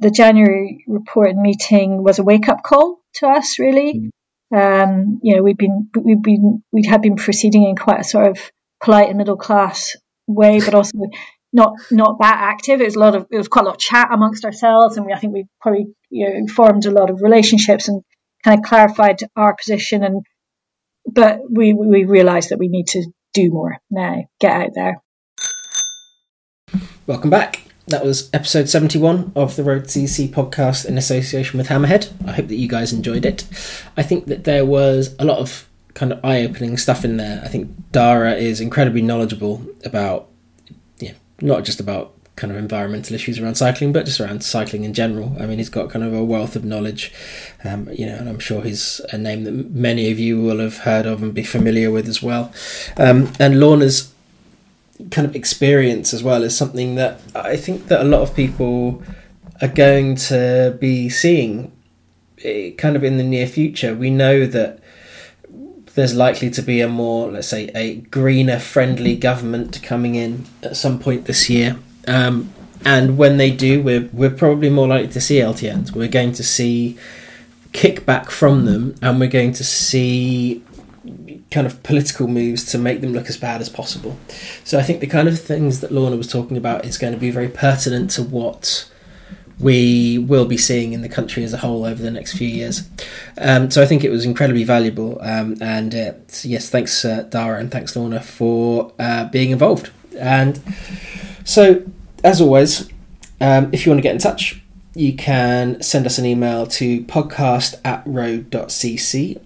the 0.00 0.10
January 0.10 0.84
report 0.86 1.30
and 1.30 1.40
meeting 1.40 2.02
was 2.02 2.18
a 2.18 2.24
wake 2.24 2.48
up 2.48 2.62
call 2.62 3.00
to 3.14 3.28
us. 3.28 3.58
Really, 3.58 4.10
mm. 4.52 4.84
um, 4.84 5.20
you 5.22 5.36
know, 5.36 5.42
we've 5.42 5.56
been 5.56 5.90
we've 5.96 6.22
been 6.22 6.62
we 6.72 6.84
had 6.84 7.02
been 7.02 7.16
proceeding 7.16 7.64
in 7.64 7.76
quite 7.76 8.00
a 8.00 8.04
sort 8.04 8.28
of 8.28 8.52
polite 8.82 9.08
and 9.08 9.18
middle 9.18 9.36
class 9.36 9.96
way, 10.26 10.60
but 10.60 10.74
also 10.74 10.98
not 11.52 11.74
not 11.90 12.18
that 12.20 12.36
active. 12.36 12.80
It 12.80 12.86
was 12.86 12.96
a 12.96 13.00
lot 13.00 13.14
of 13.14 13.26
it 13.30 13.36
was 13.36 13.48
quite 13.48 13.62
a 13.62 13.66
lot 13.66 13.74
of 13.74 13.80
chat 13.80 14.08
amongst 14.12 14.44
ourselves, 14.44 14.96
and 14.96 15.06
we, 15.06 15.12
I 15.12 15.18
think 15.18 15.32
we 15.32 15.46
probably 15.60 15.86
you 16.10 16.28
know 16.28 16.46
formed 16.52 16.86
a 16.86 16.90
lot 16.90 17.10
of 17.10 17.22
relationships 17.22 17.88
and 17.88 18.02
kind 18.42 18.58
of 18.58 18.64
clarified 18.64 19.20
our 19.36 19.54
position. 19.54 20.02
And 20.02 20.22
but 21.06 21.40
we 21.48 21.72
we 21.72 22.04
realised 22.04 22.50
that 22.50 22.58
we 22.58 22.68
need 22.68 22.88
to 22.88 23.06
do 23.32 23.50
more 23.50 23.78
now. 23.90 24.24
Get 24.40 24.52
out 24.52 24.70
there. 24.74 25.00
Welcome 27.06 27.30
back. 27.30 27.64
That 27.88 28.02
was 28.02 28.30
episode 28.32 28.70
71 28.70 29.32
of 29.36 29.56
the 29.56 29.62
Road 29.62 29.84
CC 29.84 30.26
podcast 30.26 30.86
in 30.86 30.96
association 30.96 31.58
with 31.58 31.68
Hammerhead. 31.68 32.10
I 32.26 32.32
hope 32.32 32.48
that 32.48 32.56
you 32.56 32.66
guys 32.66 32.94
enjoyed 32.94 33.26
it. 33.26 33.44
I 33.94 34.02
think 34.02 34.24
that 34.26 34.44
there 34.44 34.64
was 34.64 35.14
a 35.18 35.24
lot 35.26 35.36
of 35.36 35.68
kind 35.94 36.12
of 36.12 36.24
eye-opening 36.24 36.76
stuff 36.76 37.04
in 37.04 37.16
there. 37.16 37.40
I 37.44 37.48
think 37.48 37.70
Darach 37.92 38.38
is 38.38 38.60
incredibly 38.60 39.02
knowledgeable 39.02 39.64
about, 39.84 40.28
yeah, 40.98 41.12
not 41.40 41.64
just 41.64 41.80
about 41.80 42.12
kind 42.36 42.52
of 42.52 42.58
environmental 42.58 43.14
issues 43.14 43.38
around 43.38 43.54
cycling, 43.54 43.92
but 43.92 44.04
just 44.04 44.20
around 44.20 44.42
cycling 44.42 44.82
in 44.82 44.92
general. 44.92 45.36
I 45.38 45.46
mean, 45.46 45.58
he's 45.58 45.68
got 45.68 45.90
kind 45.90 46.04
of 46.04 46.12
a 46.12 46.24
wealth 46.24 46.56
of 46.56 46.64
knowledge, 46.64 47.12
um, 47.62 47.88
you 47.92 48.06
know, 48.06 48.16
and 48.16 48.28
I'm 48.28 48.40
sure 48.40 48.62
he's 48.62 49.00
a 49.12 49.18
name 49.18 49.44
that 49.44 49.52
many 49.70 50.10
of 50.10 50.18
you 50.18 50.42
will 50.42 50.58
have 50.58 50.78
heard 50.78 51.06
of 51.06 51.22
and 51.22 51.32
be 51.32 51.44
familiar 51.44 51.92
with 51.92 52.08
as 52.08 52.22
well. 52.22 52.52
Um, 52.96 53.32
and 53.38 53.60
Lorna's 53.60 54.12
kind 55.10 55.26
of 55.26 55.36
experience 55.36 56.12
as 56.12 56.24
well 56.24 56.42
is 56.42 56.56
something 56.56 56.96
that 56.96 57.20
I 57.34 57.56
think 57.56 57.86
that 57.86 58.00
a 58.00 58.04
lot 58.04 58.22
of 58.22 58.34
people 58.34 59.02
are 59.60 59.68
going 59.68 60.16
to 60.16 60.76
be 60.80 61.08
seeing 61.08 61.70
eh, 62.42 62.72
kind 62.72 62.96
of 62.96 63.04
in 63.04 63.16
the 63.16 63.24
near 63.24 63.46
future. 63.46 63.94
We 63.94 64.10
know 64.10 64.44
that 64.46 64.80
there's 65.94 66.14
likely 66.14 66.50
to 66.50 66.62
be 66.62 66.80
a 66.80 66.88
more, 66.88 67.30
let's 67.30 67.48
say, 67.48 67.70
a 67.74 67.96
greener 67.96 68.58
friendly 68.58 69.16
government 69.16 69.80
coming 69.82 70.14
in 70.14 70.44
at 70.62 70.76
some 70.76 70.98
point 70.98 71.26
this 71.26 71.48
year. 71.48 71.76
Um, 72.06 72.52
and 72.84 73.16
when 73.16 73.36
they 73.36 73.50
do, 73.50 73.82
we're, 73.82 74.08
we're 74.12 74.30
probably 74.30 74.70
more 74.70 74.88
likely 74.88 75.08
to 75.08 75.20
see 75.20 75.36
LTNs. 75.36 75.94
We're 75.94 76.08
going 76.08 76.32
to 76.32 76.42
see 76.42 76.98
kickback 77.72 78.30
from 78.30 78.66
them, 78.66 78.94
and 79.00 79.18
we're 79.18 79.28
going 79.28 79.52
to 79.52 79.64
see 79.64 80.62
kind 81.50 81.66
of 81.66 81.82
political 81.82 82.26
moves 82.26 82.64
to 82.72 82.78
make 82.78 83.00
them 83.00 83.12
look 83.12 83.28
as 83.28 83.36
bad 83.36 83.60
as 83.60 83.68
possible. 83.68 84.18
So 84.64 84.78
I 84.78 84.82
think 84.82 85.00
the 85.00 85.06
kind 85.06 85.28
of 85.28 85.40
things 85.40 85.80
that 85.80 85.92
Lorna 85.92 86.16
was 86.16 86.26
talking 86.26 86.56
about 86.56 86.84
is 86.84 86.98
going 86.98 87.12
to 87.12 87.18
be 87.18 87.30
very 87.30 87.48
pertinent 87.48 88.10
to 88.12 88.22
what 88.22 88.90
we 89.60 90.18
will 90.18 90.44
be 90.46 90.56
seeing 90.56 90.92
in 90.92 91.02
the 91.02 91.08
country 91.08 91.44
as 91.44 91.52
a 91.52 91.58
whole 91.58 91.84
over 91.84 92.02
the 92.02 92.10
next 92.10 92.36
few 92.36 92.48
years. 92.48 92.88
Um, 93.38 93.70
so 93.70 93.82
I 93.82 93.86
think 93.86 94.04
it 94.04 94.10
was 94.10 94.24
incredibly 94.24 94.64
valuable. 94.64 95.18
Um, 95.20 95.56
and 95.60 95.92
yes, 96.42 96.68
thanks, 96.70 97.04
uh, 97.04 97.24
Darach, 97.30 97.60
and 97.60 97.70
thanks, 97.70 97.94
Lorna, 97.96 98.20
for 98.20 98.92
uh, 98.98 99.26
being 99.28 99.50
involved. 99.50 99.90
And 100.18 100.60
so, 101.44 101.82
as 102.22 102.40
always, 102.40 102.88
um, 103.40 103.70
if 103.72 103.84
you 103.84 103.90
want 103.92 103.98
to 103.98 104.02
get 104.02 104.12
in 104.14 104.20
touch, 104.20 104.60
you 104.94 105.14
can 105.14 105.82
send 105.82 106.06
us 106.06 106.18
an 106.18 106.24
email 106.26 106.66
to 106.66 107.02
podcast 107.04 107.74
at 107.84 108.02
road.cc 108.06 109.40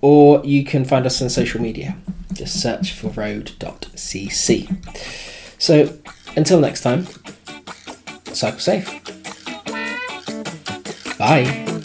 or 0.00 0.44
you 0.44 0.64
can 0.64 0.84
find 0.84 1.06
us 1.06 1.20
on 1.20 1.28
social 1.28 1.60
media. 1.60 1.96
Just 2.32 2.60
search 2.60 2.92
for 2.92 3.08
road.cc. 3.08 4.76
So, 5.58 5.96
until 6.36 6.60
next 6.60 6.82
time, 6.82 7.06
cycle 8.32 8.60
safe. 8.60 9.15
Bye. 11.26 11.75